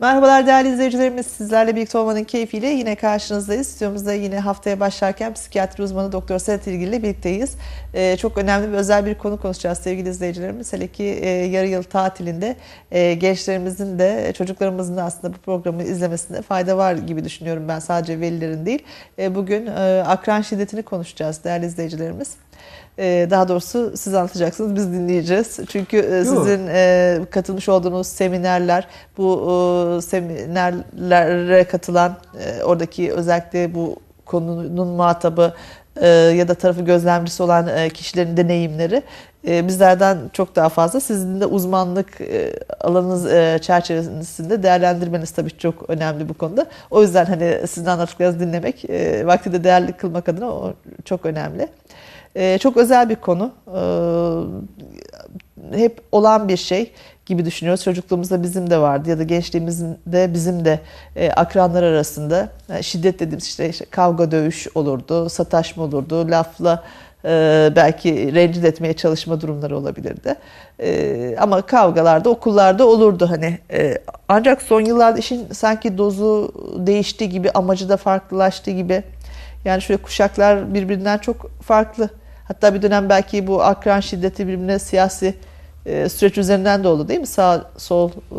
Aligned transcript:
Merhabalar 0.00 0.46
değerli 0.46 0.68
izleyicilerimiz. 0.68 1.26
Sizlerle 1.26 1.76
birlikte 1.76 1.98
olmanın 1.98 2.24
keyfiyle 2.24 2.66
yine 2.66 2.94
karşınızdayız. 2.94 3.66
Stüdyomuzda 3.66 4.12
yine 4.12 4.40
haftaya 4.40 4.80
başlarken 4.80 5.34
psikiyatri 5.34 5.82
uzmanı 5.82 6.12
Doktor 6.12 6.38
Sedat 6.38 6.66
İlgili 6.66 6.88
ile 6.88 7.02
birlikteyiz. 7.02 7.56
Ee, 7.94 8.16
çok 8.16 8.38
önemli 8.38 8.72
ve 8.72 8.76
özel 8.76 9.06
bir 9.06 9.14
konu 9.14 9.40
konuşacağız 9.40 9.78
sevgili 9.78 10.08
izleyicilerimiz. 10.08 10.72
Hele 10.72 10.86
ki 10.86 11.04
e, 11.04 11.28
yarı 11.28 11.66
yıl 11.66 11.82
tatilinde 11.82 12.56
e, 12.90 13.14
gençlerimizin 13.14 13.98
de 13.98 14.32
çocuklarımızın 14.38 14.96
da 14.96 15.02
aslında 15.02 15.34
bu 15.34 15.38
programı 15.38 15.82
izlemesinde 15.82 16.42
fayda 16.42 16.76
var 16.76 16.94
gibi 16.94 17.24
düşünüyorum 17.24 17.68
ben. 17.68 17.78
Sadece 17.78 18.20
velilerin 18.20 18.66
değil. 18.66 18.82
E, 19.18 19.34
bugün 19.34 19.66
e, 19.66 20.04
akran 20.06 20.40
şiddetini 20.40 20.82
konuşacağız 20.82 21.44
değerli 21.44 21.66
izleyicilerimiz. 21.66 22.36
Ee, 22.98 23.26
daha 23.30 23.48
doğrusu 23.48 23.92
siz 23.96 24.14
anlatacaksınız, 24.14 24.76
biz 24.76 24.92
dinleyeceğiz. 24.92 25.58
Çünkü 25.68 25.96
e, 25.96 26.24
sizin 26.24 26.66
e, 26.66 27.18
katılmış 27.30 27.68
olduğunuz 27.68 28.06
seminerler, 28.06 28.86
bu 29.18 29.32
e, 29.98 30.02
seminerlere 30.02 31.64
katılan, 31.64 32.16
oradaki 32.64 33.12
özellikle 33.12 33.74
bu 33.74 33.96
konunun 34.24 34.88
muhatabı 34.88 35.54
ya 36.36 36.48
da 36.48 36.54
tarafı 36.54 36.82
gözlemcisi 36.82 37.42
olan 37.42 37.88
kişilerin 37.88 38.36
deneyimleri 38.36 39.02
bizlerden 39.44 40.18
çok 40.32 40.56
daha 40.56 40.68
fazla. 40.68 41.00
Sizin 41.00 41.40
de 41.40 41.46
uzmanlık 41.46 42.18
alanınız 42.80 43.24
çerçevesinde 43.62 44.62
değerlendirmeniz 44.62 45.30
tabii 45.30 45.58
çok 45.58 45.90
önemli 45.90 46.28
bu 46.28 46.34
konuda. 46.34 46.66
O 46.90 47.02
yüzden 47.02 47.24
hani 47.24 47.60
sizin 47.68 47.86
anlattıklarınızı 47.86 48.40
dinlemek, 48.40 48.84
vakti 49.26 49.52
de 49.52 49.64
değerli 49.64 49.92
kılmak 49.92 50.28
adına 50.28 50.50
o 50.50 50.74
çok 51.04 51.26
önemli. 51.26 51.68
Ee, 52.36 52.58
çok 52.58 52.76
özel 52.76 53.08
bir 53.08 53.16
konu. 53.16 53.52
Ee, 53.76 55.78
hep 55.78 56.00
olan 56.12 56.48
bir 56.48 56.56
şey 56.56 56.92
gibi 57.26 57.44
düşünüyoruz. 57.44 57.84
Çocukluğumuzda 57.84 58.42
bizim 58.42 58.70
de 58.70 58.78
vardı 58.78 59.10
ya 59.10 59.18
da 59.18 59.22
gençliğimizde 59.22 60.34
bizim 60.34 60.64
de 60.64 60.80
e, 61.16 61.30
akranlar 61.30 61.82
arasında 61.82 62.48
e, 62.74 62.82
şiddet 62.82 63.20
dediğimiz 63.20 63.44
işte, 63.44 63.72
kavga 63.90 64.30
dövüş 64.30 64.66
olurdu, 64.74 65.28
sataşma 65.28 65.84
olurdu, 65.84 66.30
lafla 66.30 66.84
e, 67.24 67.72
belki 67.76 68.34
rencide 68.34 68.68
etmeye 68.68 68.92
çalışma 68.92 69.40
durumları 69.40 69.78
olabilirdi. 69.78 70.34
Ama 71.40 71.62
kavgalarda 71.62 72.30
okullarda 72.30 72.86
olurdu 72.86 73.30
hani. 73.30 73.58
Ancak 74.28 74.62
son 74.62 74.80
yıllarda 74.80 75.18
işin 75.18 75.46
sanki 75.52 75.98
dozu 75.98 76.52
değişti 76.86 77.28
gibi, 77.28 77.50
amacı 77.50 77.88
da 77.88 77.96
farklılaştı 77.96 78.70
gibi. 78.70 79.02
Yani 79.64 79.82
şöyle 79.82 80.02
kuşaklar 80.02 80.74
birbirinden 80.74 81.18
çok 81.18 81.50
farklı. 81.60 82.10
Hatta 82.48 82.74
bir 82.74 82.82
dönem 82.82 83.08
belki 83.08 83.46
bu 83.46 83.62
akran 83.62 84.00
şiddeti 84.00 84.48
birbirine 84.48 84.78
siyasi 84.78 85.34
e, 85.86 86.08
süreç 86.08 86.38
üzerinden 86.38 86.84
de 86.84 86.88
oldu 86.88 87.08
değil 87.08 87.20
mi? 87.20 87.26
Sağ 87.26 87.70
sol 87.76 88.10
e, 88.10 88.34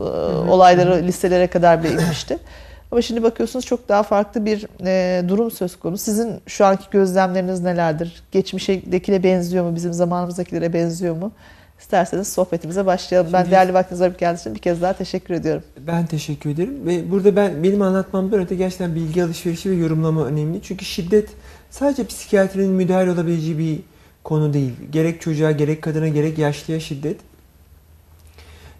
olayları 0.49 1.03
liselere 1.07 1.47
kadar 1.47 1.83
bile 1.83 1.91
inmişti. 1.91 2.37
Ama 2.91 3.01
şimdi 3.01 3.23
bakıyorsunuz 3.23 3.65
çok 3.65 3.89
daha 3.89 4.03
farklı 4.03 4.45
bir 4.45 4.67
e, 4.85 5.29
durum 5.29 5.51
söz 5.51 5.79
konusu. 5.79 6.03
Sizin 6.03 6.41
şu 6.47 6.65
anki 6.65 6.83
gözlemleriniz 6.91 7.61
nelerdir? 7.61 8.23
Geçmişekilere 8.31 9.23
benziyor 9.23 9.65
mu? 9.65 9.75
Bizim 9.75 9.93
zamanımızdakilere 9.93 10.73
benziyor 10.73 11.15
mu? 11.15 11.31
İsterseniz 11.79 12.27
sohbetimize 12.27 12.85
başlayalım. 12.85 13.27
Şimdi, 13.31 13.43
ben 13.43 13.51
değerli 13.51 13.73
vaktinizi 13.73 14.03
ayırıp 14.03 14.19
geldiğiniz 14.19 14.41
için 14.41 14.55
bir 14.55 14.59
kez 14.59 14.81
daha 14.81 14.93
teşekkür 14.93 15.33
ediyorum. 15.33 15.63
Ben 15.87 16.05
teşekkür 16.05 16.49
ederim. 16.49 16.85
Ve 16.85 17.11
burada 17.11 17.35
ben 17.35 17.63
benim 17.63 17.81
anlatmamdan 17.81 18.39
öte 18.39 18.55
gerçekten 18.55 18.95
bilgi 18.95 19.23
alışverişi 19.23 19.71
ve 19.71 19.75
yorumlama 19.75 20.25
önemli. 20.25 20.61
Çünkü 20.61 20.85
şiddet 20.85 21.29
sadece 21.69 22.05
psikiyatrinin 22.05 22.69
müdahale 22.69 23.11
olabileceği 23.11 23.57
bir 23.57 23.79
konu 24.27 24.53
değil. 24.53 24.73
Gerek 24.91 25.21
çocuğa, 25.21 25.51
gerek 25.51 25.81
kadına, 25.81 26.07
gerek 26.07 26.37
yaşlıya 26.37 26.79
şiddet 26.79 27.17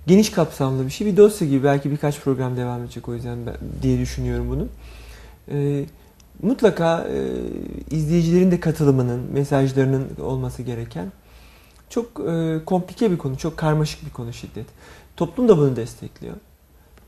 geniş 0.07 0.31
kapsamlı 0.31 0.85
bir 0.85 0.89
şey. 0.91 1.07
Bir 1.07 1.17
dosya 1.17 1.47
gibi 1.47 1.63
belki 1.63 1.91
birkaç 1.91 2.19
program 2.19 2.57
devam 2.57 2.83
edecek 2.83 3.09
o 3.09 3.13
yüzden 3.13 3.45
ben, 3.45 3.55
diye 3.81 3.99
düşünüyorum 3.99 4.49
bunu. 4.49 4.67
Ee, 5.51 5.85
mutlaka 6.41 7.07
e, 7.07 7.95
izleyicilerin 7.95 8.51
de 8.51 8.59
katılımının, 8.59 9.19
mesajlarının 9.33 10.07
olması 10.21 10.63
gereken 10.63 11.11
çok 11.89 12.05
e, 12.29 12.59
komplike 12.65 13.11
bir 13.11 13.17
konu, 13.17 13.37
çok 13.37 13.57
karmaşık 13.57 14.05
bir 14.05 14.11
konu 14.11 14.33
şiddet. 14.33 14.65
Toplum 15.17 15.47
da 15.47 15.57
bunu 15.57 15.75
destekliyor. 15.75 16.35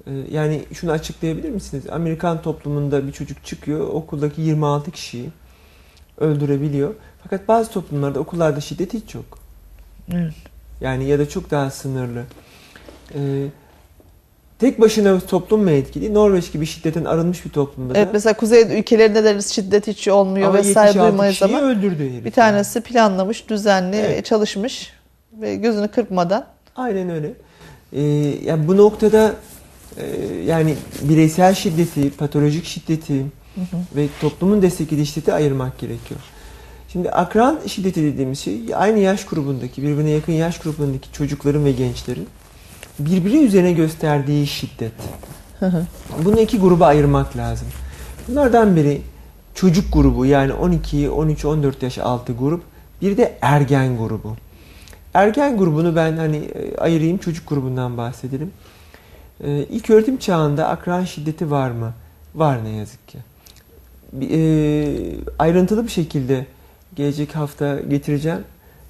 E, 0.08 0.12
yani 0.31 0.64
şunu 0.74 0.91
açıklayabilir 0.91 1.50
misiniz? 1.50 1.84
Amerikan 1.90 2.41
toplumunda 2.41 3.08
bir 3.08 3.12
çocuk 3.12 3.46
çıkıyor, 3.46 3.88
okuldaki 3.88 4.41
26 4.41 4.91
kişiyi 4.91 5.30
öldürebiliyor. 6.18 6.94
Fakat 7.24 7.47
bazı 7.47 7.72
toplumlarda 7.72 8.19
okullarda 8.19 8.62
şiddet 8.62 8.94
hiç 8.94 9.16
yok. 9.16 9.40
Evet. 10.13 10.34
Yani 10.81 11.06
ya 11.06 11.19
da 11.19 11.30
çok 11.30 11.52
daha 11.52 11.72
sınırlı. 11.72 12.24
Ee, 13.16 13.46
tek 14.59 14.81
başına 14.81 15.19
toplum 15.19 15.63
mu 15.63 15.69
etkili? 15.69 16.13
Norveç 16.13 16.52
gibi 16.52 16.66
şiddetin 16.66 17.06
arınmış 17.06 17.46
bir 17.46 17.50
toplumda 17.50 17.97
Evet 17.97 18.09
mesela 18.13 18.34
kuzey 18.34 18.79
ülkelerinde 18.79 19.24
de 19.24 19.41
şiddet 19.41 19.88
hiç 19.88 20.08
olmuyor 20.08 20.50
ama 20.50 20.58
vesaire 20.58 21.00
duymayız 21.00 21.44
ama 21.44 21.62
öldürdü 21.62 22.09
herif 22.09 22.25
bir 22.25 22.31
tanesi 22.31 22.78
yani. 22.78 22.85
planlamış, 22.85 23.50
düzenli, 23.50 23.96
evet. 23.96 24.25
çalışmış 24.25 24.94
ve 25.34 25.56
gözünü 25.56 25.88
kırpmadan. 25.88 26.46
Aynen 26.75 27.09
öyle. 27.09 27.34
Ee, 27.94 28.02
yani 28.46 28.68
bu 28.68 28.78
noktada 28.78 29.35
e, 29.97 30.06
yani 30.46 30.75
bireysel 31.02 31.53
şiddeti, 31.53 32.12
patolojik 32.12 32.66
şiddeti 32.66 33.19
hı 33.56 33.62
hı. 33.62 33.78
ve 33.96 34.08
toplumun 34.22 34.62
desteklediği 34.62 35.06
şiddeti 35.06 35.34
ayırmak 35.34 35.79
gerekiyor. 35.79 36.19
Şimdi 36.92 37.12
akran 37.12 37.60
şiddeti 37.68 38.04
dediğimiz 38.04 38.40
şey 38.40 38.62
aynı 38.76 39.00
yaş 39.00 39.26
grubundaki, 39.26 39.84
birbirine 39.84 40.10
yakın 40.10 40.34
yaş 40.34 40.60
grubundaki 40.60 41.14
çocukların 41.14 41.66
ve 41.66 41.72
gençlerin 41.72 42.28
birbiri 43.00 43.46
üzerine 43.46 43.74
gösterdiği 43.74 44.48
şiddet. 44.48 44.94
Bunu 46.26 46.40
iki 46.40 46.60
gruba 46.60 46.86
ayırmak 46.86 47.38
lazım. 47.38 47.68
Bunlardan 48.28 48.76
biri 48.76 49.02
çocuk 49.56 49.94
grubu 49.94 50.26
yani 50.26 50.54
12, 50.54 51.10
13, 51.10 51.46
14 51.46 51.84
yaş 51.84 51.98
altı 51.98 52.34
grup. 52.34 52.64
Bir 53.02 53.18
de 53.18 53.38
ergen 53.42 53.98
grubu. 53.98 54.36
Ergen 55.14 55.58
grubunu 55.58 55.96
ben 55.96 56.18
hani 56.18 56.38
e, 56.38 56.78
ayırayım 56.78 57.18
çocuk 57.18 57.50
grubundan 57.50 57.98
bahsedelim. 57.98 58.52
Ee, 59.44 59.66
ilk 59.70 59.90
öğretim 59.90 60.18
çağında 60.18 60.68
akran 60.68 61.06
şiddeti 61.06 61.52
var 61.52 61.72
mı? 61.72 61.94
Var 62.36 62.64
ne 62.64 62.70
yazık 62.70 63.08
ki. 63.08 63.18
E, 64.22 64.40
ayrıntılı 65.40 65.84
bir 65.84 65.92
şekilde 65.92 66.46
gelecek 67.00 67.36
hafta 67.36 67.80
getireceğim. 67.80 68.44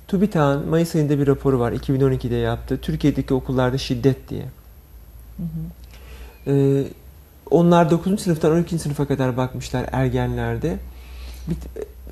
TÜBİTAK'ın 0.07 0.69
Mayıs 0.69 0.95
ayında 0.95 1.19
bir 1.19 1.27
raporu 1.27 1.59
var. 1.59 1.71
2012'de 1.71 2.35
yaptı. 2.35 2.79
Türkiye'deki 2.81 3.33
okullarda 3.33 3.77
şiddet 3.77 4.29
diye. 4.29 4.45
Hı 5.37 5.43
hı. 5.43 6.51
Ee, 6.51 6.83
onlar 7.51 7.91
9. 7.91 8.21
sınıftan 8.21 8.51
12. 8.51 8.79
sınıfa 8.79 9.05
kadar 9.05 9.37
bakmışlar 9.37 9.85
ergenlerde. 9.91 10.77
Bir, 11.47 11.57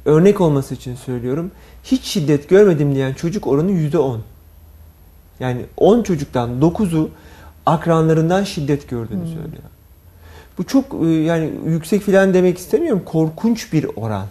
örnek 0.06 0.41
olması 0.41 0.75
için 0.75 0.96
söylüyorum. 0.96 1.52
Hiç 1.84 2.03
şiddet 2.03 2.50
görmedim 2.50 2.96
diyen 2.96 3.13
çocuk 3.13 3.47
oranı 3.47 3.72
%10. 3.72 4.19
Yani 5.40 5.66
10 5.78 6.03
çocuktan 6.03 6.62
9'u 6.62 7.09
akranlarından 7.66 8.44
şiddet 8.44 8.90
gördüğünü 8.90 9.19
hmm. 9.19 9.28
söylüyor. 9.28 9.63
Bu 10.57 10.63
çok 10.63 10.86
e, 11.03 11.07
yani 11.07 11.52
yüksek 11.66 12.02
filan 12.02 12.34
demek 12.34 12.57
istemiyorum. 12.57 13.02
Korkunç 13.06 13.74
bir 13.74 13.88
oran. 13.96 14.25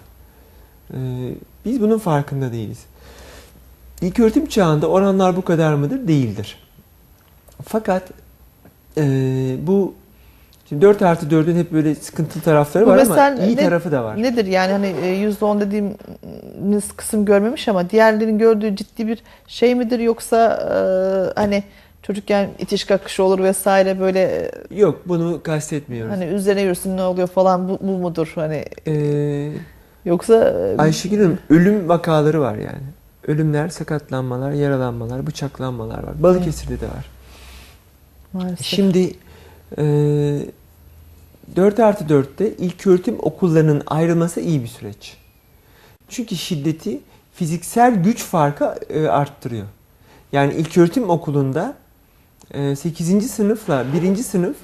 Ee, 0.95 1.35
biz 1.67 1.81
bunun 1.81 1.99
farkında 1.99 2.53
değiliz. 2.53 2.79
İlk 4.03 4.21
öğretim 4.21 4.47
çağında 4.47 4.87
oranlar 4.87 5.37
bu 5.37 5.43
kadar 5.43 5.75
mıdır? 5.75 6.09
Değildir. 6.09 6.59
Fakat 7.65 8.03
e, 8.97 9.03
bu 9.63 9.95
Şimdi 10.69 10.83
4 10.83 11.03
artı 11.03 11.27
4'ün 11.27 11.57
hep 11.57 11.73
böyle 11.73 11.95
sıkıntılı 11.95 12.43
tarafları 12.43 12.87
var 12.87 12.99
ama 12.99 13.45
iyi 13.45 13.57
ne, 13.57 13.61
tarafı 13.61 13.93
da 13.93 14.05
var. 14.05 14.23
Nedir 14.23 14.47
yani 14.47 14.73
hani 14.73 14.87
%10 14.87 15.57
e, 15.57 15.61
dediğimiz 15.61 16.93
kısım 16.97 17.25
görmemiş 17.25 17.69
ama 17.69 17.91
diğerlerinin 17.91 18.39
gördüğü 18.39 18.77
ciddi 18.77 19.09
bir 19.09 19.23
şey 19.47 19.75
midir 19.75 19.99
yoksa 19.99 20.47
e, 20.47 21.41
hani 21.41 21.65
çocukken 22.03 22.49
itiş 22.59 22.85
kakış 22.85 23.21
olur 23.21 23.39
vesaire 23.43 24.01
böyle 24.01 24.21
e, 24.21 24.51
Yok 24.71 25.03
bunu 25.07 25.43
kastetmiyoruz. 25.43 26.13
Hani 26.13 26.25
üzerine 26.25 26.61
yürüsün 26.61 26.97
ne 26.97 27.03
oluyor 27.03 27.29
falan 27.29 27.69
bu, 27.69 27.79
bu 27.81 27.93
mudur 27.99 28.33
hani? 28.35 28.65
Ee, 28.87 29.53
Yoksa... 30.07 30.35
E, 30.35 30.77
Ayşegül 30.83 31.19
Hanım 31.19 31.39
ölüm 31.51 31.89
vakaları 31.89 32.41
var 32.41 32.55
yani. 32.55 32.83
Ölümler, 33.27 33.69
sakatlanmalar, 33.69 34.53
yaralanmalar, 34.53 35.27
bıçaklanmalar 35.27 36.03
var. 36.03 36.23
Balıkesir'de 36.23 36.81
de 36.81 36.87
var. 36.87 37.11
Maalesef. 38.33 38.67
Şimdi 38.67 39.15
e, 39.79 39.83
4 41.57 41.81
artı 41.81 42.05
4'te 42.05 42.53
ilk 42.57 42.87
öğretim 42.87 43.17
okullarının 43.23 43.83
ayrılması 43.87 44.41
iyi 44.41 44.63
bir 44.63 44.69
süreç. 44.69 45.17
Çünkü 46.09 46.37
şiddeti 46.37 47.01
fiziksel 47.35 48.03
güç 48.03 48.25
farkı 48.25 48.65
e, 48.65 49.09
arttırıyor. 49.09 49.67
Yani 50.33 50.55
ilk 50.55 50.79
öğretim 50.79 51.11
okulunda 51.11 51.75
e, 52.51 52.77
8. 52.77 53.31
sınıfla 53.31 53.85
1. 53.93 54.17
sınıf 54.17 54.57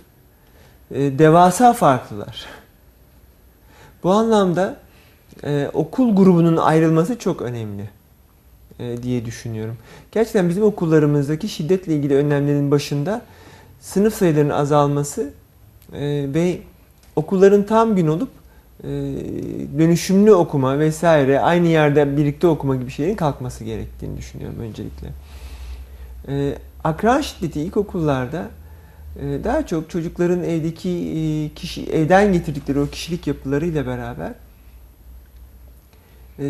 e, 0.91 1.19
devasa 1.19 1.73
farklılar. 1.73 2.47
Bu 4.03 4.11
anlamda 4.11 4.77
e, 5.45 5.71
okul 5.73 6.17
grubunun 6.17 6.57
ayrılması 6.57 7.19
çok 7.19 7.43
önemli 7.43 7.91
e, 8.79 9.03
diye 9.03 9.25
düşünüyorum. 9.25 9.77
Gerçekten 10.13 10.49
bizim 10.49 10.65
okullarımızdaki 10.65 11.49
şiddetle 11.49 11.97
ilgili 11.97 12.15
önlemlerin 12.15 12.71
başında 12.71 13.23
sınıf 13.81 14.15
sayılarının 14.15 14.51
azalması 14.51 15.33
Ee, 15.93 16.27
ve 16.35 16.59
okulların 17.17 17.63
tam 17.63 17.97
gün 17.97 18.07
olup 18.07 18.29
e, 18.85 18.89
dönüşümlü 19.79 20.33
okuma 20.33 20.79
vesaire 20.79 21.41
aynı 21.41 21.67
yerde 21.67 22.17
birlikte 22.17 22.47
okuma 22.47 22.77
gibi 22.77 22.91
şeylerin 22.91 23.17
kalkması 23.17 23.65
gerektiğini 23.65 24.17
düşünüyorum 24.19 24.59
öncelikle. 24.61 25.09
Ee, 26.29 26.55
akran 26.85 27.21
şiddeti 27.21 27.61
ilkokullarda 27.61 28.49
e, 29.21 29.45
daha 29.45 29.67
çok 29.67 29.91
çocukların 29.91 30.45
evdeki 30.45 30.91
e, 30.91 31.55
kişi 31.55 31.85
evden 31.91 32.33
getirdikleri 32.33 32.81
o 32.81 32.87
kişilik 32.87 33.27
yapılarıyla 33.27 33.87
beraber 33.87 34.29
e, 34.29 34.35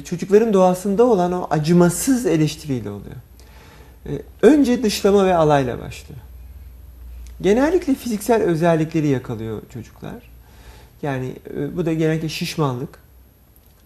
çocukların 0.04 0.52
doğasında 0.52 1.04
olan 1.04 1.32
o 1.32 1.46
acımasız 1.50 2.26
eleştiriyle 2.26 2.90
oluyor. 2.90 3.16
E, 4.06 4.22
önce 4.42 4.82
dışlama 4.82 5.26
ve 5.26 5.34
alayla 5.34 5.80
başlıyor. 5.80 6.20
Genellikle 7.40 7.94
fiziksel 7.94 8.42
özellikleri 8.42 9.06
yakalıyor 9.06 9.62
çocuklar. 9.72 10.30
Yani 11.02 11.32
e, 11.56 11.76
bu 11.76 11.86
da 11.86 11.92
genellikle 11.92 12.28
şişmanlık, 12.28 12.98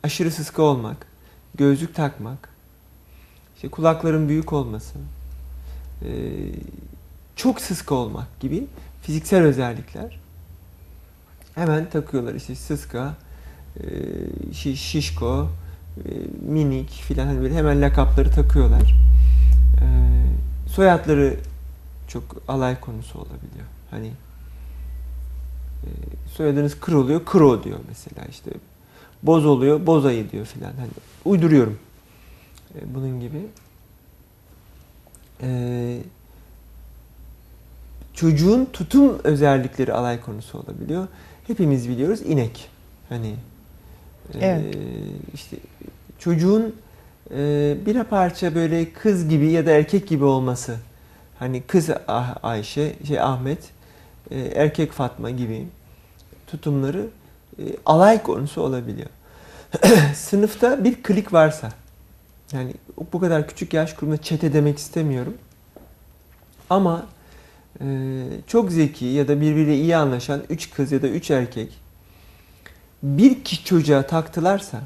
aşırı 0.03 0.31
sıska 0.31 0.63
olmak, 0.63 1.07
gözlük 1.55 1.95
takmak, 1.95 2.49
işte 3.57 3.69
kulakların 3.69 4.29
büyük 4.29 4.53
olması, 4.53 4.95
e, 6.03 6.09
çok 7.37 7.61
sıska 7.61 7.95
olmak 7.95 8.41
gibi 8.41 8.67
fiziksel 9.03 9.43
özellikler. 9.43 10.21
Hemen 11.55 11.91
takıyorlar 11.91 12.35
işte 12.35 12.55
sıska, 12.55 13.15
e, 13.77 13.85
şiş- 14.53 14.77
şişko, 14.77 15.45
e, 15.45 15.66
minik 16.49 16.91
filan 16.91 17.27
hani 17.27 17.41
böyle 17.41 17.55
hemen 17.55 17.83
lakapları 17.83 18.31
takıyorlar. 18.31 18.95
E, 19.81 19.87
soyadları 20.69 21.37
çok 22.09 22.23
alay 22.49 22.81
konusu 22.81 23.19
olabiliyor. 23.19 23.67
Hani 23.91 24.07
e, 25.83 25.89
soyadınız 26.35 26.81
kır 26.81 26.93
oluyor, 26.93 27.25
kro 27.25 27.65
diyor 27.65 27.79
mesela 27.89 28.27
işte. 28.31 28.51
Boz 29.23 29.47
oluyor, 29.47 29.87
bozayı 29.87 30.31
diyor 30.31 30.47
filan. 30.47 30.73
Hani 30.73 30.91
uyduruyorum. 31.25 31.79
E, 32.75 32.95
bunun 32.95 33.21
gibi. 33.21 33.47
E, 35.43 35.99
çocuğun 38.15 38.65
tutum 38.73 39.19
özellikleri 39.25 39.93
alay 39.93 40.21
konusu 40.21 40.59
olabiliyor. 40.59 41.09
Hepimiz 41.47 41.89
biliyoruz 41.89 42.21
inek. 42.23 42.69
Hani 43.09 43.35
e, 44.35 44.39
Evet. 44.47 44.75
işte 45.35 45.57
çocuğun 46.19 46.75
e, 47.31 47.75
bir 47.87 48.05
parça 48.05 48.55
böyle 48.55 48.93
kız 48.93 49.29
gibi 49.29 49.51
ya 49.51 49.67
da 49.67 49.71
erkek 49.71 50.09
gibi 50.09 50.25
olması. 50.25 50.77
Hani 51.39 51.63
kız 51.63 51.91
Ah- 52.09 52.37
Ayşe, 52.43 52.97
şey 53.07 53.21
Ahmet, 53.21 53.59
e, 54.31 54.41
erkek 54.41 54.93
Fatma 54.93 55.31
gibi 55.31 55.67
tutumları 56.47 57.07
e, 57.59 57.63
alay 57.87 58.23
konusu 58.23 58.61
olabiliyor. 58.63 59.09
Sınıfta 60.15 60.85
bir 60.85 61.03
klik 61.03 61.33
varsa, 61.33 61.71
yani 62.53 62.75
bu 63.13 63.21
kadar 63.21 63.49
küçük 63.49 63.75
yaş 63.75 63.95
grubunda 63.95 64.23
çete 64.23 64.53
demek 64.53 64.79
istemiyorum. 64.79 65.35
Ama 66.71 67.07
e, 67.81 67.87
çok 68.47 68.73
zeki 68.73 69.05
ya 69.05 69.29
da 69.29 69.41
birbiriyle 69.41 69.77
iyi 69.77 69.97
anlaşan 69.97 70.43
üç 70.51 70.71
kız 70.71 70.93
ya 70.93 71.03
da 71.03 71.09
üç 71.09 71.31
erkek 71.31 71.73
bir 73.07 73.45
ki 73.45 73.65
çocuğa 73.65 74.07
taktılarsa 74.07 74.81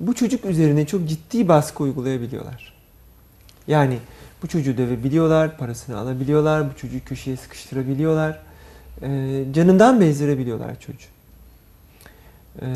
bu 0.00 0.14
çocuk 0.14 0.44
üzerine 0.44 0.86
çok 0.86 1.08
ciddi 1.08 1.48
baskı 1.48 1.82
uygulayabiliyorlar. 1.82 2.72
Yani 3.66 3.98
bu 4.42 4.48
çocuğu 4.48 4.76
dövebiliyorlar, 4.76 5.58
parasını 5.58 5.98
alabiliyorlar, 5.98 6.70
bu 6.70 6.76
çocuğu 6.76 7.04
köşeye 7.04 7.36
sıkıştırabiliyorlar. 7.36 8.38
Ee, 9.02 9.44
canından 9.52 10.00
bezdirebiliyorlar 10.00 10.80
çocuğu. 10.80 11.08
Ee, 12.62 12.66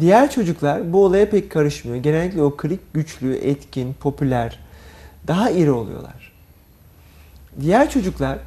diğer 0.00 0.30
çocuklar 0.30 0.92
bu 0.92 1.04
olaya 1.04 1.30
pek 1.30 1.50
karışmıyor. 1.50 2.02
Genellikle 2.02 2.42
o 2.42 2.56
klik 2.56 2.94
güçlü, 2.94 3.34
etkin, 3.34 3.94
popüler, 4.00 4.58
daha 5.26 5.50
iri 5.50 5.70
oluyorlar. 5.70 6.32
Diğer 7.60 7.90
çocuklar 7.90 8.38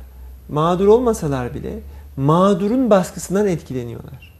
mağdur 0.50 0.88
olmasalar 0.88 1.54
bile 1.54 1.80
mağdurun 2.18 2.90
baskısından 2.90 3.48
etkileniyorlar. 3.48 4.31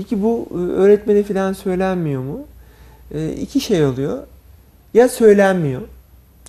Peki 0.00 0.22
bu 0.22 0.48
e, 0.50 0.54
öğretmene 0.54 1.22
falan 1.22 1.52
söylenmiyor 1.52 2.22
mu? 2.22 2.40
E, 3.14 3.32
iki 3.32 3.60
şey 3.60 3.84
oluyor. 3.84 4.18
Ya 4.94 5.08
söylenmiyor, 5.08 5.82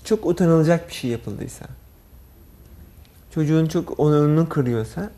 çok 0.03 0.25
utanılacak 0.25 0.89
bir 0.89 0.93
şey 0.93 1.11
yapıldıysa, 1.11 1.65
çocuğun 3.33 3.65
çok 3.65 3.99
onurunu 3.99 4.49
kırıyorsa, 4.49 5.09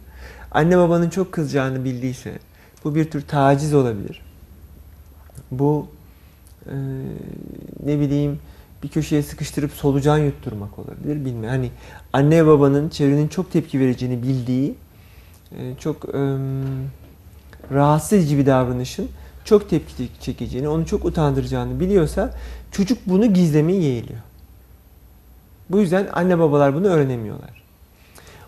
anne 0.51 0.77
babanın 0.77 1.09
çok 1.09 1.31
kızacağını 1.31 1.83
bildiyse, 1.83 2.39
bu 2.83 2.95
bir 2.95 3.11
tür 3.11 3.21
taciz 3.21 3.73
olabilir. 3.73 4.21
Bu 5.51 5.87
e, 6.65 6.75
ne 7.85 7.99
bileyim 7.99 8.39
bir 8.83 8.87
köşeye 8.87 9.23
sıkıştırıp 9.23 9.71
solucan 9.71 10.17
yutturmak 10.17 10.79
olabilir 10.79 11.25
bilmiyorum. 11.25 11.49
Hani 11.49 11.71
anne 12.13 12.45
babanın 12.45 12.89
çevrenin 12.89 13.27
çok 13.27 13.51
tepki 13.51 13.79
vereceğini 13.79 14.23
bildiği 14.23 14.75
e, 15.51 15.75
çok 15.79 16.15
e, 16.15 16.37
rahatsız 17.71 18.13
edici 18.13 18.37
bir 18.37 18.45
davranışın 18.45 19.09
çok 19.45 19.69
tepki 19.69 20.09
çekeceğini, 20.19 20.67
onu 20.67 20.85
çok 20.85 21.05
utandıracağını 21.05 21.79
biliyorsa 21.79 22.33
çocuk 22.71 22.97
bunu 23.05 23.33
gizlemeyi 23.33 23.83
yeğliyor. 23.83 24.19
Bu 25.69 25.79
yüzden 25.79 26.07
anne 26.13 26.39
babalar 26.39 26.75
bunu 26.75 26.87
öğrenemiyorlar. 26.87 27.63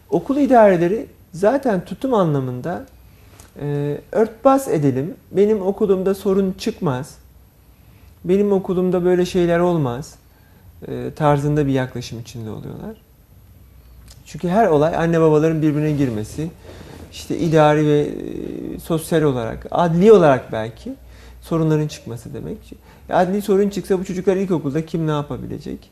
Okul 0.09 0.37
idareleri 0.37 1.07
zaten 1.33 1.85
tutum 1.85 2.13
anlamında 2.13 2.85
e, 3.61 3.97
örtbas 4.11 4.67
edelim, 4.67 5.13
benim 5.31 5.61
okulumda 5.61 6.15
sorun 6.15 6.55
çıkmaz, 6.57 7.15
benim 8.25 8.51
okulumda 8.51 9.05
böyle 9.05 9.25
şeyler 9.25 9.59
olmaz 9.59 10.15
e, 10.87 11.11
tarzında 11.15 11.67
bir 11.67 11.71
yaklaşım 11.71 12.19
içinde 12.19 12.49
oluyorlar. 12.49 12.97
Çünkü 14.25 14.49
her 14.49 14.67
olay 14.67 14.95
anne 14.95 15.21
babaların 15.21 15.61
birbirine 15.61 15.91
girmesi, 15.91 16.51
işte 17.15 17.37
idari 17.37 17.87
ve 17.87 17.99
e, 18.01 18.09
sosyal 18.79 19.21
olarak, 19.21 19.67
adli 19.71 20.11
olarak 20.11 20.51
belki 20.51 20.93
sorunların 21.41 21.87
çıkması 21.87 22.33
demek. 22.33 22.57
Adli 23.09 23.41
sorun 23.41 23.69
çıksa 23.69 23.99
bu 23.99 24.05
çocuklar 24.05 24.35
ilkokulda 24.35 24.85
kim 24.85 25.07
ne 25.07 25.11
yapabilecek? 25.11 25.89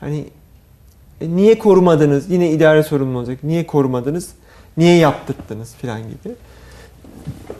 Hani 0.00 0.24
e, 1.20 1.36
niye 1.36 1.58
korumadınız? 1.58 2.30
Yine 2.30 2.50
idare 2.50 2.82
sorumlu 2.82 3.18
olacak. 3.18 3.38
Niye 3.42 3.66
korumadınız? 3.66 4.28
Niye 4.76 4.96
yaptırttınız 4.96 5.74
filan 5.74 6.02
gibi. 6.02 6.34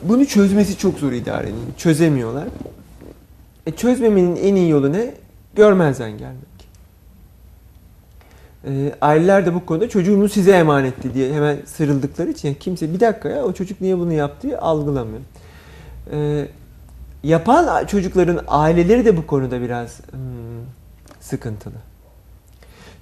Bunu 0.03 0.25
çözmesi 0.25 0.77
çok 0.77 0.99
zor 0.99 1.11
idarenin. 1.11 1.73
Çözemiyorlar. 1.77 2.47
E 3.65 3.71
çözmemenin 3.71 4.35
en 4.35 4.55
iyi 4.55 4.69
yolu 4.69 4.93
ne? 4.93 5.13
Görmezden 5.55 6.17
gelmek. 6.17 6.54
E, 8.67 8.95
aileler 9.01 9.45
de 9.45 9.53
bu 9.53 9.65
konuda 9.65 9.89
çocuğunu 9.89 10.29
size 10.29 10.51
emanetti 10.51 11.13
diye 11.13 11.33
hemen 11.33 11.57
sırıldıkları 11.65 12.29
için 12.29 12.47
yani 12.47 12.59
kimse 12.59 12.93
bir 12.93 12.99
dakika 12.99 13.29
ya 13.29 13.43
o 13.43 13.53
çocuk 13.53 13.81
niye 13.81 13.97
bunu 13.97 14.13
yaptı 14.13 14.47
diye 14.47 14.57
algılamıyor. 14.57 15.21
E, 16.11 16.47
yapan 17.23 17.85
çocukların 17.85 18.39
aileleri 18.47 19.05
de 19.05 19.17
bu 19.17 19.27
konuda 19.27 19.61
biraz 19.61 19.99
hmm, 20.11 20.19
sıkıntılı. 21.19 21.73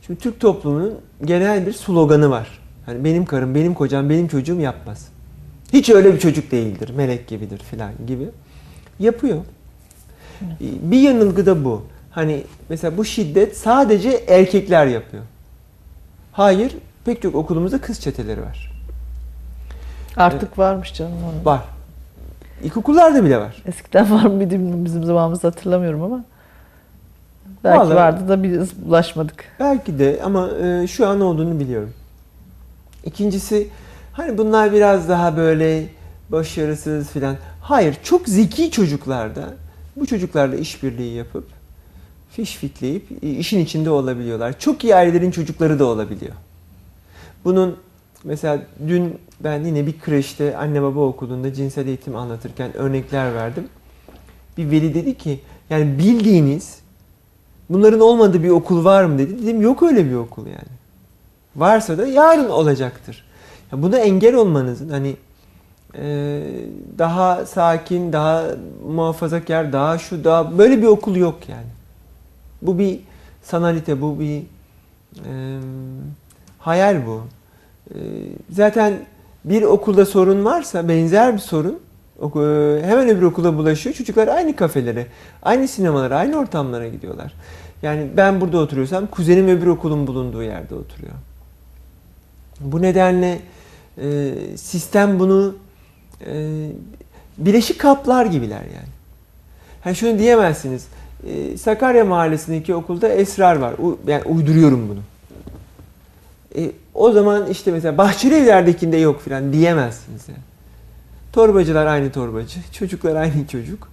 Şimdi 0.06 0.20
Türk 0.20 0.40
toplumunun 0.40 0.94
genel 1.26 1.66
bir 1.66 1.74
sloganı 1.74 2.30
var. 2.30 2.60
Hani 2.86 3.04
benim 3.04 3.26
karım, 3.26 3.56
benim 3.56 3.74
kocam, 3.74 4.10
benim 4.10 4.28
çocuğum 4.28 4.60
yapmaz. 4.60 5.08
Hiç 5.74 5.90
öyle 5.90 6.14
bir 6.14 6.20
çocuk 6.20 6.52
değildir, 6.52 6.92
melek 6.96 7.28
gibidir 7.28 7.58
filan 7.58 7.92
gibi. 8.08 8.30
Yapıyor. 9.00 9.38
Bir 10.62 11.00
yanılgı 11.00 11.46
da 11.46 11.66
bu. 11.66 11.82
Hani 12.12 12.44
mesela 12.70 12.98
bu 12.98 13.06
şiddet 13.06 13.58
sadece 13.58 14.10
erkekler 14.28 14.88
yapıyor. 14.88 15.24
Hayır, 16.34 16.76
pek 17.06 17.22
çok 17.22 17.36
okulumuzda 17.36 17.82
kız 17.82 18.00
çeteleri 18.02 18.42
var. 18.42 18.72
Artık 20.18 20.60
varmış 20.60 20.94
canım. 20.94 21.14
Var. 21.44 21.62
İlkokullarda 22.64 23.24
bile 23.26 23.38
var. 23.38 23.64
Eskiden 23.66 24.12
var 24.12 24.26
mıydı 24.26 24.54
bilmiyorum 24.54 24.86
bizim 24.86 25.04
zamanımızda 25.04 25.48
hatırlamıyorum 25.48 26.04
ama. 26.04 26.24
Belki 27.64 27.80
Vallahi- 27.80 27.96
vardı 27.96 28.30
da 28.30 28.44
biz 28.44 28.72
ulaşmadık. 28.88 29.46
Belki 29.60 30.00
de 30.00 30.20
ama 30.24 30.50
e, 30.50 30.88
şu 30.88 31.08
an 31.08 31.22
olduğunu 31.22 31.60
biliyorum. 31.60 31.94
İkincisi 33.06 33.68
hani 34.14 34.38
bunlar 34.38 34.74
biraz 34.74 35.10
daha 35.10 35.38
böyle 35.38 35.86
başarısız 36.30 37.10
filan. 37.10 37.36
Hayır, 37.62 37.98
çok 38.04 38.28
zeki 38.28 38.72
çocuklarda 38.72 39.44
bu 39.96 40.06
çocuklarla 40.06 40.56
işbirliği 40.56 41.14
yapıp 41.16 41.48
fiş 42.36 42.56
fitleyip 42.56 43.24
işin 43.24 43.60
içinde 43.60 43.90
olabiliyorlar. 43.90 44.60
Çok 44.60 44.84
iyi 44.84 44.96
ailelerin 44.96 45.32
çocukları 45.32 45.80
da 45.80 45.86
olabiliyor. 45.86 46.34
Bunun 47.46 47.78
mesela 48.24 48.62
dün 48.88 49.20
ben 49.40 49.64
yine 49.64 49.88
bir 49.88 50.00
kreşte 50.00 50.58
anne 50.58 50.82
baba 50.82 51.00
okulunda 51.00 51.54
cinsel 51.54 51.88
eğitim 51.88 52.16
anlatırken 52.16 52.78
örnekler 52.78 53.36
verdim. 53.36 53.68
Bir 54.58 54.72
veli 54.72 54.94
dedi 54.94 55.18
ki 55.18 55.40
yani 55.70 55.98
bildiğiniz 55.98 56.78
bunların 57.70 58.00
olmadığı 58.00 58.44
bir 58.44 58.50
okul 58.50 58.86
var 58.86 59.04
mı 59.04 59.18
dedi. 59.18 59.44
Dedim 59.44 59.62
yok 59.62 59.84
öyle 59.84 60.10
bir 60.10 60.16
okul 60.16 60.46
yani. 60.46 60.74
Varsa 61.56 61.98
da 61.98 62.08
yarın 62.08 62.50
olacaktır. 62.50 63.26
Buna 63.72 63.98
engel 63.98 64.36
olmanızın 64.36 64.90
hani 64.90 65.16
e, 65.98 66.42
daha 66.98 67.46
sakin, 67.46 68.14
daha 68.14 68.46
muhafazakar, 68.88 69.74
daha 69.74 69.98
şu, 69.98 70.24
daha 70.24 70.58
böyle 70.58 70.82
bir 70.82 70.88
okul 70.88 71.16
yok 71.16 71.50
yani. 71.50 71.83
Bu 72.68 72.80
bir 72.80 73.00
sanalite, 73.44 74.02
bu 74.02 74.20
bir 74.20 74.38
e, 74.38 75.60
hayal 76.60 77.06
bu. 77.06 77.22
E, 77.90 77.98
zaten 78.50 78.94
bir 79.46 79.62
okulda 79.62 80.06
sorun 80.06 80.46
varsa 80.46 80.88
benzer 80.88 81.34
bir 81.34 81.40
sorun 81.40 81.80
hemen 82.86 83.10
öbür 83.10 83.22
okula 83.22 83.58
bulaşıyor. 83.58 83.96
Çocuklar 83.96 84.28
aynı 84.28 84.56
kafelere, 84.56 85.08
aynı 85.42 85.68
sinemalara, 85.68 86.18
aynı 86.18 86.38
ortamlara 86.38 86.88
gidiyorlar. 86.88 87.34
Yani 87.82 88.08
ben 88.18 88.42
burada 88.42 88.58
oturuyorsam 88.58 89.08
kuzenim 89.08 89.48
öbür 89.48 89.68
okulun 89.68 90.08
bulunduğu 90.08 90.44
yerde 90.44 90.76
oturuyor. 90.76 91.14
Bu 92.60 92.82
nedenle 92.82 93.40
e, 93.98 94.34
sistem 94.58 95.20
bunu 95.20 95.56
e, 96.26 96.68
bileşik 97.38 97.80
kaplar 97.80 98.26
gibiler 98.26 98.62
yani. 98.62 98.94
Hani 99.82 99.96
şunu 99.96 100.20
diyemezsiniz. 100.20 100.88
E, 101.28 101.58
Sakarya 101.58 102.06
Mahallesi'ndeki 102.06 102.76
okulda 102.76 103.08
esrar 103.10 103.56
var. 103.56 103.74
U- 103.74 104.00
yani 104.08 104.24
uyduruyorum 104.24 104.90
bunu. 104.90 105.00
E, 106.64 106.72
o 106.94 107.12
zaman 107.12 107.48
işte 107.48 107.72
mesela 107.72 107.98
Bahçeli 107.98 108.36
Evler'dekinde 108.36 108.98
yok 108.98 109.22
filan 109.22 109.54
diyemezsiniz 109.54 110.28
yani. 110.28 110.40
Torbacılar 111.34 111.86
aynı 111.86 112.12
torbacı, 112.12 112.60
çocuklar 112.72 113.16
aynı 113.16 113.48
çocuk. 113.48 113.90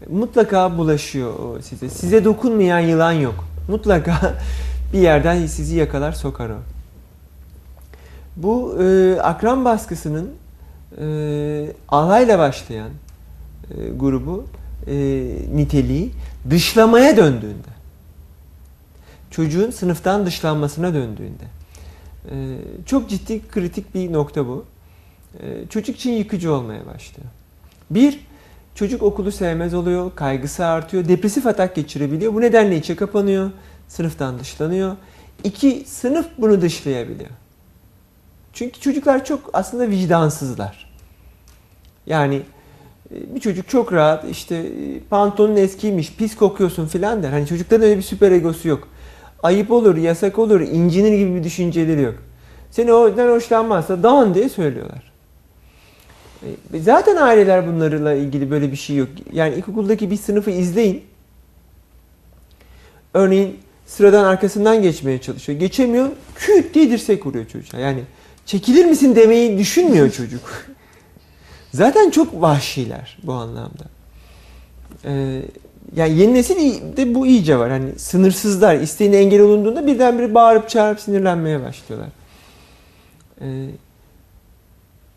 E, 0.00 0.12
Mutlaka 0.12 0.78
bulaşıyor 0.78 1.62
size. 1.62 1.88
Size 1.88 2.24
dokunmayan 2.24 2.80
yılan 2.80 3.12
yok. 3.12 3.44
Mutlaka 3.68 4.34
bir 4.92 4.98
yerden 4.98 5.46
sizi 5.46 5.76
yakalar 5.76 6.12
sokar 6.12 6.50
o. 6.50 6.56
Bu 8.36 8.82
e, 8.82 9.16
akran 9.20 9.64
baskısının 9.64 10.30
e, 11.00 11.06
alayla 11.88 12.38
başlayan 12.38 12.88
e, 13.70 13.74
grubu 13.96 14.44
e, 14.86 14.94
niteliği 15.54 16.10
dışlamaya 16.50 17.16
döndüğünde, 17.16 17.70
çocuğun 19.30 19.70
sınıftan 19.70 20.26
dışlanmasına 20.26 20.94
döndüğünde, 20.94 21.44
e, 22.30 22.56
çok 22.86 23.10
ciddi 23.10 23.48
kritik 23.48 23.94
bir 23.94 24.12
nokta 24.12 24.46
bu. 24.46 24.64
E, 25.40 25.66
çocuk 25.70 25.96
için 25.96 26.12
yıkıcı 26.12 26.52
olmaya 26.52 26.86
başlıyor. 26.86 27.28
Bir, 27.90 28.20
çocuk 28.74 29.02
okulu 29.02 29.32
sevmez 29.32 29.74
oluyor, 29.74 30.14
kaygısı 30.14 30.66
artıyor, 30.66 31.08
depresif 31.08 31.46
atak 31.46 31.74
geçirebiliyor. 31.74 32.34
Bu 32.34 32.40
nedenle 32.40 32.76
içe 32.76 32.96
kapanıyor, 32.96 33.50
sınıftan 33.88 34.38
dışlanıyor. 34.38 34.96
İki, 35.44 35.84
sınıf 35.86 36.26
bunu 36.38 36.60
dışlayabiliyor. 36.60 37.30
Çünkü 38.52 38.80
çocuklar 38.80 39.24
çok 39.24 39.50
aslında 39.52 39.90
vicdansızlar. 39.90 40.90
Yani 42.06 42.42
bir 43.10 43.40
çocuk 43.40 43.68
çok 43.68 43.92
rahat 43.92 44.24
işte 44.30 44.66
pantolonun 45.10 45.56
eskiymiş, 45.56 46.14
pis 46.16 46.36
kokuyorsun 46.36 46.86
filan 46.86 47.22
der. 47.22 47.30
Hani 47.30 47.46
çocukların 47.46 47.86
öyle 47.86 47.96
bir 47.96 48.02
süper 48.02 48.32
egosu 48.32 48.68
yok. 48.68 48.88
Ayıp 49.42 49.70
olur, 49.70 49.96
yasak 49.96 50.38
olur, 50.38 50.60
incinir 50.60 51.18
gibi 51.18 51.34
bir 51.34 51.44
düşünceleri 51.44 52.02
yok. 52.02 52.14
Seni 52.70 52.92
oradan 52.92 53.28
hoşlanmazsa 53.28 54.02
dan 54.02 54.34
diye 54.34 54.48
söylüyorlar. 54.48 55.12
E, 56.74 56.80
Zaten 56.80 57.16
aileler 57.16 57.66
bunlarla 57.66 58.14
ilgili 58.14 58.50
böyle 58.50 58.72
bir 58.72 58.76
şey 58.76 58.96
yok. 58.96 59.08
Yani 59.32 59.54
ilkokuldaki 59.54 60.10
bir 60.10 60.16
sınıfı 60.16 60.50
izleyin. 60.50 61.04
Örneğin 63.14 63.56
sıradan 63.86 64.24
arkasından 64.24 64.82
geçmeye 64.82 65.20
çalışıyor. 65.20 65.58
Geçemiyor, 65.58 66.08
küt 66.34 66.74
diye 66.74 66.90
dirsek 66.90 67.26
vuruyor 67.26 67.46
çocuğa. 67.46 67.80
Yani 67.80 68.00
çekilir 68.46 68.84
misin 68.84 69.16
demeyi 69.16 69.58
düşünmüyor 69.58 70.10
çocuk. 70.10 70.40
Zaten 71.72 72.10
çok 72.10 72.42
vahşiler 72.42 73.18
bu 73.22 73.32
anlamda. 73.32 73.84
Ee, 75.04 75.42
yani 75.96 76.18
yeni 76.18 76.34
nesil 76.34 76.56
de 76.96 77.14
bu 77.14 77.26
iyice 77.26 77.58
var. 77.58 77.70
Hani 77.70 77.98
sınırsızlar. 77.98 78.74
İsteğine 78.74 79.16
engel 79.16 79.40
olunduğunda 79.40 79.86
birdenbire 79.86 80.34
bağırıp 80.34 80.68
çağırıp 80.68 81.00
sinirlenmeye 81.00 81.62
başlıyorlar. 81.62 82.08
Ee, 83.40 83.66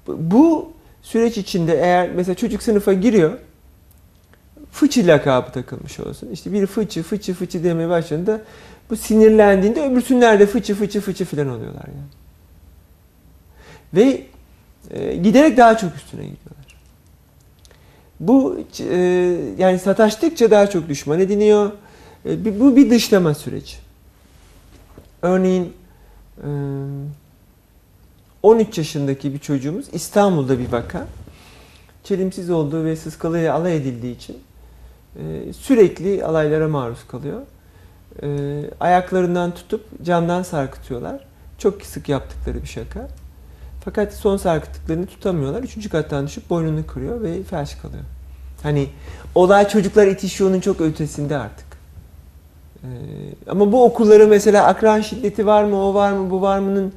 bu- 0.07 0.71
süreç 1.01 1.37
içinde 1.37 1.73
eğer 1.73 2.09
mesela 2.15 2.35
çocuk 2.35 2.63
sınıfa 2.63 2.93
giriyor 2.93 3.37
fıçı 4.71 5.07
lakabı 5.07 5.51
takılmış 5.51 5.99
olsun. 5.99 6.29
İşte 6.31 6.53
biri 6.53 6.65
fıçı 6.65 7.03
fıçı 7.03 7.33
fıçı 7.33 7.63
demeye 7.63 7.89
başladığında 7.89 8.41
bu 8.89 8.95
sinirlendiğinde 8.95 9.81
öbürsünler 9.83 10.39
de 10.39 10.45
fıçı 10.45 10.75
fıçı 10.75 11.01
fıçı 11.01 11.25
filan 11.25 11.49
oluyorlar 11.49 11.85
yani. 11.87 12.07
Ve 13.93 14.23
e, 14.91 15.15
giderek 15.15 15.57
daha 15.57 15.77
çok 15.77 15.95
üstüne 15.95 16.21
gidiyorlar. 16.21 16.75
Bu 18.19 18.59
e, 18.79 18.95
yani 19.57 19.79
sataştıkça 19.79 20.51
daha 20.51 20.69
çok 20.69 20.89
düşman 20.89 21.19
ediniyor. 21.19 21.71
E, 22.25 22.59
bu 22.59 22.75
bir 22.75 22.89
dışlama 22.89 23.33
süreci. 23.33 23.75
Örneğin 25.21 25.73
e, 26.37 26.49
13 28.43 28.77
yaşındaki 28.77 29.33
bir 29.33 29.39
çocuğumuz 29.39 29.85
İstanbul'da 29.93 30.59
bir 30.59 30.71
vaka. 30.71 31.07
Çelimsiz 32.03 32.49
olduğu 32.49 32.85
ve 32.85 32.95
sıskalıya 32.95 33.53
alay 33.53 33.77
edildiği 33.77 34.15
için 34.15 34.37
e, 35.15 35.53
sürekli 35.53 36.25
alaylara 36.25 36.67
maruz 36.67 37.07
kalıyor. 37.07 37.41
E, 38.23 38.59
ayaklarından 38.79 39.51
tutup 39.51 40.05
camdan 40.05 40.43
sarkıtıyorlar. 40.43 41.25
Çok 41.57 41.81
sık 41.81 42.09
yaptıkları 42.09 42.61
bir 42.61 42.67
şaka. 42.67 43.07
Fakat 43.85 44.13
son 44.13 44.37
sarkıttıklarını 44.37 45.05
tutamıyorlar. 45.05 45.63
Üçüncü 45.63 45.89
kattan 45.89 46.27
düşüp 46.27 46.49
boynunu 46.49 46.87
kırıyor 46.87 47.21
ve 47.21 47.43
felç 47.43 47.77
kalıyor. 47.81 48.03
Hani 48.63 48.87
olay 49.35 49.67
çocuklar 49.67 50.07
itişiyor'nun 50.07 50.59
çok 50.59 50.81
ötesinde 50.81 51.37
artık. 51.37 51.65
Ee, 52.83 52.87
ama 53.47 53.71
bu 53.71 53.83
okulları 53.83 54.27
mesela 54.27 54.65
akran 54.65 55.01
şiddeti 55.01 55.45
var 55.45 55.63
mı, 55.63 55.85
o 55.85 55.93
var 55.93 56.11
mı, 56.11 56.31
bu 56.31 56.41
var 56.41 56.59
mı'nın 56.59 56.93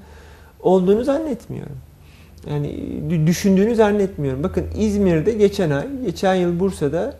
olduğunu 0.61 1.05
zannetmiyorum. 1.05 1.77
Yani 2.51 2.67
dü- 3.11 3.27
düşündüğünü 3.27 3.75
zannetmiyorum. 3.75 4.43
Bakın 4.43 4.67
İzmir'de 4.77 5.33
geçen 5.33 5.71
ay, 5.71 5.87
geçen 6.05 6.35
yıl 6.35 6.61
Bursa'da 6.61 7.15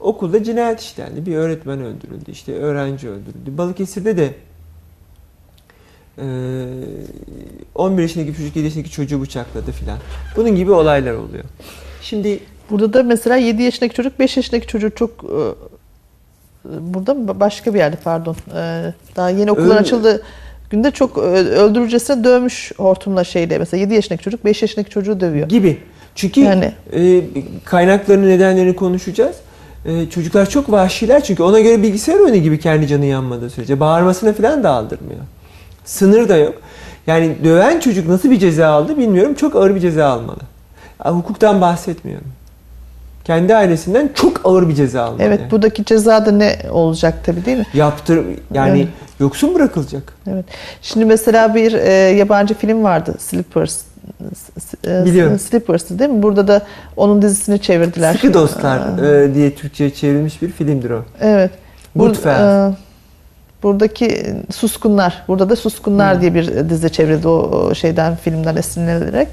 okulda 0.00 0.44
cinayet 0.44 0.80
işlendi. 0.80 1.26
Bir 1.26 1.36
öğretmen 1.36 1.80
öldürüldü, 1.80 2.30
işte 2.30 2.54
öğrenci 2.54 3.08
öldürüldü. 3.08 3.58
Balıkesir'de 3.58 4.16
de 4.16 4.34
11 7.74 8.02
yaşındaki 8.02 8.36
çocuk 8.36 8.56
7 8.56 8.64
yaşındaki 8.66 8.90
çocuğu 8.90 9.20
bıçakladı 9.20 9.72
filan. 9.72 9.98
Bunun 10.36 10.56
gibi 10.56 10.72
olaylar 10.72 11.12
oluyor. 11.14 11.44
Şimdi 12.02 12.40
Burada 12.70 12.92
da 12.92 13.02
mesela 13.02 13.36
7 13.36 13.62
yaşındaki 13.62 13.94
çocuk 13.94 14.18
5 14.18 14.36
yaşındaki 14.36 14.66
çocuğu 14.66 14.90
çok 14.94 15.10
e, 15.24 15.38
burada 16.80 17.14
mı? 17.14 17.40
başka 17.40 17.74
bir 17.74 17.78
yerde 17.78 17.96
pardon. 18.04 18.36
E, 18.56 18.92
Daha 19.16 19.30
yeni 19.30 19.50
okullar 19.52 19.68
Öyle- 19.68 19.78
açıldı 19.78 20.22
günde 20.70 20.90
çok 20.90 21.18
e, 21.18 21.20
öldürücesine 21.20 22.24
dövmüş 22.24 22.72
hortumla 22.76 23.24
şeyle. 23.24 23.58
Mesela 23.58 23.80
7 23.80 23.94
yaşındaki 23.94 24.24
çocuk 24.24 24.44
5 24.44 24.62
yaşındaki 24.62 24.90
çocuğu 24.90 25.20
dövüyor. 25.20 25.48
gibi. 25.48 25.78
Çünkü 26.14 26.40
Yani 26.40 26.72
e, 26.92 27.22
kaynaklarını 27.64 28.28
nedenlerini 28.28 28.76
konuşacağız. 28.76 29.36
E, 29.86 30.10
çocuklar 30.10 30.48
çok 30.50 30.70
vahşiler 30.72 31.24
çünkü 31.24 31.42
ona 31.42 31.60
göre 31.60 31.82
bilgisayar 31.82 32.18
oyunu 32.18 32.36
gibi 32.36 32.58
kendi 32.60 32.86
canı 32.86 33.04
yanmadığı 33.04 33.50
sürece 33.50 33.80
bağırmasına 33.80 34.32
falan 34.32 34.64
da 34.64 34.70
aldırmıyor. 34.70 35.20
Sınır 35.84 36.28
da 36.28 36.36
yok. 36.36 36.54
Yani 37.06 37.36
döven 37.44 37.80
çocuk 37.80 38.08
nasıl 38.08 38.30
bir 38.30 38.38
ceza 38.38 38.68
aldı 38.68 38.98
bilmiyorum. 38.98 39.34
Çok 39.34 39.56
ağır 39.56 39.74
bir 39.74 39.80
ceza 39.80 40.06
almalı. 40.06 40.38
Hukuktan 41.04 41.60
bahsetmiyorum. 41.60 42.26
Kendi 43.24 43.56
ailesinden 43.56 44.10
çok 44.14 44.40
ağır 44.44 44.68
bir 44.68 44.74
ceza 44.74 45.02
almalı. 45.02 45.22
evet 45.22 45.40
buradaki 45.50 45.84
ceza 45.84 46.26
da 46.26 46.30
ne 46.32 46.56
olacak 46.70 47.14
tabii 47.26 47.44
değil 47.44 47.58
mi? 47.58 47.66
Yaptır 47.74 48.20
yani 48.54 48.78
Evet. 48.78 48.88
yoksun 49.20 49.54
bırakılacak. 49.54 50.12
Evet. 50.26 50.44
Şimdi 50.82 51.06
mesela 51.06 51.54
bir 51.54 51.72
e, 51.72 51.92
yabancı 51.92 52.54
film 52.54 52.82
vardı 52.82 53.14
Slippers. 53.18 53.80
E, 54.86 55.04
Biliyorum. 55.04 55.38
Slippers'ı 55.38 55.98
değil 55.98 56.10
mi? 56.10 56.22
Burada 56.22 56.48
da 56.48 56.62
onun 56.96 57.22
dizisini 57.22 57.58
çevirdiler. 57.58 58.14
Sıkı 58.14 58.34
Dostlar 58.34 58.98
e, 59.22 59.34
diye 59.34 59.54
Türkçe'ye 59.54 59.90
çevrilmiş 59.94 60.42
bir 60.42 60.50
filmdir 60.52 60.90
o. 60.90 61.04
Evet. 61.20 61.50
Goodfellas. 61.96 62.72
e, 62.72 62.76
buradaki 63.62 64.36
Suskunlar, 64.54 65.22
burada 65.28 65.50
da 65.50 65.56
Suskunlar 65.56 66.14
Hmm. 66.14 66.20
diye 66.20 66.34
bir 66.34 66.68
dizi 66.68 66.92
çevrildi 66.92 67.28
o, 67.28 67.74
şeyden 67.74 68.16
filmden 68.16 68.56
esinlenerek. 68.56 69.28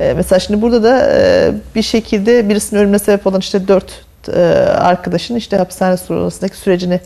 E, 0.00 0.12
mesela 0.14 0.38
şimdi 0.38 0.62
burada 0.62 0.82
da 0.82 1.12
e, 1.12 1.50
bir 1.74 1.82
şekilde 1.82 2.48
birisinin 2.48 2.80
ölümüne 2.80 2.98
sebep 2.98 3.26
olan 3.26 3.40
işte 3.40 3.68
dört 3.68 4.04
e, 4.36 4.40
arkadaşın 4.78 5.36
işte 5.36 5.56
hapishane 5.56 5.96
sonrasındaki 5.96 6.56
sürecini 6.56 7.00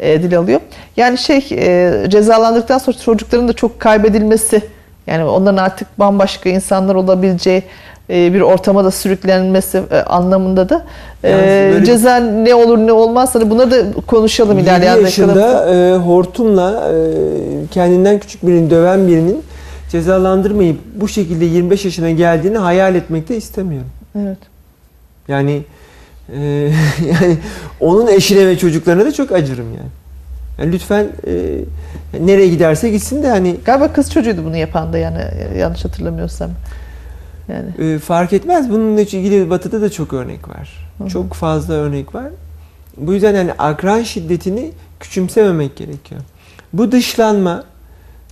e, 0.00 0.22
dile 0.22 0.38
alıyor. 0.38 0.60
Yani 0.96 1.18
şey 1.18 1.46
e, 1.50 2.10
sonra 2.78 2.96
çocukların 3.04 3.48
da 3.48 3.52
çok 3.52 3.80
kaybedilmesi 3.80 4.62
yani 5.06 5.24
onların 5.24 5.64
artık 5.64 5.98
bambaşka 5.98 6.50
insanlar 6.50 6.94
olabileceği 6.94 7.58
e, 7.58 7.64
bir 8.08 8.40
ortama 8.40 8.84
da 8.84 8.90
sürüklenmesi 8.90 9.82
e, 9.90 9.96
anlamında 9.96 10.68
da 10.68 10.84
e, 11.24 11.30
Yani 11.30 11.84
ceza 11.84 12.16
ne 12.16 12.54
olur 12.54 12.78
ne 12.78 12.92
olmaz 12.92 13.34
hani 13.34 13.50
bunları 13.50 13.70
da 13.70 14.00
konuşalım 14.06 14.58
7 14.58 14.68
ilerleyen 14.68 14.96
yaşında 14.96 15.74
e, 15.74 15.96
hortumla 15.96 16.92
e, 16.92 16.96
kendinden 17.70 18.18
küçük 18.18 18.46
birini 18.46 18.70
döven 18.70 19.08
birinin 19.08 19.42
cezalandırmayıp 19.90 20.78
bu 20.94 21.08
şekilde 21.08 21.44
25 21.44 21.84
yaşına 21.84 22.10
geldiğini 22.10 22.58
hayal 22.58 22.94
etmek 22.94 23.28
de 23.28 23.36
istemiyorum. 23.36 23.90
Evet. 24.18 24.38
Yani 25.28 25.62
e, 26.32 26.40
yani 27.06 27.38
onun 27.80 28.06
eşine 28.06 28.46
ve 28.46 28.58
çocuklarına 28.58 29.04
da 29.04 29.12
çok 29.12 29.32
acırım 29.32 29.66
yani. 29.66 29.90
yani 30.58 30.72
lütfen 30.72 31.06
e, 31.26 31.58
nereye 32.20 32.48
giderse 32.48 32.90
gitsin 32.90 33.22
de 33.22 33.28
hani 33.28 33.56
Galiba 33.64 33.92
kız 33.92 34.10
çocuğuydu 34.10 34.44
bunu 34.44 34.56
yapan 34.56 34.92
da 34.92 34.98
yani 34.98 35.18
e, 35.18 35.58
yanlış 35.58 35.84
hatırlamıyorsam. 35.84 36.50
Yani 37.48 37.94
e, 37.94 37.98
fark 37.98 38.32
etmez. 38.32 38.70
Bununla 38.70 39.00
ilgili 39.00 39.50
Batı'da 39.50 39.80
da 39.80 39.90
çok 39.90 40.12
örnek 40.12 40.48
var. 40.48 40.90
Hı 40.98 41.04
hı. 41.04 41.08
Çok 41.08 41.34
fazla 41.34 41.74
örnek 41.74 42.14
var. 42.14 42.26
Bu 42.96 43.12
yüzden 43.12 43.34
yani 43.34 43.52
akran 43.58 44.02
şiddetini 44.02 44.70
küçümsememek 45.00 45.76
gerekiyor. 45.76 46.20
Bu 46.72 46.92
dışlanma 46.92 47.64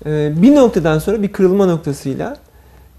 e, 0.07 0.43
bir 0.43 0.55
noktadan 0.55 0.99
sonra 0.99 1.23
bir 1.23 1.33
kırılma 1.33 1.67
noktasıyla 1.67 2.37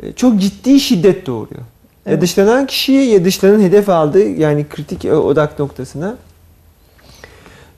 e, 0.03 0.13
çok 0.13 0.39
ciddi 0.39 0.79
şiddet 0.79 1.25
doğuruyor. 1.27 1.61
Ya 1.61 2.11
Evet. 2.11 2.21
dışlanan 2.21 2.65
kişiye 2.65 3.05
ya 3.05 3.25
dışlanan 3.25 3.61
hedef 3.61 3.89
aldığı 3.89 4.27
yani 4.27 4.65
kritik 4.69 5.05
e, 5.05 5.13
odak 5.13 5.59
noktasına 5.59 6.15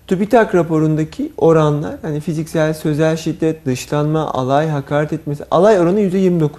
TÜBİTAK 0.07 0.55
raporundaki 0.55 1.31
oranlar 1.37 1.95
hani 2.01 2.19
fiziksel, 2.19 2.73
sözel 2.73 3.17
şiddet, 3.17 3.65
dışlanma, 3.65 4.33
alay, 4.33 4.69
hakaret 4.69 5.13
etmesi 5.13 5.43
alay 5.51 5.79
oranı 5.79 5.99
%29. 6.01 6.49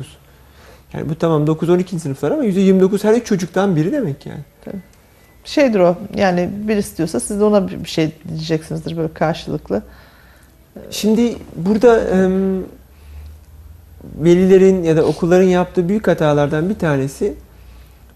Yani 0.93 1.09
bu 1.09 1.15
tamam 1.15 1.45
9-12 1.45 1.99
sınıflar 1.99 2.31
ama 2.31 2.45
%29 2.45 3.05
her 3.05 3.15
üç 3.15 3.27
çocuktan 3.27 3.77
biri 3.77 3.93
demek 3.93 4.27
yani. 4.27 4.41
şeydir 5.45 5.81
o. 5.81 5.97
Yani 6.17 6.49
birisi 6.53 6.97
diyorsa 6.97 7.21
siz 7.21 7.41
de 7.41 7.45
ona 7.45 7.69
bir 7.69 7.89
şey 7.89 8.11
diyeceksinizdir 8.29 8.97
böyle 8.97 9.15
karşılıklı. 9.15 9.83
Şimdi 10.91 11.37
burada 11.57 12.01
em, 12.01 12.65
velilerin 14.19 14.83
ya 14.83 14.97
da 14.97 15.05
okulların 15.05 15.47
yaptığı 15.47 15.89
büyük 15.89 16.09
hatalardan 16.09 16.71
bir 16.71 16.79
tanesi 16.79 17.35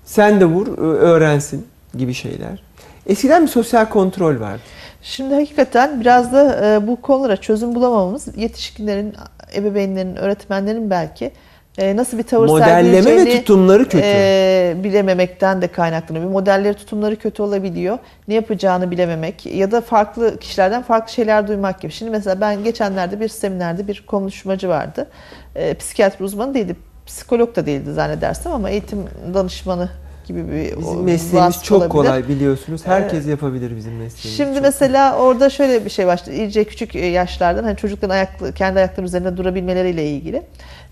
sen 0.04 0.40
de 0.40 0.44
vur 0.44 0.78
öğrensin 0.78 1.66
gibi 1.98 2.14
şeyler. 2.14 2.62
Eskiden 3.06 3.42
bir 3.42 3.48
sosyal 3.48 3.88
kontrol 3.88 4.40
vardı. 4.40 4.60
Şimdi 5.02 5.34
hakikaten 5.34 6.00
biraz 6.00 6.32
da 6.32 6.82
bu 6.86 7.00
konulara 7.00 7.36
çözüm 7.36 7.74
bulamamamız 7.74 8.36
yetişkinlerin, 8.36 9.14
ebeveynlerin, 9.54 10.16
öğretmenlerin 10.16 10.90
belki 10.90 11.32
nasıl 11.80 12.18
bir 12.18 12.22
tavır 12.22 12.46
Modelleme 12.46 13.16
ve 13.16 13.38
tutumları 13.38 13.84
kötü. 13.84 14.00
e, 14.04 14.74
bilememekten 14.84 15.62
de 15.62 15.68
kaynaklanıyor. 15.68 16.24
Bir 16.26 16.30
modelleri, 16.30 16.74
tutumları 16.74 17.16
kötü 17.16 17.42
olabiliyor. 17.42 17.98
Ne 18.28 18.34
yapacağını 18.34 18.90
bilememek 18.90 19.46
ya 19.46 19.70
da 19.70 19.80
farklı 19.80 20.38
kişilerden 20.38 20.82
farklı 20.82 21.12
şeyler 21.12 21.48
duymak 21.48 21.80
gibi. 21.80 21.92
Şimdi 21.92 22.10
mesela 22.10 22.40
ben 22.40 22.64
geçenlerde 22.64 23.20
bir 23.20 23.28
seminerde 23.28 23.88
bir 23.88 24.04
konuşmacı 24.06 24.68
vardı. 24.68 25.06
E, 25.54 25.74
psikiyatri 25.74 26.24
uzmanı 26.24 26.54
değildi, 26.54 26.76
psikolog 27.06 27.56
da 27.56 27.66
değildi 27.66 27.92
zannedersem 27.92 28.52
ama 28.52 28.70
eğitim 28.70 28.98
danışmanı 29.34 29.88
gibi 30.26 30.52
bir 30.52 30.78
Bizim 30.78 31.02
mesleğimiz 31.02 31.62
çok 31.64 31.78
olabilir. 31.78 31.90
kolay 31.90 32.28
biliyorsunuz. 32.28 32.80
Herkes 32.84 33.26
yapabilir 33.26 33.76
bizim 33.76 33.92
mesleğimizi. 33.92 34.36
Şimdi 34.36 34.54
Çok 34.54 34.62
mesela 34.62 35.16
orada 35.16 35.50
şöyle 35.50 35.84
bir 35.84 35.90
şey 35.90 36.06
başladı. 36.06 36.34
İyice 36.34 36.64
küçük 36.64 36.96
e, 36.96 37.06
yaşlardan 37.06 37.64
hani 37.64 37.76
çocukların 37.76 38.14
ayaklı, 38.14 38.52
kendi 38.54 38.78
ayakları 38.78 39.06
üzerinde 39.06 39.36
durabilmeleriyle 39.36 40.06
ilgili. 40.06 40.42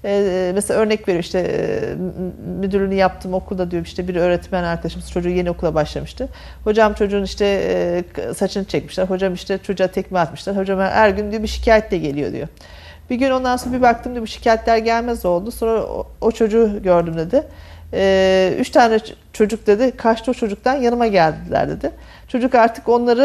Ee, 0.05 0.51
mesela 0.55 0.81
örnek 0.81 1.09
veriyor 1.09 1.25
işte 1.25 1.39
e, 1.39 1.95
m- 1.95 2.61
müdürlüğünü 2.61 2.95
yaptım 2.95 3.35
okulda 3.35 3.71
diyor 3.71 3.85
işte 3.87 4.09
bir 4.09 4.17
öğretmen 4.17 4.65
arkadaşımız 4.65 5.11
çocuğu 5.11 5.29
yeni 5.29 5.51
okula 5.51 5.75
başlamıştı. 5.75 6.29
Hocam 6.65 6.95
çocuğun 6.95 7.23
işte 7.25 7.45
e, 8.19 8.35
saçını 8.35 8.65
çekmişler. 8.65 9.05
Hocam 9.05 9.35
işte 9.35 9.59
çocuğa 9.59 9.87
tekme 9.87 10.19
atmışlar. 10.19 10.57
Hocam 10.57 10.81
her 10.81 11.11
gün 11.11 11.31
diyor 11.31 11.43
bir 11.43 11.49
şikayetle 11.49 11.99
geliyor 11.99 12.33
diyor. 12.33 12.49
Bir 13.11 13.17
gün 13.17 13.31
ondan 13.31 13.57
sonra 13.57 13.77
bir 13.77 13.83
baktım 13.83 14.13
diyor 14.13 14.23
bu 14.23 14.27
şikayetler 14.27 14.79
gelmez 14.79 15.25
oldu. 15.25 15.51
Sonra 15.51 15.83
o, 15.83 16.07
o 16.21 16.31
çocuğu 16.31 16.83
gördüm 16.83 17.17
dedi. 17.17 17.43
Ee, 17.93 18.55
üç 18.59 18.71
tane 18.71 18.99
çocuk 19.33 19.67
dedi 19.67 19.97
kaçtı 19.97 20.31
o 20.31 20.35
çocuktan 20.35 20.75
yanıma 20.77 21.07
geldiler 21.07 21.69
dedi. 21.69 21.91
Çocuk 22.29 22.55
artık 22.55 22.89
onları 22.89 23.23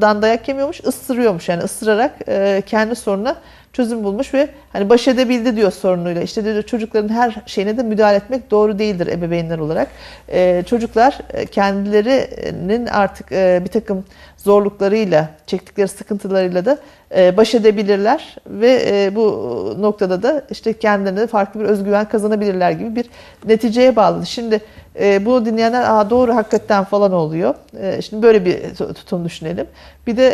e, 0.00 0.22
dayak 0.22 0.48
yemiyormuş, 0.48 0.80
ısırıyormuş 0.84 1.48
yani 1.48 1.62
ısırarak 1.62 2.12
e, 2.28 2.62
kendi 2.66 2.96
sorununa 2.96 3.36
çözüm 3.72 4.04
bulmuş 4.04 4.34
ve 4.34 4.48
hani 4.72 4.88
baş 4.88 5.08
edebildi 5.08 5.56
diyor 5.56 5.72
sorunuyla. 5.72 6.22
İşte 6.22 6.44
diyor 6.44 6.62
çocukların 6.62 7.08
her 7.08 7.42
şeyine 7.46 7.76
de 7.76 7.82
müdahale 7.82 8.16
etmek 8.16 8.50
doğru 8.50 8.78
değildir 8.78 9.06
ebeveynler 9.06 9.58
olarak. 9.58 9.88
E, 10.28 10.62
çocuklar 10.66 11.18
e, 11.32 11.46
kendilerinin 11.46 12.86
artık 12.86 13.32
e, 13.32 13.60
bir 13.64 13.70
takım 13.70 14.04
zorluklarıyla, 14.36 15.28
çektikleri 15.46 15.88
sıkıntılarıyla 15.88 16.64
da 16.64 16.78
e, 17.16 17.36
baş 17.36 17.54
edebilirler 17.54 18.36
ve 18.46 18.82
e, 18.86 19.14
bu 19.14 19.76
noktada 19.78 20.22
da 20.22 20.42
işte 20.50 20.72
kendilerine 20.72 21.26
farklı 21.26 21.60
bir 21.60 21.64
özgüven 21.64 22.08
kazanabilirler 22.08 22.70
gibi 22.70 22.96
bir 22.96 23.06
neticeye 23.44 23.96
bağlı. 23.96 24.26
Şimdi 24.26 24.60
e, 25.00 25.24
bunu 25.24 25.44
dinleyenler 25.46 25.82
Aa, 25.90 26.10
doğru 26.10 26.34
hakikaten 26.36 26.84
falan 26.84 27.12
oluyor. 27.12 27.54
E, 27.80 28.02
şimdi 28.02 28.22
böyle 28.22 28.44
bir 28.44 28.58
tu- 28.62 28.94
tutum 28.94 29.24
düşünelim. 29.24 29.66
Bir 30.06 30.16
de 30.16 30.32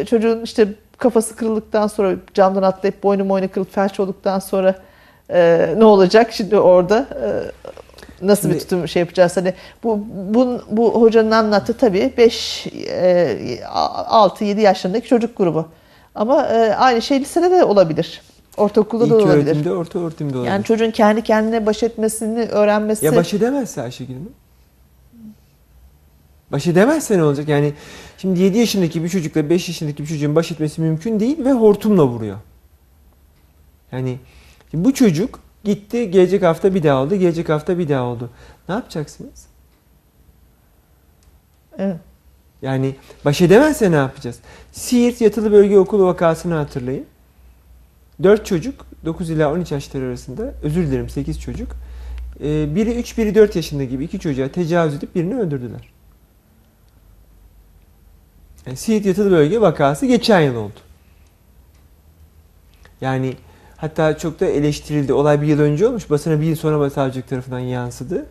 e, 0.00 0.04
çocuğun 0.04 0.42
işte 0.42 0.68
kafası 0.98 1.36
kırıldıktan 1.36 1.86
sonra 1.86 2.14
camdan 2.34 2.62
atlayıp 2.62 3.02
boynu 3.02 3.28
boynu 3.28 3.48
kırılıp 3.48 3.74
felç 3.74 4.00
olduktan 4.00 4.38
sonra 4.38 4.74
e, 5.30 5.68
ne 5.78 5.84
olacak 5.84 6.32
şimdi 6.32 6.56
orada? 6.58 7.06
E, 7.22 7.28
Nasıl 8.22 8.48
bir 8.48 8.52
Şimdi- 8.54 8.64
tutum 8.64 8.88
şey 8.88 9.00
yapacağız? 9.00 9.36
Hani 9.36 9.54
bu 9.84 9.98
bu, 10.10 10.60
bu 10.70 11.02
hocanın 11.02 11.30
anlattığı 11.30 11.72
tabii 11.76 12.12
5 12.16 12.66
6 13.74 14.44
7 14.44 14.60
yaşlarındaki 14.60 15.08
çocuk 15.08 15.36
grubu. 15.36 15.66
Ama 16.14 16.46
e, 16.46 16.74
aynı 16.74 17.02
şey 17.02 17.20
lisede 17.20 17.50
de 17.50 17.64
olabilir. 17.64 18.22
Ortaokulda 18.58 19.04
İlk 19.04 19.12
da 19.12 19.16
olabilir. 19.16 19.46
öğretimde, 19.46 19.72
orta 19.72 19.98
öğretimde 19.98 20.36
olabilir. 20.36 20.52
Yani 20.52 20.64
çocuğun 20.64 20.90
kendi 20.90 21.22
kendine 21.22 21.66
baş 21.66 21.82
etmesini 21.82 22.40
öğrenmesi. 22.40 23.06
Ya 23.06 23.16
baş 23.16 23.34
edemezse 23.34 23.82
Ayşegül 23.82 24.14
Hanım? 24.14 24.32
Baş 26.52 26.66
edemezse 26.66 27.18
ne 27.18 27.22
olacak? 27.22 27.48
Yani 27.48 27.72
şimdi 28.18 28.40
7 28.40 28.58
yaşındaki 28.58 29.04
bir 29.04 29.08
çocukla 29.08 29.50
5 29.50 29.68
yaşındaki 29.68 30.02
bir 30.02 30.08
çocuğun 30.08 30.36
baş 30.36 30.52
etmesi 30.52 30.80
mümkün 30.80 31.20
değil 31.20 31.44
ve 31.44 31.52
hortumla 31.52 32.06
vuruyor. 32.06 32.36
Yani 33.92 34.18
bu 34.74 34.94
çocuk 34.94 35.40
gitti 35.64 36.10
gelecek 36.10 36.42
hafta 36.42 36.74
bir 36.74 36.82
daha 36.82 37.02
oldu, 37.02 37.14
gelecek 37.14 37.48
hafta 37.48 37.78
bir 37.78 37.88
daha 37.88 38.02
oldu. 38.02 38.30
Ne 38.68 38.74
yapacaksınız? 38.74 39.46
Evet. 41.78 41.96
Yani 42.62 42.96
baş 43.24 43.40
edemezse 43.40 43.90
ne 43.90 43.96
yapacağız? 43.96 44.38
Siirt 44.72 45.20
yatılı 45.20 45.52
bölge 45.52 45.78
okulu 45.78 46.06
vakasını 46.06 46.54
hatırlayın. 46.54 47.06
4 48.22 48.46
çocuk 48.46 48.86
9 49.04 49.30
ila 49.30 49.52
13 49.52 49.72
yaşları 49.72 50.04
arasında 50.04 50.54
özür 50.62 50.86
dilerim 50.86 51.08
8 51.08 51.40
çocuk. 51.40 51.68
Ee, 52.40 52.74
biri 52.74 52.94
3 52.94 53.18
biri 53.18 53.34
4 53.34 53.56
yaşında 53.56 53.84
gibi 53.84 54.04
iki 54.04 54.18
çocuğa 54.18 54.48
tecavüz 54.48 54.94
edip 54.94 55.14
birini 55.14 55.34
öldürdüler. 55.34 55.92
Yani 58.66 58.76
Siirt 58.76 59.06
yatılı 59.06 59.30
bölge 59.30 59.60
vakası 59.60 60.06
geçen 60.06 60.40
yıl 60.40 60.56
oldu. 60.56 60.80
Yani 63.00 63.36
hatta 63.76 64.18
çok 64.18 64.40
da 64.40 64.46
eleştirildi. 64.46 65.12
Olay 65.12 65.42
bir 65.42 65.46
yıl 65.46 65.60
önce 65.60 65.86
olmuş. 65.86 66.10
Basına 66.10 66.40
bir 66.40 66.46
yıl 66.46 66.56
sonra 66.56 66.90
savcılık 66.90 67.28
tarafından 67.28 67.58
yansıdı. 67.58 68.26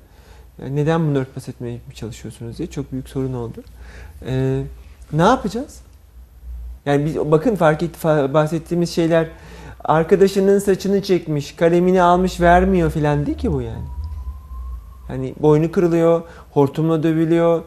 Yani 0.61 0.75
neden 0.75 1.07
bunu 1.07 1.17
örtbas 1.17 1.49
etmeye 1.49 1.73
mi 1.73 1.93
çalışıyorsunuz 1.93 2.57
diye 2.57 2.69
çok 2.69 2.91
büyük 2.91 3.09
sorun 3.09 3.33
oldu. 3.33 3.63
Ee, 4.25 4.63
ne 5.13 5.21
yapacağız? 5.21 5.81
Yani 6.85 7.05
biz 7.05 7.15
bakın 7.17 7.55
fark 7.55 7.83
et, 7.83 8.03
bahsettiğimiz 8.03 8.89
şeyler 8.89 9.27
arkadaşının 9.87 10.59
saçını 10.59 11.01
çekmiş, 11.01 11.55
kalemini 11.55 12.01
almış 12.01 12.41
vermiyor 12.41 12.91
filan 12.91 13.25
değil 13.25 13.37
ki 13.37 13.53
bu 13.53 13.61
yani. 13.61 13.85
Hani 15.07 15.33
boynu 15.39 15.71
kırılıyor, 15.71 16.21
hortumla 16.51 17.03
dövülüyor, 17.03 17.61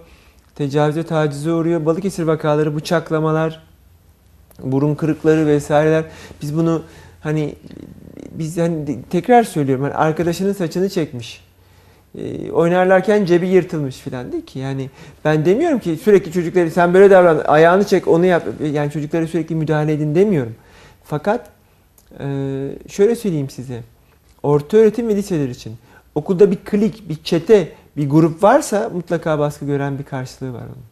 tecavüze 0.55 1.03
tacize 1.03 1.53
uğruyor. 1.53 1.87
Balıkesir 1.87 2.23
vakaları, 2.23 2.77
bıçaklamalar, 2.77 3.63
burun 4.63 4.95
kırıkları 4.95 5.47
vesaireler. 5.47 6.05
Biz 6.43 6.57
bunu 6.57 6.83
hani 7.21 7.55
biz 8.33 8.59
hani 8.59 9.03
tekrar 9.11 9.43
söylüyorum 9.43 9.85
hani 9.85 9.95
arkadaşının 9.95 10.53
saçını 10.53 10.89
çekmiş. 10.89 11.45
Ee, 12.19 12.51
oynarlarken 12.51 13.25
cebi 13.25 13.49
yırtılmış 13.49 13.97
filan 13.97 14.33
değil 14.33 14.47
ki. 14.47 14.59
Yani 14.59 14.91
ben 15.25 15.45
demiyorum 15.45 15.79
ki 15.79 15.97
sürekli 15.97 16.33
çocukları 16.33 16.71
sen 16.71 16.95
böyle 16.95 17.11
davran, 17.11 17.43
ayağını 17.47 17.85
çek, 17.85 18.09
onu 18.09 18.27
yap. 18.27 18.43
Yani 18.73 18.91
çocuklara 18.91 19.27
sürekli 19.27 19.55
müdahale 19.55 19.93
edin 19.93 20.15
demiyorum. 20.15 20.55
Fakat 21.05 21.60
e, 22.19 22.29
şöyle 22.89 23.17
söyleyeyim 23.17 23.51
size. 23.51 23.83
Orta 24.43 24.77
öğretim 24.77 25.09
ve 25.09 25.17
liseler 25.17 25.49
için 25.49 25.77
okulda 26.15 26.51
bir 26.51 26.57
klik, 26.57 27.09
bir 27.09 27.23
çete, 27.25 27.73
bir 27.97 28.11
grup 28.11 28.43
varsa 28.43 28.89
mutlaka 28.89 29.39
baskı 29.39 29.65
gören 29.65 29.99
bir 29.99 30.05
karşılığı 30.05 30.53
var 30.53 30.63
onun. 30.63 30.91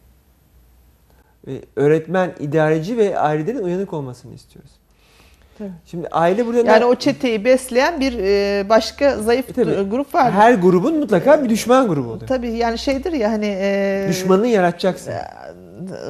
Ve 1.47 1.61
öğretmen, 1.75 2.35
idareci 2.39 2.97
ve 2.97 3.19
ailelerin 3.19 3.63
uyanık 3.63 3.93
olmasını 3.93 4.33
istiyoruz. 4.33 4.71
Tabii. 5.59 5.69
Şimdi 5.85 6.07
aile 6.07 6.45
burada 6.45 6.71
Yani 6.71 6.85
o 6.85 6.95
çeteyi 6.95 7.45
besleyen 7.45 7.99
bir 7.99 8.19
e, 8.19 8.69
başka 8.69 9.17
zayıf 9.17 9.49
E 9.49 9.53
tabii. 9.53 9.89
grup 9.89 10.15
var. 10.15 10.31
her 10.31 10.53
grubun 10.53 10.95
mutlaka 10.99 11.43
bir 11.43 11.49
düşman 11.49 11.87
grubu 11.87 12.07
oluyor. 12.09 12.27
Tabii 12.27 12.51
yani 12.51 12.77
şeydir 12.77 13.11
ya 13.13 13.31
hani 13.31 13.45
e, 13.59 14.05
Düşmanını 14.09 14.47
yaratacaksın. 14.47 15.13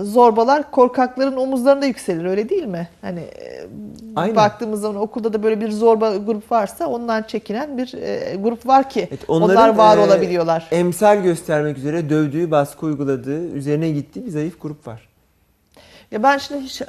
zorbalar 0.02 0.72
korkakların 0.72 1.38
omuzlarında 1.38 1.86
yükselir 1.86 2.26
öyle 2.26 2.50
değil 2.50 2.66
mi? 2.66 2.88
Hani 3.02 3.20
e, 3.20 3.68
Aynen. 4.16 4.36
baktığımız 4.36 4.82
zaman 4.82 5.02
okulda 5.02 5.34
da 5.34 5.44
böyle 5.44 5.62
bir 5.62 5.72
zorba 5.72 6.16
grup 6.16 6.52
varsa 6.52 6.88
ondan 6.88 7.24
çekinen 7.24 7.78
bir 7.78 7.94
e, 7.94 8.36
grup 8.36 8.68
var 8.68 8.90
ki 8.90 9.08
Evet, 9.10 9.20
onlar 9.28 9.76
var 9.76 9.98
e, 9.98 10.00
olabiliyorlar. 10.00 10.68
Emsal 10.72 11.18
göstermek 11.24 11.78
üzere 11.78 12.10
dövdüğü, 12.10 12.52
baskı 12.52 12.86
uyguladığı, 12.86 13.48
üzerine 13.48 13.90
gittiği 13.90 14.26
bir 14.26 14.32
zayıf 14.32 14.62
grup 14.62 14.88
var. 14.88 15.09
Ya 16.12 16.24
ben 16.24 16.38
şimdi 16.38 16.62
hiç 16.62 16.82
e, 16.82 16.86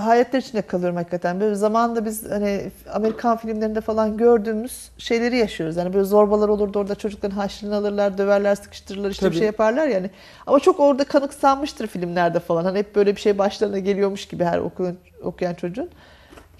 hayretler 0.00 0.38
içinde 0.38 0.62
kalıyorum 0.62 0.96
hakikaten. 0.96 1.40
Böyle 1.40 1.54
zamanında 1.54 2.04
biz 2.04 2.30
hani 2.30 2.70
Amerikan 2.92 3.36
filmlerinde 3.36 3.80
falan 3.80 4.16
gördüğümüz 4.16 4.90
şeyleri 4.98 5.36
yaşıyoruz. 5.36 5.76
Yani 5.76 5.94
böyle 5.94 6.04
zorbalar 6.04 6.48
olurdu 6.48 6.78
orada 6.78 6.94
çocukların 6.94 7.36
haşlığını 7.36 7.76
alırlar, 7.76 8.18
döverler, 8.18 8.54
sıkıştırırlar, 8.54 9.10
işte 9.10 9.26
bir 9.26 9.30
Tabii. 9.30 9.38
şey 9.38 9.46
yaparlar 9.46 9.86
yani. 9.86 10.10
Ama 10.46 10.60
çok 10.60 10.80
orada 10.80 11.04
kanıksanmıştır 11.04 11.86
filmlerde 11.86 12.40
falan. 12.40 12.64
Hani 12.64 12.78
hep 12.78 12.96
böyle 12.96 13.16
bir 13.16 13.20
şey 13.20 13.38
başlarına 13.38 13.78
geliyormuş 13.78 14.26
gibi 14.26 14.44
her 14.44 14.58
okulun, 14.58 14.98
okuyan 15.22 15.54
çocuğun. 15.54 15.88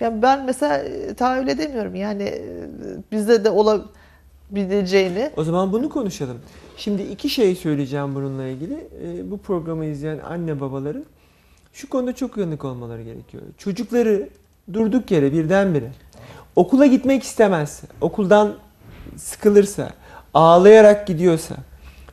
Yani 0.01 0.23
ben 0.23 0.45
mesela 0.45 0.79
e, 0.79 1.15
tahayyül 1.15 1.49
edemiyorum. 1.49 1.95
Yani 1.95 2.23
e, 2.23 2.43
bizde 3.13 3.45
de 3.45 3.51
olabileceğini. 3.51 5.31
O 5.37 5.45
zaman 5.45 5.73
bunu 5.73 5.89
konuşalım. 5.89 6.39
Şimdi 6.77 7.03
iki 7.03 7.29
şey 7.31 7.55
söyleyeceğim 7.55 8.15
bununla 8.15 8.47
ilgili. 8.47 8.89
Ee, 9.03 9.31
bu 9.31 9.39
programı 9.39 9.85
izleyen 9.85 10.19
anne 10.19 10.61
babaların 10.61 11.05
şu 11.75 11.89
konuda 11.89 12.15
çok 12.15 12.37
uyanık 12.37 12.65
olmaları 12.65 13.03
gerekiyor. 13.03 13.43
Çocukları 13.59 14.29
durduk 14.73 15.11
yere 15.11 15.33
birdenbire 15.33 15.93
okula 16.57 16.87
gitmek 16.87 17.23
istemezse, 17.23 17.87
okuldan 18.01 18.55
sıkılırsa, 19.17 19.91
ağlayarak 20.35 21.07
gidiyorsa, 21.07 21.57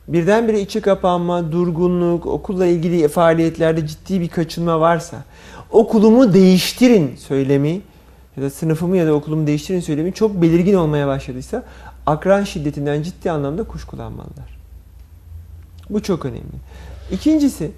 birdenbire 0.08 0.60
içe 0.60 0.80
kapanma, 0.80 1.52
durgunluk, 1.52 2.26
okulla 2.26 2.66
ilgili 2.66 3.08
faaliyetlerde 3.08 3.86
ciddi 3.86 4.20
bir 4.20 4.28
kaçınma 4.28 4.80
varsa, 4.80 5.24
okulumu 5.70 6.34
değiştirin 6.34 7.16
söylemi 7.16 7.80
ya 8.36 8.42
da 8.42 8.50
sınıfımı 8.50 8.96
ya 8.96 9.06
da 9.06 9.12
okulumu 9.12 9.46
değiştirin 9.46 9.80
söylemi 9.80 10.12
çok 10.12 10.42
belirgin 10.42 10.74
olmaya 10.74 11.06
başladıysa 11.06 11.64
akran 12.06 12.44
şiddetinden 12.44 13.02
ciddi 13.02 13.30
anlamda 13.30 13.64
kuşkulanmalılar. 13.64 14.58
Bu 15.90 16.02
çok 16.02 16.24
önemli. 16.24 16.56
İkincisi, 17.10 17.70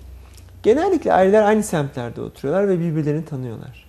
genellikle 0.64 1.12
aileler 1.12 1.42
aynı 1.42 1.62
semtlerde 1.62 2.20
oturuyorlar 2.20 2.68
ve 2.68 2.81
birbirlerini 2.81 3.24
tanıyorlar. 3.24 3.87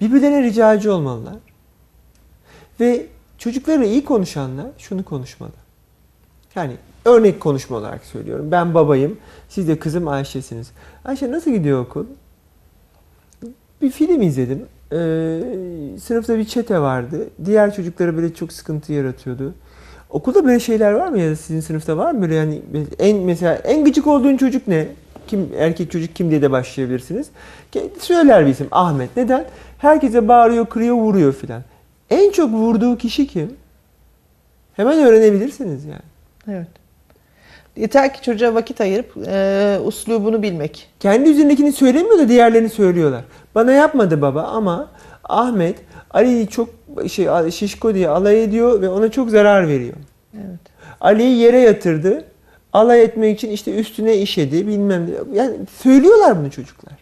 Birbirlerine 0.00 0.42
ricacı 0.42 0.94
olmalılar. 0.94 1.36
Ve 2.80 3.06
çocuklarla 3.38 3.84
iyi 3.84 4.04
konuşanlar 4.04 4.66
şunu 4.78 5.04
konuşmalı. 5.04 5.52
Yani 6.54 6.76
örnek 7.04 7.40
konuşma 7.40 7.76
olarak 7.76 8.04
söylüyorum. 8.04 8.50
Ben 8.50 8.74
babayım, 8.74 9.18
siz 9.48 9.68
de 9.68 9.78
kızım 9.78 10.08
Ayşe'siniz. 10.08 10.70
Ayşe 11.04 11.30
nasıl 11.30 11.50
gidiyor 11.50 11.80
okul? 11.80 12.06
Bir 13.82 13.90
film 13.90 14.22
izledim. 14.22 14.66
Ee, 14.92 14.96
sınıfta 16.00 16.38
bir 16.38 16.44
çete 16.44 16.78
vardı. 16.78 17.28
Diğer 17.44 17.74
çocuklara 17.74 18.16
böyle 18.16 18.34
çok 18.34 18.52
sıkıntı 18.52 18.92
yaratıyordu. 18.92 19.54
Okulda 20.10 20.44
böyle 20.44 20.60
şeyler 20.60 20.92
var 20.92 21.08
mı 21.08 21.18
ya 21.18 21.30
da 21.30 21.36
sizin 21.36 21.60
sınıfta 21.60 21.96
var 21.96 22.12
mı 22.12 22.22
böyle 22.22 22.34
yani 22.34 22.62
en 22.98 23.16
mesela 23.16 23.54
en 23.54 23.84
gıcık 23.84 24.06
olduğun 24.06 24.36
çocuk 24.36 24.68
ne? 24.68 24.88
Kim 25.26 25.50
erkek 25.58 25.90
çocuk 25.90 26.16
kim 26.16 26.30
diye 26.30 26.42
de 26.42 26.50
başlayabilirsiniz. 26.50 27.28
Söyler 27.98 28.46
bir 28.46 28.50
isim 28.50 28.68
Ahmet. 28.70 29.16
Neden? 29.16 29.44
Herkese 29.78 30.28
bağırıyor, 30.28 30.66
kırıyor, 30.66 30.94
vuruyor 30.94 31.32
filan. 31.32 31.62
En 32.10 32.30
çok 32.30 32.50
vurduğu 32.50 32.98
kişi 32.98 33.26
kim? 33.26 33.56
Hemen 34.74 34.98
öğrenebilirsiniz 34.98 35.84
yani. 35.84 36.02
Evet. 36.48 36.68
Yeter 37.76 38.14
ki 38.14 38.22
çocuğa 38.22 38.54
vakit 38.54 38.80
ayırıp 38.80 39.16
e, 39.26 39.78
uslubunu 39.84 40.42
bilmek. 40.42 40.88
Kendi 41.00 41.30
üzerindekini 41.30 41.72
söylemiyor 41.72 42.18
da 42.18 42.28
diğerlerini 42.28 42.68
söylüyorlar. 42.68 43.24
Bana 43.54 43.72
yapmadı 43.72 44.22
baba 44.22 44.42
ama 44.42 44.90
Ahmet 45.24 45.76
Ali'yi 46.10 46.48
çok 46.48 46.68
şey 47.08 47.28
şişko 47.50 47.94
diye 47.94 48.08
alay 48.08 48.44
ediyor 48.44 48.80
ve 48.80 48.88
ona 48.88 49.10
çok 49.10 49.30
zarar 49.30 49.68
veriyor. 49.68 49.94
Evet. 50.34 50.60
Ali'yi 51.00 51.36
yere 51.36 51.58
yatırdı. 51.58 52.24
Alay 52.74 53.02
etmek 53.02 53.38
için 53.38 53.50
işte 53.50 53.74
üstüne 53.74 54.16
işedi 54.16 54.66
bilmem 54.66 55.06
ne. 55.06 55.38
Yani 55.38 55.56
söylüyorlar 55.82 56.38
bunu 56.38 56.50
çocuklar. 56.50 56.94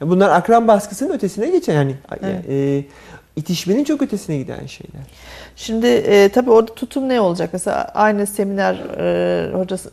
Ya 0.00 0.08
bunlar 0.10 0.30
akran 0.30 0.68
baskısının 0.68 1.14
ötesine 1.14 1.50
geçen 1.50 1.72
yani 1.74 1.94
Evet. 2.22 2.44
e, 2.48 2.84
itişmenin 3.36 3.84
çok 3.84 4.02
ötesine 4.02 4.36
giden 4.38 4.66
şeyler. 4.66 5.02
Şimdi 5.56 5.86
e, 5.86 6.28
tabii 6.28 6.50
orada 6.50 6.74
tutum 6.74 7.08
ne 7.08 7.20
olacak? 7.20 7.50
Mesela 7.52 7.84
aynı 7.94 8.26
seminer 8.26 8.74
e, 8.98 9.52
hocası 9.52 9.90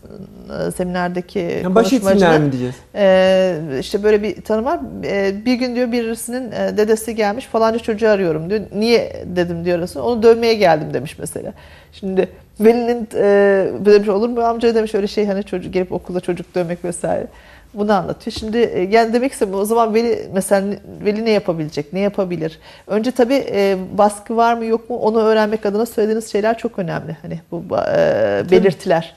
e, 0.67 0.71
seminerdeki 0.71 1.39
Yani 1.63 1.75
baş 1.75 1.89
konuşmacının 1.89 2.41
mi 2.41 2.51
diyeceğiz? 2.51 2.75
e, 2.95 3.77
işte 3.79 4.03
böyle 4.03 4.23
bir 4.23 4.41
tanım 4.41 4.65
var. 4.65 4.79
E, 5.05 5.45
bir 5.45 5.53
gün 5.53 5.75
diyor 5.75 5.91
birisinin 5.91 6.51
e, 6.51 6.77
dedesi 6.77 7.15
gelmiş 7.15 7.45
falanca 7.45 7.79
çocuğu 7.79 8.07
arıyorum 8.09 8.49
diyor. 8.49 8.61
Niye 8.75 9.23
dedim 9.25 9.65
diyor 9.65 9.79
arasında. 9.79 10.03
Onu 10.03 10.23
dövmeye 10.23 10.53
geldim 10.53 10.93
demiş 10.93 11.15
mesela. 11.19 11.53
Şimdi 11.93 12.29
velinin 12.59 13.07
e, 13.15 13.85
demiş 13.85 14.09
olur 14.09 14.29
mu 14.29 14.41
amca 14.41 14.75
demiş 14.75 14.95
öyle 14.95 15.07
şey 15.07 15.25
hani 15.25 15.43
çocuk 15.43 15.73
gelip 15.73 15.91
okulda 15.91 16.19
çocuk 16.19 16.55
dövmek 16.55 16.85
vesaire. 16.85 17.27
Bunu 17.73 17.93
anlatıyor. 17.93 18.35
Şimdi 18.39 18.57
e, 18.57 18.81
yani 18.81 19.13
demek 19.13 19.31
istemiyorum 19.31 19.63
o 19.63 19.65
zaman 19.65 19.93
veli 19.93 20.29
mesela 20.33 20.67
veli 21.05 21.25
ne 21.25 21.29
yapabilecek, 21.29 21.93
ne 21.93 21.99
yapabilir? 21.99 22.59
Önce 22.87 23.11
tabii 23.11 23.45
e, 23.51 23.77
baskı 23.97 24.37
var 24.37 24.53
mı 24.53 24.65
yok 24.65 24.89
mu 24.89 24.97
onu 24.97 25.21
öğrenmek 25.21 25.65
adına 25.65 25.85
söylediğiniz 25.85 26.31
şeyler 26.31 26.57
çok 26.57 26.79
önemli. 26.79 27.17
Hani 27.21 27.39
bu 27.51 27.63
e, 27.77 28.43
belirtiler 28.51 29.15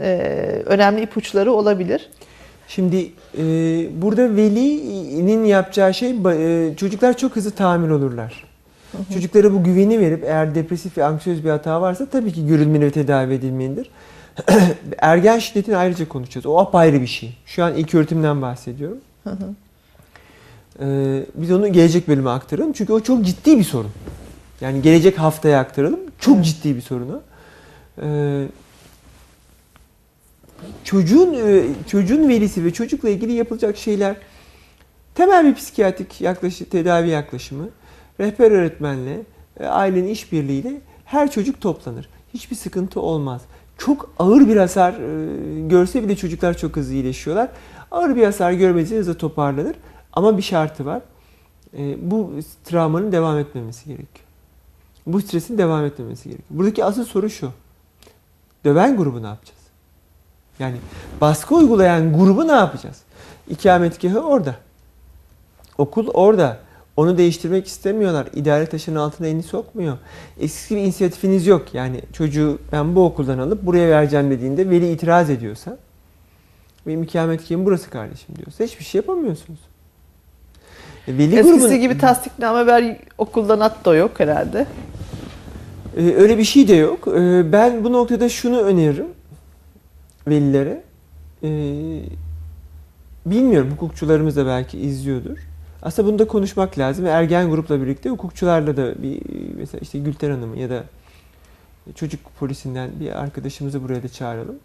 e, 0.00 0.18
önemli 0.66 1.02
ipuçları 1.02 1.52
olabilir. 1.52 2.10
Şimdi 2.68 3.12
e, 3.38 3.42
burada 4.02 4.36
velinin 4.36 5.44
yapacağı 5.44 5.94
şey 5.94 6.10
e, 6.10 6.76
çocuklar 6.76 7.16
çok 7.16 7.36
hızlı 7.36 7.50
tamir 7.50 7.90
olurlar. 7.90 8.49
Çocuklara 9.14 9.52
bu 9.52 9.64
güveni 9.64 10.00
verip 10.00 10.24
eğer 10.24 10.54
depresif 10.54 10.98
ve 10.98 11.04
anksiyöz 11.04 11.44
bir 11.44 11.50
hata 11.50 11.80
varsa 11.80 12.06
tabii 12.06 12.32
ki 12.32 12.46
görülmeli 12.46 12.84
ve 12.84 12.90
tedavi 12.90 13.34
edilmelidir. 13.34 13.90
Ergen 14.98 15.38
şiddetini 15.38 15.76
ayrıca 15.76 16.08
konuşacağız. 16.08 16.46
O 16.46 16.58
apayrı 16.58 17.00
bir 17.00 17.06
şey. 17.06 17.36
Şu 17.46 17.64
an 17.64 17.74
ilk 17.74 17.94
öğretimden 17.94 18.42
bahsediyorum. 18.42 18.98
Hı 19.24 19.30
hı. 19.30 19.54
Ee, 20.80 21.24
biz 21.34 21.52
onu 21.52 21.72
gelecek 21.72 22.08
bölüme 22.08 22.30
aktaralım. 22.30 22.72
Çünkü 22.72 22.92
o 22.92 23.00
çok 23.00 23.24
ciddi 23.24 23.58
bir 23.58 23.64
sorun. 23.64 23.90
Yani 24.60 24.82
gelecek 24.82 25.18
haftaya 25.18 25.60
aktaralım. 25.60 26.00
Çok 26.18 26.36
Evet. 26.36 26.44
ciddi 26.44 26.76
bir 26.76 26.80
sorun 26.80 27.08
o. 27.10 27.20
Ee, 28.02 28.46
çocuğun 30.84 31.34
e, 31.34 31.62
çocuğun 31.86 32.28
velisi 32.28 32.64
ve 32.64 32.72
çocukla 32.72 33.08
ilgili 33.08 33.32
yapılacak 33.32 33.76
şeyler 33.76 34.16
temel 35.14 35.46
bir 35.46 35.54
psikiyatrik 35.54 36.20
yaklaşı, 36.20 36.68
tedavi 36.68 37.08
yaklaşımı, 37.08 37.68
rehber 38.20 38.50
öğretmenle, 38.50 39.22
e, 39.60 39.66
ailenin 39.66 40.08
işbirliğiyle 40.08 40.80
her 41.04 41.30
çocuk 41.30 41.60
toplanır. 41.60 42.08
Hiçbir 42.34 42.56
sıkıntı 42.56 43.00
olmaz. 43.00 43.42
Çok 43.78 44.10
ağır 44.18 44.48
bir 44.48 44.56
hasar 44.56 44.92
e, 44.92 45.68
görse 45.68 46.04
bile 46.04 46.16
çocuklar 46.16 46.56
çok 46.56 46.76
hızlı 46.76 46.94
iyileşiyorlar. 46.94 47.48
Ağır 47.90 48.16
bir 48.16 48.24
hasar 48.24 48.52
görmesi 48.52 48.96
hızlı 48.96 49.18
toparlanır. 49.18 49.76
Ama 50.12 50.36
bir 50.36 50.42
şartı 50.42 50.86
var. 50.86 51.02
E, 51.78 52.10
bu 52.10 52.30
travmanın 52.64 53.12
devam 53.12 53.38
etmemesi 53.38 53.84
gerekiyor. 53.84 54.26
Bu 55.06 55.20
stresin 55.20 55.58
devam 55.58 55.84
etmemesi 55.84 56.24
gerekiyor. 56.24 56.58
Buradaki 56.58 56.84
asıl 56.84 57.04
soru 57.04 57.30
şu. 57.30 57.50
Döven 58.64 58.96
grubu 58.96 59.22
ne 59.22 59.26
yapacağız? 59.26 59.60
Yani 60.58 60.76
baskı 61.20 61.54
uygulayan 61.54 62.18
grubu 62.18 62.48
ne 62.48 62.52
yapacağız? 62.52 63.02
İkametgahı 63.48 64.20
orada. 64.20 64.56
Okul 65.78 66.08
orada. 66.08 66.58
Onu 67.00 67.18
değiştirmek 67.18 67.66
istemiyorlar. 67.66 68.26
İdare 68.34 68.66
taşının 68.66 68.96
altına 68.96 69.26
elini 69.26 69.42
sokmuyor. 69.42 69.98
Eski 70.40 70.76
bir 70.76 70.80
inisiyatifiniz 70.80 71.46
yok. 71.46 71.74
Yani 71.74 72.00
çocuğu 72.12 72.58
ben 72.72 72.94
bu 72.94 73.04
okuldan 73.04 73.38
alıp 73.38 73.66
buraya 73.66 73.88
vereceğim 73.88 74.30
dediğinde 74.30 74.70
veli 74.70 74.92
itiraz 74.92 75.30
ediyorsa 75.30 75.78
benim 76.86 77.02
ikametgahım 77.02 77.66
burası 77.66 77.90
kardeşim 77.90 78.36
diyorsa 78.36 78.64
hiçbir 78.64 78.84
şey 78.84 78.98
yapamıyorsunuz. 78.98 79.58
E, 81.08 81.18
Veli 81.18 81.38
Eskisi 81.38 81.58
grubun- 81.66 81.80
gibi 81.80 81.98
tasdikname 81.98 82.66
ver 82.66 82.96
okuldan 83.18 83.60
at 83.60 83.84
da 83.84 83.94
yok 83.94 84.20
herhalde. 84.20 84.66
Ee, 85.96 86.14
öyle 86.14 86.38
bir 86.38 86.44
şey 86.44 86.68
de 86.68 86.74
yok. 86.74 87.08
Ee, 87.08 87.52
ben 87.52 87.84
bu 87.84 87.92
noktada 87.92 88.28
şunu 88.28 88.60
öneririm 88.60 89.06
velilere. 90.28 90.82
Ee, 91.42 91.48
bilmiyorum 93.26 93.70
hukukçularımız 93.70 94.36
da 94.36 94.46
belki 94.46 94.78
izliyordur. 94.78 95.49
Aslında 95.82 96.08
bunu 96.08 96.18
da 96.18 96.26
konuşmak 96.26 96.78
lazım. 96.78 97.06
Ergen 97.06 97.50
grupla 97.50 97.82
birlikte 97.82 98.10
hukukçularla 98.10 98.76
da 98.76 99.02
bir 99.02 99.20
mesela 99.56 99.80
işte 99.80 99.98
Gülter 99.98 100.30
Hanım'ı 100.30 100.58
ya 100.58 100.70
da 100.70 100.84
çocuk 101.94 102.20
polisinden 102.38 102.90
bir 103.00 103.20
arkadaşımızı 103.20 103.82
buraya 103.82 104.02
da 104.02 104.08
çağıralım. 104.08 104.58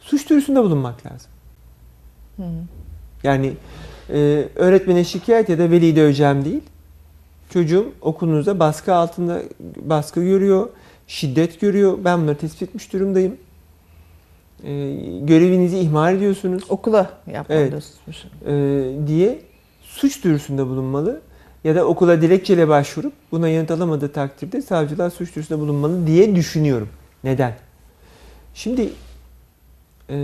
Suç 0.00 0.30
duyurusunda 0.30 0.64
bulunmak 0.64 1.06
lazım. 1.06 1.30
Hı. 2.36 2.42
Yani 3.22 3.52
e, 4.10 4.48
öğretmene 4.54 5.04
şikayet 5.04 5.48
ya 5.48 5.58
da 5.58 5.70
veli 5.70 5.96
döveceğim 5.96 6.44
değil. 6.44 6.62
Çocuğum 7.50 7.92
okulunuzda 8.00 8.58
baskı 8.58 8.94
altında 8.94 9.42
baskı 9.76 10.22
görüyor, 10.22 10.68
şiddet 11.06 11.60
görüyor. 11.60 11.98
Ben 12.04 12.20
bunları 12.22 12.38
tespit 12.38 12.62
etmiş 12.62 12.92
durumdayım. 12.92 13.36
E, 14.64 14.94
görevinizi 15.20 15.78
ihmal 15.78 16.16
ediyorsunuz 16.16 16.62
Okula 16.68 17.10
yapmam 17.32 17.58
Evet. 17.58 17.84
e, 18.46 19.06
diye 19.06 19.38
suç 19.82 20.24
duyurusunda 20.24 20.66
bulunmalı 20.66 21.20
ya 21.64 21.74
da 21.74 21.84
okula 21.84 22.22
dilekçeyle 22.22 22.68
başvurup 22.68 23.12
buna 23.32 23.48
yanıt 23.48 23.70
alamadığı 23.70 24.12
takdirde 24.12 24.62
savcılığa 24.62 25.10
suç 25.10 25.34
duyurusunda 25.34 25.60
bulunmalı 25.60 26.06
diye 26.06 26.36
düşünüyorum. 26.36 26.88
Neden? 27.24 27.54
Şimdi 28.54 28.88
e, 30.10 30.16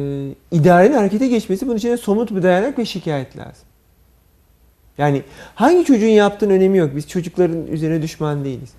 idarenin 0.51 0.95
harekete 0.95 1.29
geçmesi 1.29 1.67
bunun 1.67 1.77
için 1.77 1.89
de 1.89 1.97
somut 1.97 2.31
bir 2.37 2.43
dayanak 2.43 2.79
ve 2.79 2.85
şikayet 2.85 3.37
lazım. 3.37 3.69
Yani 4.99 5.23
hangi 5.55 5.85
çocuğun 5.85 6.07
yaptığının 6.07 6.55
önemi 6.55 6.79
yok. 6.79 6.91
Biz 6.97 7.09
çocukların 7.09 7.67
üzerine 7.67 8.03
düşman 8.03 8.45
değiliz. 8.45 8.71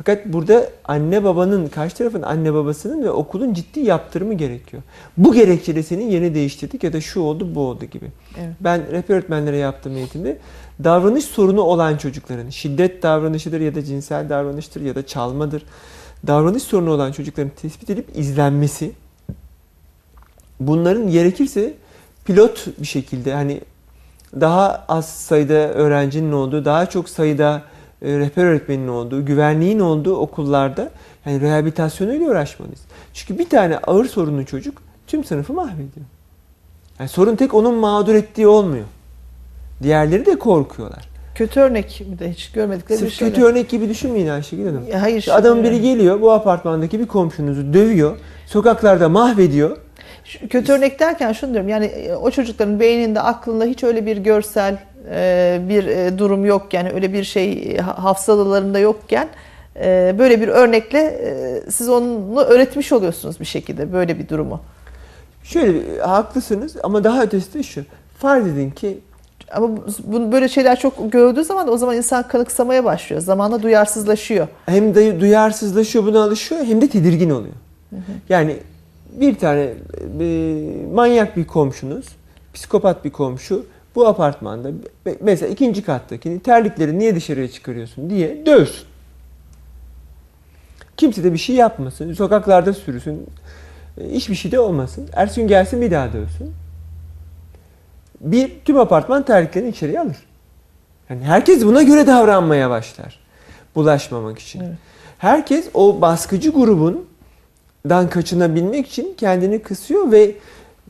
Fakat 0.00 0.26
burada 0.26 0.66
anne 0.84 1.24
babanın, 1.24 1.68
karşı 1.68 1.96
tarafın 1.96 2.22
anne 2.22 2.54
babasının 2.54 3.04
ve 3.04 3.10
okulun 3.10 3.54
ciddi 3.54 3.80
yaptırımı 3.80 4.34
gerekiyor. 4.34 4.82
Bu 5.16 5.32
gerekçeyle 5.32 5.82
senin 5.82 6.10
yerini 6.10 6.34
değiştirdik 6.34 6.84
ya 6.84 6.92
da 6.92 7.00
şu 7.00 7.20
oldu 7.20 7.54
bu 7.54 7.60
oldu 7.60 7.84
gibi. 7.84 8.06
Evet. 8.38 8.54
Ben 8.60 8.92
rehber 8.92 9.14
öğretmenlere 9.14 9.56
yaptığım 9.56 9.96
eğitimde 9.96 10.38
davranış 10.84 11.24
sorunu 11.24 11.60
olan 11.60 11.96
çocukların, 11.96 12.50
şiddet 12.50 13.02
davranışıdır 13.02 13.60
ya 13.60 13.74
da 13.74 13.84
cinsel 13.84 14.28
davranıştır 14.28 14.80
ya 14.80 14.94
da 14.94 15.06
çalmadır. 15.06 15.62
Davranış 16.26 16.62
sorunu 16.62 16.90
olan 16.90 17.12
çocukların 17.12 17.52
tespit 17.62 17.90
edilip 17.90 18.18
izlenmesi, 18.18 18.92
bunların 20.60 21.10
gerekirse 21.10 21.74
pilot 22.24 22.66
bir 22.78 22.86
şekilde 22.86 23.34
hani 23.34 23.60
daha 24.40 24.84
az 24.88 25.08
sayıda 25.08 25.54
öğrencinin 25.54 26.32
olduğu, 26.32 26.64
daha 26.64 26.86
çok 26.86 27.08
sayıda 27.08 27.62
e, 28.02 28.18
rehber 28.18 28.44
öğretmenin 28.44 28.88
olduğu, 28.88 29.24
güvenliğin 29.26 29.80
olduğu 29.80 30.16
okullarda 30.16 30.90
yani 31.26 31.40
rehabilitasyonuyla 31.40 32.30
uğraşmalıyız. 32.30 32.80
Çünkü 33.14 33.38
bir 33.38 33.48
tane 33.48 33.78
ağır 33.78 34.04
sorunlu 34.04 34.46
çocuk 34.46 34.82
tüm 35.06 35.24
sınıfı 35.24 35.52
mahvediyor. 35.52 36.06
Yani 36.98 37.08
sorun 37.08 37.36
tek 37.36 37.54
onun 37.54 37.74
mağdur 37.74 38.14
ettiği 38.14 38.46
olmuyor. 38.46 38.84
Diğerleri 39.82 40.26
de 40.26 40.38
korkuyorlar. 40.38 41.08
Kötü 41.34 41.60
örnek 41.60 42.02
bir 42.12 42.18
de 42.18 42.30
hiç 42.30 42.52
görmedikleri 42.52 42.98
bir 43.00 43.04
Sırf 43.06 43.14
şey. 43.18 43.28
kötü 43.28 43.42
örnek 43.44 43.68
gibi 43.68 43.88
düşünmeyin 43.88 44.28
Ayşegül 44.28 44.66
Hanım. 44.66 44.86
Ya 44.92 45.02
Hayır. 45.02 45.16
İşte 45.18 45.32
adamın 45.32 45.64
biri 45.64 45.80
geliyor 45.80 46.20
bu 46.20 46.32
apartmandaki 46.32 47.00
bir 47.00 47.06
komşunuzu 47.06 47.72
dövüyor. 47.74 48.18
Sokaklarda 48.46 49.08
mahvediyor. 49.08 49.76
Şu- 50.24 50.48
Kötü 50.48 50.72
örnek 50.72 51.00
derken 51.00 51.32
şunu 51.32 51.52
diyorum 51.52 51.68
yani 51.68 51.84
e, 51.86 52.14
o 52.14 52.30
çocukların 52.30 52.80
beyninde 52.80 53.20
aklında 53.20 53.64
hiç 53.64 53.84
öyle 53.84 54.06
bir 54.06 54.16
görsel 54.16 54.78
bir 55.68 55.86
e, 55.86 56.18
durum 56.18 56.44
yok 56.44 56.74
yani 56.74 56.90
öyle 56.90 57.12
bir 57.12 57.24
şey 57.24 57.52
e, 57.52 57.78
ha- 57.78 58.04
hafızalarında 58.04 58.78
yokken 58.78 59.28
e, 59.76 60.14
böyle 60.18 60.40
bir 60.40 60.48
örnekle 60.48 60.98
e, 60.98 61.60
siz 61.70 61.88
onu 61.88 62.40
öğretmiş 62.40 62.92
oluyorsunuz 62.92 63.40
bir 63.40 63.44
şekilde 63.44 63.92
böyle 63.92 64.18
bir 64.18 64.28
durumu. 64.28 64.60
Şöyle 65.44 66.00
haklısınız 66.00 66.76
ama 66.82 67.04
daha 67.04 67.22
ötesi 67.22 67.54
de 67.54 67.62
şu. 67.62 67.84
Farz 68.18 68.46
edin 68.46 68.70
ki 68.70 68.98
Ama 69.52 69.68
bu- 69.76 69.84
bu 70.04 70.32
böyle 70.32 70.48
şeyler 70.48 70.78
çok 70.78 71.12
gördüğü 71.12 71.44
zaman 71.44 71.68
o 71.68 71.76
zaman 71.76 71.96
insan 71.96 72.28
kanıksamaya 72.28 72.84
başlıyor. 72.84 73.22
Zamanla 73.22 73.62
duyarsızlaşıyor. 73.62 74.48
hem 74.66 74.94
de 74.94 75.20
duyarsızlaşıyor 75.20 76.04
buna 76.06 76.22
alışıyor 76.22 76.64
hem 76.64 76.80
de 76.80 76.88
tedirgin 76.88 77.30
oluyor. 77.30 77.54
Yani 78.28 78.56
bir 79.12 79.34
tane 79.38 79.60
e, 80.20 80.24
manyak 80.94 81.36
bir 81.36 81.46
komşunuz, 81.46 82.06
psikopat 82.54 83.04
bir 83.04 83.10
komşu 83.10 83.66
bu 83.94 84.08
apartmanda 84.08 84.70
mesela 85.20 85.52
ikinci 85.52 85.82
kattakini 85.82 86.40
terlikleri 86.40 86.98
niye 86.98 87.14
dışarıya 87.14 87.50
çıkarıyorsun 87.50 88.10
diye 88.10 88.46
dövsün. 88.46 88.86
Kimse 90.96 91.24
de 91.24 91.32
bir 91.32 91.38
şey 91.38 91.56
yapmasın. 91.56 92.12
Sokaklarda 92.14 92.72
sürüsün. 92.72 93.26
e, 94.00 94.10
Hiçbir 94.10 94.34
şey 94.34 94.52
de 94.52 94.60
olmasın. 94.60 95.08
Ertesi 95.12 95.40
gün 95.40 95.48
gelsin 95.48 95.80
bir 95.80 95.90
daha 95.90 96.12
dövsün. 96.12 96.52
Bir 98.20 98.52
tüm 98.64 98.78
apartman 98.78 99.22
terliklerini 99.24 99.68
içeriye 99.68 100.00
alır. 100.00 100.16
Yani 101.10 101.24
herkes 101.24 101.64
buna 101.64 101.82
göre 101.82 102.06
davranmaya 102.06 102.70
başlar. 102.70 103.20
Bulaşmamak 103.74 104.38
için. 104.38 104.60
Evet. 104.60 104.74
Herkes 105.18 105.68
o 105.74 106.00
baskıcı 106.00 106.50
grubundan 106.50 108.10
kaçınabilmek 108.10 108.88
için 108.88 109.14
kendini 109.16 109.62
kısıyor 109.62 110.12
ve 110.12 110.34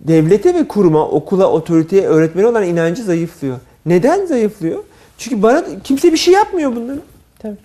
devlete 0.00 0.54
ve 0.54 0.68
kuruma, 0.68 1.08
okula, 1.08 1.46
otoriteye, 1.50 2.06
öğretmene 2.06 2.46
olan 2.46 2.64
inancı 2.64 3.02
zayıflıyor. 3.02 3.58
Neden 3.86 4.26
zayıflıyor? 4.26 4.78
Çünkü 5.18 5.42
bana 5.42 5.64
kimse 5.84 6.12
bir 6.12 6.16
şey 6.16 6.34
yapmıyor 6.34 6.76
bunların. 6.76 7.02
Tabii. 7.38 7.56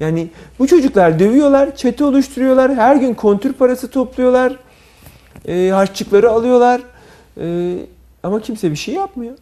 Yani 0.00 0.28
bu 0.58 0.66
çocuklar 0.66 1.18
dövüyorlar, 1.18 1.76
çete 1.76 2.04
oluşturuyorlar, 2.04 2.74
her 2.74 2.96
gün 2.96 3.14
kontür 3.14 3.52
parası 3.52 3.90
topluyorlar, 3.90 4.56
e, 5.48 5.68
harçlıkları 5.74 6.30
alıyorlar 6.30 6.80
E, 7.40 7.76
ama 8.22 8.40
kimse 8.40 8.70
bir 8.70 8.76
şey 8.76 8.94
yapmıyor. 8.94 9.34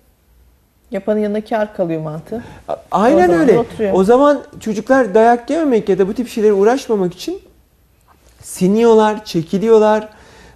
Yapanın 0.91 1.19
yanına 1.21 1.41
kar 1.45 1.75
kalıyor 1.77 2.03
mantığı. 2.03 2.43
A- 2.69 2.77
Aynen 2.91 3.27
zaman 3.27 3.41
öyle. 3.41 3.59
oturuyor. 3.59 3.93
O 3.95 4.05
zaman 4.05 4.43
çocuklar 4.61 5.15
dayak 5.15 5.51
yememek 5.51 5.89
ya 5.89 5.99
da 5.99 6.09
bu 6.09 6.15
tip 6.15 6.29
şeylere 6.29 6.53
uğraşmamak 6.53 7.15
için 7.15 7.39
siniyorlar, 8.43 9.25
çekiliyorlar. 9.25 10.09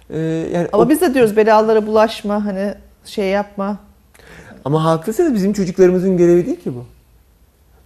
E, 0.09 0.19
yani 0.53 0.67
Ama 0.73 0.83
o- 0.83 0.89
biz 0.89 1.01
de 1.01 1.13
diyoruz 1.13 1.37
belalara 1.37 1.87
bulaşma 1.87 2.45
hani 2.45 2.73
şey 3.05 3.27
yapma. 3.29 3.77
Ama 4.65 4.83
haklısınız 4.83 5.33
bizim 5.33 5.53
çocuklarımızın 5.53 6.17
görevi 6.17 6.45
değil 6.45 6.59
ki 6.59 6.75
bu. 6.75 6.85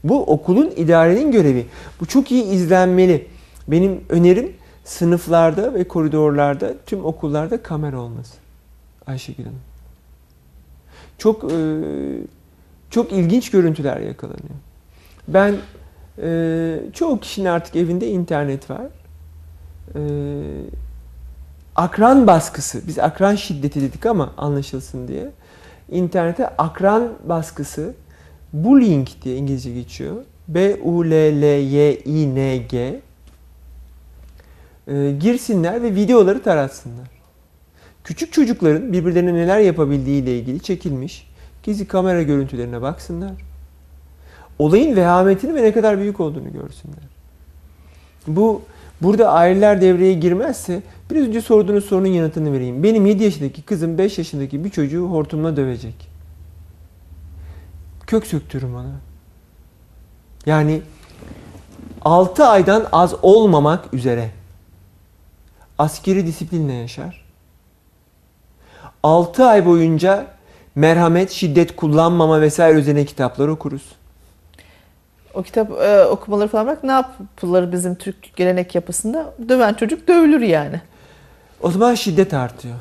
Bu 0.04 0.24
okulun 0.24 0.72
idarenin 0.76 1.32
görevi. 1.32 1.66
Bu 2.00 2.06
çok 2.06 2.32
iyi 2.32 2.44
izlenmeli. 2.44 3.28
Benim 3.68 4.04
önerim 4.10 4.54
sınıflarda 4.84 5.74
ve 5.74 5.84
koridorlarda 5.88 6.74
tüm 6.86 7.06
okullarda 7.06 7.64
kamera 7.64 8.00
olması. 8.00 8.38
Ayşegül 9.08 9.44
Hanım. 9.44 9.60
Çok 11.18 11.44
e, 11.52 11.58
çok 12.90 13.12
ilginç 13.12 13.52
görüntüler 13.52 13.98
yakalanıyor. 14.00 14.50
Ben 15.28 15.56
e, 16.24 16.80
çoğu 16.94 17.20
kişinin 17.20 17.46
artık 17.46 17.76
evinde 17.76 18.08
internet 18.08 18.70
var. 18.70 18.86
E, 19.96 20.00
akran 21.76 22.28
baskısı, 22.28 22.88
biz 22.88 23.00
akran 23.00 23.36
şiddeti 23.36 23.82
dedik 23.82 24.06
ama 24.06 24.34
anlaşılsın 24.38 25.08
diye. 25.08 25.32
İnternete 25.90 26.48
akran 26.48 27.10
baskısı, 27.24 27.94
bullying 28.54 29.08
diye 29.24 29.36
İngilizce 29.36 29.74
geçiyor. 29.74 30.16
B-U-L-L-Y-I-N-G 30.48 31.42
e, 34.88 35.12
girsinler 35.12 35.84
ve 35.84 35.96
videoları 35.96 36.44
taratsınlar. 36.44 37.08
Küçük 38.04 38.34
çocukların 38.34 38.94
birbirlerine 38.94 39.34
neler 39.34 39.60
yapabildiği 39.60 40.24
ile 40.24 40.40
ilgili 40.40 40.60
çekilmiş 40.60 41.32
gizli 41.64 41.88
kamera 41.88 42.24
görüntülerine 42.24 42.82
baksınlar. 42.82 43.32
Olayın 44.60 44.96
vehametini 44.96 45.56
ve 45.56 45.64
ne 45.64 45.74
kadar 45.74 46.00
büyük 46.00 46.20
olduğunu 46.20 46.54
görsünler. 46.54 47.04
Bu 48.28 48.62
burada 49.02 49.32
aileler 49.32 49.82
devreye 49.82 50.14
girmezse 50.14 50.82
biraz 51.12 51.28
önce 51.28 51.42
sorduğunuz 51.42 51.86
sorunun 51.86 52.08
yanıtını 52.08 52.54
vereyim. 52.54 52.84
Benim 52.84 53.06
7 53.06 53.24
yaşındaki 53.24 53.62
kızım 53.62 53.98
5 53.98 54.18
yaşındaki 54.18 54.64
bir 54.64 54.70
çocuğu 54.70 55.08
hortumla 55.08 55.58
dövecek. 55.58 56.12
Kök 58.08 58.28
söktürürüm 58.28 58.76
ona. 58.76 58.92
Yani 60.46 60.82
6 62.02 62.46
aydan 62.46 62.88
az 62.92 63.16
olmamak 63.22 63.94
üzere 63.94 64.32
askeri 65.78 66.28
disiplinle 66.28 66.74
yaşar. 66.74 67.26
6 69.04 69.46
ay 69.46 69.66
boyunca 69.66 70.28
merhamet, 70.76 71.32
şiddet 71.32 71.76
kullanmama 71.76 72.42
vesaire 72.42 72.80
üzerine 72.80 73.06
kitaplar 73.06 73.48
okuruz. 73.48 73.84
O 75.34 75.44
kitap 75.44 75.72
e, 75.72 76.06
okumaları 76.06 76.48
falan 76.48 76.66
bırak 76.68 76.84
ne 76.84 76.92
yapılır 76.92 77.72
bizim 77.72 77.96
Türk 77.96 78.36
gelenek 78.36 78.76
yapısında? 78.76 79.34
Döven 79.50 79.74
çocuk 79.74 80.08
dövülür 80.08 80.42
yani. 80.42 80.82
O 81.62 81.72
zaman 81.72 81.96
şiddet 81.96 82.34
artıyor. 82.34 82.76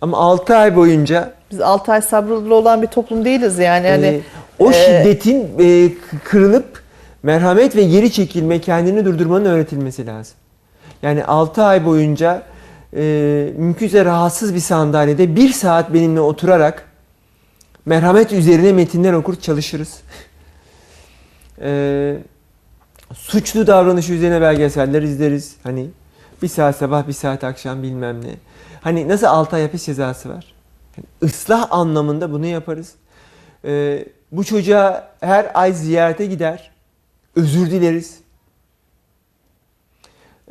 Ama 0.00 0.16
6 0.16 0.56
ay 0.56 0.76
boyunca 0.76 1.32
Biz 1.50 1.60
6 1.60 1.92
ay 1.92 2.02
sabırlı 2.02 2.54
olan 2.54 2.82
bir 2.82 2.86
toplum 2.86 3.24
değiliz 3.24 3.58
yani. 3.58 3.86
yani 3.86 4.06
e, 4.06 4.20
o 4.58 4.70
e, 4.70 4.72
şiddetin 4.72 5.48
e, 5.60 5.90
kırılıp 6.24 6.82
merhamet 7.22 7.76
ve 7.76 7.82
geri 7.82 8.12
çekilme, 8.12 8.60
kendini 8.60 9.04
durdurmanın 9.04 9.44
öğretilmesi 9.44 10.06
lazım. 10.06 10.34
Yani 11.02 11.24
6 11.24 11.62
ay 11.62 11.86
boyunca 11.86 12.42
e, 12.96 13.02
mümkünse 13.56 14.04
rahatsız 14.04 14.54
bir 14.54 14.60
sandalyede 14.60 15.36
bir 15.36 15.52
saat 15.52 15.94
benimle 15.94 16.20
oturarak 16.20 16.84
merhamet 17.86 18.32
üzerine 18.32 18.72
metinler 18.72 19.12
okur 19.12 19.36
çalışırız. 19.36 20.00
E, 21.60 22.18
suçlu 23.14 23.66
davranışı 23.66 24.12
üzerine 24.12 24.40
belgeseller 24.40 25.02
izleriz. 25.02 25.56
Hani 25.62 25.90
bir 26.42 26.48
saat 26.48 26.76
sabah 26.76 27.08
bir 27.08 27.12
saat 27.12 27.44
akşam 27.44 27.82
bilmem 27.82 28.24
ne. 28.24 28.34
Hani 28.80 29.08
nasıl 29.08 29.26
6 29.26 29.56
ay 29.56 29.62
hapis 29.62 29.84
cezası 29.84 30.28
var? 30.28 30.54
Yani 30.96 31.06
ıslah 31.22 31.72
anlamında 31.72 32.32
bunu 32.32 32.46
yaparız. 32.46 32.94
E, 33.64 34.04
bu 34.32 34.44
çocuğa 34.44 35.10
her 35.20 35.50
ay 35.54 35.72
ziyarete 35.72 36.26
gider. 36.26 36.70
Özür 37.36 37.70
dileriz. 37.70 38.20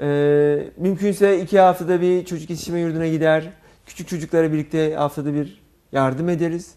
Ee, 0.02 0.70
mümkünse 0.78 1.42
iki 1.42 1.60
haftada 1.60 2.02
bir 2.02 2.26
çocuk 2.26 2.50
yetiştirme 2.50 2.80
yurduna 2.80 3.08
gider. 3.08 3.50
Küçük 3.86 4.08
çocuklara 4.08 4.54
birlikte 4.54 4.96
haftada 4.96 5.34
bir 5.34 5.62
yardım 5.92 6.30
ederiz. 6.30 6.76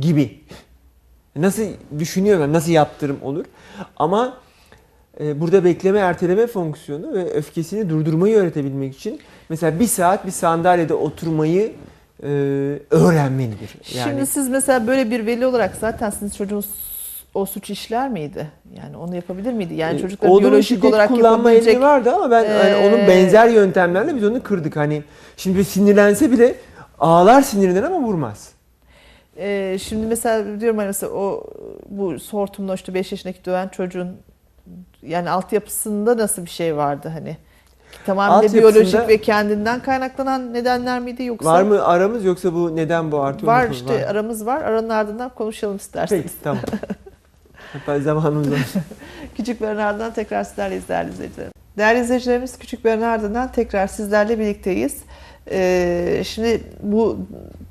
Gibi. 0.00 0.40
Nasıl 1.40 1.62
düşünüyorlar, 1.98 2.52
nasıl 2.52 2.70
yaptırım 2.70 3.18
olur. 3.22 3.44
Ama 3.96 4.34
e, 5.20 5.40
burada 5.40 5.64
bekleme 5.64 5.98
erteleme 5.98 6.46
fonksiyonu 6.46 7.14
ve 7.14 7.32
öfkesini 7.32 7.90
durdurmayı 7.90 8.36
öğretebilmek 8.36 8.96
için 8.96 9.20
mesela 9.48 9.80
bir 9.80 9.86
saat 9.86 10.26
bir 10.26 10.30
sandalyede 10.30 10.94
oturmayı 10.94 11.72
e, 12.22 12.28
öğrenmelidir. 12.90 13.70
Yani 13.94 14.10
Şimdi 14.10 14.26
siz 14.26 14.48
mesela 14.48 14.86
böyle 14.86 15.10
bir 15.10 15.26
veli 15.26 15.46
olarak 15.46 15.76
zaten 15.80 16.10
sizin 16.10 16.28
çocuğunuz 16.28 16.66
o 17.34 17.46
suç 17.46 17.70
işler 17.70 18.08
miydi? 18.08 18.50
Yani 18.76 18.96
onu 18.96 19.14
yapabilir 19.14 19.52
miydi? 19.52 19.74
Yani 19.74 19.96
e, 19.96 20.00
çocuklar 20.00 20.30
biyolojik 20.30 20.84
olarak 20.84 21.08
kullanma 21.08 21.50
yapabilecek... 21.50 21.80
vardı 21.80 22.12
ama 22.14 22.30
ben 22.30 22.44
Ee, 22.44 22.76
onun 22.76 23.08
benzer 23.08 23.48
yöntemlerle 23.48 24.16
biz 24.16 24.24
onu 24.24 24.42
kırdık. 24.42 24.76
Hani 24.76 25.02
şimdi 25.36 25.64
sinirlense 25.64 26.32
bile 26.32 26.54
ağlar 26.98 27.42
sinirinden 27.42 27.82
ama 27.82 28.00
vurmaz. 28.00 28.59
Ee, 29.40 29.78
şimdi 29.82 30.06
mesela 30.06 30.60
diyorum 30.60 30.78
hani 30.78 30.86
mesela 30.86 31.12
o 31.12 31.44
bu 31.88 32.16
hortumla 32.30 32.74
işte 32.74 32.94
5 32.94 33.12
yaşındaki 33.12 33.44
döven 33.44 33.68
çocuğun 33.68 34.16
yani 35.02 35.30
altyapısında 35.30 36.18
nasıl 36.18 36.44
bir 36.44 36.50
şey 36.50 36.76
vardı 36.76 37.08
hani? 37.08 37.36
Tamamen 38.06 38.52
biyolojik 38.52 39.08
ve 39.08 39.20
kendinden 39.20 39.80
kaynaklanan 39.80 40.54
nedenler 40.54 41.00
miydi 41.00 41.24
yoksa? 41.24 41.50
Var 41.50 41.62
mı 41.62 41.84
aramız 41.84 42.24
yoksa 42.24 42.54
bu 42.54 42.76
neden 42.76 43.12
bu 43.12 43.20
artıyor? 43.20 43.52
Var 43.52 43.70
işte 43.70 44.08
aramız 44.08 44.46
var. 44.46 44.62
Aranın 44.62 44.88
ardından 44.88 45.30
konuşalım 45.34 45.76
isterseniz. 45.76 46.22
Peki 46.22 46.34
tamam. 46.42 46.62
Hep 47.86 48.02
zamanımız 48.02 48.50
var. 48.50 48.58
Küçük 49.36 49.62
Beren 49.62 49.76
ardından 49.76 50.12
tekrar 50.12 50.44
sizlerleyiz 50.44 50.88
değerli 50.88 51.10
izleyicilerim. 51.10 51.52
Değerli 51.78 52.00
izleyicilerimiz 52.00 52.58
Küçük 52.58 52.84
Beren 52.84 53.02
ardından 53.02 53.52
tekrar 53.52 53.86
sizlerle 53.86 54.38
birlikteyiz. 54.38 55.02
Ee, 55.50 56.22
şimdi 56.26 56.62
bu 56.82 57.18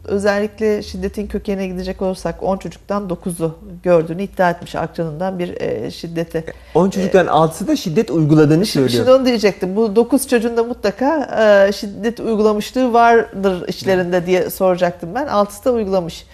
özellikle 0.10 0.84
şiddetin 0.84 1.28
kökenine 1.28 1.68
gidecek 1.68 2.02
olursak 2.02 2.44
10 2.44 2.58
çocuktan 2.58 3.08
9'u 3.08 3.56
gördüğünü 3.84 4.24
iddia 4.24 4.50
etmiş 4.50 4.76
akranından 4.76 5.40
bir 5.40 5.62
e, 5.62 5.92
şiddeti. 5.92 6.44
10 6.76 6.90
çocuktan 6.90 7.26
6'sı 7.26 7.68
da 7.68 7.76
şiddet 7.76 8.12
uyguladığını 8.12 8.66
söylüyor. 8.66 8.98
şimdi 8.98 9.12
onu 9.12 9.26
diyecektim. 9.26 9.76
Bu 9.76 9.96
9 9.96 10.28
çocuğun 10.28 10.58
da 10.58 10.64
mutlaka 10.64 11.30
e, 11.68 11.72
şiddet 11.72 12.20
uygulamışlığı 12.20 12.94
vardır 12.94 13.68
içlerinde 13.68 14.26
diye 14.26 14.50
soracaktım 14.50 15.10
ben. 15.16 15.28
6'sı 15.28 15.66
da 15.66 15.72
uygulamış. 15.72 16.26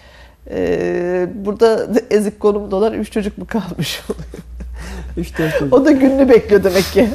Ee, 0.50 1.28
burada 1.34 1.86
ezik 2.10 2.40
konumda 2.40 2.76
olan 2.76 2.92
3 2.92 3.12
çocuk 3.12 3.38
mu 3.38 3.46
kalmış? 3.46 4.02
3-4 5.18 5.58
çocuk. 5.58 5.72
O 5.74 5.84
da 5.84 5.90
gününü 5.90 6.28
bekliyor 6.28 6.64
demek 6.64 6.84
ki. 6.84 7.08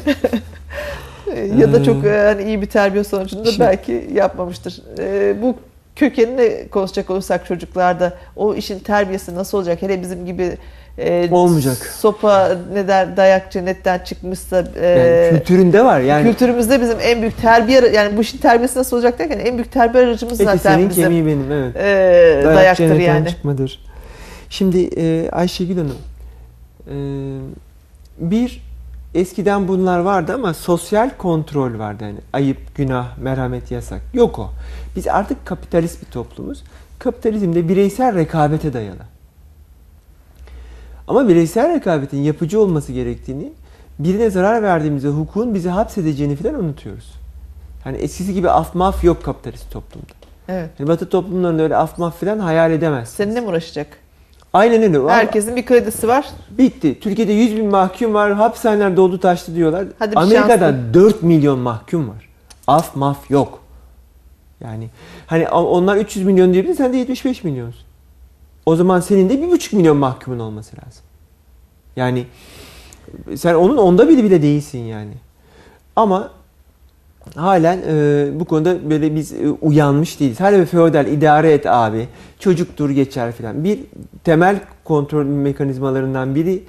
ya 1.56 1.72
da 1.72 1.84
çok 1.84 2.04
e, 2.04 2.18
hani 2.18 2.42
iyi 2.44 2.62
bir 2.62 2.66
terbiye 2.66 3.04
sonucunda 3.04 3.44
şimdi- 3.50 3.60
belki 3.60 4.10
yapmamıştır. 4.14 4.82
Ee, 4.98 5.42
bu 5.42 5.56
kökenini 5.96 6.68
konuşacak 6.70 7.10
olursak 7.10 7.46
çocuklarda 7.46 8.12
o 8.36 8.54
işin 8.54 8.78
terbiyesi 8.78 9.34
nasıl 9.34 9.58
olacak? 9.58 9.82
Hele 9.82 10.02
bizim 10.02 10.26
gibi 10.26 10.56
e, 10.98 11.28
Olmayacak. 11.30 11.76
Sopa 11.76 12.56
ne 12.72 12.88
der 12.88 13.16
dayak 13.16 13.52
cennetten 13.52 13.98
çıkmışsa 13.98 14.64
e, 14.80 14.86
Yani 14.86 15.38
kültüründe 15.38 15.84
var. 15.84 16.00
Yani 16.00 16.22
kültürümüzde 16.22 16.80
bizim 16.80 16.96
en 17.02 17.20
büyük 17.20 17.40
terbiye 17.40 17.80
yani 17.94 18.16
bu 18.16 18.20
işin 18.20 18.38
terbiyesi 18.38 18.78
nasıl 18.78 18.96
olacak 18.96 19.18
derken 19.18 19.38
en 19.38 19.54
büyük 19.54 19.72
terbiye 19.72 20.04
aracımız 20.04 20.40
eti 20.40 20.44
zaten 20.44 20.74
senin 20.74 20.90
bizim 20.90 21.02
kemiği 21.02 21.26
benim. 21.26 21.52
Evet. 21.52 21.76
e, 21.76 22.42
Dayak 22.44 22.56
dayaktır 22.56 22.84
cennetten 22.88 23.14
yani. 23.14 23.28
çıkmadır. 23.28 23.78
Şimdi 24.50 24.90
e, 24.96 25.30
Ayşegül 25.30 25.76
Hanım 25.76 25.96
e, 26.88 26.96
bir 28.18 28.62
eskiden 29.14 29.68
bunlar 29.68 29.98
vardı 29.98 30.34
ama 30.34 30.54
sosyal 30.54 31.10
kontrol 31.18 31.78
vardı. 31.78 32.04
Yani 32.04 32.18
ayıp, 32.32 32.74
günah, 32.74 33.18
merhamet, 33.18 33.70
yasak. 33.70 34.00
Yok 34.14 34.38
o. 34.38 34.50
Biz 34.96 35.08
artık 35.08 35.46
kapitalist 35.46 36.06
bir 36.06 36.10
toplumuz. 36.10 36.64
Kapitalizmde 36.98 37.68
bireysel 37.68 38.14
rekabete 38.14 38.72
dayalı. 38.72 39.12
Ama 41.08 41.28
bireysel 41.28 41.74
rekabetin 41.74 42.18
yapıcı 42.18 42.60
olması 42.60 42.92
gerektiğini, 42.92 43.52
birine 43.98 44.30
zarar 44.30 44.62
verdiğimizde 44.62 45.08
hukukun 45.08 45.54
bizi 45.54 45.68
hapsedeceğini 45.68 46.36
falan 46.36 46.54
unutuyoruz. 46.54 47.12
Hani 47.84 47.96
eskisi 47.96 48.34
gibi 48.34 48.50
af 48.50 48.74
maf 48.74 49.04
yok 49.04 49.24
kapitalist 49.24 49.70
toplumda. 49.70 50.12
Evet. 50.48 50.70
Yani 50.78 50.88
Batı 50.88 51.08
toplumlarında 51.08 51.62
öyle 51.62 51.76
af 51.76 51.98
maf 51.98 52.20
falan 52.20 52.38
hayal 52.38 52.72
edemezsin. 52.72 53.16
Seninle 53.16 53.40
mi 53.40 53.48
uğraşacak? 53.48 54.01
Aynen 54.52 54.94
öyle. 54.94 55.08
Herkesin 55.08 55.56
bir 55.56 55.66
kredisi 55.66 56.08
var. 56.08 56.26
Bitti. 56.50 57.00
Türkiye'de 57.00 57.32
100 57.32 57.56
bin 57.56 57.66
mahkum 57.66 58.14
var. 58.14 58.32
Hapishaneler 58.32 58.96
doldu 58.96 59.20
taştı 59.20 59.54
diyorlar. 59.54 59.86
Hadi 59.98 60.18
Amerika'da 60.18 60.70
şanslı. 60.70 60.94
4 60.94 61.22
milyon 61.22 61.58
mahkum 61.58 62.08
var. 62.08 62.28
Af 62.66 62.96
maf 62.96 63.30
yok. 63.30 63.62
Yani 64.60 64.90
hani 65.26 65.48
onlar 65.48 65.96
300 65.96 66.26
milyon 66.26 66.52
diyebilir 66.52 66.74
sen 66.74 66.92
de 66.92 66.96
75 66.96 67.44
milyonsun. 67.44 67.82
O 68.66 68.76
zaman 68.76 69.00
senin 69.00 69.28
de 69.28 69.34
1,5 69.34 69.76
milyon 69.76 69.96
mahkumun 69.96 70.38
olması 70.38 70.76
lazım. 70.76 71.02
Yani 71.96 72.26
sen 73.36 73.54
onun 73.54 73.76
onda 73.76 74.08
biri 74.08 74.24
bile 74.24 74.42
değilsin 74.42 74.78
yani. 74.78 75.14
Ama 75.96 76.30
halen 77.36 77.78
e, 77.88 78.26
bu 78.40 78.44
konuda 78.44 78.90
böyle 78.90 79.14
biz 79.14 79.32
e, 79.32 79.36
uyanmış 79.60 80.20
değiliz. 80.20 80.40
Hala 80.40 80.60
bir 80.60 80.66
feodal 80.66 81.06
idare 81.06 81.52
et 81.52 81.66
abi. 81.66 82.08
Çocuktur 82.38 82.90
geçer 82.90 83.32
filan. 83.32 83.64
Bir 83.64 83.80
temel 84.24 84.56
kontrol 84.84 85.24
mekanizmalarından 85.24 86.34
biri 86.34 86.62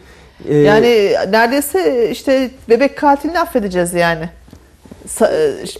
e, 0.48 0.58
Yani 0.58 1.12
neredeyse 1.30 2.10
işte 2.12 2.52
bebek 2.70 2.98
katilini 2.98 3.40
affedeceğiz 3.40 3.94
yani. 3.94 4.30
Sa- 5.08 5.32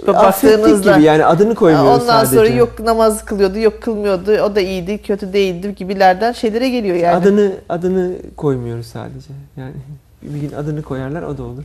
e, 0.04 0.08
baktığınızda. 0.08 0.92
gibi 0.96 1.04
yani 1.06 1.26
adını 1.26 1.56
koymuyoruz 1.56 2.02
Ondan 2.02 2.26
sadece. 2.26 2.36
sonra 2.36 2.48
yok 2.48 2.80
namaz 2.80 3.26
kılıyordu, 3.26 3.60
yok 3.60 3.82
kılmıyordu, 3.82 4.32
o 4.32 4.56
da 4.56 4.62
iyiydi, 4.62 4.98
kötü 4.98 5.34
değildi 5.34 5.76
gibilerden 5.76 6.32
şeylere 6.32 6.70
geliyor 6.70 6.96
yani. 6.96 7.16
Adını 7.16 7.52
adını 7.70 8.12
koymuyoruz 8.38 8.86
sadece. 8.88 9.30
Yani 9.58 9.74
bir 10.22 10.40
gün 10.42 10.52
adını 10.52 10.82
koyarlar 10.82 11.22
o 11.24 11.38
da 11.38 11.44
olur. 11.44 11.64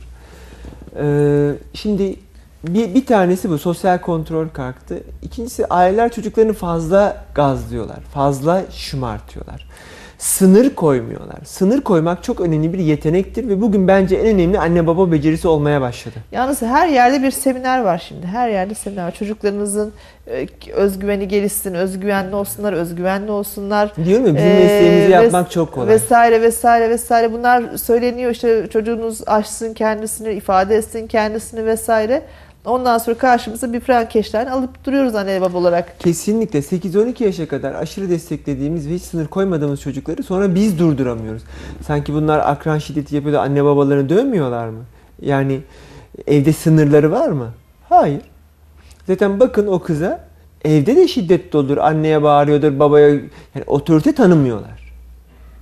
Ee, 0.99 1.51
şimdi 1.73 2.15
bir, 2.63 2.95
bir 2.95 3.05
tanesi 3.05 3.49
bu 3.49 3.57
sosyal 3.57 3.97
kontrol 3.97 4.47
kalktı. 4.49 5.03
İkincisi 5.21 5.65
aileler 5.65 6.11
çocuklarını 6.11 6.53
fazla 6.53 7.17
gazlıyorlar. 7.35 7.99
Fazla 8.13 8.61
şımartıyorlar. 8.71 9.69
Sınır 10.17 10.69
koymuyorlar. 10.75 11.37
Sınır 11.45 11.81
koymak 11.81 12.23
çok 12.23 12.41
önemli 12.41 12.73
bir 12.73 12.79
yetenektir 12.79 13.49
ve 13.49 13.61
bugün 13.61 13.87
bence 13.87 14.15
en 14.15 14.27
önemli 14.27 14.59
anne 14.59 14.87
baba 14.87 15.11
becerisi 15.11 15.47
olmaya 15.47 15.81
başladı. 15.81 16.15
Yalnız 16.31 16.61
her 16.61 16.87
yerde 16.87 17.23
bir 17.23 17.31
seminer 17.31 17.81
var 17.81 18.03
şimdi. 18.07 18.27
Her 18.27 18.49
yerde 18.49 18.73
seminer 18.75 19.05
var. 19.05 19.11
Çocuklarınızın 19.11 19.93
e, 20.27 20.47
özgüveni 20.73 21.27
gelişsin, 21.27 21.73
özgüvenli 21.73 22.35
olsunlar, 22.35 22.73
özgüvenli 22.73 23.31
olsunlar. 23.31 23.93
Diyorum 24.05 24.25
ya 24.27 24.35
bizim 24.35 24.47
Ee, 24.47 24.53
mesleğimizi 24.53 25.07
ves- 25.07 25.23
yapmak 25.23 25.51
çok 25.51 25.71
kolay. 25.71 25.87
Vesaire 25.87 26.41
vesaire 26.41 26.89
vesaire 26.89 27.33
bunlar 27.33 27.77
söyleniyor 27.77 28.31
işte 28.31 28.67
çocuğunuz 28.69 29.21
aşsın 29.27 29.73
kendisini, 29.73 30.33
ifade 30.33 30.75
etsin 30.75 31.07
kendisini 31.07 31.65
vesaire. 31.65 32.21
Ondan 32.65 32.97
sonra 32.97 33.17
karşımıza 33.17 33.73
bir 33.73 33.79
Frankenstein 33.79 34.45
alıp 34.45 34.85
duruyoruz 34.85 35.15
anne 35.15 35.41
baba 35.41 35.57
olarak. 35.57 35.99
Kesinlikle 35.99 36.59
8-12 36.59 37.23
yaşa 37.23 37.47
kadar 37.47 37.75
aşırı 37.75 38.09
desteklediğimiz 38.09 38.89
ve 38.89 38.93
hiç 38.93 39.03
sınır 39.03 39.27
koymadığımız 39.27 39.81
çocukları 39.81 40.23
sonra 40.23 40.55
biz 40.55 40.79
durduramıyoruz. 40.79 41.43
Sanki 41.87 42.13
bunlar 42.13 42.39
akran 42.39 42.77
şiddeti 42.77 43.15
yapıyor 43.15 43.33
da 43.33 43.41
anne 43.41 43.63
babalarını 43.63 44.09
dövmüyorlar 44.09 44.67
mı? 44.67 44.83
Yani 45.21 45.61
evde 46.27 46.53
sınırları 46.53 47.11
var 47.11 47.29
mı? 47.29 47.47
Hayır. 47.89 48.21
Zaten 49.07 49.39
bakın 49.39 49.67
o 49.67 49.79
kıza 49.79 50.25
evde 50.65 50.95
de 50.95 51.07
şiddet 51.07 51.53
doludur. 51.53 51.77
Anneye 51.77 52.23
bağırıyordur, 52.23 52.79
babaya 52.79 53.09
yani 53.09 53.63
otorite 53.67 54.15
tanımıyorlar. 54.15 54.78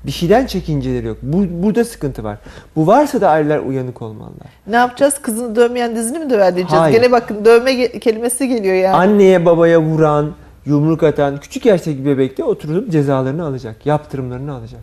Bir 0.08 0.12
şeyden 0.12 0.46
çekinceleri 0.46 1.08
yok. 1.08 1.18
Bu, 1.22 1.64
burada 1.64 1.86
sıkıntı 1.86 2.24
var. 2.24 2.38
Bu 2.76 2.88
varsa 2.88 3.22
da 3.22 3.30
aileler 3.30 3.60
uyanık 3.60 4.02
olmalılar. 4.02 4.48
Ne 4.68 4.76
yapacağız? 4.76 5.22
Kızını 5.22 5.56
dövmeyen 5.56 5.96
dizini 5.96 6.20
mi 6.20 6.30
döver 6.30 6.56
diyeceğiz. 6.56 6.82
Hayır. 6.82 6.96
Gene 7.02 7.12
bakın 7.12 7.46
dövme 7.46 7.72
ge- 7.72 8.00
kelimesi 8.00 8.48
geliyor 8.48 8.76
yani. 8.76 8.96
Anneye 8.96 9.46
babaya 9.46 9.82
vuran, 9.82 10.32
yumruk 10.66 11.04
atan 11.04 11.40
küçük 11.40 11.66
yaştaki 11.66 12.06
bebek 12.06 12.38
de 12.38 12.44
oturup 12.44 12.92
cezalarını 12.92 13.46
alacak, 13.46 13.86
yaptırımlarını 13.86 14.54
alacak. 14.54 14.82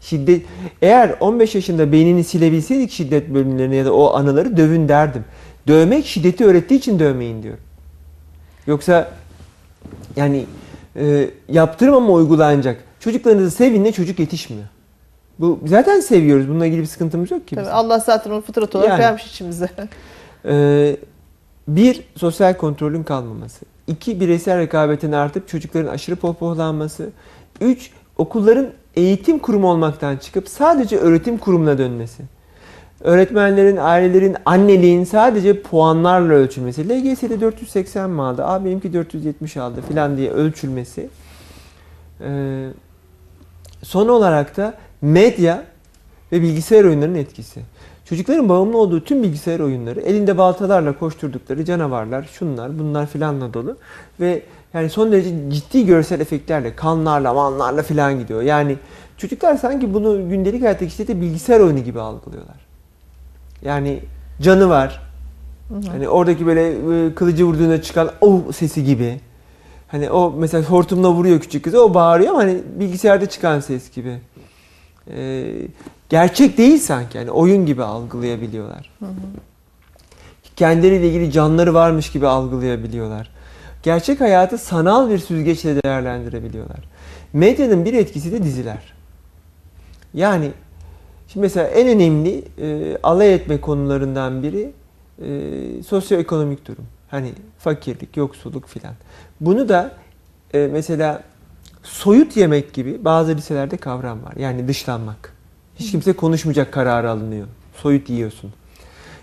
Şiddet 0.00 0.42
eğer 0.82 1.14
15 1.20 1.54
yaşında 1.54 1.92
beynini 1.92 2.24
silebilseydik 2.24 2.90
şiddet 2.90 3.34
bölümlerini 3.34 3.76
ya 3.76 3.84
da 3.84 3.92
o 3.92 4.14
anıları 4.14 4.56
dövün 4.56 4.88
derdim. 4.88 5.24
Dövmek 5.68 6.06
şiddeti 6.06 6.44
öğrettiği 6.44 6.80
için 6.80 6.98
dövmeyin 6.98 7.42
diyorum. 7.42 7.60
Yoksa 8.66 9.08
yani 10.16 10.46
e, 10.96 11.30
yaptırım 11.48 11.94
ama 11.94 12.12
uygulanacak. 12.12 12.76
Çocuklarınızı 13.06 13.50
sevinle 13.50 13.92
çocuk 13.92 14.18
yetişmiyor. 14.18 14.64
Bu 15.38 15.58
zaten 15.66 16.00
seviyoruz. 16.00 16.48
Bununla 16.48 16.66
ilgili 16.66 16.80
bir 16.80 16.86
sıkıntımız 16.86 17.30
yok 17.30 17.48
ki. 17.48 17.54
Tabii 17.54 17.64
bizim. 17.64 17.76
Allah 17.76 17.98
zaten 17.98 18.30
onu 18.30 18.40
fıtrat 18.40 18.74
olarak 18.74 18.90
Yani. 18.90 19.00
vermiş 19.00 19.26
içimize. 19.26 19.70
Ee, 20.44 20.96
bir, 21.68 22.02
sosyal 22.16 22.54
kontrolün 22.54 23.02
kalmaması. 23.02 23.64
İki, 23.86 24.20
bireysel 24.20 24.58
rekabetin 24.58 25.12
artıp 25.12 25.48
çocukların 25.48 25.88
aşırı 25.92 26.16
pohpohlanması. 26.16 27.10
Üç, 27.60 27.90
okulların 28.18 28.66
eğitim 28.96 29.38
kurumu 29.38 29.70
olmaktan 29.70 30.16
çıkıp 30.16 30.48
sadece 30.48 30.96
öğretim 30.96 31.38
kurumuna 31.38 31.78
dönmesi. 31.78 32.22
Öğretmenlerin, 33.00 33.76
ailelerin, 33.76 34.36
anneliğin 34.44 35.04
sadece 35.04 35.62
puanlarla 35.62 36.34
ölçülmesi. 36.34 36.88
LGS'de 36.88 37.40
480 37.40 38.10
mi 38.10 38.22
aldı? 38.22 38.44
Aa 38.44 38.64
benimki 38.64 38.92
470 38.92 39.56
aldı 39.56 39.80
filan 39.88 40.16
diye 40.16 40.30
ölçülmesi. 40.30 41.08
Ee, 42.20 42.68
son 43.82 44.08
olarak 44.08 44.56
da 44.56 44.74
Medya 45.02 45.64
ve 46.32 46.42
bilgisayar 46.42 46.84
oyunlarının 46.84 47.18
etkisi. 47.18 47.60
Çocukların 48.04 48.48
bağımlı 48.48 48.78
olduğu 48.78 49.04
tüm 49.04 49.22
bilgisayar 49.22 49.60
oyunları 49.60 50.00
elinde 50.00 50.38
baltalarla 50.38 50.98
koşturdukları 50.98 51.64
canavarlar, 51.64 52.30
şunlar, 52.32 52.78
bunlar 52.78 53.06
filanla 53.06 53.54
dolu 53.54 53.76
ve 54.20 54.42
yani 54.74 54.90
son 54.90 55.12
derece 55.12 55.50
ciddi 55.50 55.86
görsel 55.86 56.20
efektlerle, 56.20 56.76
kanlarla, 56.76 57.34
manlarla 57.34 57.82
filan 57.82 58.18
gidiyor. 58.18 58.42
Yani 58.42 58.76
çocuklar 59.16 59.56
sanki 59.56 59.94
bunu 59.94 60.28
gündelik 60.28 60.62
hayattaki 60.62 60.86
işte 60.88 61.08
de 61.08 61.20
bilgisayar 61.20 61.60
oyunu 61.60 61.78
gibi 61.84 62.00
algılıyorlar. 62.00 62.56
Yani 63.62 64.00
canı 64.42 64.68
var. 64.68 65.02
Hani 65.88 66.08
oradaki 66.08 66.46
böyle 66.46 66.70
e, 67.06 67.14
kılıcı 67.14 67.44
vurduğunda 67.44 67.82
çıkan 67.82 68.10
o 68.20 68.42
sesi 68.52 68.84
gibi. 68.84 69.20
Hani 69.96 70.10
o 70.10 70.34
mesela 70.38 70.64
hortumla 70.64 71.12
vuruyor 71.12 71.40
küçük 71.40 71.64
kızı 71.64 71.84
o 71.84 71.94
bağırıyor 71.94 72.30
ama 72.30 72.38
hani 72.38 72.62
bilgisayarda 72.74 73.26
çıkan 73.26 73.60
ses 73.60 73.90
gibi. 73.90 74.18
Ee, 75.10 75.52
gerçek 76.08 76.58
değil 76.58 76.78
sanki 76.78 77.18
yani 77.18 77.30
oyun 77.30 77.66
gibi 77.66 77.82
algılayabiliyorlar. 77.82 78.90
Kendileriyle 80.56 81.08
ilgili 81.08 81.32
canları 81.32 81.74
varmış 81.74 82.12
gibi 82.12 82.26
algılayabiliyorlar. 82.26 83.30
Gerçek 83.82 84.20
hayatı 84.20 84.58
sanal 84.58 85.10
bir 85.10 85.18
süzgeçle 85.18 85.82
değerlendirebiliyorlar. 85.82 86.78
Medyanın 87.32 87.84
bir 87.84 87.94
etkisi 87.94 88.32
de 88.32 88.42
diziler. 88.42 88.94
Yani 90.14 90.50
şimdi 91.28 91.42
mesela 91.44 91.66
en 91.66 91.88
önemli 91.88 92.44
e, 92.60 92.98
alay 93.02 93.34
etme 93.34 93.60
konularından 93.60 94.42
biri 94.42 94.72
e, 95.22 95.82
sosyoekonomik 95.82 96.66
durum. 96.66 96.84
Hani 97.16 97.32
fakirlik, 97.58 98.16
yoksulluk 98.16 98.68
filan. 98.68 98.94
Bunu 99.40 99.68
da 99.68 99.92
e, 100.54 100.68
mesela 100.72 101.22
soyut 101.82 102.36
yemek 102.36 102.72
gibi 102.72 103.04
bazı 103.04 103.36
liselerde 103.36 103.76
kavram 103.76 104.24
var. 104.24 104.32
Yani 104.36 104.68
dışlanmak. 104.68 105.32
Hiç 105.76 105.90
kimse 105.90 106.12
konuşmayacak 106.12 106.72
kararı 106.72 107.10
alınıyor. 107.10 107.46
Soyut 107.76 108.10
yiyorsun. 108.10 108.52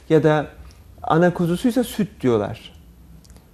Ya 0.10 0.24
da 0.24 0.48
ana 1.04 1.34
kuzusuysa 1.34 1.84
süt 1.84 2.22
diyorlar. 2.22 2.74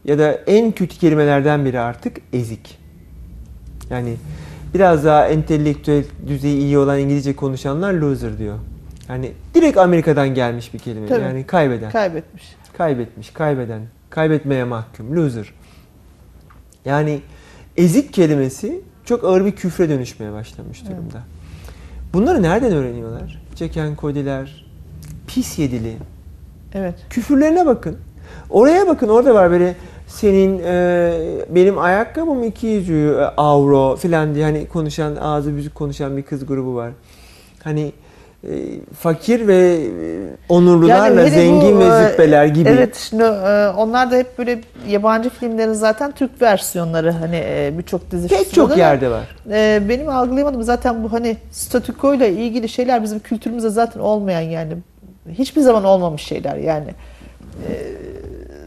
Ya 0.05 0.19
da 0.19 0.31
en 0.31 0.71
kötü 0.71 0.99
kelimelerden 0.99 1.65
biri 1.65 1.79
artık 1.79 2.17
ezik. 2.33 2.79
Yani 3.89 4.15
biraz 4.73 5.05
daha 5.05 5.27
entelektüel 5.27 6.03
düzeyi 6.27 6.57
iyi 6.57 6.77
olan 6.77 6.99
İngilizce 6.99 7.35
konuşanlar 7.35 7.93
loser 7.93 8.37
diyor. 8.37 8.59
Yani 9.09 9.31
direkt 9.55 9.77
Amerika'dan 9.77 10.33
gelmiş 10.33 10.73
bir 10.73 10.79
kelime. 10.79 11.07
Tabii. 11.07 11.21
Yani 11.21 11.43
kaybeden. 11.43 11.91
Kaybetmiş. 11.91 12.43
Kaybetmiş, 12.77 13.29
kaybeden, 13.29 13.81
kaybetmeye 14.09 14.63
mahkum, 14.63 15.15
loser. 15.15 15.53
Yani 16.85 17.21
ezik 17.77 18.13
kelimesi 18.13 18.81
çok 19.05 19.23
ağır 19.23 19.45
bir 19.45 19.51
küfre 19.51 19.89
dönüşmeye 19.89 20.33
başlamış 20.33 20.81
Evet. 20.81 20.91
durumda. 20.91 21.23
Bunları 22.13 22.41
nereden 22.41 22.71
öğreniyorlar? 22.71 23.41
Çeken 23.55 23.95
kodiler, 23.95 24.65
pis 25.27 25.59
yedili. 25.59 25.97
Evet. 26.73 26.95
Küfürlerine 27.09 27.65
bakın. 27.65 27.97
Oraya 28.49 28.87
bakın 28.87 29.07
orada 29.07 29.33
var 29.33 29.51
böyle 29.51 29.75
senin 30.07 30.61
e, 30.65 31.11
benim 31.49 31.79
ayakkabım 31.79 32.43
200 32.43 32.89
euro, 33.37 33.95
filan 33.95 34.35
diye 34.35 34.45
hani 34.45 34.67
konuşan 34.67 35.15
ağzı 35.15 35.55
büzük 35.57 35.75
konuşan 35.75 36.17
bir 36.17 36.23
kız 36.23 36.45
grubu 36.45 36.75
var. 36.75 36.91
Hani 37.63 37.91
fakir 38.99 39.47
ve 39.47 39.57
e, 39.57 39.83
onurlularla 40.49 41.25
bu, 41.25 41.29
zengin 41.29 41.79
ve 41.79 41.85
e, 41.85 42.07
züppeler 42.07 42.45
gibi. 42.45 42.69
Evet 42.69 42.95
şimdi 43.09 43.23
e, 43.23 43.69
onlar 43.77 44.11
da 44.11 44.15
hep 44.15 44.37
böyle 44.37 44.61
yabancı 44.87 45.29
filmlerin 45.29 45.73
zaten 45.73 46.11
Türk 46.11 46.41
versiyonları 46.41 47.11
hani 47.11 47.43
birçok 47.77 48.11
dizi 48.11 48.27
Pek 48.27 48.53
çok 48.53 48.75
de. 48.75 48.79
yerde 48.79 49.09
var. 49.09 49.35
Benim 49.89 50.09
algılayamadığım 50.09 50.63
zaten 50.63 51.03
bu 51.03 51.13
hani 51.13 51.37
statükoyla 51.51 52.27
ilgili 52.27 52.69
şeyler 52.69 53.03
bizim 53.03 53.19
kültürümüzde 53.19 53.69
zaten 53.69 53.99
olmayan 53.99 54.41
yani 54.41 54.73
hiçbir 55.31 55.61
zaman 55.61 55.83
olmamış 55.83 56.21
şeyler 56.21 56.57
yani. 56.57 56.89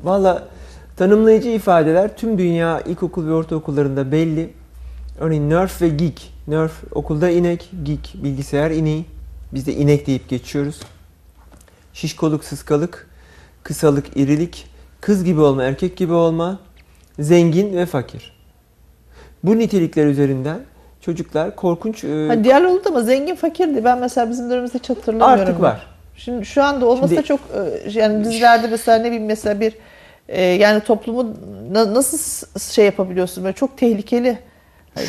Valla 0.02 0.42
tanımlayıcı 0.96 1.48
ifadeler 1.48 2.16
tüm 2.16 2.38
dünya 2.38 2.80
ilkokul 2.80 3.26
ve 3.26 3.32
ortaokullarında 3.32 4.12
belli. 4.12 4.50
Örneğin 5.20 5.50
nerf 5.50 5.82
ve 5.82 5.88
geek. 5.88 6.32
Nerf 6.48 6.72
okulda 6.94 7.30
inek, 7.30 7.70
geek 7.82 8.14
bilgisayar 8.22 8.70
ineği. 8.70 9.04
Biz 9.54 9.66
de 9.66 9.72
inek 9.74 10.06
deyip 10.06 10.28
geçiyoruz. 10.28 10.80
Şişkoluk, 11.92 12.44
sıskalık, 12.44 13.08
kısalık, 13.62 14.16
irilik, 14.16 14.66
kız 15.00 15.24
gibi 15.24 15.40
olma, 15.40 15.64
erkek 15.64 15.96
gibi 15.96 16.12
olma, 16.12 16.58
zengin 17.18 17.76
ve 17.76 17.86
fakir. 17.86 18.32
Bu 19.44 19.58
nitelikler 19.58 20.06
üzerinden 20.06 20.60
çocuklar 21.00 21.56
korkunç 21.56 22.04
e, 22.04 22.26
Hani 22.28 22.44
diğer 22.44 22.62
oldu 22.64 22.82
ama 22.86 23.00
zengin 23.02 23.34
fakirdi. 23.34 23.84
Ben 23.84 23.98
mesela 23.98 24.30
bizim 24.30 24.50
dönemimizde 24.50 24.78
hiç 24.78 24.90
hatırlamıyorum. 24.90 25.40
artık 25.40 25.54
ben. 25.56 25.62
var. 25.62 25.86
Şimdi 26.16 26.46
şu 26.46 26.62
anda 26.62 26.86
olmasa 26.86 27.14
Şimdi- 27.14 27.26
çok 27.26 27.40
e, 27.40 27.90
yani 28.00 28.24
dizilerde 28.24 28.66
mesela 28.66 28.98
ne 28.98 29.04
bileyim 29.04 29.26
mesela 29.26 29.60
bir 29.60 29.74
e, 30.28 30.42
yani 30.42 30.80
toplumu 30.80 31.34
na- 31.72 31.94
nasıl 31.94 32.46
şey 32.58 32.84
yapabiliyorsun 32.84 33.44
böyle 33.44 33.54
çok 33.56 33.78
tehlikeli. 33.78 34.38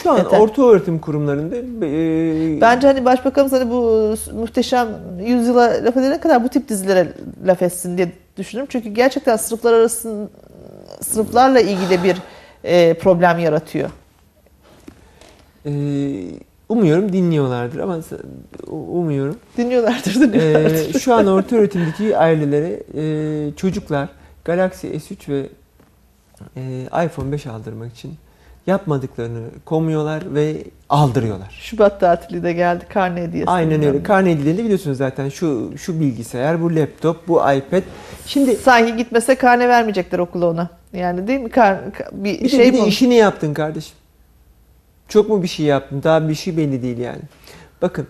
Şu 0.03 0.11
an 0.11 0.15
Hakikaten. 0.15 0.41
orta 0.41 0.61
öğretim 0.61 0.99
kurumlarında 0.99 1.55
e, 1.85 2.61
Bence 2.61 2.87
hani 2.87 3.05
başbakanımız 3.05 3.53
hani 3.53 3.69
bu 3.69 4.15
muhteşem 4.33 4.87
yüzyıla 5.25 5.61
laf 5.83 5.97
edene 5.97 6.19
kadar 6.19 6.43
bu 6.43 6.49
tip 6.49 6.69
dizilere 6.69 7.13
laf 7.45 7.61
etsin 7.61 7.97
diye 7.97 8.11
düşünüyorum. 8.37 8.69
Çünkü 8.71 8.89
gerçekten 8.89 9.35
sınıflar 9.35 9.73
arasında 9.73 10.29
sınıflarla 11.01 11.59
ilgili 11.59 12.03
bir 12.03 12.17
e, 12.63 12.93
problem 12.93 13.39
yaratıyor. 13.39 13.89
e, 15.65 15.71
umuyorum 16.69 17.13
dinliyorlardır 17.13 17.79
ama 17.79 18.01
s- 18.01 18.15
umuyorum. 18.71 19.37
Dinliyorlardır 19.57 20.13
dinliyorlardır. 20.13 20.95
Ee, 20.95 20.99
şu 20.99 21.13
an 21.13 21.27
orta 21.27 21.55
öğretimdeki 21.55 22.17
ailelere 22.17 22.83
e, 22.97 23.55
çocuklar 23.55 24.09
Galaxy 24.45 24.87
S3 24.87 25.29
ve 25.29 25.45
e, 26.57 26.81
iPhone 27.05 27.31
5 27.31 27.47
aldırmak 27.47 27.91
için 27.93 28.13
yapmadıklarını 28.67 29.47
komuyorlar 29.65 30.35
ve 30.35 30.63
aldırıyorlar. 30.89 31.57
Şubat 31.61 31.99
tatili 31.99 32.43
de 32.43 32.53
geldi 32.53 32.85
karne 32.89 33.21
hediyesi. 33.21 33.51
Aynen 33.51 33.83
öyle. 33.83 34.03
Karne 34.03 34.31
hediyelerini 34.31 34.63
biliyorsunuz 34.63 34.97
zaten. 34.97 35.29
Şu 35.29 35.73
şu 35.77 35.99
bilgisayar, 35.99 36.61
bu 36.61 36.75
laptop, 36.75 37.27
bu 37.27 37.37
iPad. 37.51 37.81
Şimdi 38.25 38.55
Sanki 38.55 38.95
gitmese 38.95 39.35
karne 39.35 39.69
vermeyecekler 39.69 40.19
okula 40.19 40.49
ona. 40.49 40.69
Yani 40.93 41.27
değil 41.27 41.39
mi? 41.39 41.49
Kar, 41.49 41.75
ka- 41.75 42.23
bir, 42.23 42.41
bir, 42.41 42.49
şey 42.49 42.59
de, 42.59 42.73
bir 42.73 42.77
de 42.77 42.87
işini 42.87 43.15
yaptın 43.15 43.53
kardeşim. 43.53 43.95
Çok 45.07 45.29
mu 45.29 45.43
bir 45.43 45.47
şey 45.47 45.65
yaptın? 45.65 46.03
Daha 46.03 46.29
bir 46.29 46.35
şey 46.35 46.57
belli 46.57 46.81
değil 46.81 46.97
yani. 46.97 47.21
Bakın. 47.81 48.07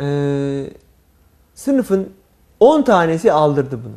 e, 0.00 0.04
sınıfın 1.54 2.08
10 2.60 2.82
tanesi 2.82 3.32
aldırdı 3.32 3.78
bunu. 3.84 3.94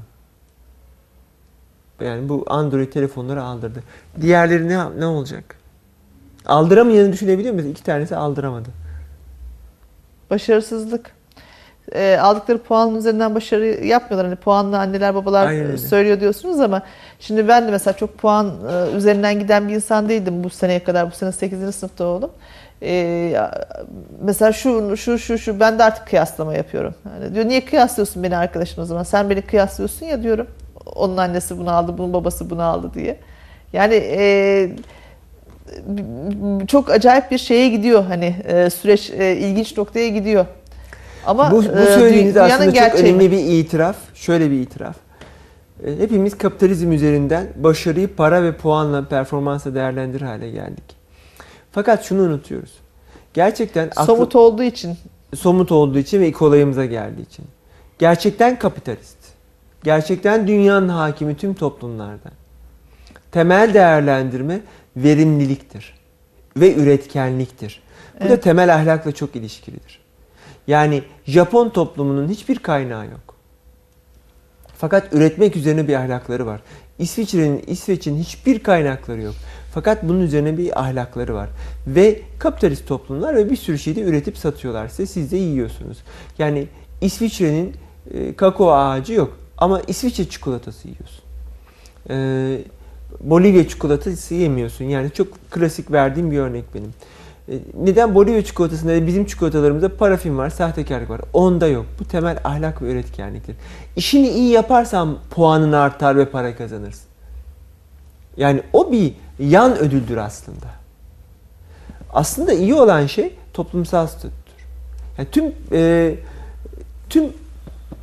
Yani 2.01 2.29
bu 2.29 2.45
Android 2.47 2.91
telefonları 2.91 3.43
aldırdı. 3.43 3.83
Diğerleri 4.21 4.69
ne 4.69 4.99
ne 4.99 5.05
olacak? 5.05 5.55
Aldıramayanı 6.45 7.13
düşünebiliyor 7.13 7.53
musunuz? 7.53 7.71
İki 7.71 7.83
tanesi 7.83 8.15
aldıramadı. 8.15 8.69
Başarısızlık. 10.29 11.11
E, 11.91 12.17
aldıkları 12.21 12.57
puanın 12.57 12.95
üzerinden 12.95 13.35
başarı 13.35 13.65
yapmıyorlar. 13.65 14.25
Hani 14.25 14.35
puanla 14.35 14.79
anneler 14.79 15.15
babalar 15.15 15.47
Aynen 15.47 15.75
söylüyor 15.75 16.19
diyorsunuz 16.19 16.59
ama 16.59 16.81
şimdi 17.19 17.47
ben 17.47 17.67
de 17.67 17.71
mesela 17.71 17.97
çok 17.97 18.17
puan 18.17 18.51
e, 18.71 18.97
üzerinden 18.97 19.39
giden 19.39 19.69
bir 19.69 19.75
insan 19.75 20.09
değildim 20.09 20.43
bu 20.43 20.49
seneye 20.49 20.83
kadar. 20.83 21.11
Bu 21.11 21.15
sene 21.15 21.31
8. 21.31 21.75
sınıfta 21.75 22.05
oğlum. 22.05 22.31
E, 22.81 23.33
mesela 24.21 24.51
şu 24.51 24.97
şu 24.97 25.19
şu 25.19 25.37
şu 25.37 25.59
ben 25.59 25.79
de 25.79 25.83
artık 25.83 26.07
kıyaslama 26.07 26.53
yapıyorum. 26.53 26.95
Yani 27.05 27.35
diyor 27.35 27.45
niye 27.45 27.65
kıyaslıyorsun 27.65 28.23
beni 28.23 28.37
arkadaşın 28.37 28.81
o 28.81 28.85
zaman? 28.85 29.03
Sen 29.03 29.29
beni 29.29 29.41
kıyaslıyorsun 29.41 30.05
ya 30.05 30.23
diyorum. 30.23 30.47
Onun 30.95 31.17
annesi 31.17 31.57
bunu 31.57 31.71
aldı, 31.71 31.97
bunun 31.97 32.13
babası 32.13 32.49
bunu 32.49 32.63
aldı 32.63 32.91
diye. 32.93 33.17
Yani 33.73 33.93
e, 33.95 34.69
çok 36.67 36.89
acayip 36.89 37.31
bir 37.31 37.37
şeye 37.37 37.69
gidiyor 37.69 38.03
hani 38.03 38.35
e, 38.47 38.69
süreç 38.69 39.09
e, 39.09 39.37
ilginç 39.37 39.77
noktaya 39.77 40.09
gidiyor. 40.09 40.45
Ama 41.25 41.51
bu, 41.51 41.55
bu 41.57 41.63
e, 41.63 41.85
söylediğiniz 41.85 42.35
dünyanın 42.35 42.51
aslında 42.51 42.89
çok 42.89 42.99
önemli 42.99 43.31
bir 43.31 43.37
itiraf. 43.37 43.95
Şöyle 44.15 44.51
bir 44.51 44.59
itiraf. 44.59 44.95
E, 45.85 45.97
Hepimiz 45.99 46.37
kapitalizm 46.37 46.91
üzerinden 46.91 47.47
başarıyı 47.55 48.15
para 48.15 48.43
ve 48.43 48.55
puanla, 48.57 49.07
performansla 49.07 49.75
değerlendirir 49.75 50.21
hale 50.25 50.49
geldik. 50.49 50.83
Fakat 51.71 52.03
şunu 52.03 52.21
unutuyoruz. 52.21 52.71
Gerçekten 53.33 53.87
aklı- 53.87 54.05
somut 54.05 54.35
olduğu 54.35 54.63
için 54.63 54.97
somut 55.35 55.71
olduğu 55.71 55.97
için 55.97 56.21
ve 56.21 56.31
kolayımıza 56.31 56.85
geldiği 56.85 57.21
için. 57.21 57.45
Gerçekten 57.99 58.59
kapitalist. 58.59 59.17
Gerçekten 59.83 60.47
dünyanın 60.47 60.89
hakimi 60.89 61.37
tüm 61.37 61.53
toplumlardan. 61.53 62.31
Temel 63.31 63.73
değerlendirme 63.73 64.61
verimliliktir 64.95 65.93
ve 66.57 66.75
üretkenliktir. 66.75 67.81
Bu 68.19 68.23
da 68.23 68.27
Evet. 68.27 68.43
temel 68.43 68.75
ahlakla 68.75 69.11
çok 69.11 69.35
ilişkilidir. 69.35 69.99
Yani 70.67 71.03
Japon 71.25 71.69
toplumunun 71.69 72.27
hiçbir 72.27 72.59
kaynağı 72.59 73.05
yok. 73.05 73.35
Fakat 74.77 75.13
üretmek 75.13 75.55
üzerine 75.55 75.87
bir 75.87 75.95
ahlakları 75.95 76.45
var. 76.45 76.61
İsviçre'nin 76.99 77.63
İsveç'in 77.67 78.17
hiçbir 78.17 78.59
kaynakları 78.59 79.21
yok. 79.21 79.35
Fakat 79.73 80.03
bunun 80.03 80.21
üzerine 80.21 80.57
bir 80.57 80.81
ahlakları 80.81 81.33
var. 81.33 81.49
Ve 81.87 82.21
kapitalist 82.39 82.87
toplumlar 82.87 83.35
ve 83.35 83.49
bir 83.49 83.55
sürü 83.55 83.79
şeyi 83.79 83.95
de 83.95 84.01
üretip 84.01 84.37
satıyorlar 84.37 84.87
size. 84.87 85.05
Siz 85.05 85.31
de 85.31 85.37
yiyorsunuz. 85.37 85.97
Yani 86.37 86.67
İsviçre'nin 87.01 87.75
e, 88.13 88.35
kakao 88.35 88.71
ağacı 88.71 89.13
yok. 89.13 89.37
Ama 89.61 89.81
İsviçre 89.87 90.29
çikolatası 90.29 90.87
yiyorsun. 90.87 91.23
E, 92.09 92.57
Bolivya 93.19 93.67
çikolatası 93.67 94.35
yemiyorsun. 94.35 94.85
Yani 94.85 95.11
çok 95.11 95.51
klasik 95.51 95.91
verdiğim 95.91 96.31
bir 96.31 96.37
örnek 96.37 96.75
benim. 96.75 96.93
E, 97.49 97.59
neden 97.83 98.15
Bolivya 98.15 98.45
çikolatasında 98.45 99.07
bizim 99.07 99.25
çikolatalarımızda 99.25 99.97
parafin 99.97 100.37
var, 100.37 100.49
sahtekarlık 100.49 101.09
var. 101.09 101.21
Onda 101.33 101.67
yok. 101.67 101.85
Bu 101.99 102.05
temel 102.05 102.37
ahlak 102.43 102.81
ve 102.81 102.91
üretkenliktir. 102.91 103.55
İşini 103.95 104.29
iyi 104.29 104.49
yaparsan 104.49 105.17
puanın 105.29 105.71
artar 105.71 106.17
ve 106.17 106.25
para 106.25 106.55
kazanırsın. 106.55 107.05
Yani 108.37 108.61
o 108.73 108.91
bir 108.91 109.13
yan 109.39 109.77
ödüldür 109.77 110.17
aslında. 110.17 110.67
Aslında 112.13 112.53
iyi 112.53 112.73
olan 112.73 113.05
şey 113.05 113.33
toplumsal 113.53 114.07
statüdür. 114.07 114.31
Yani 115.17 115.27
tüm 115.31 115.45
e, 115.71 116.15
tüm 117.09 117.23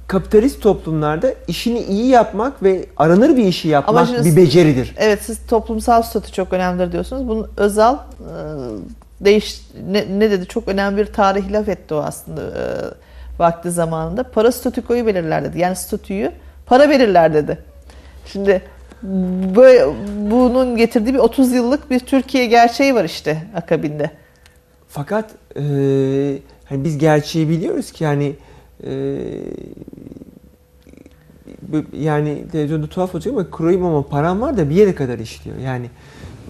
kapitalist 0.09 0.63
toplumlarda 0.63 1.35
işini 1.49 1.81
iyi 1.81 2.07
yapmak 2.07 2.63
ve 2.63 2.87
aranır 2.97 3.37
bir 3.37 3.45
işi 3.45 3.69
yapmak 3.69 4.07
şimdi- 4.07 4.25
bir 4.25 4.37
beceridir. 4.37 4.95
Evet 4.97 5.19
siz 5.23 5.47
toplumsal 5.47 6.03
statü 6.03 6.33
çok 6.33 6.53
önemlidir 6.53 6.93
diyorsunuz. 6.93 7.29
Bunun 7.29 7.51
Özal 7.57 7.95
e, 7.95 7.99
değiş 9.21 9.61
ne, 9.91 10.07
ne 10.19 10.31
dedi? 10.31 10.47
Çok 10.47 10.69
önemli 10.69 10.97
bir 10.97 11.07
tarih 11.07 11.53
laf 11.53 11.69
etti 11.69 11.95
o 11.95 11.99
aslında 11.99 12.43
e, 12.43 12.65
vakti 13.39 13.71
zamanında. 13.71 14.23
Para 14.23 14.53
statükoyu 14.53 15.07
belirler 15.07 15.45
dedi. 15.45 15.59
Yani 15.59 15.77
statüyü 15.77 16.33
para 16.67 16.89
verirler 16.89 17.35
dedi. 17.35 17.59
Şimdi 18.27 18.63
böyle, 19.57 19.87
bunun 20.31 20.77
getirdiği 20.77 21.15
bir 21.15 21.19
30 21.19 21.53
yıllık 21.53 21.91
bir 21.91 22.01
Türkiye 22.01 22.47
gerçeği 22.47 22.95
var 22.95 23.05
işte 23.05 23.43
akabinde. 23.55 24.11
Fakat 24.89 25.31
e, 25.57 25.63
hani 26.65 26.85
biz 26.85 26.99
gerçeği 26.99 27.49
biliyoruz 27.49 27.93
ki 27.93 28.05
yani 28.05 28.37
yani 31.93 32.49
televizyonda 32.53 32.87
tuhaf 32.87 33.15
olacak 33.15 33.33
ama 33.35 33.51
kurayım 33.51 33.85
ama 33.85 34.09
param 34.09 34.41
var 34.41 34.57
da 34.57 34.71
bir 34.71 34.75
yere 34.75 34.95
kadar 34.95 35.19
işliyor. 35.19 35.57
Yani 35.57 35.91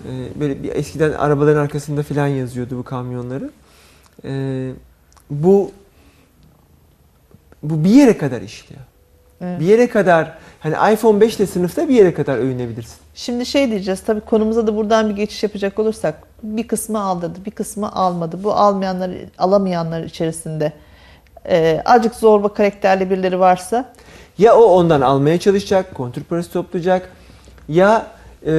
e, 0.09 0.41
böyle 0.41 0.63
bir 0.63 0.75
eskiden 0.75 1.13
arabaların 1.13 1.61
arkasında 1.61 2.03
falan 2.03 2.27
yazıyordu 2.27 2.79
bu 2.79 2.83
kamyonları. 2.83 3.51
E, 4.25 4.73
bu 5.31 5.71
bu 7.63 7.85
bir 7.85 7.91
yere 7.91 8.19
kadar 8.19 8.43
işliyor. 8.43 8.81
Evet. 9.41 9.61
Bir 9.61 9.65
yere 9.65 9.89
kadar 9.89 10.39
hani 10.61 10.95
iPhone 10.95 11.21
5 11.21 11.37
ile 11.37 11.47
sınıfta 11.47 11.89
bir 11.89 11.95
yere 11.95 12.15
kadar 12.15 12.39
övünebilirsin. 12.39 12.97
Şimdi 13.15 13.47
şey 13.47 13.71
diyeceğiz 13.71 14.01
tabii 14.01 14.21
konumuza 14.21 14.67
da 14.67 14.77
buradan 14.77 15.11
bir 15.11 15.17
geçiş 15.17 15.43
yapacak 15.43 15.79
olursak 15.79 16.23
bir 16.43 16.69
kısmı 16.69 17.01
aldırdı 17.01 17.39
bir 17.47 17.51
kısmı 17.51 17.93
almadı. 17.93 18.45
Bu 18.45 18.53
almayanlar 18.53 19.11
alamayanlar 19.39 20.03
içerisinde 20.03 20.73
e, 21.49 21.83
azıcık 21.85 22.15
zorba 22.15 22.49
karakterli 22.49 23.11
birileri 23.11 23.41
varsa 23.41 23.93
Ya 24.39 24.57
o 24.57 24.65
ondan 24.65 25.01
almaya 25.01 25.41
çalışacak, 25.41 25.95
kontür 25.95 26.25
parası 26.25 26.53
toplayacak 26.53 27.11
ya 27.69 28.07
e, 28.47 28.53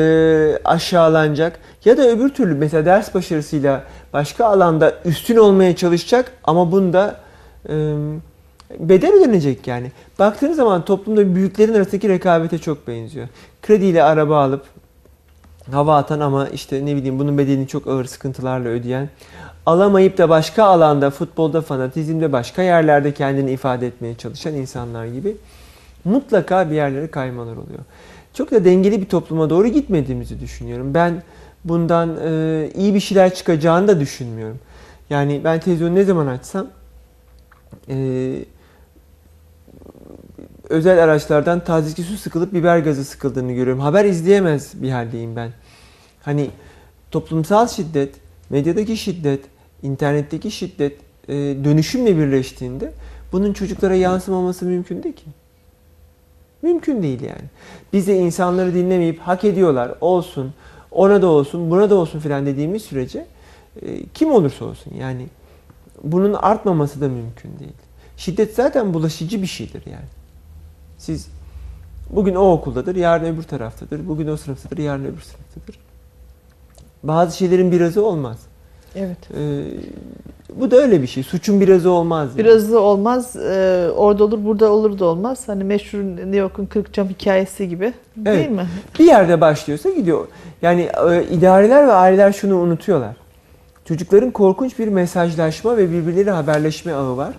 aşağılanacak 0.65 1.59
ya 1.85 1.97
da 1.97 2.07
öbür 2.07 2.29
türlü 2.29 2.55
mesela 2.55 2.85
ders 2.85 3.13
başarısıyla 3.15 3.83
başka 4.13 4.45
alanda 4.45 4.93
üstün 5.05 5.37
olmaya 5.37 5.75
çalışacak 5.75 6.31
ama 6.43 6.71
bunda 6.71 7.15
e, 7.69 7.73
bedel 8.79 9.13
ödenecek 9.13 9.67
yani. 9.67 9.91
Baktığınız 10.19 10.57
zaman 10.57 10.85
toplumda 10.85 11.35
büyüklerin 11.35 11.73
arasındaki 11.73 12.09
rekabete 12.09 12.57
çok 12.57 12.87
benziyor. 12.87 13.27
Krediyle 13.61 14.03
araba 14.03 14.43
alıp 14.43 14.65
hava 15.71 15.97
atan 15.97 16.19
ama 16.19 16.47
işte 16.47 16.85
ne 16.85 16.95
bileyim 16.95 17.19
bunun 17.19 17.37
bedelini 17.37 17.67
çok 17.67 17.87
ağır 17.87 18.05
sıkıntılarla 18.05 18.69
ödeyen 18.69 19.09
alamayıp 19.69 20.17
da 20.17 20.29
başka 20.29 20.63
alanda 20.63 21.09
futbolda 21.09 21.61
fanatizmde 21.61 22.31
başka 22.31 22.61
yerlerde 22.61 23.13
kendini 23.13 23.51
ifade 23.51 23.87
etmeye 23.87 24.15
çalışan 24.15 24.53
insanlar 24.53 25.05
gibi 25.05 25.37
mutlaka 26.05 26.69
bir 26.69 26.75
yerlere 26.75 27.07
kaymalar 27.07 27.51
oluyor. 27.51 27.79
Çok 28.33 28.51
da 28.51 28.65
dengeli 28.65 29.01
bir 29.01 29.05
topluma 29.05 29.49
doğru 29.49 29.67
gitmediğimizi 29.67 30.39
düşünüyorum. 30.39 30.93
Ben 30.93 31.23
bundan 31.65 32.17
e, 32.25 32.69
iyi 32.75 32.93
bir 32.95 32.99
şeyler 32.99 33.33
çıkacağını 33.33 33.87
da 33.87 33.99
düşünmüyorum. 33.99 34.59
Yani 35.09 35.41
ben 35.43 35.59
televizyonu 35.59 35.95
ne 35.95 36.03
zaman 36.03 36.27
açsam 36.27 36.67
e, 37.89 37.95
özel 40.69 41.03
araçlardan 41.03 41.63
tazikli 41.63 42.03
su 42.03 42.17
sıkılıp 42.17 42.53
biber 42.53 42.79
gazı 42.79 43.05
sıkıldığını 43.05 43.53
görüyorum. 43.53 43.81
Haber 43.81 44.05
izleyemez 44.05 44.81
bir 44.81 44.91
haldeyim 44.91 45.35
ben. 45.35 45.51
Hani 46.21 46.49
toplumsal 47.11 47.67
şiddet, 47.67 48.15
medyadaki 48.49 48.97
şiddet, 48.97 49.41
internetteki 49.83 50.51
şiddet 50.51 50.97
e, 51.27 51.33
dönüşümle 51.63 52.17
birleştiğinde 52.17 52.93
bunun 53.31 53.53
çocuklara 53.53 53.95
yansımaması 53.95 54.65
mümkün 54.65 55.03
değil 55.03 55.15
ki. 55.15 55.25
Mümkün 56.61 57.03
değil 57.03 57.21
yani. 57.21 57.49
Biz 57.93 58.07
de 58.07 58.17
insanları 58.17 58.73
dinlemeyip 58.73 59.19
hak 59.19 59.43
ediyorlar, 59.43 59.91
olsun, 60.01 60.53
ona 60.91 61.21
da 61.21 61.27
olsun, 61.27 61.71
buna 61.71 61.89
da 61.89 61.95
olsun 61.95 62.19
filan 62.19 62.45
dediğimiz 62.45 62.81
sürece 62.81 63.25
e, 63.81 64.05
kim 64.13 64.31
olursa 64.31 64.65
olsun 64.65 64.93
yani 64.99 65.27
bunun 66.03 66.33
artmaması 66.33 67.01
da 67.01 67.07
mümkün 67.07 67.59
değil. 67.59 67.73
Şiddet 68.17 68.55
zaten 68.55 68.93
bulaşıcı 68.93 69.41
bir 69.41 69.47
şeydir 69.47 69.83
yani. 69.85 70.09
Siz 70.97 71.27
bugün 72.09 72.35
o 72.35 72.51
okuldadır, 72.51 72.95
yarın 72.95 73.25
öbür 73.25 73.43
taraftadır, 73.43 74.07
bugün 74.07 74.27
o 74.27 74.37
sınıftadır, 74.37 74.77
yarın 74.77 75.05
öbür 75.05 75.21
sınıftadır. 75.21 75.79
Bazı 77.03 77.37
şeylerin 77.37 77.71
birazı 77.71 78.05
olmaz. 78.05 78.48
Evet. 78.95 79.17
Ee, 79.37 79.63
bu 80.55 80.71
da 80.71 80.77
öyle 80.77 81.01
bir 81.01 81.07
şey. 81.07 81.23
Suçun 81.23 81.61
birazı 81.61 81.89
olmaz. 81.91 82.29
yani. 82.29 82.37
Biraz 82.37 82.71
da 82.71 82.79
olmaz. 82.79 83.35
e, 83.35 83.89
orada 83.95 84.23
olur, 84.23 84.45
burada 84.45 84.71
olur 84.71 84.99
da 84.99 85.05
olmaz. 85.05 85.43
Hani 85.47 85.63
meşhur 85.63 85.99
New 85.99 86.37
York'un 86.37 86.65
40 86.65 86.93
cam 86.93 87.09
hikayesi 87.09 87.69
gibi. 87.69 87.93
Değil 88.17 88.37
Evet. 88.37 88.51
mi? 88.51 88.65
bir 88.99 89.05
yerde 89.05 89.41
başlıyorsa 89.41 89.89
gidiyor. 89.89 90.27
Yani 90.61 90.81
e, 91.11 91.23
idareler 91.31 91.87
ve 91.87 91.91
aileler 91.91 92.31
şunu 92.31 92.55
unutuyorlar. 92.57 93.15
Çocukların 93.85 94.31
korkunç 94.31 94.79
bir 94.79 94.87
mesajlaşma 94.87 95.77
ve 95.77 95.91
birbirleriyle 95.91 96.31
haberleşme 96.31 96.93
ağı 96.93 97.17
var. 97.17 97.33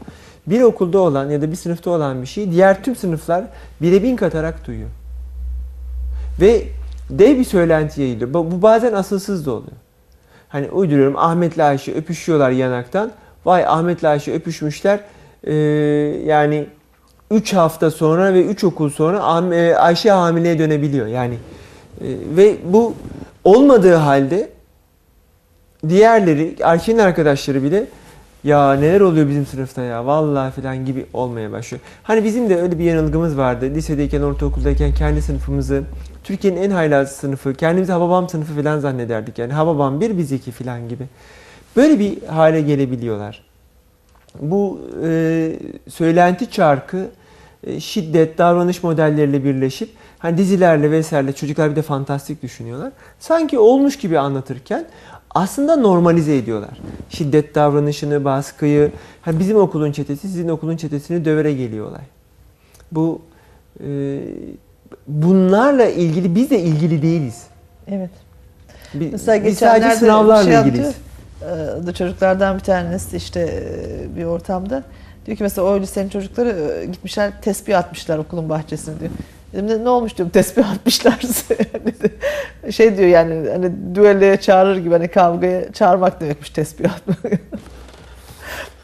Bir 0.46 0.62
okulda 0.62 0.98
olan 0.98 1.30
ya 1.30 1.42
da 1.42 1.50
bir 1.50 1.56
sınıfta 1.56 1.90
olan 1.90 2.22
bir 2.22 2.26
şeyi 2.26 2.52
diğer 2.52 2.82
tüm 2.84 2.96
sınıflar 2.96 3.44
bire 3.82 4.02
bin 4.02 4.16
katarak 4.16 4.66
duyuyor. 4.66 4.88
Ve 6.40 6.62
dev 7.10 7.38
bir 7.38 7.44
söylenti 7.44 8.00
yayılıyor. 8.02 8.34
Bu 8.34 8.62
bazen 8.62 8.92
asılsız 8.92 9.46
da 9.46 9.50
oluyor. 9.50 9.72
Hani 10.50 10.70
uyduruyorum 10.70 11.16
Ahmet'le 11.16 11.58
Ayşe 11.58 11.94
öpüşüyorlar 11.94 12.50
yanaktan. 12.50 13.10
Vay 13.44 13.64
Ahmet'le 13.66 14.04
Ayşe 14.04 14.32
öpüşmüşler. 14.32 15.00
Ee, 15.44 15.54
yani 16.26 16.66
3 17.30 17.52
hafta 17.52 17.90
sonra 17.90 18.34
ve 18.34 18.44
3 18.44 18.64
okul 18.64 18.90
sonra 18.90 19.44
e, 19.54 19.74
Ayşe 19.74 20.10
hamileye 20.10 20.58
dönebiliyor. 20.58 21.06
Yani 21.06 21.34
e, 22.00 22.06
ve 22.36 22.56
bu 22.64 22.94
olmadığı 23.44 23.94
halde 23.94 24.50
diğerleri, 25.88 26.56
Ayşe'nin 26.64 26.98
arkadaşları 26.98 27.62
bile 27.62 27.84
ya 28.44 28.72
neler 28.72 29.00
oluyor 29.00 29.28
bizim 29.28 29.46
sınıfta 29.46 29.82
ya 29.82 30.06
vallahi 30.06 30.60
falan 30.60 30.86
gibi 30.86 31.06
olmaya 31.12 31.52
başlıyor. 31.52 31.82
Hani 32.02 32.24
bizim 32.24 32.50
de 32.50 32.62
öyle 32.62 32.78
bir 32.78 32.84
yanılgımız 32.84 33.38
vardı. 33.38 33.70
Lisedeyken, 33.74 34.22
ortaokuldayken 34.22 34.94
kendi 34.94 35.22
sınıfımızı 35.22 35.82
Türkiye'nin 36.30 36.62
en 36.62 36.70
haylaz 36.70 37.12
sınıfı, 37.12 37.54
kendimizi 37.54 37.92
Hababam 37.92 38.28
sınıfı 38.28 38.62
falan 38.62 38.78
zannederdik. 38.78 39.38
Yani 39.38 39.52
Hababam 39.52 40.00
bir 40.00 40.18
biz 40.18 40.32
iki 40.32 40.50
falan 40.50 40.88
gibi. 40.88 41.04
Böyle 41.76 41.98
bir 41.98 42.22
hale 42.22 42.60
gelebiliyorlar. 42.60 43.44
Bu 44.40 44.80
e, 45.04 45.52
söylenti 45.88 46.50
çarkı 46.50 47.08
e, 47.64 47.80
şiddet, 47.80 48.38
davranış 48.38 48.82
modelleriyle 48.82 49.44
birleşip 49.44 49.90
hani 50.18 50.38
dizilerle 50.38 50.90
vesaire 50.90 51.32
çocuklar 51.32 51.70
bir 51.70 51.76
de 51.76 51.82
fantastik 51.82 52.42
düşünüyorlar. 52.42 52.92
Sanki 53.18 53.58
olmuş 53.58 53.98
gibi 53.98 54.18
anlatırken 54.18 54.86
aslında 55.30 55.76
normalize 55.76 56.36
ediyorlar. 56.36 56.80
Şiddet 57.08 57.54
davranışını, 57.54 58.24
baskıyı. 58.24 58.92
Hani 59.22 59.38
bizim 59.38 59.56
okulun 59.56 59.92
çetesi 59.92 60.28
sizin 60.28 60.48
okulun 60.48 60.76
çetesini 60.76 61.24
dövere 61.24 61.52
geliyor 61.52 61.86
olay. 61.86 62.04
Bu 62.92 63.20
e, 63.84 64.20
bunlarla 65.06 65.84
ilgili 65.84 66.34
biz 66.34 66.50
de 66.50 66.58
ilgili 66.60 67.02
değiliz. 67.02 67.42
Evet. 67.88 68.10
Bi- 68.94 69.08
Mesela 69.12 69.44
biz 69.46 69.58
sadece 69.58 69.90
sınavlarla 69.90 70.44
şey 70.44 70.60
ilgiliyiz. 70.60 70.86
yaptı. 70.86 71.00
Ee, 71.82 71.86
da 71.86 71.92
çocuklardan 71.94 72.54
bir 72.58 72.62
tanesi 72.62 73.16
işte 73.16 73.40
e, 73.40 74.16
bir 74.16 74.24
ortamda 74.24 74.82
diyor 75.26 75.36
ki 75.38 75.42
mesela 75.42 75.68
o 75.68 75.80
lisenin 75.80 76.08
çocukları 76.08 76.48
e, 76.82 76.86
gitmişler 76.86 77.32
tespih 77.42 77.78
atmışlar 77.78 78.18
okulun 78.18 78.48
bahçesine 78.48 79.00
diyor. 79.00 79.10
Dedim 79.52 79.68
de 79.68 79.84
ne 79.84 79.88
olmuş 79.88 80.16
diyorum 80.16 80.30
tespih 80.30 80.70
atmışlar. 80.70 81.20
Şey 82.70 82.96
diyor 82.98 83.08
yani 83.08 83.50
hani 83.50 83.72
düelloya 83.94 84.40
çağırır 84.40 84.76
gibi 84.76 84.90
hani 84.90 85.08
kavgaya 85.08 85.72
çağırmak 85.72 86.20
demekmiş 86.20 86.50
tespih 86.50 86.94
atmak. 86.94 87.18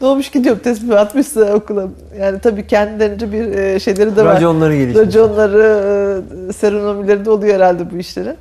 ne 0.01 0.07
olmuş 0.07 0.29
ki 0.29 0.43
diyorum 0.43 0.61
tespih 0.63 0.99
atmışsa 0.99 1.53
okula. 1.53 1.87
Yani 2.19 2.39
tabii 2.39 2.67
kendilerince 2.67 3.31
bir 3.31 3.57
e, 3.57 3.79
şeyleri 3.79 4.15
de 4.15 4.25
var. 4.25 4.35
Raconları 4.35 4.75
gelişmiş. 4.75 5.07
Raconları, 5.07 6.21
e, 6.49 6.53
serenomileri 6.53 7.25
de 7.25 7.29
oluyor 7.29 7.55
herhalde 7.55 7.91
bu 7.91 7.97
işlerin. 7.97 8.37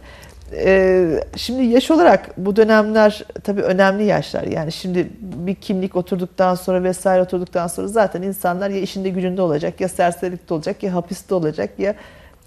Ee, 0.53 1.21
şimdi 1.37 1.63
yaş 1.63 1.91
olarak 1.91 2.31
bu 2.37 2.57
dönemler 2.57 3.25
tabii 3.45 3.63
önemli 3.63 4.05
yaşlar. 4.05 4.43
Yani 4.43 4.73
şimdi 4.73 5.09
bir 5.21 5.55
kimlik 5.55 5.97
oturduktan 5.97 6.55
sonra 6.55 6.83
vesaire 6.83 7.23
oturduktan 7.23 7.67
sonra 7.67 7.89
zaten 7.89 8.23
insanlar 8.23 8.71
ya 8.71 8.81
işinde 8.81 9.09
gücünde 9.09 9.43
olacak, 9.43 9.81
ya 9.81 9.89
serserilikte 9.89 10.55
olacak, 10.55 10.83
ya 10.83 10.95
hapiste 10.95 11.35
olacak, 11.35 11.71
ya 11.79 11.95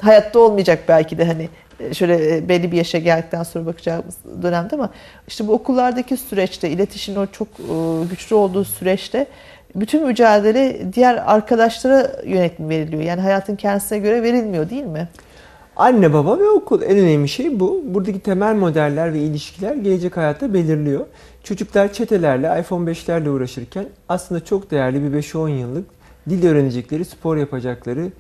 hayatta 0.02 0.40
olmayacak 0.40 0.80
belki 0.88 1.18
de 1.18 1.26
hani 1.26 1.50
e, 1.80 1.94
şöyle 1.94 2.38
e, 2.38 2.50
belli 2.50 2.72
bir 2.72 2.78
yaşa 2.78 2.98
geldikten 2.98 3.44
sonra 3.44 3.66
bakacağımız 3.66 4.18
dönemde 4.42 4.76
ama 4.76 4.90
işte 5.28 5.48
bu 5.48 5.54
okullardaki 5.54 6.18
süreçte, 6.18 6.70
iletişimin 6.70 7.20
o 7.20 7.26
çok 7.26 7.48
e, 7.48 8.06
güçlü 8.10 8.36
olduğu 8.36 8.64
süreçte 8.64 9.28
bütün 9.76 10.08
mücadele 10.08 10.94
diğer 10.94 11.24
arkadaşlara 11.26 12.12
yönelik 12.26 12.60
mi 12.60 12.70
veriliyor? 12.70 13.04
Yani 13.04 13.22
hayatın 13.22 13.56
kendisine 13.56 14.00
göre 14.00 14.24
verilmiyor 14.24 14.70
değil 14.70 14.86
mi? 14.86 15.08
Anne 15.76 16.14
baba 16.14 16.40
ve 16.40 16.50
okul 16.50 16.82
en 16.82 16.98
önemli 16.98 17.30
şey 17.30 17.60
bu. 17.60 17.84
Buradaki 17.86 18.20
temel 18.20 18.56
modeller 18.56 19.14
ve 19.14 19.20
ilişkiler 19.20 19.76
gelecek 19.76 20.18
hayatta 20.18 20.54
belirliyor. 20.54 21.06
Çocuklar 21.44 21.94
çetelerle, 21.94 22.62
iPhone 22.62 22.92
5'lerle 22.92 23.30
uğraşırken 23.30 23.86
aslında 24.10 24.46
çok 24.46 24.72
değerli 24.72 25.14
bir 25.14 25.22
5-10 25.22 25.50
yıllık 25.50 25.86
dil 26.30 26.48
öğrenecekleri, 26.48 27.06
spor 27.06 27.38
yapacakları 27.38 28.12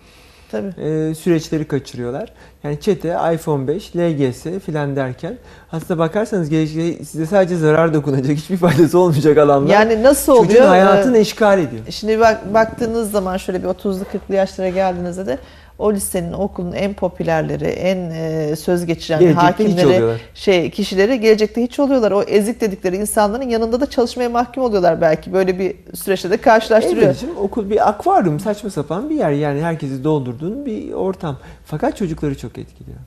Tabii. 0.51 0.67
e, 0.81 1.15
süreçleri 1.15 1.67
kaçırıyorlar. 1.67 2.33
Yani 2.63 2.79
çete, 2.79 3.17
iPhone 3.33 3.67
5, 3.67 3.95
LGS 3.95 4.43
filan 4.65 4.95
derken 4.95 5.37
aslında 5.71 5.99
bakarsanız 5.99 6.49
gelecekte 6.49 7.05
size 7.05 7.25
sadece 7.25 7.55
zarar 7.57 7.93
dokunacak, 7.93 8.37
hiçbir 8.37 8.57
faydası 8.57 8.99
olmayacak 8.99 9.37
alanlar. 9.37 9.73
Yani 9.73 10.03
nasıl 10.03 10.31
oluyor? 10.33 10.47
Çocuğun 10.47 10.67
hayatını 10.67 11.17
Ee, 11.17 11.21
işgal 11.21 11.59
ediyor. 11.59 11.81
Şimdi 11.89 12.19
bak, 12.19 12.53
baktığınız 12.53 13.11
zaman 13.11 13.37
şöyle 13.37 13.63
bir 13.63 13.67
30'lu 13.67 14.03
40'lı 14.03 14.35
yaşlara 14.35 14.69
geldiğinizde 14.69 15.25
de 15.25 15.37
o 15.79 15.93
lisenin, 15.93 16.33
okulun 16.33 16.71
en 16.71 16.93
popülerleri, 16.93 17.65
en 17.65 17.97
e, 17.97 18.55
söz 18.55 18.85
geçiren 18.85 19.19
Gelecekte 19.19 19.45
hakimleri, 19.45 20.17
şey 20.33 20.69
kişileri 20.69 21.19
gelecekte 21.19 21.63
hiç 21.63 21.79
oluyorlar. 21.79 22.11
O 22.11 22.23
ezik 22.23 22.61
dedikleri 22.61 22.97
insanların 22.97 23.49
yanında 23.49 23.81
da 23.81 23.89
çalışmaya 23.89 24.29
mahkum 24.29 24.63
oluyorlar 24.63 25.01
belki. 25.01 25.33
Böyle 25.33 25.59
bir 25.59 25.75
süreçte 25.93 26.29
de 26.29 26.37
karşılaştırıyor. 26.37 27.03
Evrencim 27.03 27.37
okul 27.37 27.69
bir 27.69 27.89
akvaryum 27.89 28.39
saçma 28.39 28.69
sapan 28.69 29.09
bir 29.09 29.15
yer. 29.15 29.31
Yani 29.31 29.61
herkesi 29.61 30.03
doldurduğun 30.03 30.65
bir 30.65 30.93
ortam. 30.93 31.37
Fakat 31.65 31.97
çocukları 31.97 32.37
çok 32.37 32.57
etkiliyor. 32.57 32.97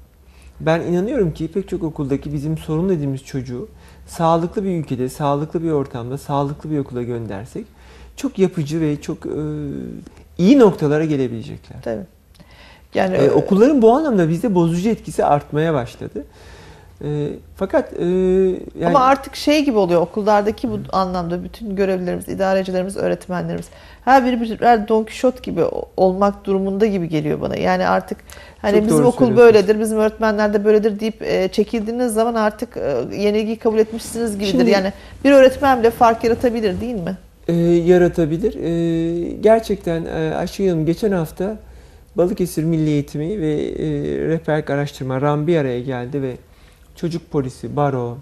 Ben 0.61 0.81
inanıyorum 0.81 1.35
ki 1.35 1.49
pek 1.49 1.69
çok 1.69 1.83
okuldaki 1.83 2.33
bizim 2.33 2.59
sorun 2.59 2.89
dediğimiz 2.89 3.25
çocuğu 3.25 3.69
sağlıklı 4.07 4.65
bir 4.65 4.71
ülkede, 4.71 5.09
sağlıklı 5.09 5.63
bir 5.63 5.71
ortamda, 5.71 6.19
sağlıklı 6.19 6.71
bir 6.71 6.79
okula 6.79 7.03
göndersek 7.03 7.67
çok 8.17 8.39
yapıcı 8.39 8.81
ve 8.81 9.01
çok 9.01 9.27
e, 9.27 9.31
iyi 10.39 10.59
noktalara 10.59 11.05
gelebilecekler. 11.05 11.83
Tabii. 11.83 12.05
Yani 12.95 13.17
E, 13.17 13.31
okulların 13.31 13.83
bu 13.83 13.93
anlamda 13.93 14.29
bizde 14.29 14.55
bozucu 14.55 14.89
etkisi 14.89 15.25
artmaya 15.25 15.75
başladı. 15.75 16.25
E, 17.05 17.29
fakat 17.57 17.93
e, 17.93 18.05
yani 18.05 18.87
Ama 18.87 19.01
artık 19.01 19.37
şey 19.37 19.65
gibi 19.65 19.79
oluyor 19.79 20.01
okullardaki 20.01 20.71
bu 20.71 20.79
anlamda 20.93 21.45
bütün 21.45 21.77
görevlilerimiz, 21.77 22.29
idarecilerimiz, 22.29 22.97
öğretmenlerimiz 22.97 23.67
her 24.05 24.27
biri 24.27 24.41
birer 24.41 24.89
Don 24.89 25.05
Kişot 25.05 25.43
gibi 25.43 25.63
olmak 25.97 26.45
durumunda 26.45 26.87
gibi 26.87 27.09
geliyor 27.09 27.41
bana. 27.41 27.57
Yani 27.57 27.87
artık 27.87 28.19
hani 28.63 28.79
Çok 28.79 28.87
bizim 28.87 29.05
okul 29.05 29.37
böyledir, 29.37 29.81
bizim 29.81 29.99
öğretmenler 29.99 30.55
de 30.55 30.65
böyledir 30.65 31.01
deyip 31.01 31.23
e, 31.23 31.49
çekildiğiniz 31.49 32.15
zaman 32.15 32.35
artık 32.35 32.77
e, 32.77 33.17
yenilgiyi 33.17 33.59
kabul 33.59 33.79
etmişsiniz 33.79 34.35
gibidir. 34.35 34.51
Şimdi- 34.51 34.71
yani 34.71 34.93
bir 35.25 35.33
öğretmen 35.33 35.79
bile 35.81 35.91
fark 35.91 36.25
yaratabilir 36.25 36.81
değil 36.81 36.95
mi? 36.95 37.17
e, 37.49 37.53
yaratabilir. 37.63 38.55
E, 38.55 39.33
gerçekten 39.41 40.05
e, 40.05 40.35
Ayşe 40.35 40.71
Hanım 40.71 40.87
geçen 40.87 41.13
hafta 41.13 41.57
Balıkesir 42.17 42.65
Milli 42.65 42.91
Eğitimi 42.91 43.41
ve 43.41 43.53
e, 43.53 43.87
Rehberlik 44.29 44.71
Araştırma 44.71 45.21
RAM 45.21 45.47
bir 45.47 45.57
araya 45.57 45.81
geldi 45.81 46.23
ve 46.23 46.37
Çocuk 46.97 47.31
Polisi, 47.31 47.77
Baro, 47.77 48.19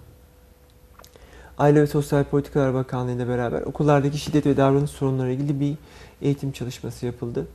Aile 1.59 1.83
ve 1.83 1.87
Sosyal 1.87 2.25
Politikalar 2.25 2.75
Bakanlığı 2.75 3.13
ile 3.13 3.29
beraber 3.29 3.63
okullardaki 3.63 4.19
şiddet 4.19 4.47
ve 4.47 4.57
davranış 4.57 4.91
sorunları 4.91 5.33
ilgili 5.33 5.61
bir 5.61 5.75
eğitim 6.23 6.53
çalışması 6.53 7.07
yapıldı. 7.07 7.47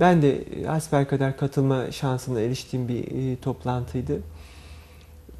Ben 0.00 0.22
de 0.22 0.36
e, 0.36 0.64
hasbelkader 0.64 1.36
katılma 1.36 1.90
şansına 1.90 2.40
eriştiğim 2.40 2.88
bir 2.88 3.32
e, 3.32 3.36
toplantıydı. 3.36 4.20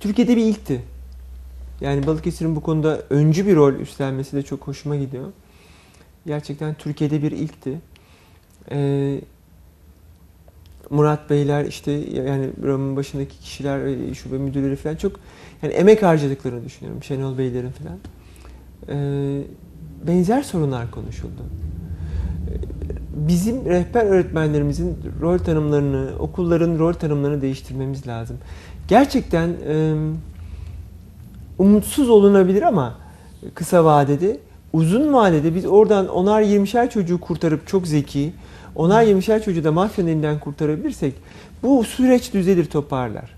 Türkiye'de 0.01 0.37
bir 0.37 0.45
ilkti. 0.45 0.83
Yani 1.81 2.07
Balıkesir'in 2.07 2.57
bu 2.57 2.61
konuda 2.61 3.03
öncü 3.11 3.47
bir 3.47 3.57
rol 3.57 3.73
üstlenmesi 3.75 4.37
de 4.37 4.43
çok 4.43 4.67
hoşuma 4.67 4.97
gidiyor. 4.97 5.33
Gerçekten 6.27 6.75
Türkiye'de 6.75 7.23
bir 7.23 7.33
ilkti. 7.33 7.81
Ee, 8.71 9.21
Murat 10.91 11.31
Beyler 11.31 11.65
işte 11.65 11.93
yani 11.93 12.51
buranın 12.63 12.97
başındaki 12.97 13.39
kişiler, 13.39 13.87
e, 13.87 14.15
şube 14.15 14.39
müdürleri 14.39 14.77
falan 14.77 14.97
çok 14.97 15.13
yani 15.63 15.73
emek 15.73 16.03
harcadıklarını 16.03 16.65
düşünüyorum. 16.65 17.03
Şenol 17.03 17.39
Beylerin 17.39 17.71
falan. 17.71 17.99
Ee, 18.89 19.43
benzer 20.07 20.43
sorunlar 20.43 20.91
konuşuldu. 20.91 21.43
Ee, 22.51 23.29
Bizim 23.29 23.65
rehber 23.65 24.05
öğretmenlerimizin 24.05 24.97
rol 25.21 25.39
tanımlarını, 25.39 26.11
okulların 26.19 26.79
rol 26.79 26.93
tanımlarını 26.93 27.43
değiştirmemiz 27.43 28.07
lazım. 28.07 28.37
Gerçekten 28.89 29.49
e, 29.69 29.95
umutsuz 31.59 32.09
olunabilir 32.11 32.63
ama 32.63 32.95
kısa 33.55 33.85
vadede 33.85 34.39
uzun 34.73 35.13
vadede 35.13 35.55
biz 35.55 35.67
oradan 35.67 36.09
onar 36.09 36.43
20'şer 36.43 36.91
çocuğu 36.91 37.21
kurtarıp 37.21 37.67
çok 37.67 37.87
zeki, 37.87 38.33
onar 38.79 39.05
20'şer 39.05 39.45
çocuğu 39.45 39.65
da 39.65 39.73
mafyanın 39.73 40.09
elinden 40.09 40.39
kurtarabilirsek 40.39 41.15
bu 41.63 41.85
süreç 41.85 42.35
düzelir 42.35 42.65
toparlar. 42.65 43.31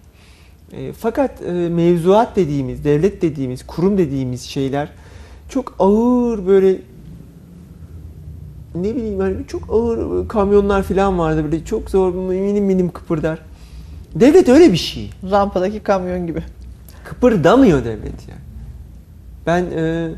E, 0.73 0.93
fakat 0.93 1.43
e, 1.43 1.53
mevzuat 1.53 2.37
dediğimiz, 2.37 2.85
devlet 2.85 3.23
dediğimiz, 3.23 3.67
kurum 3.67 3.99
dediğimiz 3.99 4.43
şeyler 4.43 4.89
çok 5.49 5.75
ağır 5.79 6.47
böyle 6.47 6.77
ne 8.75 8.97
bileyim 8.97 9.21
hani 9.21 9.37
çok 9.47 9.63
ağır 9.71 10.29
kamyonlar 10.29 10.83
falan 10.83 11.19
vardı 11.19 11.45
böyle 11.45 11.65
çok 11.65 11.91
zor 11.91 12.15
minim 12.15 12.65
minim 12.65 12.91
kıpırdar. 12.91 13.39
Devlet 14.15 14.49
öyle 14.49 14.73
bir 14.73 14.77
şey. 14.77 15.11
Rampadaki 15.31 15.81
kamyon 15.81 16.27
gibi. 16.27 16.43
Kıpırdamıyor 17.05 17.85
devlet 17.85 18.29
yani. 18.29 18.41
Ben 19.47 19.65
e, 19.65 20.11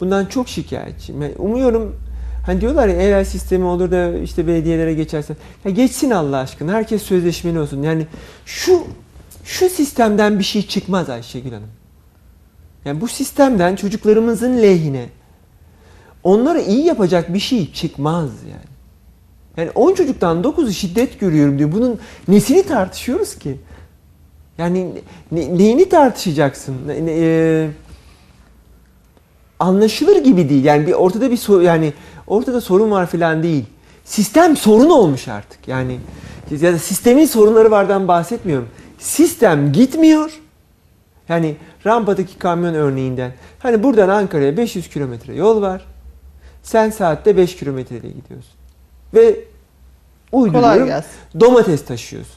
bundan 0.00 0.26
çok 0.26 0.48
şikayetçiyim. 0.48 1.22
Yani 1.22 1.34
umuyorum 1.38 1.96
hani 2.48 2.60
diyorlar 2.60 2.88
ya 2.88 2.96
eğer 2.96 3.24
sistemi 3.24 3.64
olur 3.64 3.90
da 3.90 4.18
işte 4.18 4.46
belediyelere 4.46 4.94
geçerse. 4.94 5.36
Ya 5.64 5.70
geçsin 5.70 6.10
Allah 6.10 6.36
aşkına. 6.36 6.72
Herkes 6.72 7.02
sözleşmeli 7.02 7.58
olsun. 7.60 7.82
Yani 7.82 8.06
şu 8.46 8.84
şu 9.44 9.68
sistemden 9.68 10.38
bir 10.38 10.44
şey 10.44 10.66
çıkmaz 10.66 11.10
Ayşegül 11.10 11.52
Hanım. 11.52 11.68
Yani 12.84 13.00
bu 13.00 13.08
sistemden 13.08 13.76
çocuklarımızın 13.76 14.62
lehine 14.62 15.06
onlara 16.22 16.60
iyi 16.60 16.84
yapacak 16.84 17.34
bir 17.34 17.38
şey 17.38 17.72
çıkmaz 17.72 18.30
yani. 18.50 18.68
Yani 19.56 19.70
10 19.74 19.94
çocuktan 19.94 20.42
9'u 20.42 20.72
şiddet 20.72 21.20
görüyorum 21.20 21.58
diyor. 21.58 21.72
Bunun 21.72 21.98
nesini 22.28 22.62
tartışıyoruz 22.62 23.38
ki? 23.38 23.56
Yani 24.58 24.88
ne- 25.32 25.58
neyini 25.58 25.88
tartışacaksın? 25.88 26.76
Ne- 26.86 27.06
ne- 27.06 27.12
e, 27.16 27.68
anlaşılır 29.58 30.24
gibi 30.24 30.48
değil. 30.48 30.64
Yani 30.64 30.86
bir 30.86 30.92
ortada 30.92 31.30
bir 31.30 31.36
sor- 31.36 31.62
yani 31.62 31.92
ortada 32.28 32.60
sorun 32.60 32.90
var 32.90 33.06
falan 33.06 33.42
değil. 33.42 33.64
Sistem 34.04 34.56
sorun 34.56 34.90
olmuş 34.90 35.28
artık. 35.28 35.68
Yani 35.68 36.00
ya 36.50 36.72
da 36.72 36.78
sistemin 36.78 37.26
sorunları 37.26 37.70
vardan 37.70 38.08
bahsetmiyorum. 38.08 38.68
Sistem 38.98 39.72
gitmiyor. 39.72 40.40
Yani 41.28 41.56
rampadaki 41.86 42.38
kamyon 42.38 42.74
örneğinden. 42.74 43.32
Hani 43.58 43.82
buradan 43.82 44.08
Ankara'ya 44.08 44.56
500 44.56 44.88
kilometre 44.88 45.34
yol 45.34 45.62
var. 45.62 45.84
Sen 46.62 46.90
saatte 46.90 47.36
5 47.36 47.56
kilometreyle 47.56 48.08
gidiyorsun. 48.08 48.52
Ve 49.14 49.36
uyduruyorum 50.32 50.88
domates 51.40 51.84
taşıyorsun. 51.84 52.34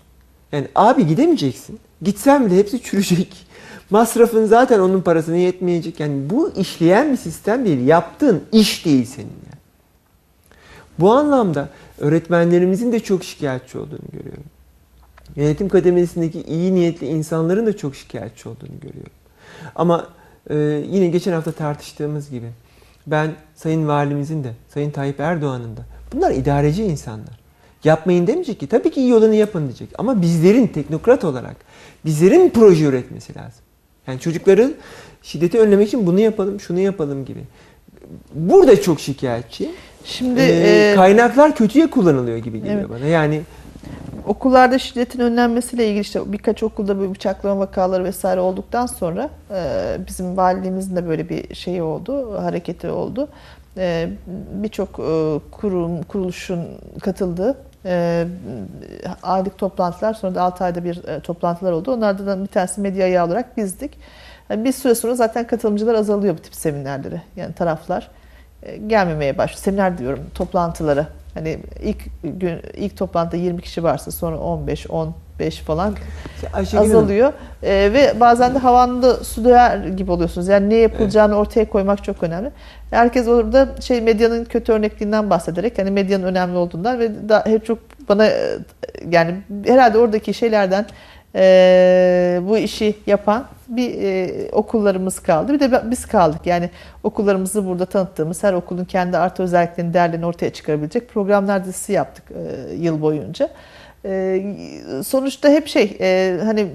Yani 0.52 0.68
abi 0.76 1.08
gidemeyeceksin. 1.08 1.80
Gitsen 2.02 2.46
bile 2.46 2.58
hepsi 2.58 2.84
çürüyecek. 2.84 3.46
Masrafın 3.90 4.46
zaten 4.46 4.80
onun 4.80 5.02
parasına 5.02 5.36
yetmeyecek. 5.36 6.00
Yani 6.00 6.30
bu 6.30 6.52
işleyen 6.58 7.12
bir 7.12 7.18
sistem 7.18 7.66
değil. 7.66 7.88
Yaptığın 7.88 8.44
iş 8.52 8.86
değil 8.86 9.06
senin 9.06 9.28
yani. 9.28 9.61
Bu 11.02 11.12
anlamda 11.12 11.70
öğretmenlerimizin 12.00 12.92
de 12.92 13.00
çok 13.00 13.24
şikayetçi 13.24 13.78
olduğunu 13.78 14.12
görüyorum. 14.12 14.44
Yönetim 15.36 15.70
kademesindeki 15.70 16.42
iyi 16.42 16.76
niyetli 16.76 17.08
insanların 17.08 17.66
da 17.66 17.78
çok 17.78 17.96
şikayetçi 17.96 18.50
olduğunu 18.50 18.80
görüyorum. 18.82 19.12
Ama 19.76 20.08
e, 20.50 20.56
yine 20.92 21.08
geçen 21.08 21.32
hafta 21.32 21.52
tartıştığımız 21.52 22.30
gibi 22.30 22.48
ben 23.08 23.32
Sayın 23.56 23.88
Valimizin 23.88 24.44
de, 24.44 24.54
Sayın 24.70 24.92
Tayyip 24.92 25.20
Erdoğan'ın 25.20 25.78
da 25.78 25.82
bunlar 26.14 26.32
idareci 26.32 26.84
insanlar. 26.84 27.42
Yapmayın 27.84 28.28
demeyecek 28.28 28.60
ki. 28.60 28.68
Tabii 28.68 28.92
ki 28.92 29.02
iyi 29.02 29.14
olanı 29.16 29.36
yapın 29.36 29.64
diyecek. 29.64 29.90
Ama 29.98 30.22
bizlerin 30.22 30.68
teknokrat 30.68 31.24
olarak 31.24 31.56
bizlerin 32.06 32.50
proje 32.50 32.86
üretmesi 32.86 33.36
lazım. 33.36 33.64
Yani 34.08 34.20
çocukların 34.20 34.74
şiddeti 35.22 35.60
önlemek 35.60 35.88
için 35.88 36.08
bunu 36.08 36.20
yapalım, 36.20 36.60
şunu 36.60 36.80
yapalım 36.80 37.26
gibi. 37.26 37.44
Burada 38.34 38.82
çok 38.82 39.00
şikayetçi. 39.00 39.72
Şimdi 40.06 40.40
Ee, 40.40 40.92
e, 40.92 40.96
kaynaklar 40.96 41.56
kötüye 41.56 41.90
kullanılıyor 41.90 42.38
gibi 42.38 42.62
geliyor 42.62 42.80
Evet. 42.80 42.90
bana. 42.90 43.06
Yani 43.06 43.42
okullarda 44.28 44.80
şiddetin 44.80 45.20
önlenmesiyle 45.20 45.88
ilgili 45.88 46.02
işte 46.02 46.20
birkaç 46.26 46.64
okulda 46.64 47.00
böyle 47.00 47.12
bıçaklama 47.12 47.60
vakaları 47.60 48.04
vesaire 48.04 48.40
olduktan 48.40 48.86
sonra 48.86 49.30
e, 49.52 49.98
bizim 50.08 50.38
valiliğimizin 50.38 50.96
de 50.96 51.08
böyle 51.08 51.30
bir 51.30 51.56
şeyi 51.56 51.84
oldu, 51.84 52.42
hareketi 52.42 52.90
oldu. 52.90 53.28
E, 53.78 54.10
Birçok 54.54 54.90
e, 55.00 55.40
kurum, 55.52 56.04
kuruluşun 56.04 56.60
katıldığı 57.02 57.58
e, 57.86 58.26
aylık 59.24 59.58
toplantılar 59.58 60.14
sonra 60.14 60.36
da 60.36 60.42
6 60.42 60.64
ayda 60.64 60.84
bir 60.84 61.08
e, 61.08 61.20
toplantılar 61.20 61.72
oldu. 61.72 61.92
Onlardan 61.94 62.42
bir 62.44 62.48
tanesi 62.48 62.82
medya 62.82 63.06
ayağı 63.06 63.28
olarak 63.28 63.58
bizdik. 63.58 63.92
Yani 64.50 64.66
bir 64.66 64.72
süre 64.72 64.96
sonra 64.96 65.16
zaten 65.16 65.48
katılımcılar 65.48 65.96
azalıyor 65.96 66.38
bu 66.38 66.42
tip 66.42 66.56
seminerlere. 66.56 67.22
Yani 67.36 67.54
taraflar 67.54 68.02
e, 68.04 68.21
gelmemeye 68.88 69.38
başlıyor. 69.38 69.60
Seminer 69.60 69.98
diyorum 69.98 70.20
toplantılara. 70.36 71.08
Hani 71.34 71.60
ilk 71.84 71.98
gün 72.24 72.60
ilk 72.74 72.98
toplantıda 72.98 73.38
20 73.38 73.62
kişi 73.62 73.84
varsa 73.84 74.12
sonra 74.12 74.38
15, 74.38 74.88
15 74.90 75.60
falan 75.60 75.96
Ayşegül 76.54 76.78
Hanım, 76.78 76.92
azalıyor. 76.92 77.34
Ee, 77.64 77.90
ve 77.94 78.20
bazen 78.20 78.56
de 78.56 78.60
havanda 78.60 79.24
su 79.24 79.46
döner 79.46 79.88
gibi 79.88 80.12
oluyorsunuz. 80.12 80.48
Yani 80.48 80.70
ne 80.70 80.76
yapılacağını 80.76 81.36
ortaya 81.36 81.70
koymak 81.70 82.04
çok 82.04 82.24
önemli. 82.24 82.52
Herkes 82.92 83.28
orada 83.28 83.70
şey 83.82 84.02
medyanın 84.02 84.46
kötü 84.46 84.72
örnekliğinden 84.72 85.30
bahsederek 85.30 85.78
hani 85.78 85.92
medyanın 85.92 86.24
önemli 86.24 86.58
olduğundan 86.58 87.00
ve 87.00 87.30
daha 87.30 87.46
hep 87.46 87.66
çok 87.66 87.80
bana 88.10 88.26
e, 88.26 88.60
yani 89.10 89.36
herhalde 89.66 89.98
oradaki 89.98 90.34
şeylerden 90.34 90.86
e, 91.36 92.40
bu 92.48 92.58
işi 92.58 92.96
yapan 93.08 93.46
bir 93.68 94.02
e, 94.02 94.50
okullarımız 94.52 95.20
kaldı. 95.20 95.54
Bir 95.54 95.60
de 95.60 95.92
biz 95.92 96.06
kaldık. 96.06 96.42
Yani 96.46 96.70
okullarımızı 97.04 97.68
burada 97.68 97.86
tanıttığımız 97.86 98.44
her 98.44 98.54
okulun 98.54 98.86
kendi 98.86 99.18
artı 99.18 99.44
özelliklerini, 99.44 99.94
değerlerini 99.94 100.26
ortaya 100.26 100.54
çıkarabilecek 100.54 101.10
programlar 101.10 101.66
dizisi 101.66 101.94
yaptık 101.94 102.24
e, 102.32 102.74
yıl 102.76 103.02
boyunca. 103.02 103.50
E, 104.06 104.44
sonuçta 105.06 105.50
hep 105.50 105.68
şey 105.68 105.98
e, 106.02 106.40
hani 106.46 106.68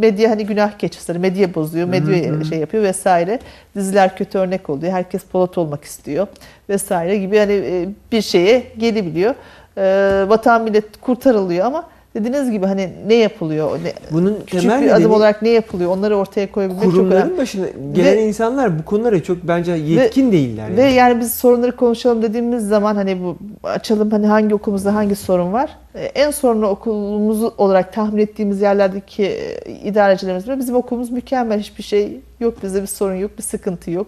medya 0.00 0.30
hani 0.30 0.46
günah 0.46 0.78
keçisi, 0.78 1.12
medya 1.12 1.54
bozuyor, 1.54 1.88
medya 1.88 2.44
şey 2.44 2.58
yapıyor 2.58 2.82
vesaire. 2.82 3.38
Diziler 3.76 4.16
kötü 4.16 4.38
örnek 4.38 4.70
oluyor. 4.70 4.92
Herkes 4.92 5.24
polat 5.24 5.58
olmak 5.58 5.84
istiyor 5.84 6.26
vesaire 6.68 7.18
gibi 7.18 7.38
hani 7.38 7.52
e, 7.52 7.88
bir 8.12 8.22
şeye 8.22 8.62
gelebiliyor. 8.78 9.34
E, 9.76 10.28
vatan 10.28 10.62
millet 10.62 11.00
kurtarılıyor 11.00 11.66
ama 11.66 11.88
dediğiniz 12.14 12.50
gibi 12.50 12.66
hani 12.66 12.90
ne 13.06 13.14
yapılıyor? 13.14 13.78
Ne, 13.84 13.92
bunun 14.10 14.38
küçük 14.46 14.60
temel 14.60 14.82
bir 14.82 14.90
adım 14.90 15.12
olarak 15.12 15.42
ne 15.42 15.48
yapılıyor? 15.48 15.90
Onları 15.90 16.16
ortaya 16.16 16.52
koyabilmek 16.52 16.82
çok 16.82 16.92
önemli. 16.92 17.08
kurumların 17.08 17.38
başına 17.38 17.66
gelen 17.92 18.16
Ve- 18.16 18.26
insanlar 18.28 18.78
bu 18.78 18.84
konulara 18.84 19.22
çok 19.22 19.38
bence 19.42 19.72
yetkin 19.72 20.32
değiller. 20.32 20.76
Ve 20.76 20.82
yani. 20.82 20.94
yani 20.94 21.20
biz 21.20 21.34
sorunları 21.34 21.76
konuşalım 21.76 22.22
dediğimiz 22.22 22.68
zaman 22.68 22.94
hani 22.94 23.22
bu 23.22 23.36
açalım 23.64 24.10
hani 24.10 24.26
hangi 24.26 24.54
okulumuzda 24.54 24.94
hangi 24.94 25.16
sorun 25.16 25.52
var? 25.52 25.70
Ee, 25.94 26.04
En 26.04 26.30
sorunlu 26.30 26.66
okulumuz 26.66 27.42
olarak 27.58 27.92
tahmin 27.92 28.22
ettiğimiz 28.22 28.60
yerlerdeki 28.60 29.24
e, 29.24 29.70
idarecilerimiz 29.84 30.48
var. 30.48 30.58
Bizim 30.58 30.74
okulumuz 30.74 31.10
mükemmel 31.10 31.60
hiçbir 31.60 31.82
şey 31.82 32.20
yok 32.40 32.62
bizde 32.62 32.82
bir 32.82 32.86
sorun 32.86 33.14
yok 33.14 33.30
bir 33.38 33.42
sıkıntı 33.42 33.90
yok. 33.90 34.06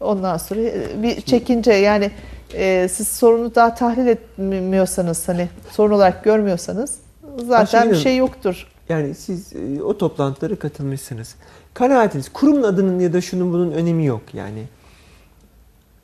Ondan 0.00 0.36
sonra 0.36 0.60
e, 0.60 1.02
bir 1.02 1.20
çekince 1.20 1.72
yani 1.72 2.10
e, 2.54 2.88
siz 2.88 3.08
sorunu 3.08 3.54
daha 3.54 3.74
tahlil 3.74 4.06
etmiyorsanız 4.06 5.28
hani 5.28 5.48
sorun 5.70 5.94
olarak 5.94 6.24
görmüyorsanız 6.24 7.03
zaten 7.46 7.78
Ayşegül 7.78 7.96
bir 7.96 8.02
şey 8.02 8.16
yoktur. 8.16 8.66
Yani 8.88 9.14
siz 9.14 9.52
e, 9.52 9.82
o 9.82 9.98
toplantılara 9.98 10.56
katılmışsınız. 10.56 11.34
Kanaatiniz 11.74 12.28
kurumun 12.28 12.62
adının 12.62 13.00
ya 13.00 13.12
da 13.12 13.20
şunun 13.20 13.52
bunun 13.52 13.72
önemi 13.72 14.06
yok 14.06 14.22
yani. 14.32 14.62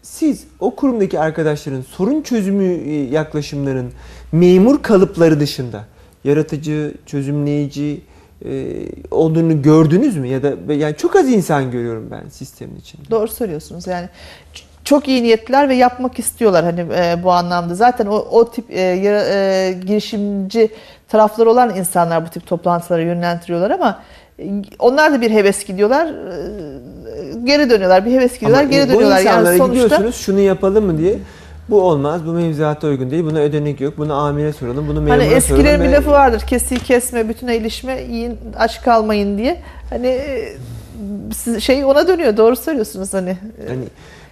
Siz 0.02 0.44
o 0.60 0.74
kurumdaki 0.76 1.20
arkadaşların 1.20 1.82
sorun 1.82 2.22
çözümü 2.22 2.64
e, 2.64 2.94
yaklaşımların 2.94 3.92
memur 4.32 4.82
kalıpları 4.82 5.40
dışında 5.40 5.84
yaratıcı, 6.24 6.94
çözümleyici 7.06 8.00
e, 8.44 8.76
olduğunu 9.10 9.62
gördünüz 9.62 10.16
mü 10.16 10.26
ya 10.28 10.42
da 10.42 10.72
yani 10.72 10.96
çok 10.96 11.16
az 11.16 11.28
insan 11.28 11.70
görüyorum 11.70 12.08
ben 12.10 12.28
sistemin 12.28 12.76
içinde. 12.76 13.10
Doğru 13.10 13.28
söylüyorsunuz. 13.28 13.86
Yani 13.86 14.08
çok 14.84 15.08
iyi 15.08 15.22
niyetliler 15.22 15.68
ve 15.68 15.74
yapmak 15.74 16.18
istiyorlar 16.18 16.64
hani 16.64 16.80
e, 16.80 17.24
bu 17.24 17.32
anlamda. 17.32 17.74
Zaten 17.74 18.06
o, 18.06 18.16
o 18.16 18.50
tip 18.50 18.70
e, 18.70 18.80
yara- 18.80 19.28
e, 19.34 19.72
girişimci 19.86 20.70
tarafları 21.10 21.50
olan 21.50 21.76
insanlar 21.76 22.26
bu 22.26 22.30
tip 22.30 22.46
toplantılara 22.46 23.02
yönlendiriyorlar 23.02 23.70
ama 23.70 23.98
e, 24.38 24.44
onlar 24.78 25.12
da 25.12 25.20
bir 25.20 25.30
heves 25.30 25.64
gidiyorlar. 25.64 26.06
e, 26.06 27.40
Geri 27.44 27.70
dönüyorlar. 27.70 28.06
Bir 28.06 28.12
heves 28.12 28.34
gidiyorlar, 28.34 28.60
Ama 28.60 28.70
geri 28.70 28.88
bu 28.88 28.92
dönüyorlar. 28.94 29.20
insanlara 29.20 29.48
Yani 29.48 29.58
sonuçta 29.58 29.82
gidiyorsunuz 29.84 30.14
şunu 30.16 30.40
yapalım 30.40 30.84
mı 30.84 30.98
diye 30.98 31.18
bu 31.68 31.80
olmaz, 31.82 32.26
bu 32.26 32.32
mevzuata 32.32 32.86
uygun 32.88 33.10
değil, 33.10 33.24
buna 33.24 33.38
ödenek 33.38 33.80
yok, 33.80 33.94
bunu 33.98 34.14
amire 34.14 34.52
soralım, 34.52 34.88
bunu 34.88 35.00
memura 35.00 35.12
hani 35.12 35.22
soralım. 35.22 35.36
eskilerin 35.38 35.82
bir 35.84 35.88
lafı 35.88 36.10
vardır. 36.10 36.40
Kesi 36.46 36.78
kesme, 36.78 37.28
bütüne 37.28 37.56
ilişme, 37.56 38.00
yiyin 38.00 38.38
aç 38.58 38.82
kalmayın 38.82 39.38
diye. 39.38 39.60
Hani 39.90 40.06
e, 40.06 41.60
şey 41.60 41.84
ona 41.84 42.08
dönüyor. 42.08 42.36
Doğru 42.36 42.56
söylüyorsunuz 42.56 43.14
hani. 43.14 43.36
Yani 43.68 43.84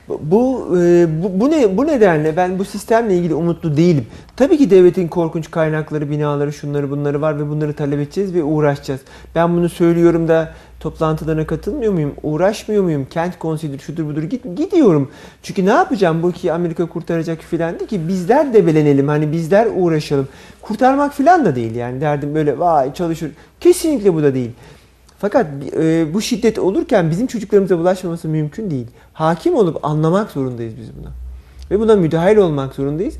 bu 0.08 0.20
bu, 0.22 0.78
e, 0.78 1.06
bu 1.22 1.40
bu 1.40 1.50
ne 1.50 1.76
bu 1.76 1.86
nedenle 1.86 2.36
ben 2.36 2.58
bu 2.58 2.64
sistemle 2.64 3.16
ilgili 3.16 3.34
umutlu 3.34 3.76
değilim. 3.76 4.06
Tabii 4.36 4.58
ki 4.58 4.70
devletin 4.70 5.08
korkunç 5.08 5.50
kaynakları, 5.50 6.10
binaları, 6.10 6.52
şunları 6.52 6.90
bunları 6.90 7.20
var 7.20 7.38
ve 7.38 7.48
bunları 7.48 7.72
talep 7.72 8.00
edeceğiz 8.00 8.34
ve 8.34 8.42
uğraşacağız. 8.42 9.00
Ben 9.34 9.56
bunu 9.56 9.68
söylüyorum 9.68 10.28
da 10.28 10.54
toplantılarına 10.80 11.46
katılmıyor 11.46 11.92
muyum? 11.92 12.14
Uğraşmıyor 12.22 12.82
muyum? 12.82 13.06
Kent 13.10 13.38
konseyidir, 13.38 13.78
şudur 13.78 14.06
budur 14.06 14.22
git 14.22 14.56
gidiyorum. 14.56 15.10
Çünkü 15.42 15.66
ne 15.66 15.70
yapacağım 15.70 16.22
bu 16.22 16.32
ki 16.32 16.52
Amerika 16.52 16.86
kurtaracak 16.86 17.40
filan 17.40 17.78
değil 17.78 17.90
ki 17.90 18.08
bizler 18.08 18.52
debelenelim. 18.52 19.08
Hani 19.08 19.32
bizler 19.32 19.68
uğraşalım. 19.76 20.28
Kurtarmak 20.62 21.14
filan 21.14 21.44
da 21.44 21.56
değil 21.56 21.74
yani 21.74 22.00
derdim 22.00 22.34
böyle 22.34 22.58
vay 22.58 22.94
çalışır. 22.94 23.30
Kesinlikle 23.60 24.14
bu 24.14 24.22
da 24.22 24.34
değil. 24.34 24.50
Fakat 25.18 25.46
e, 25.76 26.14
bu 26.14 26.20
şiddet 26.20 26.58
olurken 26.58 27.10
bizim 27.10 27.26
çocuklarımıza 27.26 27.78
bulaşmaması 27.78 28.28
mümkün 28.28 28.70
değil. 28.70 28.86
Hakim 29.12 29.54
olup 29.54 29.84
anlamak 29.84 30.30
zorundayız 30.30 30.74
biz 30.80 30.88
buna. 30.98 31.08
Ve 31.70 31.80
buna 31.80 31.96
müdahil 31.96 32.36
olmak 32.36 32.74
zorundayız. 32.74 33.14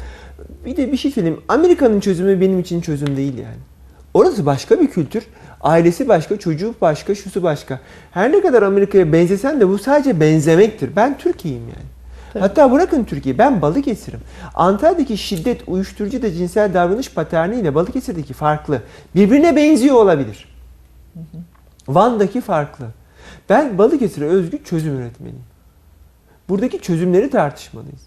Bir 0.65 0.77
de 0.77 0.93
bir 0.93 0.97
şey 0.97 1.11
söyleyeyim. 1.11 1.41
Amerika'nın 1.49 2.01
çözümü 2.01 2.41
benim 2.41 2.59
için 2.59 2.81
çözüm 2.81 3.17
değil 3.17 3.39
yani. 3.39 3.59
Orası 4.15 4.47
başka 4.47 4.81
bir 4.81 4.91
kültür. 4.91 5.27
Ailesi 5.61 6.09
başka, 6.09 6.39
çocuğu 6.39 6.75
başka, 6.81 7.15
şusu 7.15 7.43
başka. 7.43 7.81
Her 8.11 8.33
ne 8.33 8.41
kadar 8.41 8.63
Amerika'ya 8.63 9.13
benzesen 9.13 9.61
de 9.61 9.69
bu 9.69 9.79
sadece 9.79 10.21
benzemektir. 10.21 10.97
Ben 10.97 11.19
Türkiye'yim 11.19 11.63
yani. 11.63 11.89
Tabii. 12.33 12.41
Hatta 12.41 12.73
bırakın 12.73 13.05
Türkiye, 13.05 13.39
ben 13.39 13.63
Balıkesir'im. 13.63 14.21
Antalya'daki 14.55 15.19
şiddet, 15.19 15.61
uyuşturucu 15.67 16.23
da 16.23 16.33
cinsel 16.33 16.75
davranış 16.75 17.13
paterniyle 17.13 17.75
Balıkesir'deki 17.75 18.33
farklı. 18.33 18.83
Birbirine 19.15 19.57
benziyor 19.57 19.97
olabilir. 19.97 20.49
Van'daki 21.89 22.41
farklı. 22.41 22.87
Ben 23.49 23.79
Balıkesir'e 23.79 24.25
özgü 24.25 24.65
çözüm 24.65 24.97
üretmeliyim. 24.97 25.45
Buradaki 26.49 26.81
çözümleri 26.81 27.31
tartışmalıyız. 27.31 28.03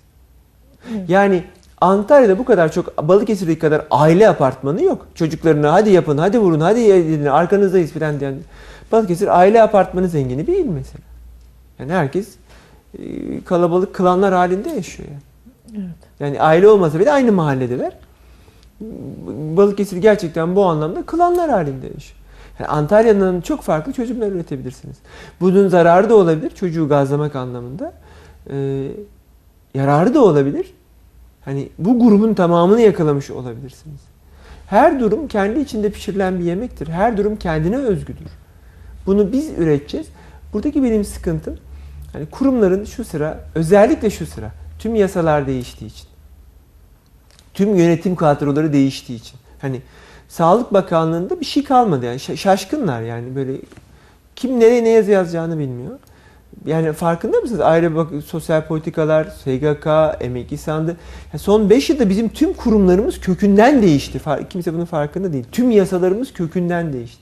Yani 1.07 1.43
Antalya'da 1.81 2.37
bu 2.37 2.45
kadar 2.45 2.71
çok 2.71 3.07
Balıkesir'deki 3.07 3.59
kadar 3.59 3.85
aile 3.91 4.29
apartmanı 4.29 4.83
yok. 4.83 5.07
Çocuklarına 5.15 5.73
hadi 5.73 5.89
yapın, 5.89 6.17
hadi 6.17 6.39
vurun, 6.39 6.59
hadi 6.59 6.79
edin, 6.79 7.25
arkanızdayız 7.25 7.91
falan 7.91 8.19
diyen. 8.19 8.35
Balıkesir 8.91 9.39
aile 9.39 9.61
apartmanı 9.61 10.07
zengini 10.07 10.47
değil 10.47 10.65
mesela. 10.65 11.03
Yani 11.79 11.91
herkes 11.91 12.35
e, 12.99 13.43
kalabalık 13.43 13.95
klanlar 13.95 14.33
halinde 14.33 14.69
yaşıyor 14.69 15.09
yani. 15.09 15.21
Evet. 15.77 15.95
Yani 16.19 16.41
aile 16.41 16.67
olmasa 16.67 16.99
bile 16.99 17.11
aynı 17.11 17.31
mahalledeler. 17.31 17.93
Balıkesir 19.57 19.97
gerçekten 19.97 20.55
bu 20.55 20.65
anlamda 20.65 21.05
klanlar 21.05 21.49
halinde 21.49 21.87
yaşıyor. 21.87 22.20
Antalya'nın 22.67 23.41
çok 23.41 23.61
farklı 23.61 23.93
çözümler 23.93 24.31
üretebilirsiniz. 24.31 24.97
Bunun 25.41 25.67
zararı 25.67 26.09
da 26.09 26.15
olabilir 26.15 26.49
çocuğu 26.49 26.87
gazlamak 26.87 27.35
anlamında. 27.35 27.93
Ee, 28.49 28.87
yararı 29.73 30.13
da 30.13 30.23
olabilir. 30.23 30.73
Hani 31.45 31.69
bu 31.77 31.99
grubun 31.99 32.33
tamamını 32.33 32.81
yakalamış 32.81 33.31
olabilirsiniz. 33.31 34.01
Her 34.67 34.99
durum 34.99 35.27
kendi 35.27 35.59
içinde 35.59 35.89
pişirilen 35.89 36.39
bir 36.39 36.43
yemektir. 36.43 36.87
Her 36.87 37.17
durum 37.17 37.35
kendine 37.35 37.77
özgüdür. 37.77 38.27
Bunu 39.05 39.31
biz 39.31 39.49
üreteceğiz. 39.57 40.07
Buradaki 40.53 40.83
benim 40.83 41.05
sıkıntım 41.05 41.57
hani 42.13 42.25
kurumların 42.25 42.85
şu 42.85 43.03
sıra 43.03 43.39
özellikle 43.55 44.09
şu 44.09 44.25
sıra 44.25 44.51
tüm 44.79 44.95
yasalar 44.95 45.47
değiştiği 45.47 45.91
için 45.91 46.07
tüm 47.53 47.75
yönetim 47.75 48.15
kadroları 48.15 48.73
değiştiği 48.73 49.19
için 49.19 49.39
hani 49.61 49.81
Sağlık 50.31 50.73
Bakanlığı'nda 50.73 51.39
bir 51.39 51.45
şey 51.45 51.63
kalmadı 51.63 52.05
yani 52.05 52.17
Şa- 52.17 52.37
şaşkınlar 52.37 53.01
yani 53.01 53.35
böyle 53.35 53.51
kim 54.35 54.59
nereye 54.59 54.83
ne 54.83 54.89
yazı 54.89 55.11
yazacağını 55.11 55.59
bilmiyor. 55.59 55.99
Yani 56.65 56.93
farkında 56.93 57.37
mısınız? 57.37 57.61
Aile 57.61 57.95
bak 57.95 58.07
sosyal 58.25 58.67
politikalar, 58.67 59.23
SGK, 59.25 59.87
emekli 60.19 60.57
sandı. 60.57 60.97
Ya 61.33 61.39
son 61.39 61.69
5 61.69 61.89
yılda 61.89 62.09
bizim 62.09 62.29
tüm 62.29 62.53
kurumlarımız 62.53 63.19
kökünden 63.19 63.81
değişti. 63.81 64.21
Kimse 64.49 64.73
bunun 64.73 64.85
farkında 64.85 65.33
değil. 65.33 65.45
Tüm 65.51 65.71
yasalarımız 65.71 66.33
kökünden 66.33 66.93
değişti. 66.93 67.21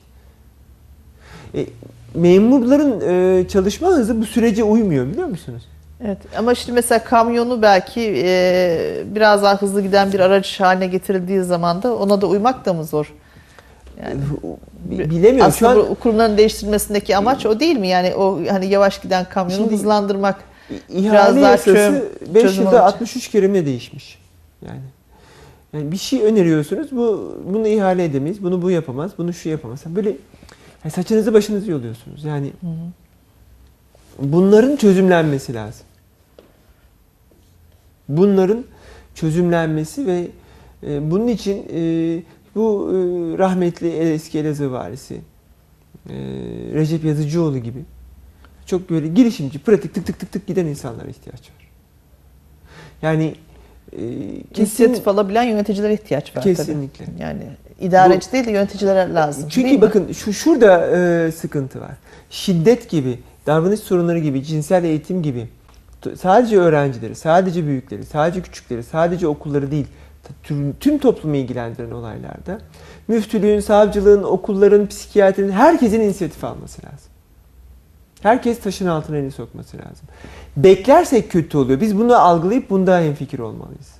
E, 1.54 1.66
memurların 2.14 3.00
e, 3.00 3.48
çalışma 3.48 3.88
hızı 3.88 4.20
bu 4.20 4.26
sürece 4.26 4.64
uymuyor 4.64 5.06
biliyor 5.06 5.26
musunuz? 5.26 5.62
Evet 6.04 6.18
ama 6.38 6.54
şimdi 6.54 6.72
mesela 6.72 7.04
kamyonu 7.04 7.62
belki 7.62 8.00
e, 8.24 9.04
biraz 9.06 9.42
daha 9.42 9.56
hızlı 9.56 9.82
giden 9.82 10.12
bir 10.12 10.20
araç 10.20 10.60
haline 10.60 10.86
getirildiği 10.86 11.42
zaman 11.42 11.82
da 11.82 11.96
ona 11.96 12.20
da 12.20 12.26
uymak 12.26 12.64
da 12.66 12.72
mı 12.74 12.84
zor? 12.84 13.14
Yani 14.02 14.20
Bi- 14.84 15.10
bilemiyorum. 15.10 15.52
Şu 15.52 15.66
Aslında 15.68 15.84
an 15.84 15.90
bu 15.90 15.94
kurumların 15.94 16.36
değiştirilmesindeki 16.38 17.16
amaç 17.16 17.46
o 17.46 17.60
değil 17.60 17.76
mi? 17.76 17.88
Yani 17.88 18.14
o 18.14 18.40
hani 18.50 18.66
yavaş 18.66 19.00
giden 19.00 19.24
kamyonu 19.28 19.62
Şimdi- 19.62 19.74
hızlandırmak. 19.74 20.40
ihale 20.88 21.12
biraz 21.12 21.36
daha 21.36 21.50
yasası 21.50 21.64
çözüm- 21.74 22.34
5 22.34 22.42
çözüm 22.42 22.62
yılda 22.64 22.76
olacak. 22.76 22.94
63 22.94 23.28
kere 23.28 23.48
mi 23.48 23.66
değişmiş? 23.66 24.18
Yani 24.66 24.80
yani 25.72 25.92
bir 25.92 25.96
şey 25.96 26.22
öneriyorsunuz. 26.24 26.88
Bu 26.92 27.34
bunu 27.46 27.68
ihale 27.68 28.04
edemeyiz. 28.04 28.42
Bunu 28.42 28.62
bu 28.62 28.70
yapamaz. 28.70 29.10
Bunu 29.18 29.32
şu 29.32 29.48
yapamaz. 29.48 29.80
Böyle 29.86 30.08
yani 30.84 30.92
saçınızı 30.92 31.34
başınızı 31.34 31.70
yoluyorsunuz. 31.70 32.24
Yani 32.24 32.50
bunların 34.18 34.76
çözümlenmesi 34.76 35.54
lazım. 35.54 35.86
Bunların 38.16 38.64
çözümlenmesi 39.14 40.06
ve 40.06 40.26
e, 40.86 41.10
bunun 41.10 41.28
için 41.28 41.66
e, 41.74 42.22
bu 42.54 42.90
e, 42.90 42.94
rahmetli 43.38 43.90
eski 43.90 44.38
Elazığ 44.38 44.72
valisi 44.72 45.14
e, 46.08 46.14
Recep 46.74 47.04
Yazıcıoğlu 47.04 47.58
gibi 47.58 47.84
çok 48.66 48.90
böyle 48.90 49.08
girişimci, 49.08 49.58
pratik 49.58 49.94
tık 49.94 50.06
tık 50.06 50.18
tık 50.18 50.32
tık 50.32 50.46
giden 50.46 50.66
insanlara 50.66 51.08
ihtiyaç 51.08 51.40
var. 51.40 51.70
Yani 53.02 53.34
e, 53.92 53.98
kesin, 54.42 54.60
İnisiyatif 54.60 55.08
alabilen 55.08 55.42
yöneticilere 55.42 55.94
ihtiyaç 55.94 56.36
var 56.36 56.42
kesinlikle. 56.42 57.04
tabii. 57.04 57.22
Yani 57.22 57.42
idareci 57.80 58.32
değil 58.32 58.46
de 58.46 58.50
yöneticilere 58.50 59.14
lazım. 59.14 59.48
Çünkü 59.48 59.80
bakın 59.80 60.12
şu 60.12 60.32
şurada 60.32 60.96
e, 60.96 61.32
sıkıntı 61.32 61.80
var. 61.80 61.92
Şiddet 62.30 62.90
gibi, 62.90 63.18
davranış 63.46 63.80
sorunları 63.80 64.18
gibi, 64.18 64.44
cinsel 64.44 64.84
eğitim 64.84 65.22
gibi 65.22 65.48
sadece 66.16 66.58
öğrencileri, 66.58 67.14
sadece 67.14 67.66
büyükleri, 67.66 68.04
sadece 68.04 68.42
küçükleri, 68.42 68.82
sadece 68.82 69.28
okulları 69.28 69.70
değil 69.70 69.86
tüm, 70.42 70.72
tüm 70.72 70.98
toplumu 70.98 71.36
ilgilendiren 71.36 71.90
olaylarda 71.90 72.58
müftülüğün, 73.08 73.60
savcılığın, 73.60 74.22
okulların, 74.22 74.86
psikiyatrinin 74.86 75.52
herkesin 75.52 76.00
inisiyatif 76.00 76.44
alması 76.44 76.82
lazım. 76.86 77.10
Herkes 78.22 78.60
taşın 78.60 78.86
altına 78.86 79.16
elini 79.16 79.30
sokması 79.30 79.76
lazım. 79.76 80.08
Beklersek 80.56 81.30
kötü 81.30 81.58
oluyor. 81.58 81.80
Biz 81.80 81.98
bunu 81.98 82.16
algılayıp 82.16 82.70
bunda 82.70 83.00
hemfikir 83.00 83.38
olmalıyız. 83.38 83.94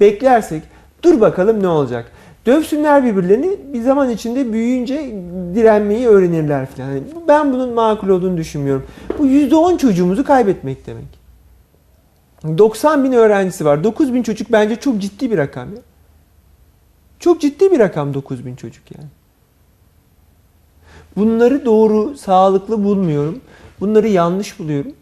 Beklersek 0.00 0.62
dur 1.02 1.20
bakalım 1.20 1.62
ne 1.62 1.68
olacak. 1.68 2.12
Dövsünler 2.48 3.04
birbirlerini 3.04 3.56
bir 3.72 3.82
zaman 3.82 4.10
içinde 4.10 4.52
büyüyünce 4.52 5.14
direnmeyi 5.54 6.08
öğrenirler. 6.08 6.68
Yani 6.78 7.02
ben 7.28 7.52
bunun 7.52 7.74
makul 7.74 8.08
olduğunu 8.08 8.36
düşünmüyorum. 8.36 8.86
Bu 9.18 9.26
%10 9.26 9.78
çocuğumuzu 9.78 10.24
kaybetmek 10.24 10.86
demek. 10.86 11.04
90 12.58 13.04
bin 13.04 13.12
öğrencisi 13.12 13.64
var. 13.64 13.84
9 13.84 14.14
bin 14.14 14.22
çocuk 14.22 14.52
bence 14.52 14.76
çok 14.76 14.98
ciddi 14.98 15.30
bir 15.30 15.38
rakam 15.38 15.68
ya. 15.74 15.82
Çok 17.18 17.40
ciddi 17.40 17.72
bir 17.72 17.78
rakam 17.78 18.14
9 18.14 18.46
bin 18.46 18.56
çocuk 18.56 18.84
yani. 18.96 19.08
Bunları 21.16 21.64
doğru, 21.64 22.16
sağlıklı 22.16 22.84
bulmuyorum. 22.84 23.40
Bunları 23.80 24.08
yanlış 24.08 24.58
buluyorum. 24.58 24.92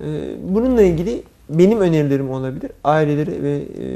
Ee, 0.00 0.04
Bununla 0.42 0.82
ilgili 0.82 1.22
benim 1.48 1.80
önerilerim 1.80 2.30
olabilir 2.30 2.70
ailelere 2.84 3.42
ve 3.42 3.56
e, 3.56 3.86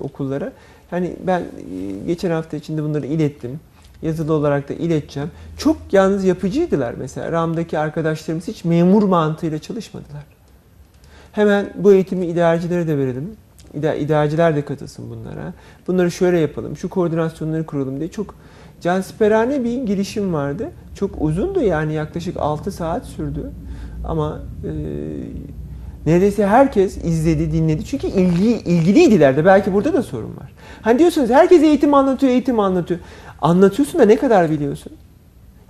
okullara. 0.00 0.52
Hani 0.92 1.16
ben 1.26 1.40
e, 1.40 1.44
geçen 2.06 2.30
hafta 2.30 2.56
içinde 2.56 2.82
bunları 2.82 3.06
ilettim. 3.06 3.60
Yazılı 4.02 4.32
olarak 4.32 4.68
da 4.68 4.74
ileteceğim. 4.74 5.30
Çok 5.58 5.76
yalnız 5.92 6.24
yapıcıydılar 6.24 6.94
mesela. 6.98 7.32
RAM'daki 7.32 7.78
arkadaşlarımız 7.78 8.48
hiç 8.48 8.64
memur 8.64 9.02
mantığıyla 9.02 9.58
çalışmadılar. 9.58 10.22
Hemen 11.32 11.72
bu 11.76 11.92
eğitimi 11.92 12.26
idarecilere 12.26 12.86
de 12.88 12.98
verelim. 12.98 13.30
İda- 13.74 14.56
de 14.56 14.64
katılsın 14.64 15.10
bunlara. 15.10 15.52
Bunları 15.86 16.10
şöyle 16.10 16.38
yapalım, 16.38 16.76
şu 16.76 16.88
koordinasyonları 16.88 17.66
kuralım 17.66 18.00
diye 18.00 18.10
çok 18.10 18.34
cansiperane 18.80 19.64
bir 19.64 19.82
girişim 19.82 20.32
vardı. 20.32 20.70
Çok 20.94 21.22
uzundu 21.22 21.60
yani 21.60 21.92
yaklaşık 21.92 22.36
6 22.36 22.72
saat 22.72 23.06
sürdü. 23.06 23.50
Ama 24.04 24.40
e, 24.64 24.72
neredeyse 26.06 26.46
herkes 26.46 26.96
izledi, 27.04 27.52
dinledi. 27.52 27.84
Çünkü 27.84 28.06
ilgi, 28.06 28.50
ilgiliydiler 28.50 29.36
de. 29.36 29.44
Belki 29.44 29.72
burada 29.72 29.92
da 29.92 30.02
sorun 30.02 30.36
var. 30.36 30.52
Hani 30.82 30.98
diyorsunuz 30.98 31.30
herkes 31.30 31.62
eğitim 31.62 31.94
anlatıyor, 31.94 32.32
eğitim 32.32 32.60
anlatıyor. 32.60 33.00
Anlatıyorsun 33.42 34.00
da 34.00 34.04
ne 34.04 34.16
kadar 34.16 34.50
biliyorsun? 34.50 34.92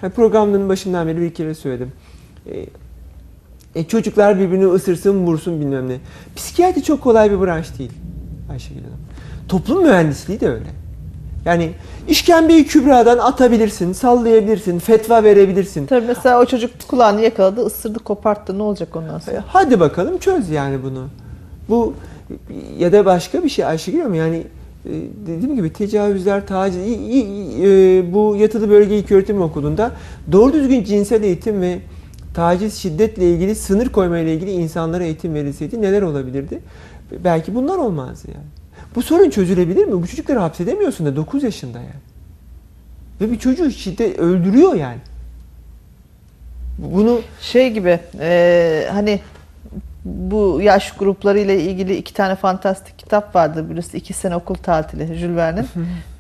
Hani 0.01 0.13
programların 0.13 0.69
başından 0.69 1.07
beri 1.07 1.21
bir 1.21 1.35
kere 1.35 1.55
söyledim. 1.55 1.93
E, 2.51 2.67
e, 3.75 3.85
çocuklar 3.85 4.41
birbirini 4.41 4.67
ısırsın, 4.67 5.27
vursun 5.27 5.61
bilmem 5.61 5.89
ne. 5.89 5.97
Psikiyatri 6.37 6.83
çok 6.83 7.01
kolay 7.01 7.31
bir 7.31 7.41
branş 7.41 7.79
değil 7.79 7.93
Ayşegül 8.51 8.83
Hanım. 8.83 8.99
Toplum 9.49 9.83
mühendisliği 9.83 10.41
de 10.41 10.49
öyle. 10.49 10.82
Yani 11.45 11.71
işkembeyi 12.09 12.67
kübradan 12.67 13.19
atabilirsin, 13.19 13.93
sallayabilirsin, 13.93 14.79
fetva 14.79 15.25
verebilirsin. 15.25 15.87
Tabii 15.87 16.07
mesela 16.07 16.41
o 16.41 16.45
çocuk 16.47 16.71
kulağını 16.89 17.21
yakaladı, 17.21 17.61
ısırdı, 17.67 17.99
koparttı. 17.99 18.59
Ne 18.59 18.63
olacak 18.63 18.97
ondan 18.97 19.17
E, 19.19 19.21
sonra? 19.21 19.45
Hadi 19.47 19.81
bakalım 19.81 20.19
çöz 20.19 20.49
yani 20.51 20.83
bunu. 20.83 21.07
Bu 21.69 21.95
ya 22.79 22.93
da 22.93 23.05
başka 23.05 23.45
bir 23.45 23.49
şey 23.49 23.65
Ayşegül 23.65 24.01
Hanım 24.01 24.15
yani 24.15 24.37
e, 24.87 24.91
dediğim 25.27 25.57
gibi 25.57 25.73
tecavüzler, 25.73 26.47
taciz, 26.47 26.87
i- 26.87 26.91
i- 26.95 27.63
e, 27.63 28.13
bu 28.13 28.37
yatılı 28.39 28.71
bölge 28.71 28.99
ilköğretim 28.99 29.43
okulunda 29.43 29.91
doğru 30.33 30.53
düzgün 30.53 30.85
cinsel 30.85 31.23
eğitim 31.23 31.61
ve 31.61 31.79
taciz, 32.35 32.75
şiddetle 32.75 33.31
ilgili 33.31 33.55
sınır 33.55 33.89
koyma 33.89 34.19
ile 34.19 34.35
ilgili 34.35 34.51
insanlara 34.51 35.05
eğitim 35.05 35.35
verilseydi 35.35 35.83
neler 35.83 36.03
olabilirdi? 36.03 36.59
Belki 37.25 37.55
bunlar 37.55 37.79
olmazdı 37.79 38.29
yani. 38.35 38.47
Bu 38.95 39.03
sorun 39.03 39.31
çözülebilir 39.31 39.85
mi? 39.85 40.03
Bu 40.03 40.07
çocukları 40.07 40.39
hapsedemiyorsun 40.39 41.07
da 41.07 41.17
9 41.17 41.43
yaşında 41.43 41.79
yani. 41.79 42.03
Ve 43.21 43.33
bir 43.33 43.39
çocuğu 43.39 43.71
şiddet 43.71 44.19
öldürüyor 44.19 44.75
yani. 44.75 44.99
Bunu 46.79 47.21
Şey 47.41 47.71
gibi 47.71 48.01
e, 48.21 48.89
hani 48.93 49.21
bu 50.05 50.61
yaş 50.63 50.93
grupları 50.93 51.39
ile 51.39 51.61
ilgili 51.61 51.97
iki 51.97 52.15
tane 52.15 52.35
fantastik 52.35 52.99
kitap 52.99 53.35
vardı. 53.35 53.71
Birisi 53.71 53.97
iki 53.97 54.13
sene 54.13 54.37
okul 54.37 54.55
tatili 54.55 55.15
Jules 55.15 55.37
Verne'in. 55.37 55.67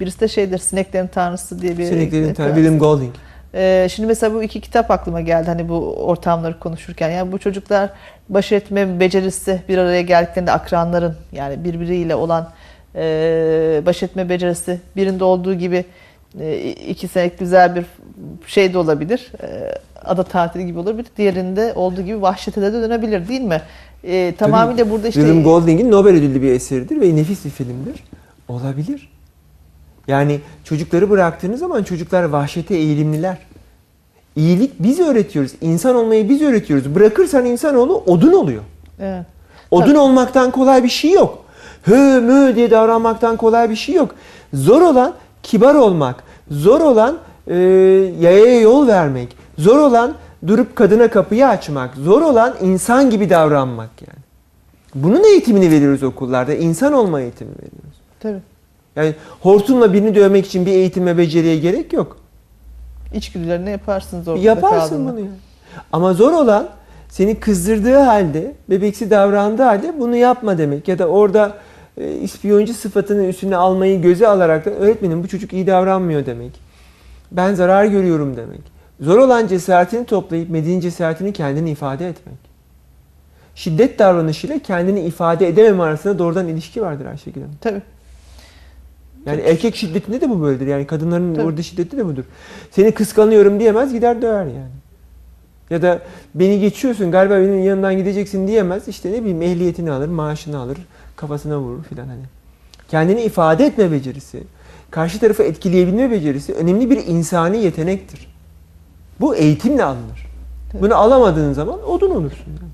Birisi 0.00 0.20
de 0.20 0.28
şeydir 0.28 0.58
Sineklerin 0.58 1.06
Tanrısı 1.06 1.62
diye 1.62 1.78
bir 1.78 1.84
Sineklerin 1.84 2.22
kitap. 2.22 2.36
Tanrı, 2.36 2.54
William 2.54 2.78
Golding. 2.78 3.14
Ee, 3.54 3.88
şimdi 3.90 4.06
mesela 4.06 4.34
bu 4.34 4.42
iki 4.42 4.60
kitap 4.60 4.90
aklıma 4.90 5.20
geldi 5.20 5.46
hani 5.46 5.68
bu 5.68 5.94
ortamları 5.96 6.58
konuşurken. 6.58 7.10
Yani 7.10 7.32
bu 7.32 7.38
çocuklar 7.38 7.90
baş 8.28 8.52
etme 8.52 9.00
becerisi 9.00 9.62
bir 9.68 9.78
araya 9.78 10.02
geldiklerinde 10.02 10.52
akranların 10.52 11.16
yani 11.32 11.64
birbiriyle 11.64 12.14
olan 12.14 12.48
e, 12.95 13.82
baş 13.86 14.03
etme 14.03 14.28
becerisi 14.28 14.80
birinde 14.97 15.24
olduğu 15.24 15.55
gibi 15.55 15.84
e, 16.40 16.59
iki 16.70 17.09
senelik 17.09 17.38
güzel 17.38 17.76
bir 17.76 17.84
şey 18.47 18.72
de 18.74 18.78
olabilir. 18.78 19.32
E, 19.43 19.74
ada 20.05 20.22
tatili 20.22 20.66
gibi 20.66 20.78
olabilir. 20.78 21.07
Diğerinde 21.16 21.72
olduğu 21.74 22.03
gibi 22.03 22.22
vahşete 22.22 22.62
de 22.62 22.72
dönebilir 22.72 23.28
değil 23.28 23.40
mi? 23.40 23.62
E, 24.05 24.34
tamamıyla 24.38 24.90
burada 24.90 25.09
işte 25.09 25.20
William 25.20 25.45
Golding'in 25.45 25.90
Nobel 25.90 26.14
ödüllü 26.14 26.43
bir 26.43 26.53
eseridir 26.53 27.01
ve 27.01 27.16
nefis 27.16 27.45
bir 27.45 27.51
filmdir. 27.51 28.05
Olabilir. 28.49 29.12
Yani 30.09 30.40
çocukları 30.64 31.11
bıraktığınız 31.11 31.61
zaman 31.61 31.82
çocuklar 31.82 32.24
vahşete 32.24 32.74
eğilimliler. 32.74 33.38
İyilik 34.36 34.72
biz 34.78 35.01
öğretiyoruz. 35.01 35.53
İnsan 35.61 35.97
olmayı 35.97 36.28
biz 36.28 36.43
öğretiyoruz. 36.43 36.95
Bırakırsan 36.95 37.45
insanoğlu 37.45 37.97
odun 38.07 38.32
oluyor. 38.32 38.62
Evet. 39.01 39.26
Odun 39.70 39.86
Tabii. 39.86 39.99
olmaktan 39.99 40.51
kolay 40.51 40.84
bir 40.84 40.88
şey 40.88 41.11
yok. 41.11 41.41
Hö 41.82 42.20
mü 42.20 42.56
diye 42.56 42.70
davranmaktan 42.70 43.36
kolay 43.36 43.70
bir 43.70 43.76
şey 43.76 43.94
yok. 43.94 44.14
Zor 44.54 44.82
olan 44.82 45.14
kibar 45.42 45.74
olmak. 45.74 46.24
Zor 46.50 46.80
olan 46.80 47.18
e, 47.46 47.56
yayaya 48.20 48.60
yol 48.60 48.86
vermek. 48.86 49.36
Zor 49.58 49.78
olan 49.78 50.14
durup 50.46 50.76
kadına 50.76 51.08
kapıyı 51.10 51.48
açmak. 51.48 51.94
Zor 51.96 52.22
olan 52.22 52.54
insan 52.60 53.10
gibi 53.10 53.30
davranmak 53.30 53.90
yani. 54.00 54.22
Bunun 54.94 55.24
eğitimini 55.24 55.70
veriyoruz 55.70 56.02
okullarda. 56.02 56.54
İnsan 56.54 56.92
olma 56.92 57.20
eğitimi 57.20 57.50
veriyoruz. 57.50 57.98
Tabii. 58.20 58.40
Yani 58.96 59.14
hortumla 59.40 59.92
birini 59.92 60.14
dövmek 60.14 60.46
için 60.46 60.66
bir 60.66 60.72
eğitime 60.72 61.18
beceriye 61.18 61.58
gerek 61.58 61.92
yok. 61.92 62.16
İçgüdülerini 63.14 63.70
yaparsınız 63.70 64.28
orada 64.28 64.40
Yaparsın 64.42 64.78
kaldığında. 64.88 65.12
bunu 65.12 65.20
ya. 65.20 65.26
Ama 65.92 66.14
zor 66.14 66.32
olan 66.32 66.68
seni 67.08 67.40
kızdırdığı 67.40 67.98
halde, 67.98 68.54
bebeksi 68.70 69.10
davrandığı 69.10 69.62
halde 69.62 69.94
bunu 69.98 70.16
yapma 70.16 70.58
demek. 70.58 70.88
Ya 70.88 70.98
da 70.98 71.06
orada 71.06 71.52
e, 71.99 72.12
ispiyoncu 72.12 72.74
sıfatını 72.74 73.26
üstüne 73.26 73.57
almayı 73.57 74.03
göze 74.03 74.28
alarak 74.28 74.66
da 74.66 74.70
öğretmenim 74.70 75.22
bu 75.22 75.28
çocuk 75.28 75.53
iyi 75.53 75.66
davranmıyor 75.66 76.26
demek. 76.26 76.61
Ben 77.32 77.55
zarar 77.55 77.84
görüyorum 77.84 78.36
demek. 78.36 78.61
Zor 79.01 79.18
olan 79.18 79.47
cesaretini 79.47 80.07
toplayıp 80.07 80.51
medeni 80.51 80.80
cesaretini 80.80 81.32
kendini 81.32 81.70
ifade 81.70 82.09
etmek. 82.09 82.36
Şiddet 83.55 83.99
davranışıyla 83.99 84.59
kendini 84.59 85.01
ifade 85.01 85.49
edememe 85.49 85.82
arasında 85.82 86.18
doğrudan 86.18 86.49
ilişki 86.49 86.82
vardır 86.82 87.07
Ayşegül 87.07 87.40
Hanım. 87.40 87.55
Tabii. 87.61 87.82
Yani 89.26 89.40
erkek 89.40 89.76
şiddetinde 89.76 90.20
de 90.20 90.30
bu 90.30 90.43
böyledir. 90.43 90.66
Yani 90.66 90.86
kadınların 90.86 91.34
Tabii. 91.34 91.47
orada 91.47 91.62
şiddeti 91.62 91.97
de 91.97 92.07
budur. 92.07 92.24
Seni 92.70 92.93
kıskanıyorum 92.93 93.61
diyemez 93.61 93.93
gider 93.93 94.22
döver 94.22 94.45
yani. 94.45 94.72
Ya 95.70 95.82
da 95.82 96.03
beni 96.34 96.61
geçiyorsun 96.61 97.11
galiba 97.11 97.34
benim 97.34 97.64
yanından 97.64 97.97
gideceksin 97.97 98.49
diyemez. 98.49 98.88
İşte 98.88 99.12
ne 99.12 99.20
bileyim 99.20 99.43
ehliyetini 99.43 99.90
alır, 99.90 100.09
maaşını 100.09 100.59
alır, 100.59 100.78
kafasına 101.22 101.58
vurur 101.58 101.84
filan 101.84 102.06
hani. 102.08 102.22
Kendini 102.88 103.22
ifade 103.22 103.66
etme 103.66 103.92
becerisi, 103.92 104.42
karşı 104.90 105.20
tarafı 105.20 105.42
etkileyebilme 105.42 106.10
becerisi 106.10 106.54
önemli 106.54 106.90
bir 106.90 107.06
insani 107.06 107.58
yetenektir. 107.58 108.34
Bu 109.20 109.36
eğitimle 109.36 109.84
alınır. 109.84 110.26
Bunu 110.80 110.94
alamadığın 110.94 111.52
zaman 111.52 111.88
odun 111.90 112.10
olursun. 112.10 112.44
Yani. 112.46 112.70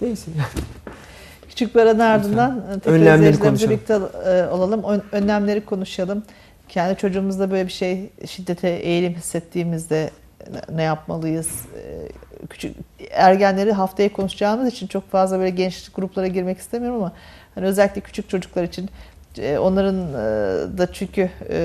Neyse 0.00 0.30
yani. 0.38 0.46
Küçük 1.48 1.74
bir 1.74 1.80
aranın 1.80 1.98
ardından 1.98 2.64
e, 2.70 2.74
tekrar 2.74 2.92
Önlemleri 2.92 3.30
izleyicilerimizle 3.34 3.48
konuşalım. 3.48 3.70
birlikte 3.70 4.30
e, 4.30 4.46
olalım. 4.48 4.82
Ön- 4.84 5.02
Önlemleri 5.12 5.64
konuşalım. 5.64 6.22
Kendi 6.68 6.98
çocuğumuzda 6.98 7.50
böyle 7.50 7.66
bir 7.66 7.72
şey 7.72 8.10
şiddete 8.26 8.68
eğilim 8.68 9.14
hissettiğimizde 9.14 10.10
ne- 10.52 10.76
ne 10.76 10.82
yapmalıyız? 10.82 11.48
Küçük 12.50 12.76
ergenleri 13.10 13.72
haftaya 13.72 14.12
konuşacağımız 14.12 14.68
için 14.68 14.86
çok 14.86 15.10
fazla 15.10 15.38
böyle 15.38 15.50
genç 15.50 15.88
gruplara 15.88 16.26
girmek 16.26 16.58
istemiyorum 16.58 16.98
ama 16.98 17.12
hani 17.54 17.66
özellikle 17.66 18.00
küçük 18.00 18.28
çocuklar 18.28 18.64
için 18.64 18.90
e, 19.38 19.58
onların 19.58 20.08
e, 20.08 20.78
da 20.78 20.92
çünkü 20.92 21.30
e, 21.50 21.56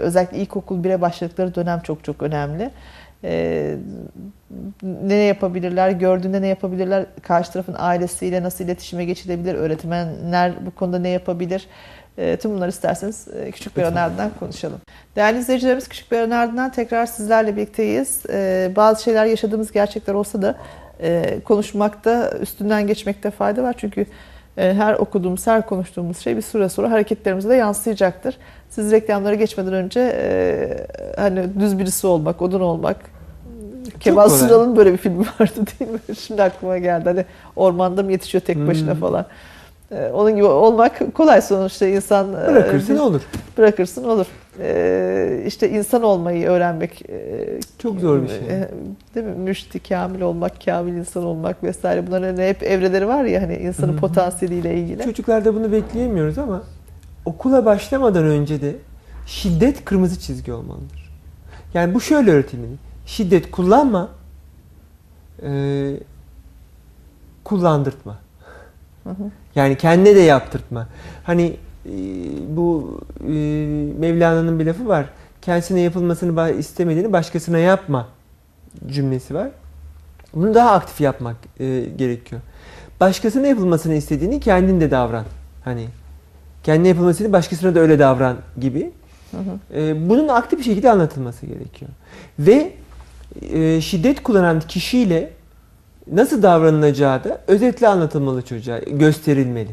özellikle 0.00 0.38
ilkokul 0.38 0.84
1'e 0.84 1.00
başladıkları 1.00 1.54
dönem 1.54 1.80
çok 1.80 2.04
çok 2.04 2.22
önemli. 2.22 2.70
E, 3.24 3.74
ne 4.82 5.14
yapabilirler, 5.14 5.90
gördüğünde 5.90 6.42
ne 6.42 6.46
yapabilirler, 6.46 7.06
karşı 7.22 7.52
tarafın 7.52 7.76
ailesiyle 7.78 8.42
nasıl 8.42 8.64
iletişime 8.64 9.04
geçilebilir, 9.04 9.54
öğretmenler 9.54 10.66
bu 10.66 10.70
konuda 10.70 10.98
ne 10.98 11.08
yapabilir, 11.08 11.66
E, 12.18 12.36
tüm 12.36 12.54
bunları 12.54 12.70
isterseniz 12.70 13.28
e, 13.28 13.50
küçük 13.50 13.76
bir 13.76 13.82
ardından 13.82 14.30
konuşalım. 14.40 14.80
Değerli 15.16 15.38
izleyicilerimiz 15.38 15.88
küçük 15.88 16.12
bir 16.12 16.16
aranın 16.16 16.30
ardından 16.30 16.72
tekrar 16.72 17.06
sizlerle 17.06 17.56
birlikteyiz. 17.56 18.22
E, 18.30 18.72
bazı 18.76 19.02
şeyler 19.02 19.26
yaşadığımız 19.26 19.72
gerçekler 19.72 20.14
olsa 20.14 20.42
da 20.42 20.54
e, 21.00 21.40
konuşmakta, 21.44 22.30
üstünden 22.40 22.86
geçmekte 22.86 23.30
fayda 23.30 23.62
var. 23.62 23.74
Çünkü 23.78 24.06
e, 24.56 24.74
her 24.74 24.94
okuduğumuz, 24.94 25.46
her 25.46 25.66
konuştuğumuz 25.66 26.18
şey 26.18 26.36
bir 26.36 26.42
süre 26.42 26.68
sonra 26.68 26.90
hareketlerimize 26.90 27.48
de 27.48 27.54
yansıyacaktır. 27.54 28.36
Siz 28.70 28.92
reklamlara 28.92 29.34
geçmeden 29.34 29.72
önce 29.72 30.00
e, 30.00 30.86
hani 31.16 31.60
düz 31.60 31.78
birisi 31.78 32.06
olmak, 32.06 32.42
odun 32.42 32.60
olmak, 32.60 32.96
Kemal. 34.00 34.28
Sunal'ın 34.28 34.76
böyle 34.76 34.92
bir 34.92 34.96
filmi 34.96 35.24
vardı 35.40 35.60
değil 35.80 35.90
mi? 35.90 35.98
Şimdi 36.18 36.42
aklıma 36.42 36.78
geldi. 36.78 37.04
Hani 37.04 37.24
ormanda 37.56 38.02
mı 38.02 38.12
yetişiyor 38.12 38.42
tek 38.44 38.66
başına 38.66 38.92
Hmm. 38.92 39.00
falan. 39.00 39.26
Ee, 39.92 40.10
onun 40.14 40.34
gibi 40.36 40.44
olmak 40.44 41.14
kolay 41.14 41.42
sonuçta 41.42 41.86
insan 41.86 42.28
e, 42.32 42.46
Bırakırsın 42.48 42.94
bir- 42.94 43.00
olur. 43.00 43.20
bırakırsın 43.58 44.04
olur. 44.04 44.26
Ee, 44.60 45.42
işte 45.46 45.70
insan 45.70 46.02
olmayı 46.02 46.46
öğrenmek 46.48 47.10
e, 47.10 47.48
Çok 47.78 48.00
zor 48.00 48.22
bir 48.22 48.28
şey. 48.28 48.36
e, 48.38 48.68
değil 49.14 49.26
mi? 49.26 49.34
Müşti, 49.34 49.78
kamil 49.80 50.20
olmak, 50.20 50.64
kamil 50.64 50.92
insan 50.92 51.24
olmak 51.24 51.62
vesaire. 51.64 52.06
Bunların 52.06 52.26
hani 52.36 52.48
hep 52.48 52.62
evreleri 52.62 53.08
var 53.08 53.24
ya 53.24 53.42
hani 53.42 53.56
insanın 53.56 53.92
Hı 53.92 53.96
hı. 53.96 54.00
potansiyeliyle 54.00 54.74
ilgili. 54.74 55.02
Çocuklarda 55.02 55.54
bunu 55.54 55.72
bekleyemiyoruz 55.72 56.38
ama 56.38 56.62
okula 57.24 57.64
başlamadan 57.64 58.24
önce 58.24 58.60
de 58.60 58.74
şiddet 59.26 59.84
kırmızı 59.84 60.20
çizgi 60.20 60.52
olmalıdır. 60.52 61.10
Yani 61.74 61.94
bu 61.94 62.00
şöyle 62.00 62.30
öğretilmeli. 62.30 62.74
Şiddet 63.06 63.50
kullanma, 63.50 64.08
eee, 65.42 65.96
kullandırtma. 67.44 68.18
Hı 69.04 69.10
hı. 69.10 69.30
Yani 69.54 69.76
kendine 69.76 70.14
de 70.16 70.20
yaptırtma. 70.20 70.88
Hani 71.24 71.56
eee, 71.86 71.92
bu 72.48 73.00
eee, 73.28 73.34
Mevlana'nın 73.98 74.58
bir 74.58 74.66
lafı 74.66 74.88
var. 74.88 75.06
Kendisine 75.42 75.80
yapılmasını 75.80 76.50
istemediğini 76.50 77.12
başkasına 77.12 77.58
yapma 77.58 78.08
cümlesi 78.86 79.34
var. 79.34 79.48
Bunu 80.34 80.54
daha 80.54 80.70
aktif 80.70 81.00
yapmak 81.00 81.36
eee, 81.58 81.84
gerekiyor. 81.84 82.40
Başkasına 83.00 83.46
yapılmasını 83.46 83.94
istediğini 83.94 84.40
kendin 84.40 84.80
de 84.80 84.90
davran. 84.90 85.24
Hani 85.64 85.86
kendine 86.64 86.88
yapılmasını 86.88 87.32
başkasına 87.32 87.74
da 87.74 87.80
öyle 87.80 87.98
davran 87.98 88.36
gibi. 88.60 88.90
Hı 89.30 89.36
hı. 89.38 90.08
Bunun 90.08 90.28
aktif 90.28 90.58
bir 90.58 90.64
şekilde 90.64 90.90
anlatılması 90.90 91.46
gerekiyor. 91.46 91.90
Ve 92.38 92.72
e, 93.52 93.80
şiddet 93.80 94.22
kullanan 94.22 94.60
kişiyle 94.60 95.30
nasıl 96.12 96.42
davranılacağı 96.42 97.24
da 97.24 97.40
özetle 97.46 97.88
anlatılmalı 97.88 98.42
çocuğa, 98.42 98.78
gösterilmeli. 98.78 99.70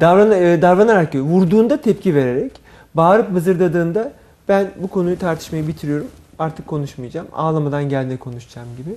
Davran, 0.00 0.32
e, 0.32 0.62
davranarak, 0.62 1.14
vurduğunda 1.14 1.76
tepki 1.76 2.14
vererek, 2.14 2.52
bağırıp 2.94 3.30
mızırdadığında 3.30 4.12
ben 4.48 4.70
bu 4.82 4.88
konuyu 4.88 5.18
tartışmayı 5.18 5.68
bitiriyorum, 5.68 6.06
artık 6.38 6.66
konuşmayacağım, 6.66 7.26
ağlamadan 7.32 7.88
geldiğinde 7.88 8.16
konuşacağım 8.16 8.68
gibi. 8.76 8.96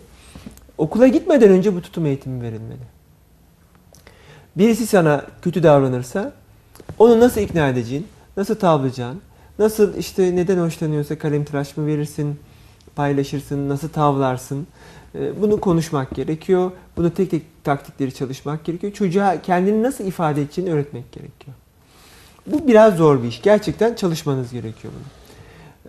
Okula 0.77 1.07
gitmeden 1.07 1.49
önce 1.49 1.75
bu 1.75 1.81
tutum 1.81 2.05
eğitimi 2.05 2.41
verilmeli. 2.41 2.81
Birisi 4.55 4.87
sana 4.87 5.25
kötü 5.41 5.63
davranırsa 5.63 6.31
onu 6.99 7.19
nasıl 7.19 7.41
ikna 7.41 7.69
edeceğin, 7.69 8.07
nasıl 8.37 8.55
tavlayacaksın, 8.55 9.21
nasıl 9.59 9.97
işte 9.97 10.35
neden 10.35 10.57
hoşlanıyorsa 10.57 11.17
kalem 11.17 11.45
tıraş 11.45 11.77
mı 11.77 11.87
verirsin, 11.87 12.39
paylaşırsın, 12.95 13.69
nasıl 13.69 13.89
tavlarsın. 13.89 14.67
Ee, 15.15 15.41
Bunu 15.41 15.59
konuşmak 15.59 16.15
gerekiyor. 16.15 16.71
Bunu 16.97 17.13
tek 17.13 17.31
tek 17.31 17.41
taktikleri 17.63 18.13
çalışmak 18.13 18.63
gerekiyor. 18.65 18.93
Çocuğa 18.93 19.41
kendini 19.41 19.83
nasıl 19.83 20.05
ifade 20.05 20.41
edeceğini 20.41 20.71
öğretmek 20.73 21.11
gerekiyor. 21.11 21.55
Bu 22.47 22.67
biraz 22.67 22.95
zor 22.95 23.23
bir 23.23 23.27
iş. 23.27 23.41
Gerçekten 23.41 23.93
çalışmanız 23.95 24.51
gerekiyor 24.51 24.93
bunu. 24.93 25.03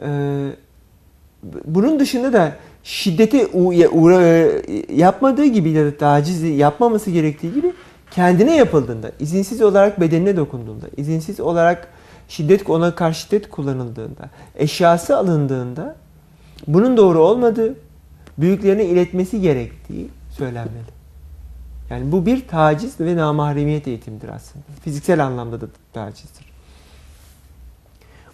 Ee, 0.09 0.51
bunun 1.65 2.01
dışında 2.01 2.33
da 2.33 2.57
şiddete 2.85 3.47
uğra- 3.47 4.93
yapmadığı 4.97 5.45
gibi 5.45 5.71
ya 5.71 5.87
da 5.87 5.97
tacizi 5.97 6.47
yapmaması 6.47 7.11
gerektiği 7.11 7.55
gibi 7.55 7.73
kendine 8.11 8.57
yapıldığında, 8.57 9.11
izinsiz 9.21 9.63
olarak 9.63 10.01
bedenine 10.01 10.37
dokunduğunda, 10.37 10.87
izinsiz 10.97 11.41
olarak 11.41 11.89
şiddet 12.29 12.71
ona 12.71 12.95
karşı 12.95 13.21
şiddet 13.21 13.51
kullanıldığında, 13.51 14.31
eşyası 14.57 15.17
alındığında 15.17 15.97
bunun 16.67 16.97
doğru 16.97 17.19
olmadığı, 17.19 17.75
büyüklerine 18.39 18.85
iletmesi 18.85 19.41
gerektiği 19.41 20.09
söylenmeli. 20.31 20.95
Yani 21.91 22.13
bu 22.13 22.27
bir 22.27 22.49
taciz 22.49 23.01
ve 23.01 23.17
namahremiyet 23.17 23.89
eğitimidir 23.89 24.29
aslında. 24.29 24.65
Fiziksel 24.85 25.25
anlamda 25.25 25.61
da 25.61 25.67
tacizdir. 25.93 26.47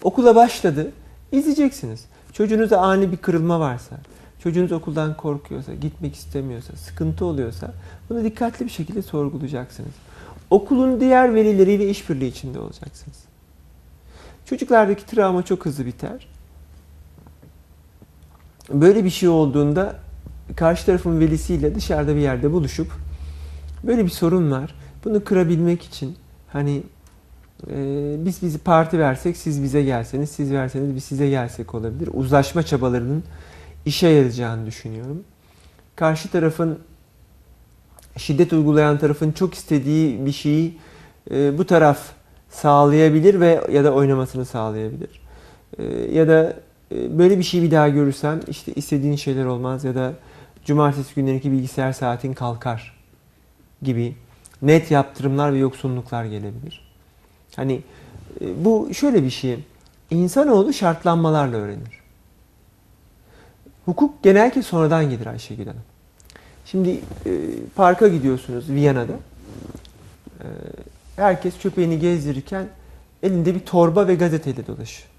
Okula 0.02 0.34
başladı, 0.34 0.92
izleyeceksiniz. 1.32 2.04
Çocuğunuzda 2.32 2.80
ani 2.80 3.12
bir 3.12 3.16
kırılma 3.16 3.60
varsa, 3.60 3.96
çocuğunuz 4.42 4.72
okuldan 4.72 5.16
korkuyorsa, 5.16 5.74
gitmek 5.74 6.14
istemiyorsa, 6.14 6.76
sıkıntı 6.76 7.24
oluyorsa 7.24 7.72
bunu 8.10 8.24
dikkatli 8.24 8.64
bir 8.64 8.70
şekilde 8.70 9.02
sorgulayacaksınız. 9.02 9.92
Okulun 10.50 11.00
diğer 11.00 11.34
velileriyle 11.34 11.90
işbirliği 11.90 12.28
içinde 12.28 12.60
olacaksınız. 12.60 13.18
Çocuklardaki 14.46 15.06
travma 15.06 15.42
çok 15.42 15.66
hızlı 15.66 15.86
biter. 15.86 16.26
Böyle 18.72 19.04
bir 19.04 19.10
şey 19.10 19.28
olduğunda 19.28 19.96
karşı 20.56 20.86
tarafın 20.86 21.20
velisiyle 21.20 21.74
dışarıda 21.74 22.14
bir 22.14 22.20
yerde 22.20 22.52
buluşup 22.52 22.92
böyle 23.84 24.04
bir 24.04 24.10
sorun 24.10 24.50
var. 24.50 24.74
Bunu 25.04 25.24
kırabilmek 25.24 25.82
için 25.82 26.16
hani 26.52 26.82
e, 27.70 28.16
biz 28.18 28.42
bizi 28.42 28.58
parti 28.58 28.98
versek 28.98 29.36
siz 29.36 29.62
bize 29.62 29.82
gelseniz, 29.82 30.30
siz 30.30 30.52
verseniz 30.52 30.94
biz 30.94 31.04
size 31.04 31.28
gelsek 31.28 31.74
olabilir. 31.74 32.10
Uzlaşma 32.12 32.62
çabalarının 32.62 33.24
işe 33.86 34.08
yarayacağını 34.08 34.66
düşünüyorum. 34.66 35.24
Karşı 35.96 36.30
tarafın 36.30 36.78
şiddet 38.16 38.52
uygulayan 38.52 38.98
tarafın 38.98 39.32
çok 39.32 39.54
istediği 39.54 40.26
bir 40.26 40.32
şeyi 40.32 40.78
e, 41.30 41.58
bu 41.58 41.66
taraf 41.66 41.98
sağlayabilir 42.50 43.40
ve 43.40 43.60
ya 43.72 43.84
da 43.84 43.92
oynamasını 43.92 44.44
sağlayabilir. 44.44 45.20
E, 45.78 45.84
ya 46.12 46.28
da 46.28 46.54
böyle 46.90 47.38
bir 47.38 47.42
şeyi 47.42 47.62
bir 47.62 47.70
daha 47.70 47.88
görürsem 47.88 48.40
işte 48.48 48.72
istediğin 48.72 49.16
şeyler 49.16 49.44
olmaz 49.44 49.84
ya 49.84 49.94
da 49.94 50.12
cumartesi 50.64 51.14
günlerindeki 51.14 51.52
bilgisayar 51.52 51.92
saatin 51.92 52.32
kalkar 52.32 52.96
gibi 53.82 54.14
net 54.62 54.90
yaptırımlar 54.90 55.52
ve 55.52 55.58
yoksunluklar 55.58 56.24
gelebilir. 56.24 56.90
Hani 57.56 57.82
e, 58.40 58.64
bu 58.64 58.94
şöyle 58.94 59.22
bir 59.24 59.30
şey. 59.30 59.58
İnsanoğlu 60.10 60.72
şartlanmalarla 60.72 61.56
öğrenir. 61.56 62.00
Hukuk 63.84 64.22
genellikle 64.22 64.62
sonradan 64.62 65.10
gelir 65.10 65.26
Ayşegül 65.26 65.66
Hanım. 65.66 65.82
Şimdi 66.66 66.90
e, 67.26 67.30
parka 67.74 68.08
gidiyorsunuz 68.08 68.70
Viyana'da. 68.70 69.12
E, 69.12 70.46
herkes 71.16 71.58
köpeğini 71.58 71.98
gezdirirken 71.98 72.68
elinde 73.22 73.54
bir 73.54 73.60
torba 73.60 74.08
ve 74.08 74.14
gazeteyle 74.14 74.66
dolaşıyor. 74.66 75.09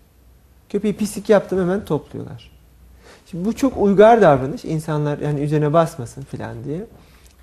Köpeği 0.72 0.96
pislik 0.96 1.30
yaptım 1.30 1.60
hemen 1.60 1.86
topluyorlar. 1.86 2.52
Şimdi 3.26 3.46
bu 3.46 3.56
çok 3.56 3.78
uygar 3.78 4.22
davranış. 4.22 4.66
İnsanlar 4.66 5.20
yani 5.20 5.40
üzerine 5.40 5.74
basmasın 5.74 6.22
filan 6.22 6.64
diye. 6.64 6.86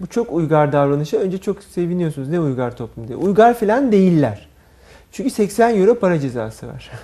Bu 0.01 0.07
çok 0.07 0.33
uygar 0.33 0.73
davranışa 0.73 1.17
önce 1.17 1.39
çok 1.39 1.63
seviniyorsunuz. 1.63 2.29
Ne 2.29 2.41
uygar 2.41 2.77
toplum 2.77 3.09
diye. 3.09 3.19
Uygar 3.19 3.59
filan 3.59 3.93
değiller. 3.93 4.49
Çünkü 5.13 5.31
80 5.31 5.81
euro 5.81 5.99
para 5.99 6.21
cezası 6.21 6.67
var. 6.67 6.91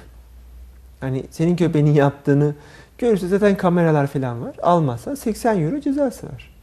Hani 1.01 1.25
senin 1.31 1.57
köpeğinin 1.57 1.95
yaptığını 1.95 2.55
görürse 2.99 3.29
zaten 3.29 3.57
kameralar 3.57 4.07
falan 4.07 4.43
var. 4.43 4.57
Almazsan 4.62 5.14
80 5.14 5.61
euro 5.61 5.81
cezası 5.81 6.27
var. 6.27 6.55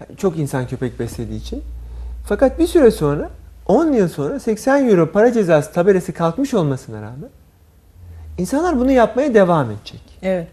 Yani 0.00 0.16
çok 0.16 0.38
insan 0.38 0.66
köpek 0.66 1.00
beslediği 1.00 1.40
için. 1.40 1.62
Fakat 2.26 2.58
bir 2.58 2.66
süre 2.66 2.90
sonra 2.90 3.30
10 3.66 3.92
yıl 3.92 4.08
sonra 4.08 4.40
80 4.40 4.88
euro 4.88 5.12
para 5.12 5.32
cezası 5.32 5.72
tabelası 5.72 6.12
kalkmış 6.12 6.54
olmasına 6.54 7.02
rağmen 7.02 7.30
insanlar 8.38 8.80
bunu 8.80 8.92
yapmaya 8.92 9.34
devam 9.34 9.70
edecek. 9.70 10.00
Evet. 10.22 10.48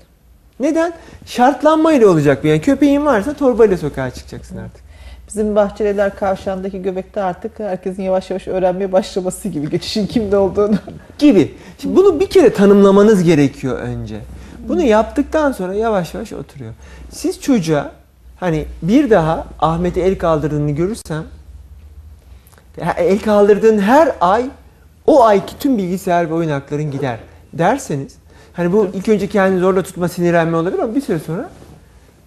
Neden? 0.60 0.94
Şartlanmayla 1.26 2.10
olacak 2.10 2.44
bu. 2.44 2.48
Yani 2.48 2.62
köpeğin 2.62 3.06
varsa 3.06 3.34
torbayla 3.34 3.78
sokağa 3.78 4.12
çıkacaksın 4.12 4.58
artık. 4.58 4.86
Bizim 5.28 5.56
Bahçeliler 5.56 6.16
Kavşağı'ndaki 6.16 6.82
göbekte 6.82 7.22
artık 7.22 7.60
herkesin 7.60 8.04
yavaş 8.04 8.30
yavaş 8.30 8.48
öğrenmeye 8.48 8.92
başlaması 8.92 9.50
gibi 9.50 9.70
geçişin 9.70 10.08
kimde 10.08 10.38
olduğunu. 10.38 10.76
Gibi. 11.18 11.54
Şimdi 11.78 11.96
bunu 11.96 12.20
bir 12.20 12.28
kere 12.30 12.54
tanımlamanız 12.54 13.24
gerekiyor 13.24 13.80
önce. 13.80 14.20
Bunu 14.68 14.82
yaptıktan 14.82 15.52
sonra 15.52 15.74
yavaş 15.74 16.14
yavaş 16.14 16.34
oturuyor. 16.34 16.74
Siz 17.10 17.42
çocuğa 17.42 17.92
hani 18.40 18.66
bir 18.82 19.10
daha 19.10 19.46
Ahmet'e 19.60 20.02
el 20.02 20.18
kaldırdığını 20.18 20.72
görürsem 20.72 21.24
el 22.98 23.20
kaldırdığın 23.20 23.80
her 23.80 24.12
ay 24.22 24.46
o 25.08 25.24
ayki 25.24 25.60
tüm 25.60 25.78
bilgisayar 25.78 26.30
ve 26.30 26.34
oyun 26.34 26.50
hakların 26.50 26.92
gider 26.92 27.20
derseniz 27.56 28.16
hani 28.54 28.74
bu 28.74 28.88
ilk 28.94 29.10
önce 29.10 29.28
kendini 29.28 29.60
zorla 29.60 29.84
tutma 29.84 30.08
sinirlenme 30.08 30.58
olabilir 30.58 30.80
ama 30.80 30.96
bir 30.96 31.02
süre 31.02 31.20
sonra 31.20 31.50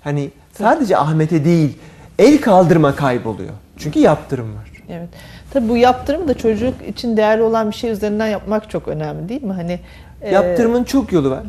hani 0.01 0.31
sadece 0.53 0.97
Ahmet'e 0.97 1.45
değil 1.45 1.79
el 2.19 2.41
kaldırma 2.41 2.97
kayboluyor. 2.97 3.53
Çünkü 3.77 3.99
yaptırım 3.99 4.57
var. 4.57 4.71
Evet. 4.91 5.09
Tabii 5.53 5.69
bu 5.69 5.77
yaptırım 5.77 6.29
da 6.29 6.35
çocuk 6.35 6.75
için 6.89 7.17
değerli 7.17 7.43
olan 7.43 7.71
bir 7.71 7.77
şey 7.77 7.91
üzerinden 7.91 8.27
yapmak 8.27 8.71
çok 8.71 8.89
önemli 8.89 9.29
değil 9.29 9.43
mi? 9.43 9.53
Hani 9.53 9.81
e, 10.23 10.35
Yaptırımın 10.35 10.85
çok 10.85 11.13
yolu 11.13 11.31
var. 11.31 11.43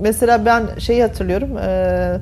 Mesela 0.00 0.44
ben 0.44 0.78
şeyi 0.78 1.02
hatırlıyorum. 1.02 1.58
E, 1.58 2.18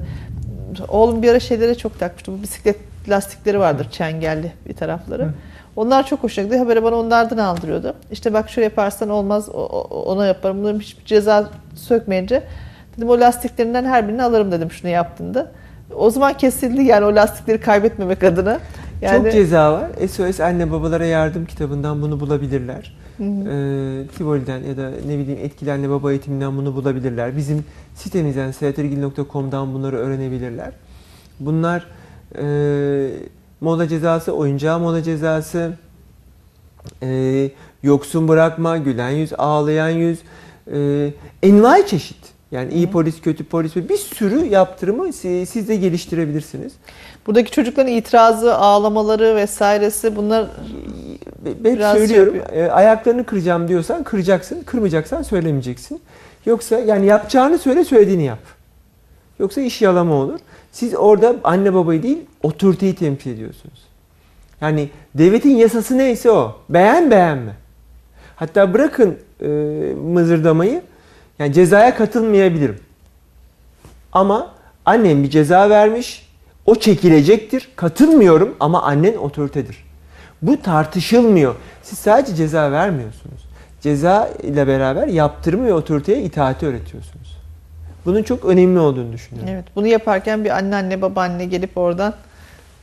oğlum 0.88 1.22
bir 1.22 1.30
ara 1.30 1.40
şeylere 1.40 1.74
çok 1.74 1.98
takmıştı. 1.98 2.32
Bu 2.32 2.42
bisiklet 2.42 2.76
lastikleri 3.08 3.58
vardır 3.58 3.88
çengelli 3.90 4.52
bir 4.68 4.74
tarafları. 4.74 5.22
Hı. 5.22 5.32
Onlar 5.76 6.06
çok 6.06 6.22
hoşuna 6.22 6.44
gidiyor. 6.44 6.62
Haberi 6.62 6.82
bana 6.82 6.96
onlardan 6.96 7.38
aldırıyordu. 7.38 7.94
İşte 8.10 8.32
bak 8.32 8.50
şöyle 8.50 8.64
yaparsan 8.64 9.08
olmaz 9.08 9.48
ona 9.90 10.26
yaparım. 10.26 10.58
Bunların 10.58 10.80
hiçbir 10.80 11.04
ceza 11.04 11.50
sökmeyince 11.74 12.42
dedim 12.96 13.08
o 13.08 13.20
lastiklerinden 13.20 13.84
her 13.84 14.08
birini 14.08 14.22
alırım 14.22 14.52
dedim 14.52 14.70
şunu 14.70 14.90
yaptığında. 14.90 15.50
O 15.96 16.10
zaman 16.10 16.34
kesildi 16.36 16.82
yani 16.82 17.04
o 17.04 17.14
lastikleri 17.14 17.60
kaybetmemek 17.60 18.22
adına. 18.22 18.58
Yani, 19.02 19.22
Çok 19.22 19.32
ceza 19.32 19.72
var. 19.72 19.90
SOS 20.08 20.40
Anne 20.40 20.70
Babalara 20.70 21.04
Yardım 21.04 21.46
kitabından 21.46 22.02
bunu 22.02 22.20
bulabilirler. 22.20 22.96
Ee, 23.20 24.06
Tivoli'den 24.18 24.58
ya 24.58 24.76
da 24.76 24.90
ne 25.06 25.18
bileyim 25.18 25.40
etkili 25.42 25.72
anne 25.72 25.90
baba 25.90 26.10
eğitiminden 26.10 26.56
bunu 26.56 26.74
bulabilirler. 26.74 27.36
Bizim 27.36 27.64
sitemizden 27.94 28.50
seyahatirgil.com'dan 28.50 29.74
bunları 29.74 29.96
öğrenebilirler. 29.96 30.72
Bunlar 31.40 31.86
e, 32.38 32.44
mola 33.64 33.88
cezası, 33.88 34.32
oyuncağı 34.32 34.78
mola 34.78 35.02
cezası, 35.02 35.72
e, 37.02 37.50
yoksun 37.82 38.28
bırakma, 38.28 38.76
gülen 38.76 39.10
yüz, 39.10 39.32
ağlayan 39.38 39.88
yüz, 39.88 40.18
e, 40.72 41.10
envai 41.42 41.86
çeşit. 41.86 42.16
Yani 42.50 42.72
iyi 42.72 42.90
polis, 42.90 43.20
kötü 43.20 43.44
polis 43.44 43.76
ve 43.76 43.88
bir 43.88 43.96
sürü 43.96 44.44
yaptırımı 44.44 45.12
si- 45.12 45.46
siz 45.46 45.68
de 45.68 45.76
geliştirebilirsiniz. 45.76 46.72
Buradaki 47.26 47.50
çocukların 47.50 47.92
itirazı, 47.92 48.54
ağlamaları 48.54 49.36
vesairesi 49.36 50.16
bunlar 50.16 50.46
Be- 51.44 51.50
hep 51.50 51.64
Biraz 51.64 51.96
söylüyorum. 51.96 52.34
e, 52.52 52.64
ayaklarını 52.66 53.24
kıracağım 53.24 53.68
diyorsan 53.68 54.02
kıracaksın. 54.04 54.62
Kırmayacaksan 54.66 55.22
söylemeyeceksin. 55.22 56.00
Yoksa 56.46 56.78
yani 56.78 57.06
yapacağını 57.06 57.58
söyle 57.58 57.84
söylediğini 57.84 58.24
yap. 58.24 58.38
Yoksa 59.38 59.60
iş 59.60 59.82
yalama 59.82 60.14
olur. 60.14 60.40
Siz 60.72 60.94
orada 60.94 61.36
anne 61.44 61.74
babayı 61.74 62.02
değil 62.02 62.18
otoriteyi 62.42 62.94
temsil 62.94 63.30
ediyorsunuz. 63.30 63.84
Yani 64.60 64.90
devletin 65.14 65.56
yasası 65.56 65.98
neyse 65.98 66.30
o. 66.30 66.56
Beğen 66.68 67.10
beğenme. 67.10 67.52
Hatta 68.36 68.74
bırakın 68.74 69.18
e, 69.40 69.46
mızırdamayı. 70.12 70.82
Yani 71.38 71.52
cezaya 71.52 71.96
katılmayabilirim. 71.96 72.78
Ama 74.12 74.50
annem 74.84 75.22
bir 75.22 75.30
ceza 75.30 75.70
vermiş. 75.70 76.28
O 76.66 76.74
çekilecektir. 76.74 77.68
Katılmıyorum 77.76 78.54
ama 78.60 78.82
annen 78.82 79.16
otoritedir. 79.16 79.84
Bu 80.42 80.62
tartışılmıyor. 80.62 81.54
Siz 81.82 81.98
sadece 81.98 82.34
ceza 82.34 82.72
vermiyorsunuz. 82.72 83.44
Ceza 83.80 84.30
ile 84.42 84.66
beraber 84.66 85.08
yaptırımı 85.08 85.66
ve 85.66 85.72
otoriteye 85.72 86.22
itaati 86.22 86.66
öğretiyorsunuz. 86.66 87.43
Bunun 88.04 88.22
çok 88.22 88.44
önemli 88.44 88.78
olduğunu 88.78 89.12
düşünüyorum. 89.12 89.50
evet 89.52 89.64
bunu 89.76 89.86
yaparken 89.86 90.44
bir 90.44 90.50
anneanne 90.50 91.02
babaanne 91.02 91.44
gelip 91.44 91.78
oradan 91.78 92.14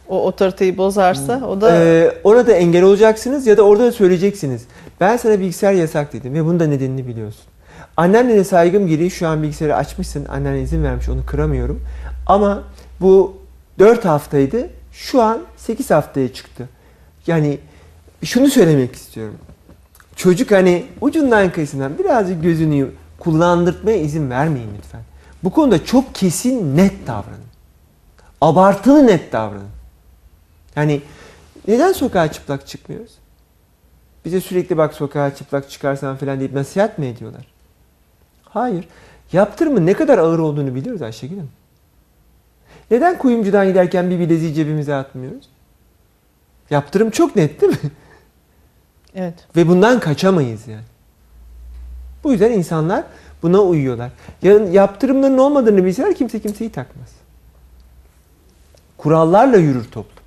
o 0.10 0.26
otoriteyi 0.26 0.78
bozarsa 0.78 1.42
o 1.48 1.62
da 1.62 1.76
Ee, 1.76 2.12
ona 2.24 2.48
da 2.48 2.52
engel 2.52 2.84
olacaksınız 2.84 3.48
ya 3.48 3.58
da 3.58 3.62
orada 3.62 3.84
da 3.84 3.92
söyleyeceksiniz. 3.92 4.64
Ben 5.00 5.18
sana 5.18 5.40
bilgisayar 5.40 5.74
yasak 5.74 6.14
dedim 6.14 6.34
ve 6.34 6.46
bunun 6.46 6.60
da 6.60 6.68
nedenini 6.68 7.08
biliyorsun. 7.08 7.42
Annenlere 7.98 8.44
saygım 8.44 8.88
gereği 8.88 9.12
şu 9.12 9.28
an 9.28 9.44
bilgisayarı 9.44 9.76
açmışsın. 9.76 10.26
Annen 10.26 10.54
izin 10.54 10.84
vermiş 10.84 11.10
onu 11.10 11.26
kıramıyorum. 11.26 11.82
Ama 12.28 12.64
bu 13.02 13.38
4 13.80 14.06
haftaydı. 14.06 14.70
Şu 14.92 15.22
an 15.22 15.40
8 15.58 15.92
haftaya 15.92 16.34
çıktı. 16.34 16.70
Yani 17.28 17.58
şunu 18.24 18.48
söylemek 18.50 18.96
istiyorum. 18.96 19.36
Çocuk 20.16 20.52
hani 20.52 20.86
ucundan 21.02 21.52
kıyısından 21.52 21.98
birazcık 22.00 22.44
gözünü 22.44 22.88
kullandırtmaya 23.20 23.98
izin 23.98 24.30
vermeyin 24.30 24.70
lütfen. 24.78 25.02
Bu 25.44 25.50
konuda 25.50 25.86
çok 25.86 26.16
kesin 26.16 26.78
net 26.78 27.08
davranın. 27.08 27.52
Abartılı 28.42 29.08
net 29.08 29.32
davranın. 29.32 29.70
Yani 30.76 31.02
neden 31.68 31.94
sokağa 31.94 32.32
çıplak 32.32 32.68
çıkmıyoruz? 32.68 33.12
Bize 34.26 34.42
sürekli 34.42 34.78
bak 34.78 34.94
sokağa 34.94 35.36
çıplak 35.36 35.70
çıkarsan 35.70 36.16
falan 36.16 36.40
deyip 36.40 36.54
nasihat 36.54 36.98
mi 36.98 37.06
ediyorlar? 37.06 37.46
Hayır. 38.44 38.88
Yaptırımın 39.32 39.86
ne 39.86 39.94
kadar 39.94 40.18
ağır 40.18 40.40
olduğunu 40.40 40.76
biliyoruz 40.76 41.02
Ayşegül 41.02 41.36
Hanım. 41.36 41.52
Neden 42.92 43.18
kuyumcudan 43.18 43.68
giderken 43.68 44.10
bir 44.10 44.20
bileziği 44.20 44.54
cebimize 44.54 44.96
atmıyoruz? 44.96 45.50
Yaptırım 46.70 47.10
çok 47.10 47.36
net 47.36 47.62
değil 47.62 47.72
mi? 47.72 47.92
evet. 49.16 49.48
Ve 49.56 49.68
bundan 49.68 50.00
kaçamayız 50.00 50.68
yani. 50.68 50.84
Bu 52.24 52.32
yüzden 52.32 52.52
insanlar 52.52 53.04
buna 53.44 53.60
uyuyorlar. 53.62 54.10
Yarın 54.42 54.72
yaptırımların 54.72 55.38
olmadığını 55.38 55.86
bilseler 55.86 56.16
kimse 56.16 56.40
kimseyi 56.40 56.70
takmaz. 56.72 57.10
Kurallarla 58.98 59.58
yürür 59.58 59.84
toplum. 59.84 60.24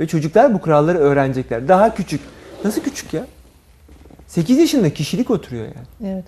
Ve 0.00 0.06
çocuklar 0.06 0.54
bu 0.54 0.60
kuralları 0.60 0.98
öğrenecekler. 0.98 1.68
Daha 1.68 1.94
küçük. 1.94 2.20
Nasıl 2.64 2.80
küçük 2.80 3.14
ya? 3.14 3.26
8 4.26 4.58
yaşında 4.58 4.90
kişilik 4.94 5.30
oturuyor 5.30 5.64
yani. 5.64 6.12
Evet. 6.14 6.24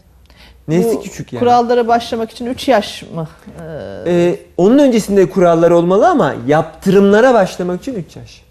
Nesi 0.68 0.96
Bu 0.96 1.02
küçük 1.02 1.32
yani? 1.32 1.40
Kurallara 1.40 1.88
başlamak 1.88 2.30
için 2.30 2.46
3 2.46 2.68
yaş 2.68 3.02
mı? 3.02 3.28
Ee, 3.60 4.03
Ee, 4.07 4.40
onun 4.57 4.78
öncesinde 4.78 5.30
kurallar 5.30 5.70
olmalı 5.70 6.08
ama 6.08 6.34
yaptırımlara 6.46 7.34
başlamak 7.34 7.80
için 7.80 7.95
3 7.95 8.16
yaş. 8.16 8.42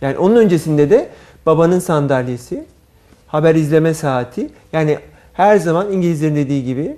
Yani 0.00 0.18
onun 0.18 0.36
öncesinde 0.36 0.90
de 0.90 1.08
babanın 1.46 1.78
sandalyesi, 1.78 2.64
haber 3.26 3.54
izleme 3.54 3.94
saati. 3.94 4.50
Yani 4.72 4.98
her 5.32 5.56
zaman 5.56 5.92
İngilizlerin 5.92 6.36
dediği 6.36 6.64
gibi 6.64 6.96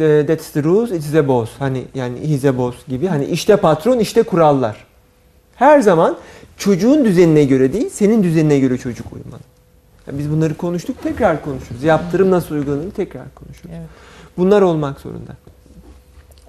e, 0.00 0.24
that's 0.26 0.50
the 0.50 0.62
rules, 0.62 0.90
it's 0.90 1.12
the 1.12 1.28
boss. 1.28 1.50
Hani 1.58 1.84
yani 1.94 2.28
he's 2.28 2.44
a 2.44 2.58
boss 2.58 2.86
gibi. 2.88 3.06
Hani 3.06 3.24
işte 3.24 3.56
patron, 3.56 3.98
işte 3.98 4.22
kurallar. 4.22 4.76
Her 5.54 5.80
zaman 5.80 6.16
çocuğun 6.56 7.04
düzenine 7.04 7.44
göre 7.44 7.72
değil, 7.72 7.88
senin 7.90 8.22
düzenine 8.22 8.58
göre 8.58 8.78
çocuk 8.78 9.12
uyumalı. 9.12 9.40
Yani 10.06 10.18
biz 10.18 10.30
bunları 10.30 10.54
konuştuk, 10.54 11.02
tekrar 11.02 11.44
konuşuruz. 11.44 11.82
Yaptırım 11.82 12.30
nasıl 12.30 12.54
uygulanır 12.54 12.90
tekrar 12.90 13.34
konuşuruz. 13.34 13.70
evet. 13.78 13.88
Bunlar 14.36 14.62
olmak 14.62 15.00
zorunda. 15.00 15.32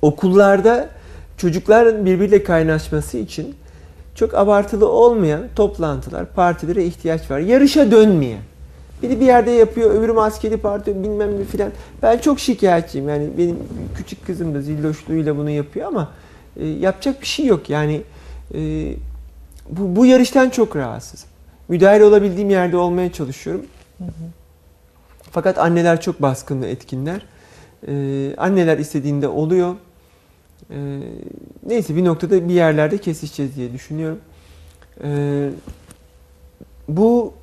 Okullarda 0.01 0.89
çocukların 1.37 2.05
birbiriyle 2.05 2.43
kaynaşması 2.43 3.17
için 3.17 3.55
çok 4.15 4.33
abartılı 4.33 4.89
olmayan 4.89 5.41
toplantılar, 5.55 6.25
partilere 6.25 6.85
ihtiyaç 6.85 7.31
var. 7.31 7.39
Yarışa 7.39 7.91
dönmeyen. 7.91 8.41
Biri 9.03 9.19
bir 9.19 9.25
yerde 9.25 9.51
yapıyor, 9.51 9.91
öbürü 9.91 10.11
maskeli 10.11 10.57
parti 10.57 11.03
bilmem 11.03 11.39
ne 11.39 11.43
filan. 11.43 11.71
Ben 12.01 12.17
çok 12.17 12.39
şikayetçiyim. 12.39 13.09
Yani 13.09 13.29
benim 13.37 13.57
küçük 13.97 14.25
kızım 14.25 14.55
da 14.55 14.61
zilloşluğuyla 14.61 15.37
bunu 15.37 15.49
yapıyor 15.49 15.87
ama 15.87 16.11
e, 16.57 16.67
yapacak 16.67 17.21
bir 17.21 17.25
şey 17.25 17.45
yok. 17.45 17.69
Yani 17.69 18.01
e, 18.53 18.93
bu, 19.69 19.95
bu 19.95 20.05
yarıştan 20.05 20.49
çok 20.49 20.75
rahatsızım. 20.75 21.29
Müdahale 21.67 22.05
olabildiğim 22.05 22.49
yerde 22.49 22.77
olmaya 22.77 23.11
çalışıyorum. 23.11 23.65
Fakat 25.31 25.57
anneler 25.57 26.01
çok 26.01 26.21
baskın 26.21 26.61
ve 26.61 26.69
etkinler. 26.69 27.21
Ee, 27.87 28.35
anneler 28.37 28.77
istediğinde 28.77 29.27
oluyor. 29.27 29.75
Ee, 30.71 30.99
neyse 31.67 31.95
bir 31.95 32.05
noktada 32.05 32.49
bir 32.49 32.53
yerlerde 32.53 32.97
kesişeceğiz 32.97 33.55
diye 33.55 33.73
düşünüyorum. 33.73 34.19
Ee, 35.03 35.49
bu 36.87 37.33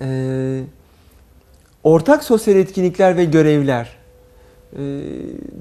e, 0.00 0.60
ortak 1.84 2.24
sosyal 2.24 2.56
etkinlikler 2.56 3.16
ve 3.16 3.24
görevler 3.24 3.96
e, 4.72 4.82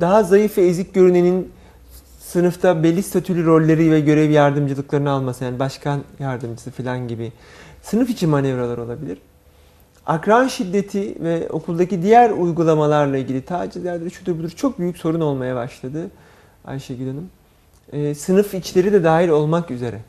daha 0.02 0.24
zayıf 0.24 0.58
ve 0.58 0.62
ezik 0.66 0.94
görünenin 0.94 1.52
sınıfta 2.20 2.84
belli 2.84 3.04
statülü 3.04 3.46
rolleri 3.46 3.92
ve 3.92 4.00
görev 4.00 4.30
yardımcılıklarını 4.30 5.12
alması 5.12 5.44
yani 5.44 5.60
başkan 5.60 6.02
yardımcısı 6.20 6.72
falan 6.72 7.08
gibi 7.08 7.32
sınıf 7.82 8.10
içi 8.10 8.28
manevralar 8.28 8.78
olabilir. 8.78 9.18
Akran 10.06 10.48
şiddeti 10.48 11.16
ve 11.24 11.50
okuldaki 11.50 12.02
diğer 12.02 12.30
uygulamalarla 12.30 13.18
ilgili 13.18 13.42
tacizlerde 13.42 14.10
şudur 14.10 14.40
budur 14.40 14.50
çok 14.50 14.80
büyük 14.80 14.98
sorun 14.98 15.22
olmaya 15.22 15.56
başladı 15.56 16.10
Ayşegül 16.66 17.08
Hanım. 17.08 17.30
Ee, 17.92 18.16
sınıf 18.16 18.54
içleri 18.54 18.94
de 18.94 19.04
dahil 19.04 19.30
olmak 19.30 19.72
üzere. 19.72 20.02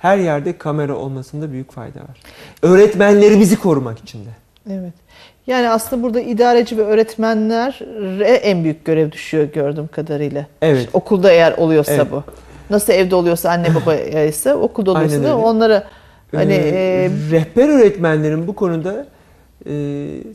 Her 0.00 0.18
yerde 0.18 0.58
kamera 0.58 0.96
olmasında 0.96 1.52
büyük 1.52 1.72
fayda 1.72 2.00
var. 2.00 2.20
Öğretmenlerimizi 2.62 3.58
korumak 3.58 3.98
için 3.98 4.18
de. 4.18 4.28
Evet. 4.70 4.92
Yani 5.46 5.68
aslında 5.68 6.02
burada 6.02 6.20
idareci 6.20 6.78
ve 6.78 6.82
öğretmenlere 6.82 8.34
en 8.34 8.64
büyük 8.64 8.84
görev 8.84 9.12
düşüyor 9.12 9.44
gördüğüm 9.44 9.86
kadarıyla. 9.86 10.46
Evet. 10.62 10.78
İşte 10.78 10.90
okulda 10.92 11.30
eğer 11.32 11.52
oluyorsa 11.52 11.92
Evet. 11.92 12.06
bu. 12.12 12.22
Nasıl 12.70 12.92
evde 12.92 13.14
oluyorsa 13.14 13.50
anne 13.50 13.74
baba 13.74 13.94
ise 13.94 14.54
okulda 14.54 14.90
oluyorsa 14.90 15.22
da 15.22 15.36
onlara 15.38 15.84
hani 16.34 16.52
Ee, 16.52 16.68
e, 16.68 17.10
rehber 17.30 17.68
öğretmenlerin 17.68 18.46
bu 18.46 18.54
konuda 18.54 19.06
e, 19.66 19.72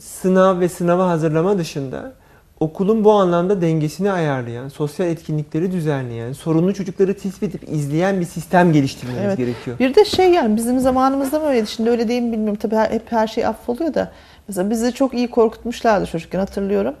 sınav 0.00 0.60
ve 0.60 0.68
sınava 0.68 1.08
hazırlama 1.08 1.58
dışında 1.58 2.12
okulun 2.60 3.04
bu 3.04 3.12
anlamda 3.12 3.60
dengesini 3.60 4.12
ayarlayan, 4.12 4.68
sosyal 4.68 5.08
etkinlikleri 5.08 5.72
düzenleyen, 5.72 6.32
sorunlu 6.32 6.74
çocukları 6.74 7.14
tespit 7.14 7.42
edip 7.54 7.68
izleyen 7.68 8.20
bir 8.20 8.24
sistem 8.24 8.72
geliştirmemiz 8.72 9.22
Evet. 9.24 9.36
gerekiyor. 9.38 9.78
Bir 9.78 9.94
de 9.94 10.04
şey 10.04 10.30
yani 10.30 10.56
bizim 10.56 10.80
zamanımızda 10.80 11.38
mı 11.38 11.46
öyleydi? 11.46 11.66
Şimdi 11.66 11.90
öyle 11.90 12.08
değil 12.08 12.22
mi 12.22 12.32
bilmiyorum. 12.32 12.58
Tabii 12.62 12.76
her- 12.76 12.90
hep 12.90 13.12
her 13.12 13.26
şey 13.26 13.46
affoluyor 13.46 13.94
da. 13.94 14.12
Mesela 14.48 14.70
bizi 14.70 14.92
çok 14.92 15.14
iyi 15.14 15.28
korkutmuşlardı 15.30 16.06
çocukken 16.06 16.38
hatırlıyorum. 16.38 16.94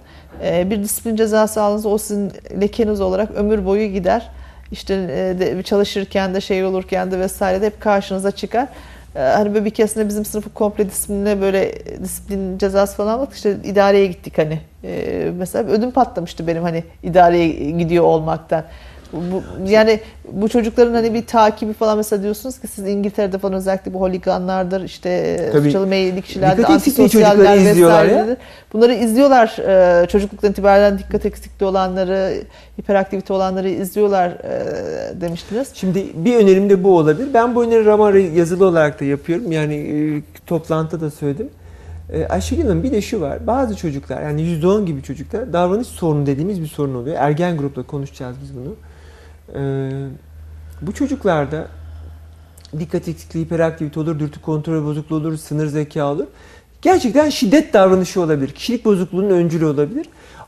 Ee, 0.44 0.70
bir 0.70 0.82
disiplin 0.82 1.16
cezası 1.16 1.62
aldığınızda 1.62 1.88
o 1.88 1.98
sizin 1.98 2.32
lekeniz 2.60 3.00
olarak 3.00 3.30
ömür 3.30 3.64
boyu 3.66 3.86
gider. 3.92 4.30
İşte 4.72 4.94
e, 4.94 5.40
de, 5.40 5.62
çalışırken 5.62 6.34
de 6.34 6.40
şey 6.40 6.64
olurken 6.64 7.10
de 7.10 7.18
vesaire 7.20 7.60
de 7.62 7.66
hep 7.66 7.80
karşınıza 7.80 8.30
çıkar. 8.30 8.68
Ee, 9.16 9.20
Hani 9.20 9.54
böyle 9.54 9.64
bir 9.64 9.70
keresinde 9.70 10.08
bizim 10.08 10.24
sınıfı 10.24 10.50
komple 10.54 10.86
disiplinle 10.90 11.40
böyle 11.40 11.72
disiplin 12.02 12.58
cezası 12.58 12.96
falan 12.96 13.18
aldık. 13.18 13.32
İşte 13.32 13.56
idareye 13.64 14.06
gittik 14.06 14.38
hani. 14.38 14.60
Ee, 14.84 15.30
mesela 15.38 15.70
ödüm 15.70 15.90
patlamıştı 15.90 16.46
benim 16.46 16.62
hani 16.62 16.84
idareye 17.02 17.70
gidiyor 17.70 18.04
olmaktan. 18.04 18.64
Bu, 19.12 19.42
yani 19.70 20.00
bu 20.32 20.48
çocukların 20.48 20.94
hani 20.94 21.14
bir 21.14 21.26
takibi 21.26 21.72
falan 21.72 21.96
mesela 21.96 22.22
diyorsunuz 22.22 22.58
ki 22.58 22.66
siz 22.66 22.86
İngiltere'de 22.86 23.38
falan 23.38 23.54
özellikle 23.54 23.94
bu 23.94 24.00
holiganlardır 24.00 24.82
işte 24.82 25.38
suçlu 25.52 25.86
meyilli 25.86 26.22
kişilerdir, 26.22 26.64
antisosyaller 26.64 27.64
vesairedir. 27.64 28.36
Bunları 28.72 28.94
izliyorlar 28.94 29.56
e, 30.02 30.06
çocukluktan 30.06 30.50
itibaren 30.50 30.98
dikkat 30.98 31.26
eksikliği 31.26 31.70
olanları, 31.70 32.42
hiperaktivite 32.80 33.32
olanları 33.32 33.68
izliyorlar 33.68 34.28
e, 34.30 35.20
demiştiniz. 35.20 35.68
Şimdi 35.74 36.06
bir 36.14 36.36
önerim 36.36 36.70
de 36.70 36.84
bu 36.84 36.96
olabilir. 36.96 37.28
Ben 37.34 37.54
bu 37.54 37.64
öneri 37.64 37.84
Ramara 37.84 38.18
yazılı 38.18 38.66
olarak 38.66 39.00
da 39.00 39.04
yapıyorum. 39.04 39.52
Yani 39.52 39.74
e, 39.74 40.22
toplantıda 40.46 41.06
da 41.06 41.10
söyledim. 41.10 41.50
E, 42.12 42.26
Ayşegül 42.26 42.62
Hanım 42.62 42.82
bir 42.82 42.92
de 42.92 43.02
şu 43.02 43.20
var. 43.20 43.46
Bazı 43.46 43.76
çocuklar 43.76 44.22
yani 44.22 44.42
%10 44.42 44.84
gibi 44.84 45.02
çocuklar 45.02 45.52
davranış 45.52 45.86
sorunu 45.86 46.26
dediğimiz 46.26 46.62
bir 46.62 46.66
sorun 46.66 46.94
oluyor. 46.94 47.16
Ergen 47.18 47.56
grupla 47.56 47.82
konuşacağız 47.82 48.36
biz 48.42 48.56
bunu. 48.56 48.74
E, 49.54 49.90
bu 50.82 50.94
çocuklarda 50.94 51.68
dikkat 52.78 53.08
eksikliği, 53.08 53.44
hiperaktivite 53.44 54.00
olur, 54.00 54.18
dürtü 54.18 54.42
kontrol 54.42 54.84
bozukluğu 54.84 55.16
olur, 55.16 55.36
sınır 55.36 55.66
zeka 55.66 56.12
olur. 56.12 56.26
Gerçekten 56.82 57.30
şiddet 57.30 57.72
davranışı 57.74 58.20
olabilir. 58.20 58.52
Kişilik 58.52 58.84
bozukluğunun 58.84 59.30
öncülü 59.30 59.66
olabilir. 59.66 60.06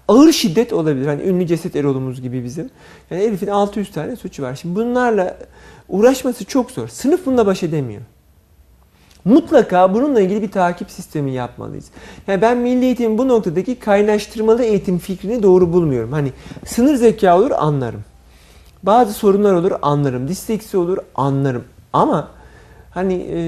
Ağır 0.08 0.32
şiddet 0.32 0.72
olabilir. 0.72 1.06
Hani 1.06 1.22
ünlü 1.22 1.46
ceset 1.46 1.76
erolumuz 1.76 2.22
gibi 2.22 2.44
bizim. 2.44 2.70
Yani 3.10 3.22
Elif'in 3.22 3.46
600 3.46 3.92
tane 3.92 4.16
suçu 4.16 4.42
var. 4.42 4.54
Şimdi 4.54 4.74
bunlarla 4.74 5.38
uğraşması 5.88 6.44
çok 6.44 6.70
zor. 6.70 6.88
Sınıf 6.88 7.26
bununla 7.26 7.46
baş 7.46 7.62
edemiyor. 7.62 8.02
Mutlaka 9.24 9.94
bununla 9.94 10.20
ilgili 10.20 10.42
bir 10.42 10.50
takip 10.50 10.90
sistemi 10.90 11.32
yapmalıyız. 11.32 11.84
Yani 12.26 12.42
ben 12.42 12.58
milli 12.58 12.84
eğitimin 12.84 13.18
bu 13.18 13.28
noktadaki 13.28 13.74
kaynaştırmalı 13.74 14.64
eğitim 14.64 14.98
fikrini 14.98 15.42
doğru 15.42 15.72
bulmuyorum. 15.72 16.12
Hani 16.12 16.32
sınır 16.66 16.94
zeka 16.94 17.38
olur 17.38 17.50
anlarım. 17.50 18.04
Bazı 18.82 19.12
sorunlar 19.12 19.54
olur 19.54 19.72
anlarım. 19.82 20.28
Disleksi 20.28 20.76
olur 20.76 20.98
anlarım. 21.14 21.64
Ama 21.92 22.28
hani 22.90 23.14
e, 23.14 23.38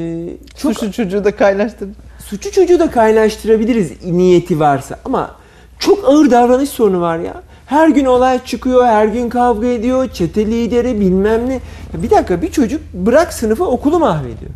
çok 0.56 0.72
Suçlu 0.72 0.92
çocuğu 0.92 1.24
da 1.24 1.36
kaynaştırın. 1.36 1.94
suçu 2.18 2.52
çocuğu 2.52 2.78
da 2.78 2.90
kaynaştırabiliriz 2.90 4.04
niyeti 4.04 4.60
varsa. 4.60 4.96
Ama 5.04 5.30
çok 5.78 6.08
ağır 6.08 6.30
davranış 6.30 6.68
sorunu 6.68 7.00
var 7.00 7.18
ya. 7.18 7.42
Her 7.66 7.88
gün 7.88 8.04
olay 8.04 8.44
çıkıyor, 8.44 8.86
her 8.86 9.06
gün 9.06 9.28
kavga 9.28 9.66
ediyor, 9.66 10.08
çete 10.08 10.46
lideri 10.46 11.00
bilmem 11.00 11.48
ne. 11.48 11.54
Ya 11.54 12.02
bir 12.02 12.10
dakika 12.10 12.42
bir 12.42 12.50
çocuk 12.50 12.80
bırak 12.94 13.32
sınıfı 13.32 13.64
okulu 13.64 13.98
mahvediyor. 13.98 14.50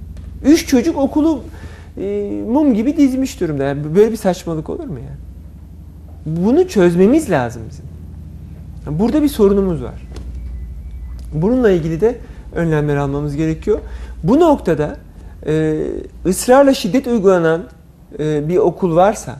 Üç 0.45 0.67
çocuk 0.67 0.99
okulu 0.99 1.41
e, 2.01 2.31
mum 2.49 2.75
gibi 2.75 2.97
dizmiş 2.97 3.41
durumda. 3.41 3.65
Yani 3.65 3.95
böyle 3.97 4.13
bir 4.13 4.17
saçmalık 4.17 4.71
olur 4.71 4.87
mu 4.87 4.99
ya? 4.99 5.15
Bunu 6.27 6.69
çözmemiz 6.69 7.31
lazım 7.31 7.63
bizim. 7.71 7.85
Burada 8.99 9.23
bir 9.23 9.29
sorunumuz 9.29 9.83
var. 9.83 9.95
Bununla 11.35 11.71
ilgili 11.71 12.01
de 12.01 12.19
önlemler 12.55 12.97
almamız 12.97 13.37
gerekiyor. 13.37 13.81
Bu 14.23 14.41
noktada 14.41 14.97
e, 15.47 15.85
ısrarla 16.27 16.75
şiddet 16.75 17.07
uygulanan 17.07 17.65
e, 18.19 18.49
bir 18.49 18.57
okul 18.57 18.97
varsa, 18.97 19.37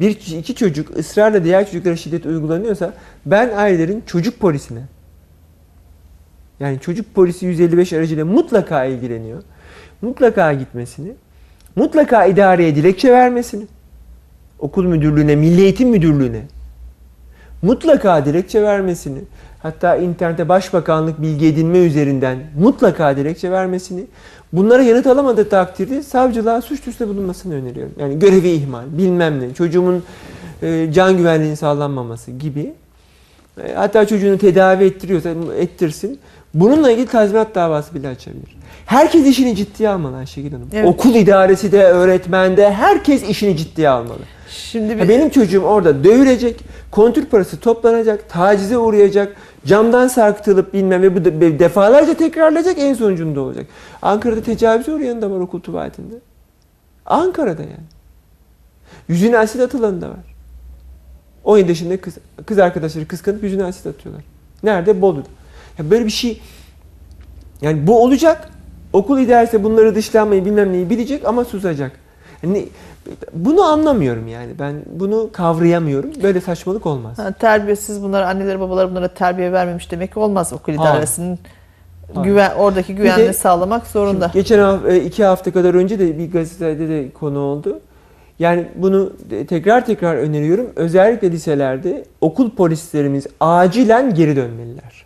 bir 0.00 0.10
iki 0.38 0.54
çocuk 0.54 0.96
ısrarla 0.96 1.44
diğer 1.44 1.66
çocuklara 1.66 1.96
şiddet 1.96 2.26
uygulanıyorsa, 2.26 2.92
ben 3.26 3.50
ailelerin 3.56 4.02
çocuk 4.06 4.40
polisine, 4.40 4.80
yani 6.60 6.80
çocuk 6.80 7.14
polisi 7.14 7.46
155 7.46 7.92
aracıyla 7.92 8.24
mutlaka 8.24 8.84
ilgileniyor, 8.84 9.42
mutlaka 10.02 10.52
gitmesini, 10.52 11.12
mutlaka 11.76 12.24
idareye 12.24 12.76
dilekçe 12.76 13.12
vermesini, 13.12 13.66
okul 14.58 14.84
müdürlüğüne, 14.84 15.36
milli 15.36 15.60
eğitim 15.60 15.88
müdürlüğüne, 15.88 16.42
mutlaka 17.62 18.24
dilekçe 18.24 18.62
vermesini, 18.62 19.20
hatta 19.62 19.96
internette 19.96 20.48
başbakanlık 20.48 21.22
bilgi 21.22 21.46
edinme 21.46 21.78
üzerinden 21.78 22.38
mutlaka 22.58 23.16
dilekçe 23.16 23.50
vermesini, 23.50 24.04
bunlara 24.52 24.82
yanıt 24.82 25.06
alamadığı 25.06 25.48
takdirde 25.48 26.02
savcılığa 26.02 26.62
suç 26.62 26.86
duyurusunda 26.86 27.14
bulunmasını 27.14 27.54
öneriyorum. 27.54 27.92
Yani 28.00 28.18
görevi 28.18 28.48
ihmal, 28.48 28.84
bilmem 28.98 29.40
ne, 29.40 29.54
çocuğumun 29.54 30.02
e, 30.62 30.88
can 30.92 31.16
güvenliğinin 31.16 31.54
sağlanmaması 31.54 32.30
gibi. 32.30 32.72
E, 33.64 33.72
hatta 33.74 34.06
çocuğunu 34.06 34.38
tedavi 34.38 34.84
ettiriyorsa 34.84 35.30
ettirsin. 35.58 36.18
Bununla 36.54 36.90
ilgili 36.90 37.06
tazminat 37.06 37.54
davası 37.54 37.94
bile 37.94 38.08
açabilir. 38.08 38.57
Herkes 38.88 39.26
işini 39.26 39.56
ciddiye 39.56 39.88
almalı 39.88 40.16
Ayşegül 40.16 40.52
Hanım. 40.52 40.68
Evet. 40.72 40.86
Okul 40.88 41.14
idaresi 41.14 41.72
de, 41.72 41.84
öğretmen 41.84 42.56
de 42.56 42.72
herkes 42.72 43.28
işini 43.28 43.56
ciddiye 43.56 43.88
almalı. 43.88 44.18
Şimdi 44.48 44.98
bir, 44.98 45.08
benim 45.08 45.30
çocuğum 45.30 45.60
orada 45.60 46.04
dövülecek, 46.04 46.60
kontür 46.90 47.26
parası 47.26 47.60
toplanacak, 47.60 48.28
tacize 48.30 48.78
uğrayacak, 48.78 49.36
camdan 49.66 50.08
sarkıtılıp 50.08 50.74
bilmem 50.74 51.02
ve 51.02 51.16
bu 51.16 51.24
de- 51.24 51.58
defalarca 51.58 52.14
tekrarlayacak 52.14 52.78
en 52.78 52.94
sonucunda 52.94 53.40
olacak. 53.40 53.66
Ankara'da 54.02 54.42
tecavüze 54.42 54.92
uğrayan 54.92 55.22
da 55.22 55.30
var 55.30 55.40
okul 55.40 55.60
tuvaletinde. 55.60 56.14
Ankara'da 57.06 57.62
yani. 57.62 57.86
Yüzüne 59.08 59.38
asit 59.38 59.60
atılan 59.60 60.00
da 60.00 60.08
var. 60.08 60.34
17 61.44 61.68
yaşında 61.68 62.00
kız, 62.00 62.14
kız 62.46 62.58
arkadaşları 62.58 63.08
kıskanıp 63.08 63.42
yüzüne 63.42 63.64
asit 63.64 63.86
atıyorlar. 63.86 64.24
Nerede? 64.62 65.02
Bolu'da. 65.02 65.28
Ya 65.78 65.90
böyle 65.90 66.04
bir 66.04 66.10
şey 66.10 66.40
yani 67.62 67.86
bu 67.86 68.02
olacak. 68.02 68.50
Okul 68.92 69.18
idaresi 69.18 69.64
bunları 69.64 69.94
dışlanmayı 69.94 70.44
bilmem 70.44 70.72
neyi 70.72 70.90
bilecek 70.90 71.24
ama 71.24 71.44
susacak. 71.44 71.92
Yani 72.42 72.68
bunu 73.32 73.62
anlamıyorum 73.62 74.28
yani. 74.28 74.52
Ben 74.58 74.74
bunu 74.92 75.28
kavrayamıyorum. 75.32 76.10
Böyle 76.22 76.40
saçmalık 76.40 76.86
olmaz. 76.86 77.18
ha, 77.18 77.32
terbiyesiz 77.32 78.02
bunlara 78.02 78.28
anneleri 78.28 78.60
babaları 78.60 78.90
bunlara 78.90 79.08
terbiye 79.08 79.52
vermemiş 79.52 79.90
demek 79.90 80.12
ki 80.12 80.18
olmaz 80.18 80.52
okul 80.52 80.72
idaresinin 80.72 81.38
Hayır. 82.14 82.24
güven 82.28 82.50
oradaki 82.54 82.88
de- 82.88 82.92
güvenliği 83.02 83.34
sağlamak 83.34 83.86
zorunda. 83.86 84.30
Geçen 84.34 84.58
hafta, 84.58 84.92
iki 84.92 85.24
hafta 85.24 85.52
kadar 85.52 85.74
önce 85.74 85.98
de 85.98 86.18
bir 86.18 86.32
gazetede 86.32 86.88
de 86.88 87.10
konu 87.10 87.38
oldu. 87.38 87.80
Yani 88.38 88.68
bunu 88.76 89.12
de- 89.30 89.46
tekrar 89.46 89.86
tekrar 89.86 90.16
öneriyorum. 90.16 90.66
Özellikle 90.76 91.30
liselerde 91.32 92.04
okul 92.20 92.50
polislerimiz 92.50 93.26
acilen 93.40 94.14
geri 94.14 94.36
dönmeliler. 94.36 95.04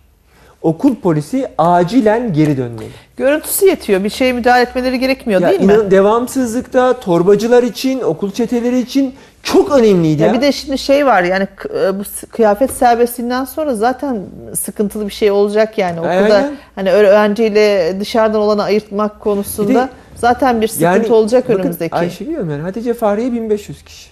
Okul 0.62 0.94
polisi 0.94 1.48
acilen 1.58 2.32
geri 2.32 2.56
dönmeli. 2.56 2.88
Görüntüsü 3.16 3.66
yetiyor. 3.66 4.04
Bir 4.04 4.10
şeye 4.10 4.32
müdahale 4.32 4.62
etmeleri 4.62 4.98
gerekmiyor 4.98 5.40
Ya 5.40 5.48
değil 5.48 5.60
mi? 5.60 5.72
inan- 5.72 5.90
devamsızlıkta 5.90 7.00
torbacılar 7.00 7.62
için, 7.62 8.00
okul 8.00 8.30
çeteleri 8.30 8.78
için 8.78 9.14
çok 9.42 9.72
önemliydi. 9.78 10.22
Ya 10.22 10.28
Ya 10.28 10.34
bir 10.34 10.40
de 10.40 10.52
şimdi 10.52 10.78
şey 10.78 11.06
var 11.06 11.22
yani 11.22 11.48
e, 11.74 11.98
bu 11.98 12.02
kıyafet 12.30 12.70
serbestliğinden 12.70 13.44
sonra 13.44 13.74
zaten 13.74 14.20
sıkıntılı 14.54 15.06
bir 15.08 15.12
şey 15.12 15.30
olacak 15.30 15.78
yani 15.78 15.98
okulda 16.00 16.10
Aynen. 16.34 16.52
hani 16.74 16.90
öğrenciyle 16.92 17.96
dışarıdan 18.00 18.40
olanı 18.40 18.62
ayırtmak 18.62 19.20
konusunda 19.20 19.68
Bir 19.70 19.74
de- 19.74 19.88
zaten 20.16 20.60
bir 20.60 20.68
sıkıntı 20.68 21.14
olacak 21.14 21.48
bakın, 21.48 21.60
önümüzdeki. 21.60 21.94
Ayşe 21.94 22.24
biliyorum 22.26 22.50
yani 22.50 22.62
Hatice 22.62 22.94
Fahriye 22.94 23.32
1500 23.32 23.82
kişi. 23.82 24.10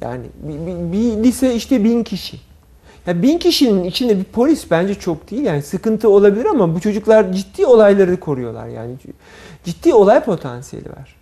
Yani 0.00 0.22
bir, 0.42 0.66
bir- 0.66 0.92
bir 0.92 1.24
lise 1.24 1.54
işte 1.54 1.84
1000 1.84 2.04
kişi. 2.04 2.36
Ya 3.06 3.22
bin 3.22 3.38
kişinin 3.38 3.84
içinde 3.84 4.18
bir 4.18 4.24
polis 4.24 4.70
bence 4.70 4.94
çok 4.94 5.30
değil. 5.30 5.42
Yani 5.42 5.62
sıkıntı 5.62 6.08
olabilir 6.08 6.44
ama 6.44 6.74
bu 6.74 6.80
çocuklar 6.80 7.32
ciddi 7.32 7.66
olayları 7.66 8.20
koruyorlar. 8.20 8.68
Yani 8.68 8.94
ciddi 9.64 9.94
olay 9.94 10.24
potansiyeli 10.24 10.90
var. 10.90 11.16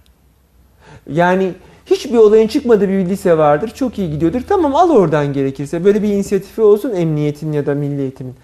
Yani 1.12 1.52
hiçbir 1.86 2.18
olayın 2.18 2.48
çıkmadığı 2.48 2.88
bir 2.88 3.06
lise 3.06 3.38
vardır. 3.38 3.72
Çok 3.74 3.98
iyi 3.98 4.10
gidiyordur. 4.10 4.40
Tamam 4.48 4.76
al 4.76 4.90
oradan 4.90 5.32
gerekirse. 5.32 5.84
Böyle 5.84 6.02
bir 6.02 6.08
inisiyatifi 6.08 6.62
olsun 6.62 6.94
emniyetin 6.94 7.52
ya 7.52 7.66
da 7.66 7.74
milli 7.74 8.00
eğitimin. 8.00 8.34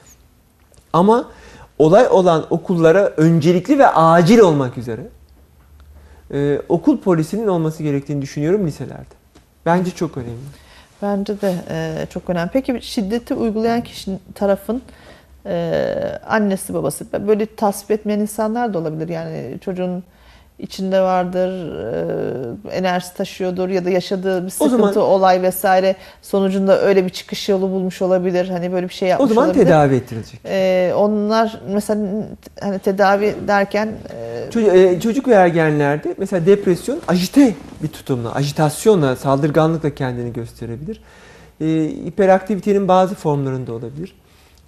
Ama 0.93 1.29
olay 1.79 2.07
olan 2.11 2.47
okullara 2.51 3.13
öncelikli 3.17 3.79
ve 3.79 3.89
acil 3.89 4.39
olmak 4.39 4.79
üzere 4.79 5.03
e, 6.33 6.61
okul 6.69 6.99
polisinin 6.99 7.47
olması 7.47 7.83
gerektiğini 7.83 8.23
düşünüyorum 8.23 8.67
liselerde. 8.67 9.15
Bence 9.67 9.91
çok 9.91 10.17
önemli. 10.17 10.66
Bence 11.03 11.41
de 11.41 11.55
e, 11.71 12.07
çok 12.11 12.31
önemli. 12.31 12.51
Peki 12.53 12.79
şiddeti 12.83 13.35
uygulayan 13.35 13.81
kişinin 13.81 14.21
tarafın 14.35 14.83
e, 15.47 16.19
annesi 16.27 16.75
babası 16.75 17.27
böyle 17.27 17.57
tasvip 17.57 17.91
etmeyen 17.91 18.21
insanlar 18.21 18.75
da 18.75 18.79
olabilir. 18.79 19.09
Yani 19.09 19.59
çocuğun 19.61 20.05
içinde 20.59 21.01
vardır, 21.01 21.51
e, 22.71 22.77
enerjisi 22.77 23.15
taşıyordur 23.15 23.69
ya 23.69 23.85
da 23.85 23.91
yaşadığı 23.91 24.45
bir 24.45 24.51
sıkıntı, 24.51 24.71
zaman- 24.93 24.97
olay 24.97 25.43
vesaire 25.43 25.97
sonucunda 26.23 26.81
öyle 26.81 27.05
bir 27.05 27.11
çıkış 27.11 27.49
yolu 27.49 27.71
bulmuş 27.71 28.03
olabilir. 28.03 28.49
Hani 28.49 28.73
böyle 28.73 28.89
bir 28.89 28.95
şey 28.95 29.09
O 29.09 29.11
yapmış 29.11 29.29
zaman 29.29 29.45
olabilir. 29.49 29.65
tedavi 29.65 29.95
ettirilecek. 29.95 30.41
E, 30.45 30.93
onlar 30.97 31.61
mesela 31.69 32.01
hani 32.61 32.79
tedavi 32.79 33.35
derken 33.49 33.89
e, 34.15 34.51
Çocuk, 34.51 34.75
e, 34.75 35.01
çocuk 35.01 35.29
ve 35.29 35.33
ergenlerde 35.35 36.15
mesela 36.19 36.47
depresyon 36.47 36.99
ajite 37.09 37.55
bir 37.83 37.89
tutumla, 37.89 38.35
ajitasyonla, 38.35 39.17
saldırganlıkla 39.17 39.91
kendini 39.95 40.33
gösterebilir. 40.33 41.01
E, 41.61 41.67
hiperaktivitenin 42.07 42.89
bazı 42.89 43.15
formlarında 43.15 43.73
olabilir. 43.73 44.15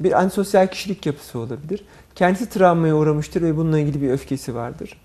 Bir 0.00 0.12
antisosyal 0.20 0.66
kişilik 0.66 1.06
yapısı 1.06 1.38
olabilir. 1.38 1.84
Kendisi 2.14 2.48
travmaya 2.50 2.94
uğramıştır 2.96 3.42
ve 3.42 3.56
bununla 3.56 3.78
ilgili 3.78 4.02
bir 4.02 4.10
öfkesi 4.10 4.54
vardır. 4.54 4.96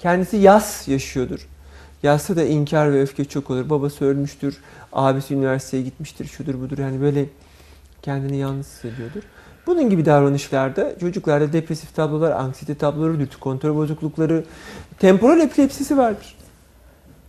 Kendisi 0.00 0.36
yas 0.36 0.88
yaşıyordur. 0.88 1.46
Yasta 2.02 2.36
da 2.36 2.44
inkar 2.44 2.92
ve 2.92 3.02
öfke 3.02 3.24
çok 3.24 3.50
olur. 3.50 3.70
Babası 3.70 4.04
ölmüştür, 4.04 4.56
abisi 4.92 5.34
üniversiteye 5.34 5.82
gitmiştir, 5.82 6.24
şudur 6.26 6.60
budur. 6.60 6.78
Yani 6.78 7.00
böyle 7.00 7.26
kendini 8.02 8.36
yalnız 8.36 8.66
hissediyordur. 8.66 9.22
Bunun 9.66 9.90
gibi 9.90 10.04
davranışlarda 10.04 10.98
çocuklarda 10.98 11.52
depresif 11.52 11.94
tablolar, 11.94 12.30
anksiyete 12.32 12.74
tabloları, 12.74 13.20
dürtü 13.20 13.40
kontrol 13.40 13.76
bozuklukları, 13.76 14.44
temporal 14.98 15.40
epilepsisi 15.40 15.96
vardır. 15.98 16.34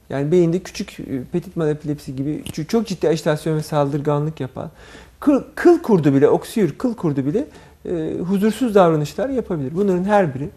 Yani 0.10 0.31
beyinde 0.31 0.60
küçük 0.60 0.99
e, 0.99 1.23
petit 1.31 1.56
mal 1.56 1.69
epilepsi 1.69 2.15
gibi 2.15 2.43
çok- 2.68 2.88
ciddi 2.88 3.10
ajitasyon 3.10 3.57
ve 3.57 3.64
saldırganlık 3.64 4.39
yapan, 4.39 4.72
kıl, 5.19 5.43
kıl 5.56 5.81
kurdu 5.81 6.14
bile, 6.14 6.30
oksiyür 6.30 6.77
kıl 6.77 6.93
kurdu 6.93 7.26
bile 7.26 7.45
e, 7.85 8.18
huzursuz 8.19 8.76
davranışlar 8.76 9.30
yapabilir. 9.30 9.72
Bunların 9.76 10.03
her 10.03 10.35
biri 10.35 10.49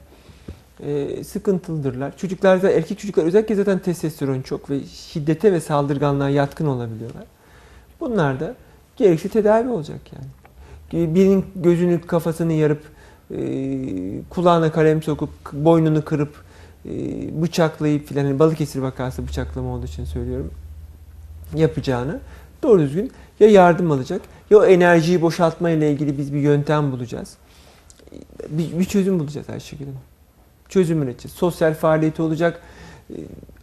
e, 0.81 1.25
sıkıntılıdırlar. 1.25 2.17
Çocuklarda, 2.17 2.71
erkek 2.71 2.99
çocuklar 2.99 3.25
özellikle 3.25 3.55
zaten 3.55 3.79
testosteron 3.79 4.43
çok 4.43 4.71
ve 4.71 4.85
şiddete 4.85 5.53
ve 5.53 5.61
saldırganlığa 5.61 6.29
yatkın 6.29 6.67
olabiliyorlar. 6.67 7.25
Bunlar 8.01 8.41
da 8.41 8.55
gerekli 8.97 9.29
tedavi 9.29 9.69
olacak 9.69 10.01
yani. 10.13 10.27
Birinin 11.15 11.45
gözünü 11.57 12.01
kafasını 12.01 12.53
yarıp 12.53 12.83
e, 13.31 13.39
kulağına 14.31 14.73
kalem 14.73 15.03
sokup 15.03 15.31
boynunu 15.53 16.05
kırıp 16.05 16.35
e, 16.87 16.93
bıçaklayıp 17.43 18.09
filan 18.09 18.25
hani 18.25 18.39
Balıkesir 18.39 18.81
vakası 18.81 19.29
bıçaklama 19.29 19.69
olduğu 19.69 19.87
için 19.87 20.05
söylüyorum 20.05 20.51
yapacağını 21.55 22.21
doğru 22.63 22.81
düzgün 22.81 23.13
ya 23.41 23.49
yardım 23.49 23.91
alacak 23.91 24.23
ya 24.51 24.59
o 24.59 24.65
enerjiyi 24.65 25.23
boşaltma 25.23 25.71
ile 25.71 25.93
ilgili 25.93 26.19
biz 26.19 26.35
bir 26.35 26.41
yöntem 26.41 26.93
bulacağız. 26.93 27.37
Bir, 28.49 28.79
bir 28.79 28.85
çözüm 28.85 29.21
bulacağız 29.21 29.51
Ayşegül 29.51 29.87
Hanım. 29.87 30.14
Çözüm 30.75 31.03
üreteceğiz. 31.03 31.35
Sosyal 31.37 31.75
faaliyeti 31.75 32.23
olacak. 32.23 32.61
E, 33.11 33.15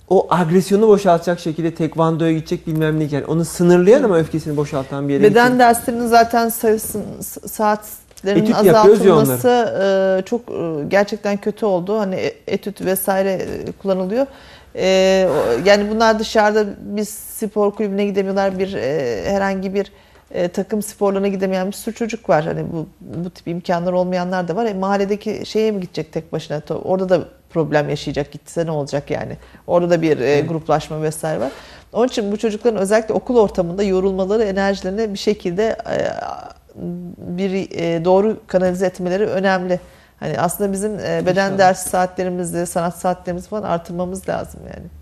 O 0.09 0.27
agresyonu 0.29 0.87
boşaltacak 0.87 1.39
şekilde 1.39 1.75
tekvandoya 1.75 2.31
gidecek 2.31 2.67
bilmem 2.67 2.99
ne. 2.99 3.03
Yani 3.11 3.25
onu 3.25 3.45
sınırlayan 3.45 4.03
ama 4.03 4.17
öfkesini 4.17 4.57
boşaltan 4.57 5.07
bir 5.07 5.13
yere 5.13 5.23
Beden 5.23 5.45
gidecek. 5.47 5.59
derslerinin 5.59 6.07
zaten 6.07 6.49
sayısının 6.49 7.21
s- 7.21 7.47
saatlerinin 7.47 8.43
Etüt 8.43 8.55
azaltılması 8.55 9.47
e, 9.49 10.25
çok 10.25 10.41
e, 10.41 10.83
gerçekten 10.87 11.37
kötü 11.37 11.65
oldu. 11.65 11.99
Hani 11.99 12.15
e- 12.15 12.35
etüt 12.47 12.81
vesaire 12.81 13.31
e, 13.31 13.71
kullanılıyor. 13.81 14.25
E, 14.75 14.87
yani 15.65 15.89
bunlar 15.91 16.19
dışarıda 16.19 16.65
bir 16.79 17.03
spor 17.05 17.71
kulübüne 17.71 18.05
gidemiyorlar. 18.05 18.59
Bir 18.59 18.73
e, 18.73 19.23
herhangi 19.31 19.73
bir 19.73 19.91
e, 20.33 20.47
takım 20.47 20.81
sporlarına 20.81 21.27
gidemeyen 21.27 21.67
bir 21.67 21.71
sürü 21.71 21.95
çocuk 21.95 22.29
var. 22.29 22.45
Hani 22.45 22.65
bu 22.73 22.87
bu 23.01 23.29
tip 23.29 23.47
imkanlar 23.47 23.93
olmayanlar 23.93 24.47
da 24.47 24.55
var. 24.55 24.65
E, 24.65 24.73
mahalledeki 24.73 25.45
şeye 25.45 25.71
mi 25.71 25.81
gidecek 25.81 26.13
tek 26.13 26.33
başına? 26.33 26.61
Orada 26.83 27.09
da 27.09 27.27
problem 27.49 27.89
yaşayacak. 27.89 28.31
Gitse 28.31 28.65
ne 28.65 28.71
olacak 28.71 29.11
yani? 29.11 29.37
Orada 29.67 29.89
da 29.89 30.01
bir 30.01 30.19
e, 30.19 30.41
gruplaşma 30.41 31.01
vesaire 31.01 31.39
var. 31.39 31.51
Onun 31.93 32.07
için 32.07 32.31
bu 32.31 32.37
çocukların 32.37 32.79
özellikle 32.81 33.13
okul 33.13 33.37
ortamında 33.37 33.83
yorulmaları, 33.83 34.43
enerjilerini 34.43 35.13
bir 35.13 35.19
şekilde 35.19 35.77
e, 35.89 35.97
bir 37.17 37.71
e, 37.71 38.05
doğru 38.05 38.39
kanalize 38.47 38.85
etmeleri 38.85 39.25
önemli. 39.25 39.79
Hani 40.19 40.39
aslında 40.39 40.71
bizim 40.71 40.99
e, 40.99 41.21
beden 41.25 41.31
İnşallah. 41.45 41.57
ders 41.57 41.87
saatlerimizi, 41.87 42.65
sanat 42.65 42.97
saatlerimizi 42.97 43.49
falan 43.49 43.63
artırmamız 43.63 44.29
lazım 44.29 44.61
yani. 44.65 45.00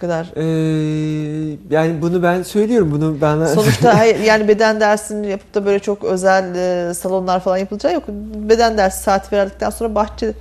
Kadar. 0.00 0.32
Ee, 0.36 1.56
yani 1.70 2.02
bunu 2.02 2.22
ben 2.22 2.42
söylüyorum. 2.42 2.92
Bunu 2.92 3.20
bana 3.20 3.48
Sonuçta 3.48 3.98
hayır, 3.98 4.20
yani 4.20 4.48
beden 4.48 4.80
dersini 4.80 5.30
yapıp 5.30 5.54
da 5.54 5.66
böyle 5.66 5.78
çok 5.78 6.04
özel 6.04 6.54
e, 6.54 6.94
salonlar 6.94 7.40
falan 7.40 7.56
yapılacağı 7.56 7.92
yok. 7.94 8.04
Beden 8.48 8.78
dersi 8.78 9.02
saati 9.02 9.36
verdikten 9.36 9.70
sonra 9.70 9.94
bahçe 9.94 10.32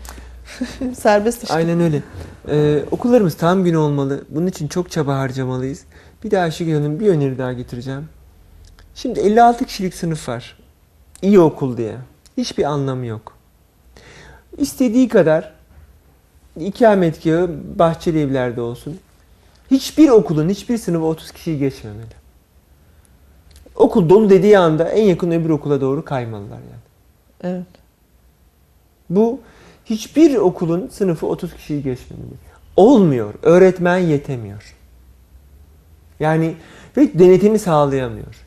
serbest 0.99 1.43
işte. 1.43 1.55
Aynen 1.55 1.79
öyle. 1.79 2.01
Ee, 2.49 2.83
okullarımız 2.91 3.35
tam 3.35 3.63
gün 3.63 3.73
olmalı. 3.73 4.23
Bunun 4.29 4.47
için 4.47 4.67
çok 4.67 4.91
çaba 4.91 5.17
harcamalıyız. 5.17 5.83
Bir 6.23 6.31
daha 6.31 6.43
Ayşegül 6.43 6.73
Hanım 6.73 6.99
bir 6.99 7.07
öneri 7.07 7.37
daha 7.37 7.53
getireceğim. 7.53 8.09
Şimdi 8.95 9.19
56 9.19 9.65
kişilik 9.65 9.93
sınıf 9.93 10.29
var. 10.29 10.57
İyi 11.21 11.39
okul 11.39 11.77
diye. 11.77 11.95
Hiçbir 12.37 12.63
anlamı 12.63 13.05
yok. 13.05 13.33
İstediği 14.57 15.07
kadar 15.07 15.53
ikametgahı 16.59 17.49
bahçeli 17.79 18.21
evlerde 18.21 18.61
olsun. 18.61 18.99
Hiçbir 19.71 20.09
okulun 20.09 20.49
hiçbir 20.49 20.77
sınıfı 20.77 21.05
30 21.05 21.31
kişiyi 21.31 21.59
geçmemeli. 21.59 22.17
Okul 23.75 24.09
dolu 24.09 24.29
dediği 24.29 24.57
anda 24.57 24.89
en 24.89 25.03
yakın 25.03 25.31
öbür 25.31 25.49
okula 25.49 25.81
doğru 25.81 26.05
kaymalılar 26.05 26.57
yani. 26.57 26.81
Evet. 27.43 27.67
Bu 29.09 29.39
hiçbir 29.85 30.35
okulun 30.35 30.87
sınıfı 30.87 31.27
30 31.27 31.53
kişiyi 31.53 31.83
geçmemeli. 31.83 32.33
Olmuyor. 32.75 33.33
Öğretmen 33.43 33.97
yetemiyor. 33.97 34.75
Yani 36.19 36.55
ve 36.97 37.19
denetimi 37.19 37.59
sağlayamıyor. 37.59 38.45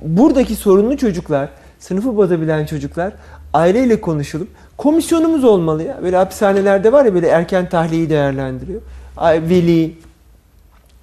Buradaki 0.00 0.56
sorunlu 0.56 0.96
çocuklar, 0.96 1.48
sınıfı 1.78 2.16
bozabilen 2.16 2.66
çocuklar 2.66 3.12
aileyle 3.54 4.00
konuşulup 4.00 4.48
komisyonumuz 4.76 5.44
olmalı 5.44 5.82
ya. 5.82 6.02
Böyle 6.02 6.16
hapishanelerde 6.16 6.92
var 6.92 7.04
ya 7.04 7.14
böyle 7.14 7.28
erken 7.28 7.68
tahliyeyi 7.68 8.10
değerlendiriyor. 8.10 8.80
Veli, 9.18 9.84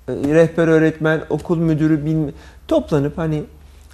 e, 0.07 0.13
rehber 0.13 0.67
öğretmen, 0.67 1.21
okul 1.29 1.57
müdürü 1.57 2.05
bilme, 2.05 2.31
toplanıp 2.67 3.17
hani 3.17 3.43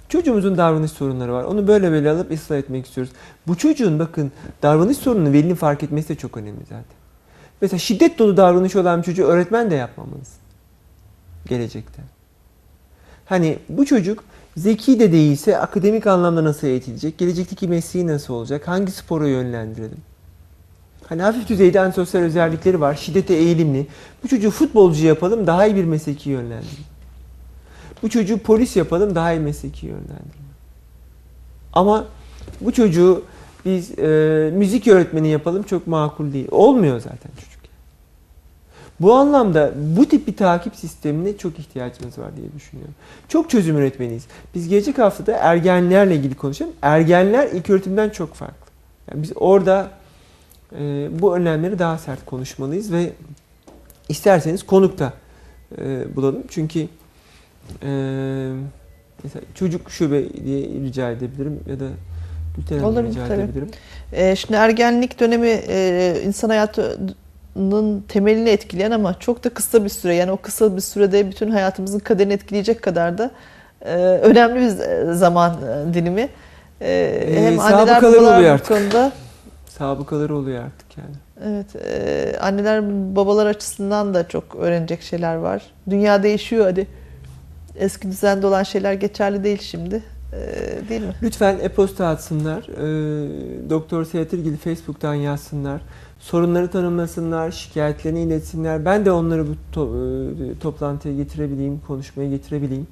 çocuğumuzun 0.08 0.58
davranış 0.58 0.90
sorunları 0.90 1.32
var. 1.32 1.44
Onu 1.44 1.68
böyle 1.68 1.90
böyle 1.90 2.10
alıp 2.10 2.32
ıslah 2.32 2.56
etmek 2.56 2.86
istiyoruz. 2.86 3.12
Bu 3.46 3.58
çocuğun 3.58 3.98
bakın 3.98 4.32
davranış 4.62 4.96
sorununu 4.96 5.32
velinin 5.32 5.54
fark 5.54 5.82
etmesi 5.82 6.08
de 6.08 6.14
çok 6.14 6.36
önemli 6.36 6.62
zaten. 6.62 6.96
Mesela 7.60 7.78
şiddet 7.78 8.18
dolu 8.18 8.36
davranış 8.36 8.76
olan 8.76 8.98
bir 9.00 9.04
çocuğu 9.04 9.24
öğretmen 9.24 9.70
de 9.70 9.74
yapmamalısın. 9.74 10.38
Gelecekte. 11.48 12.02
Hani 13.26 13.58
bu 13.68 13.86
çocuk 13.86 14.24
zeki 14.56 15.00
de 15.00 15.12
değilse 15.12 15.58
akademik 15.58 16.06
anlamda 16.06 16.44
nasıl 16.44 16.66
eğitilecek? 16.66 17.18
Gelecekteki 17.18 17.68
mesleği 17.68 18.06
nasıl 18.06 18.34
olacak? 18.34 18.68
Hangi 18.68 18.92
spora 18.92 19.28
yönlendirelim? 19.28 19.98
Hani 21.08 21.22
hafif 21.22 21.48
düzeyde 21.48 21.80
antisosyal 21.80 22.22
özellikleri 22.22 22.80
var. 22.80 22.94
Şiddete 22.94 23.34
eğilimli. 23.34 23.86
Bu 24.24 24.28
çocuğu 24.28 24.50
futbolcu 24.50 25.06
yapalım 25.06 25.46
daha 25.46 25.66
iyi 25.66 25.76
bir 25.76 25.84
mesleki 25.84 26.30
yönlendirelim. 26.30 26.84
Bu 28.02 28.10
çocuğu 28.10 28.38
polis 28.38 28.76
yapalım 28.76 29.14
daha 29.14 29.32
iyi 29.32 29.40
mesleki 29.40 29.86
yönlendirelim. 29.86 30.46
Ama 31.72 32.04
bu 32.60 32.72
çocuğu 32.72 33.22
biz 33.64 33.98
e, 33.98 34.50
müzik 34.54 34.88
öğretmeni 34.88 35.28
yapalım 35.28 35.62
çok 35.62 35.86
makul 35.86 36.32
değil. 36.32 36.48
Olmuyor 36.50 37.00
zaten 37.00 37.30
çocuk. 37.36 37.56
Bu 39.00 39.14
anlamda 39.14 39.72
bu 39.76 40.06
tip 40.06 40.26
bir 40.26 40.36
takip 40.36 40.76
sistemine 40.76 41.36
çok 41.36 41.58
ihtiyacımız 41.58 42.18
var 42.18 42.36
diye 42.36 42.52
düşünüyorum. 42.56 42.94
Çok 43.28 43.50
çözüm 43.50 43.78
üretmeliyiz. 43.78 44.26
Biz 44.54 44.68
gelecek 44.68 44.98
haftada 44.98 45.32
ergenlerle 45.32 46.16
ilgili 46.16 46.34
konuşalım. 46.34 46.72
Ergenler 46.82 47.48
ilk 47.52 47.70
öğretimden 47.70 48.10
çok 48.10 48.34
farklı. 48.34 48.72
Yani 49.10 49.22
biz 49.22 49.32
orada 49.34 49.90
e, 50.80 51.08
bu 51.22 51.36
önlemleri 51.36 51.78
daha 51.78 51.98
sert 51.98 52.26
konuşmalıyız 52.26 52.92
ve 52.92 53.12
isterseniz 54.08 54.62
konukta 54.62 55.12
e, 55.78 56.16
bulalım. 56.16 56.42
Çünkü 56.48 56.88
e, 57.82 57.90
Mesela 59.24 59.44
çocuk 59.54 59.90
şube 59.90 60.44
diye 60.44 60.62
rica 60.62 61.10
edebilirim 61.10 61.60
ya 61.70 61.80
da 61.80 61.84
Gülten 62.56 62.78
Hanım 62.78 62.96
Olur, 62.96 63.04
rica 63.04 63.28
tabii. 63.28 63.42
edebilirim. 63.42 63.68
Ee, 64.12 64.36
şimdi 64.36 64.56
ergenlik 64.56 65.20
dönemi 65.20 65.60
e, 65.68 66.16
insan 66.24 66.48
hayatının 66.48 68.04
temelini 68.08 68.48
etkileyen 68.48 68.90
ama 68.90 69.18
çok 69.18 69.44
da 69.44 69.48
kısa 69.48 69.84
bir 69.84 69.88
süre. 69.88 70.14
Yani 70.14 70.30
o 70.30 70.36
kısa 70.36 70.76
bir 70.76 70.80
sürede 70.80 71.30
bütün 71.30 71.50
hayatımızın 71.50 71.98
kaderini 71.98 72.32
etkileyecek 72.32 72.82
kadar 72.82 73.18
da 73.18 73.30
e, 73.84 73.94
önemli 73.98 74.60
bir 74.60 75.12
zaman 75.12 75.52
e, 75.52 75.94
dilimi. 75.94 76.28
E, 76.80 77.22
hem 77.34 77.60
anneler 77.60 78.02
babalar 78.02 78.60
bu 78.60 78.64
konuda 78.64 79.12
Sabıkaları 79.78 80.36
oluyor 80.36 80.64
artık 80.64 80.98
yani. 80.98 81.16
Evet, 81.44 81.76
e, 81.76 82.38
anneler 82.40 82.82
babalar 83.16 83.46
açısından 83.46 84.14
da 84.14 84.28
çok 84.28 84.56
öğrenecek 84.56 85.02
şeyler 85.02 85.36
var. 85.36 85.62
Dünya 85.90 86.22
değişiyor 86.22 86.64
hadi. 86.64 86.86
Eski 87.76 88.08
düzende 88.10 88.46
olan 88.46 88.62
şeyler 88.62 88.92
geçerli 88.92 89.44
değil 89.44 89.60
şimdi. 89.62 90.02
E, 90.32 90.38
değil 90.88 91.00
mi? 91.00 91.14
Lütfen 91.22 91.58
e-posta 91.62 92.06
atsınlar. 92.08 92.62
Ee, 92.68 93.70
Doktor 93.70 94.04
Seyretirgili 94.04 94.56
Facebook'tan 94.56 95.14
yazsınlar. 95.14 95.80
Sorunları 96.20 96.70
tanımlasınlar, 96.70 97.50
şikayetlerini 97.50 98.22
iletsinler. 98.22 98.84
Ben 98.84 99.04
de 99.04 99.12
onları 99.12 99.46
bu 99.46 99.52
to- 99.74 100.52
e, 100.52 100.58
toplantıya 100.58 101.14
getirebileyim, 101.16 101.80
konuşmaya 101.86 102.30
getirebileyim. 102.30 102.86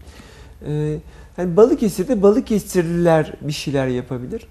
Ee, 0.68 0.96
hani 1.36 1.56
Balıkesir'de 1.56 2.22
Balıkesirliler 2.22 3.32
bir 3.40 3.52
şeyler 3.52 3.86
yapabilir. 3.86 4.46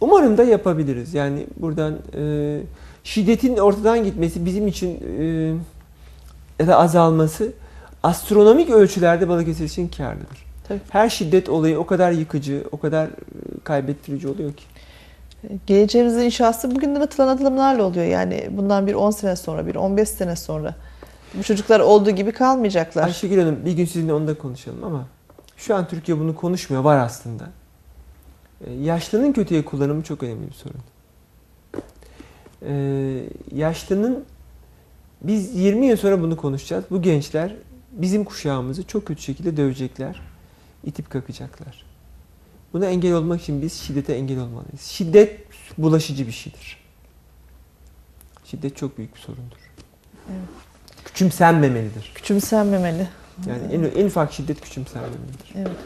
Umarım 0.00 0.38
da 0.38 0.44
yapabiliriz. 0.44 1.14
Yani 1.14 1.46
buradan 1.56 1.94
e, 2.16 2.60
şiddetin 3.04 3.56
ortadan 3.56 4.04
gitmesi 4.04 4.44
bizim 4.44 4.66
için 4.66 5.00
e, 5.18 5.24
ya 6.58 6.66
da 6.66 6.78
azalması 6.78 7.52
astronomik 8.02 8.70
ölçülerde 8.70 9.28
Balıkesir 9.28 9.64
için 9.64 9.88
kârlıdır. 9.88 10.46
Tabii. 10.68 10.80
Her 10.90 11.08
şiddet 11.08 11.48
olayı 11.48 11.78
o 11.78 11.86
kadar 11.86 12.12
yıkıcı, 12.12 12.64
o 12.72 12.80
kadar 12.80 13.06
e, 13.06 13.10
kaybettirici 13.64 14.28
oluyor 14.28 14.52
ki. 14.52 14.64
Geleceğimizin 15.66 16.20
inşası 16.20 16.74
bugünden 16.74 17.00
atılan 17.00 17.28
adımlarla 17.28 17.84
oluyor. 17.84 18.06
Yani 18.06 18.48
bundan 18.50 18.86
bir 18.86 18.94
10 18.94 19.10
sene 19.10 19.36
sonra, 19.36 19.66
bir 19.66 19.74
15 19.74 20.08
sene 20.08 20.36
sonra. 20.36 20.74
Bu 21.34 21.42
çocuklar 21.42 21.80
olduğu 21.80 22.10
gibi 22.10 22.32
kalmayacaklar. 22.32 23.04
Ayşegül 23.04 23.38
Hanım 23.38 23.64
bir 23.64 23.72
gün 23.72 23.84
sizinle 23.84 24.12
onu 24.12 24.26
da 24.26 24.38
konuşalım 24.38 24.84
ama 24.84 25.04
şu 25.56 25.74
an 25.74 25.88
Türkiye 25.88 26.18
bunu 26.18 26.34
konuşmuyor, 26.34 26.82
var 26.82 26.98
aslında. 26.98 27.44
E, 28.66 28.72
Yaşlının 28.72 29.32
kötüye 29.32 29.64
kullanımı 29.64 30.02
çok 30.02 30.22
önemli 30.22 30.46
bir 30.46 30.52
sorun. 30.52 30.80
E, 32.62 33.24
yaşlının 33.54 34.24
biz 35.22 35.54
20 35.54 35.86
yıl 35.86 35.96
sonra 35.96 36.22
bunu 36.22 36.36
konuşacağız. 36.36 36.84
Bu 36.90 37.02
gençler 37.02 37.54
bizim 37.92 38.24
kuşağımızı 38.24 38.86
çok 38.86 39.06
kötü 39.06 39.22
şekilde 39.22 39.56
dövecekler, 39.56 40.20
itip 40.84 41.10
kakacaklar. 41.10 41.84
Buna 42.72 42.86
engel 42.86 43.12
olmak 43.14 43.40
için 43.40 43.62
biz 43.62 43.72
şiddete 43.72 44.14
engel 44.14 44.38
olmalıyız. 44.38 44.80
Şiddet 44.80 45.40
bulaşıcı 45.78 46.26
bir 46.26 46.32
şeydir. 46.32 46.78
Şiddet 48.44 48.76
çok 48.76 48.98
büyük 48.98 49.14
bir 49.14 49.20
sorundur. 49.20 49.70
Evet. 50.30 50.48
Küçümsenmemelidir. 51.04 52.12
Küçümsenmemeli. 52.14 53.08
Yani 53.48 53.72
en, 53.72 54.00
en 54.00 54.06
ufak 54.06 54.32
şiddet 54.32 54.60
küçümsenmemelidir. 54.60 55.52
Evet. 55.54 55.76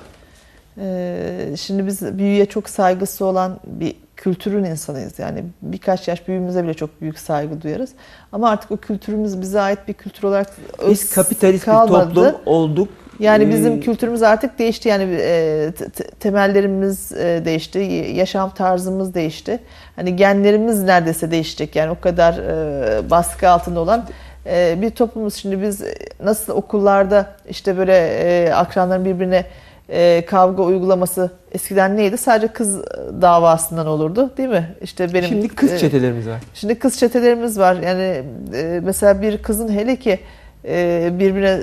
Ee, 0.81 1.57
şimdi 1.57 1.87
biz 1.87 2.19
büyüye 2.19 2.47
çok 2.47 2.69
saygısı 2.69 3.25
olan 3.25 3.61
bir 3.67 3.95
kültürün 4.17 4.65
insanıyız. 4.65 5.19
Yani 5.19 5.45
birkaç 5.63 6.09
yaş 6.09 6.29
büyüğümüze 6.29 6.65
bile 6.65 6.75
çok 6.75 7.01
büyük 7.01 7.19
saygı 7.19 7.63
duyarız. 7.63 7.91
Ama 8.33 8.51
artık 8.51 8.71
o 8.71 8.77
kültürümüz 8.77 9.41
bize 9.41 9.61
ait 9.61 9.79
bir 9.89 9.93
kültür 9.95 10.23
olarak 10.29 10.51
öz 10.79 10.91
Biz 10.91 11.15
kapitalist 11.15 11.65
kalmadı. 11.65 12.11
bir 12.11 12.15
toplum 12.15 12.41
olduk. 12.47 12.89
Yani 13.19 13.49
bizim 13.49 13.73
Ee, 13.73 13.81
kültürümüz 13.81 14.23
artık 14.23 14.59
değişti. 14.59 14.89
Yani 14.89 15.03
e, 15.21 15.73
te- 15.79 15.89
te- 15.91 16.05
temellerimiz 16.21 17.13
e, 17.13 17.43
değişti, 17.45 17.79
yaşam 18.15 18.51
tarzımız 18.55 19.15
değişti. 19.15 19.59
Hani 19.97 20.17
genlerimiz 20.17 20.83
neredeyse 20.83 21.31
değişecek. 21.31 21.77
Yani 21.77 21.91
o 21.91 22.01
kadar 22.01 22.35
e, 22.39 23.11
baskı 23.11 23.49
altında 23.49 23.81
olan 23.81 24.05
e, 24.47 24.79
bir 24.83 24.91
toplumuz. 24.91 25.35
Şimdi 25.35 25.63
biz 25.63 25.83
nasıl 26.25 26.53
okullarda 26.53 27.27
işte 27.51 27.79
böyle 27.79 27.97
e, 28.09 28.53
akranların 28.53 29.05
birbirine 29.05 29.45
e, 29.89 30.25
kavga 30.27 30.63
uygulaması 30.63 31.31
eskiden 31.53 31.97
neydi? 31.97 32.17
Sadece 32.19 32.49
kız 32.53 32.79
davasından 33.23 33.87
olurdu, 33.87 34.31
değil 34.37 34.49
mi? 34.49 34.77
İşte 34.83 35.15
benim 35.15 35.29
Şimdi 35.29 35.49
kız 35.49 35.73
e, 35.73 35.79
çetelerimiz 35.79 36.29
var. 36.29 36.41
Şimdi 36.55 36.79
kız 36.79 36.99
çetelerimiz 36.99 37.59
var. 37.59 37.75
Yani 37.75 38.23
e, 38.55 38.81
mesela 38.85 39.23
bir 39.23 39.43
kızın 39.43 39.69
hele 39.69 39.97
ki 39.97 40.19
e, 40.65 41.09
birbirine 41.13 41.49
e, 41.51 41.61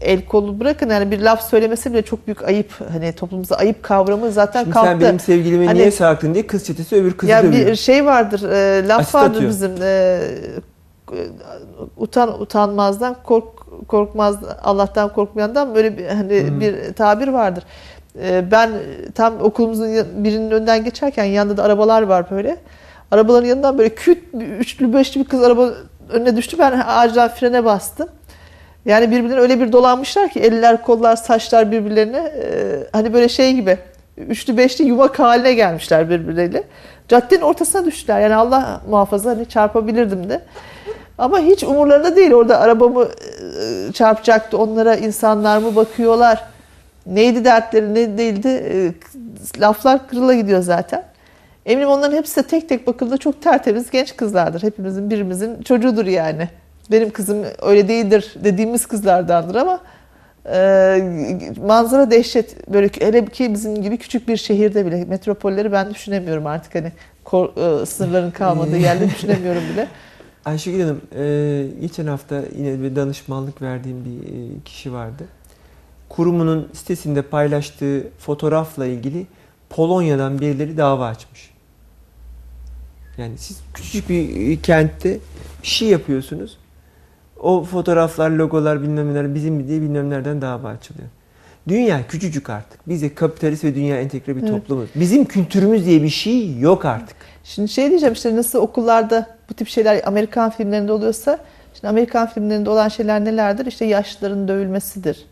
el 0.00 0.24
kolu 0.26 0.60
bırakın 0.60 0.90
yani 0.90 1.10
bir 1.10 1.20
laf 1.20 1.42
söylemesi 1.50 1.92
bile 1.92 2.02
çok 2.02 2.26
büyük 2.26 2.42
ayıp. 2.44 2.70
Hani 2.92 3.12
toplumumuzda 3.12 3.56
ayıp 3.56 3.82
kavramı 3.82 4.32
zaten 4.32 4.60
Şimdi 4.60 4.74
kalktı. 4.74 4.90
sen 4.90 5.00
benim 5.00 5.20
sevgilime 5.20 5.66
Hani- 5.66 5.78
niye 5.78 5.90
sarktın 5.90 6.34
diye 6.34 6.46
kız 6.46 6.64
çetesi 6.64 6.96
öbür 6.96 7.12
kızı 7.16 7.32
ya 7.32 7.42
dövüyor. 7.42 7.66
bir 7.66 7.76
şey 7.76 8.06
vardır, 8.06 8.50
e, 8.50 8.88
laf 8.88 9.00
Asit 9.00 9.14
vardır 9.14 9.34
atıyor. 9.36 9.50
bizim 9.50 9.72
e, 9.82 10.20
utan 11.96 12.40
utanmazdan 12.40 13.16
kork 13.24 13.61
korkmaz 13.88 14.36
Allah'tan 14.62 15.12
korkmayandan 15.12 15.74
böyle 15.74 15.98
bir 15.98 16.06
hani 16.06 16.40
Hmm. 16.42 16.60
bir 16.60 16.92
tabir 16.92 17.28
vardır. 17.28 17.64
E, 18.22 18.50
ben 18.50 18.70
tam 19.14 19.40
okulumuzun 19.40 19.88
birinin 20.24 20.50
önünden 20.50 20.84
geçerken 20.84 21.24
yanında 21.24 21.56
da 21.56 21.62
arabalar 21.62 22.02
var 22.02 22.26
böyle. 22.30 22.56
Arabaların 23.10 23.48
yanından 23.48 23.78
böyle 23.78 23.94
küt 23.94 24.18
üçlü 24.58 24.92
beşli 24.94 25.20
bir 25.20 25.24
kız 25.24 25.42
araba 25.42 25.70
önüne 26.10 26.36
düştü. 26.36 26.56
Ben 26.58 26.82
ağaçtan 26.86 27.28
frene 27.28 27.64
bastım. 27.64 28.08
Yani 28.84 29.10
birbirlerine 29.10 29.40
öyle 29.40 29.60
bir 29.60 29.72
dolanmışlar 29.72 30.28
ki 30.28 30.40
eller, 30.40 30.82
kollar, 30.82 31.16
saçlar 31.16 31.72
birbirlerine 31.72 32.18
e, 32.18 32.78
hani 32.92 33.14
böyle 33.14 33.28
şey 33.28 33.52
gibi 33.54 33.78
üçlü 34.16 34.56
beşli 34.56 34.84
yumak 34.84 35.18
haline 35.18 35.54
gelmişler 35.54 36.10
birbirleriyle. 36.10 36.62
Caddenin 37.08 37.40
ortasına 37.40 37.84
düştüler. 37.84 38.20
Yani 38.20 38.34
Allah 38.34 38.80
muhafaza 38.90 39.30
hani 39.30 39.46
çarpabilirdim 39.48 40.30
de. 40.30 40.40
Ama 41.18 41.38
hiç 41.40 41.64
umurlarında 41.64 42.16
değil. 42.16 42.32
Orada 42.32 42.60
arabamı 42.60 43.04
e, 43.88 43.92
çarpacaktı. 43.92 44.58
Onlara 44.58 44.96
insanlar 44.96 45.58
mı 45.58 45.76
bakıyorlar? 45.76 46.44
Neydi 47.06 47.44
dertleri 47.44 47.94
ne 47.94 48.18
değildi? 48.18 48.48
E, 48.48 48.92
laflar 49.60 50.08
kırıla 50.08 50.34
gidiyor 50.34 50.60
zaten. 50.62 51.02
Eminim 51.66 51.88
onların 51.88 52.16
hepsi 52.16 52.36
de 52.36 52.42
tek 52.46 52.68
tek 52.68 52.86
bakıldığında 52.86 53.16
çok 53.18 53.42
tertemiz 53.42 53.90
genç 53.90 54.16
kızlardır. 54.16 54.62
Hepimizin 54.62 55.10
birimizin 55.10 55.62
çocuğudur 55.62 56.06
yani. 56.06 56.48
Benim 56.90 57.10
kızım 57.10 57.44
öyle 57.62 57.88
değildir 57.88 58.34
dediğimiz 58.44 58.86
kızlardandır 58.86 59.54
ama 59.54 59.80
e, 60.52 61.02
manzara 61.66 62.10
dehşet. 62.10 62.68
Böyle 62.68 62.88
hele 63.00 63.26
ki 63.26 63.52
bizim 63.54 63.82
gibi 63.82 63.96
küçük 63.98 64.28
bir 64.28 64.36
şehirde 64.36 64.86
bile 64.86 65.04
metropolleri 65.04 65.72
ben 65.72 65.90
düşünemiyorum 65.94 66.46
artık 66.46 66.74
hani 66.74 66.92
kor- 67.24 67.82
e, 67.82 67.86
sınırların 67.86 68.30
kalmadığı 68.30 68.76
yerde 68.76 69.10
düşünemiyorum 69.10 69.62
bile. 69.72 69.86
Ayşegül 70.44 70.80
Hanım, 70.80 71.00
e, 71.16 71.66
geçen 71.80 72.06
hafta 72.06 72.42
yine 72.58 72.82
bir 72.82 72.96
danışmanlık 72.96 73.62
verdiğim 73.62 74.04
bir 74.04 74.28
e, 74.28 74.60
kişi 74.64 74.92
vardı. 74.92 75.24
Kurumunun 76.08 76.68
sitesinde 76.72 77.22
paylaştığı 77.22 78.08
fotoğrafla 78.18 78.86
ilgili 78.86 79.26
Polonya'dan 79.70 80.40
birileri 80.40 80.76
dava 80.76 81.06
açmış. 81.06 81.50
Yani 83.18 83.38
siz 83.38 83.60
küçücük 83.74 84.08
bir 84.08 84.50
e, 84.50 84.56
kentte 84.56 85.18
bir 85.62 85.68
şey 85.68 85.88
yapıyorsunuz. 85.88 86.58
O 87.40 87.64
fotoğraflar, 87.64 88.30
logolar 88.30 88.82
bilmem 88.82 89.10
neler 89.10 89.34
bizim 89.34 89.68
diye 89.68 89.82
bilmem 89.82 90.10
nereden 90.10 90.42
dava 90.42 90.68
açılıyor. 90.68 91.08
Dünya 91.68 92.06
küçücük 92.06 92.50
artık. 92.50 92.88
Biz 92.88 93.02
de 93.02 93.14
kapitalist 93.14 93.64
ve 93.64 93.74
dünya 93.74 94.00
entegre 94.00 94.36
bir 94.36 94.42
Evet. 94.42 94.50
toplumuz. 94.50 94.88
Bizim 94.94 95.24
kültürümüz 95.24 95.86
diye 95.86 96.02
bir 96.02 96.08
şey 96.08 96.58
yok 96.58 96.84
artık. 96.84 97.16
Şimdi 97.44 97.68
şey 97.68 97.90
diyeceğim 97.90 98.12
işte 98.12 98.36
nasıl 98.36 98.58
okullarda 98.58 99.26
bu 99.50 99.54
tip 99.54 99.68
şeyler 99.68 100.00
Amerikan 100.04 100.50
filmlerinde 100.50 100.92
oluyorsa 100.92 101.38
şimdi 101.74 101.88
Amerikan 101.88 102.26
filmlerinde 102.26 102.70
olan 102.70 102.88
şeyler 102.88 103.24
nelerdir? 103.24 103.66
İşte 103.66 103.84
yaşlıların 103.84 104.48
dövülmesidir. 104.48 105.26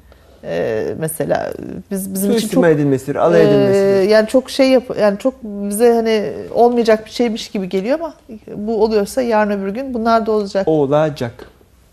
Ee, 0.45 0.95
mesela 0.99 1.53
biz 1.91 2.15
bizim 2.15 2.31
için 2.33 2.49
çok 2.49 2.67
edilmesidir, 2.67 3.17
alay 3.17 3.41
Ee, 3.41 3.45
edilmesidir. 3.45 4.09
yani 4.11 4.29
çok 4.29 4.51
şey 4.51 4.71
yap 4.71 4.85
yani 5.01 5.19
çok 5.19 5.35
bize 5.45 5.93
hani 5.95 6.33
olmayacak 6.55 7.07
bir 7.07 7.11
şeymiş 7.11 7.49
gibi 7.49 7.69
geliyor 7.69 7.99
ama 8.01 8.15
bu 8.55 8.83
oluyorsa 8.83 9.23
yarın 9.23 9.51
öbür 9.51 9.69
gün 9.69 9.95
bunlar 9.95 10.27
da 10.27 10.33
olacak. 10.33 10.69
Olacak. 10.69 11.33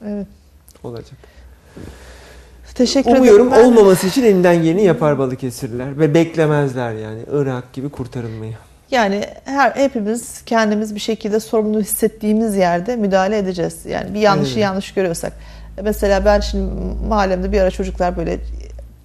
Evet. 0.08 0.28
Olacak. 0.84 1.18
Teşekkür 2.76 3.12
Umuyorum 3.12 3.48
ederim. 3.54 3.66
Olmaması 3.66 4.08
için 4.08 4.24
elinden 4.24 4.64
geleni 4.64 4.84
yapar 4.84 5.20
Balıkesirliler 5.20 6.00
ve 6.00 6.14
beklemezler 6.14 6.94
yani 6.94 7.20
Irak 7.32 7.74
gibi 7.74 7.90
kurtarılmayı. 7.90 8.54
Yani 8.92 9.24
her 9.46 9.72
hepimiz 9.72 10.42
kendimiz 10.46 10.96
bir 10.96 11.00
şekilde 11.00 11.40
sorumlu 11.40 11.80
hissettiğimiz 11.82 12.56
yerde 12.56 12.96
müdahale 12.96 13.38
edeceğiz. 13.38 13.86
Yani 13.86 14.14
bir 14.14 14.20
yanlışı 14.20 14.52
Aynen. 14.56 14.62
yanlış 14.62 14.94
görüyorsak. 14.94 15.34
Mesela 15.82 16.26
ben 16.26 16.40
şimdi 16.40 16.72
mahallemde 17.08 17.52
bir 17.52 17.62
ara 17.62 17.72
çocuklar 17.72 18.18
böyle 18.18 18.40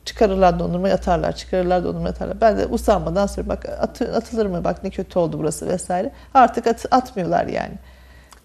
çıkarırlar 0.05 0.59
dondurma 0.59 0.89
atarlar, 0.89 1.37
çıkarırlar 1.37 1.85
dondurma 1.85 2.09
atarlar. 2.09 2.41
Ben 2.41 2.59
de 2.59 2.67
usanmadan 2.67 3.27
sonra 3.27 3.49
bak 3.49 3.67
atı, 3.81 4.15
atılır 4.17 4.47
mı 4.47 4.65
bak 4.65 4.85
ne 4.85 4.91
kötü 4.91 5.19
oldu 5.19 5.39
burası 5.39 5.69
vesaire. 5.69 6.11
Artık 6.35 6.67
at, 6.67 6.87
atmıyorlar 6.91 7.47
yani. 7.47 7.73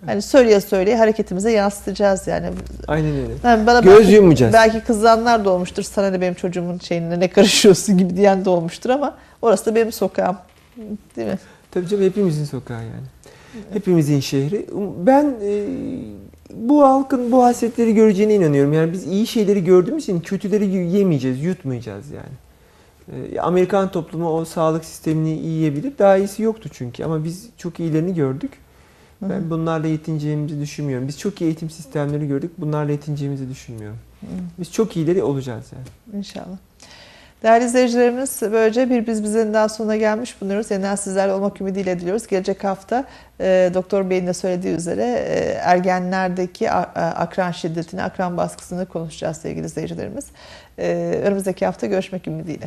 Hani 0.05 0.21
söyleye 0.21 0.61
söyleye 0.61 0.97
hareketimize 0.97 1.51
yansıtacağız 1.51 2.27
yani. 2.27 2.49
Aynen 2.87 3.11
öyle. 3.15 3.33
Yani 3.43 3.67
bana 3.67 3.79
Göz 3.79 3.99
belki, 3.99 4.11
yummayacağız. 4.11 4.53
belki 4.53 4.79
kızanlar 4.81 5.45
da 5.45 5.49
olmuştur. 5.49 5.83
Sana 5.83 6.09
ne 6.09 6.21
benim 6.21 6.33
çocuğumun 6.33 6.79
şeyine 6.79 7.19
ne 7.19 7.27
karışıyorsun 7.29 7.97
gibi 7.97 8.17
diyen 8.17 8.45
de 8.45 8.49
olmuştur 8.49 8.89
ama 8.89 9.17
orası 9.41 9.65
da 9.65 9.75
benim 9.75 9.91
sokağım. 9.91 10.37
Değil 11.15 11.27
mi? 11.27 11.39
Tabii 11.71 11.87
canım 11.87 12.03
hepimizin 12.03 12.45
sokağı 12.45 12.81
yani. 12.83 13.07
Hepimizin 13.73 14.19
şehri. 14.19 14.65
Ben 15.05 15.35
e, 15.43 15.65
bu 16.53 16.83
halkın 16.83 17.31
bu 17.31 17.43
hasretleri 17.43 17.93
göreceğine 17.93 18.35
inanıyorum. 18.35 18.73
Yani 18.73 18.93
biz 18.93 19.07
iyi 19.07 19.27
şeyleri 19.27 19.63
gördüğümüz 19.63 20.03
için 20.03 20.19
kötüleri 20.19 20.67
yemeyeceğiz, 20.67 21.43
yutmayacağız 21.43 22.05
yani. 22.11 22.35
E, 23.33 23.39
Amerikan 23.39 23.91
toplumu 23.91 24.29
o 24.29 24.45
sağlık 24.45 24.85
sistemini 24.85 25.39
iyi 25.39 25.47
yiyebilir. 25.47 25.93
Daha 25.99 26.17
iyisi 26.17 26.43
yoktu 26.43 26.69
çünkü 26.73 27.03
ama 27.03 27.23
biz 27.23 27.49
çok 27.57 27.79
iyilerini 27.79 28.13
gördük. 28.13 28.51
Ben 29.21 29.49
bunlarla 29.49 29.87
yetineceğimizi 29.87 30.61
düşünmüyorum. 30.61 31.07
Biz 31.07 31.19
çok 31.19 31.41
iyi 31.41 31.45
eğitim 31.45 31.69
sistemleri 31.69 32.27
gördük. 32.27 32.51
Bunlarla 32.57 32.91
yetineceğimizi 32.91 33.49
düşünmüyorum. 33.49 33.97
Biz 34.59 34.71
çok 34.71 34.97
iyileri 34.97 35.23
olacağız 35.23 35.65
yani. 35.71 36.17
İnşallah. 36.17 36.57
Değerli 37.43 37.65
izleyicilerimiz 37.65 38.39
böylece 38.41 38.89
bir 38.89 39.07
biz 39.07 39.23
bizenin 39.23 39.53
daha 39.53 39.69
sonuna 39.69 39.97
gelmiş 39.97 40.41
bulunuyoruz. 40.41 40.71
Yeniden 40.71 40.95
sizlerle 40.95 41.33
olmak 41.33 41.61
ümidiyle 41.61 41.99
diliyoruz. 41.99 42.27
Gelecek 42.27 42.63
hafta 42.63 43.05
e, 43.41 43.71
Doktor 43.73 44.09
Bey'in 44.09 44.27
de 44.27 44.33
söylediği 44.33 44.73
üzere 44.75 45.03
e, 45.03 45.39
ergenlerdeki 45.63 46.71
a- 46.71 46.91
a- 46.95 47.15
akran 47.15 47.51
şiddetini, 47.51 48.03
akran 48.03 48.37
baskısını 48.37 48.85
konuşacağız 48.85 49.37
sevgili 49.37 49.65
izleyicilerimiz. 49.65 50.25
E, 50.79 51.19
önümüzdeki 51.23 51.65
hafta 51.65 51.87
görüşmek 51.87 52.27
ümidiyle. 52.27 52.65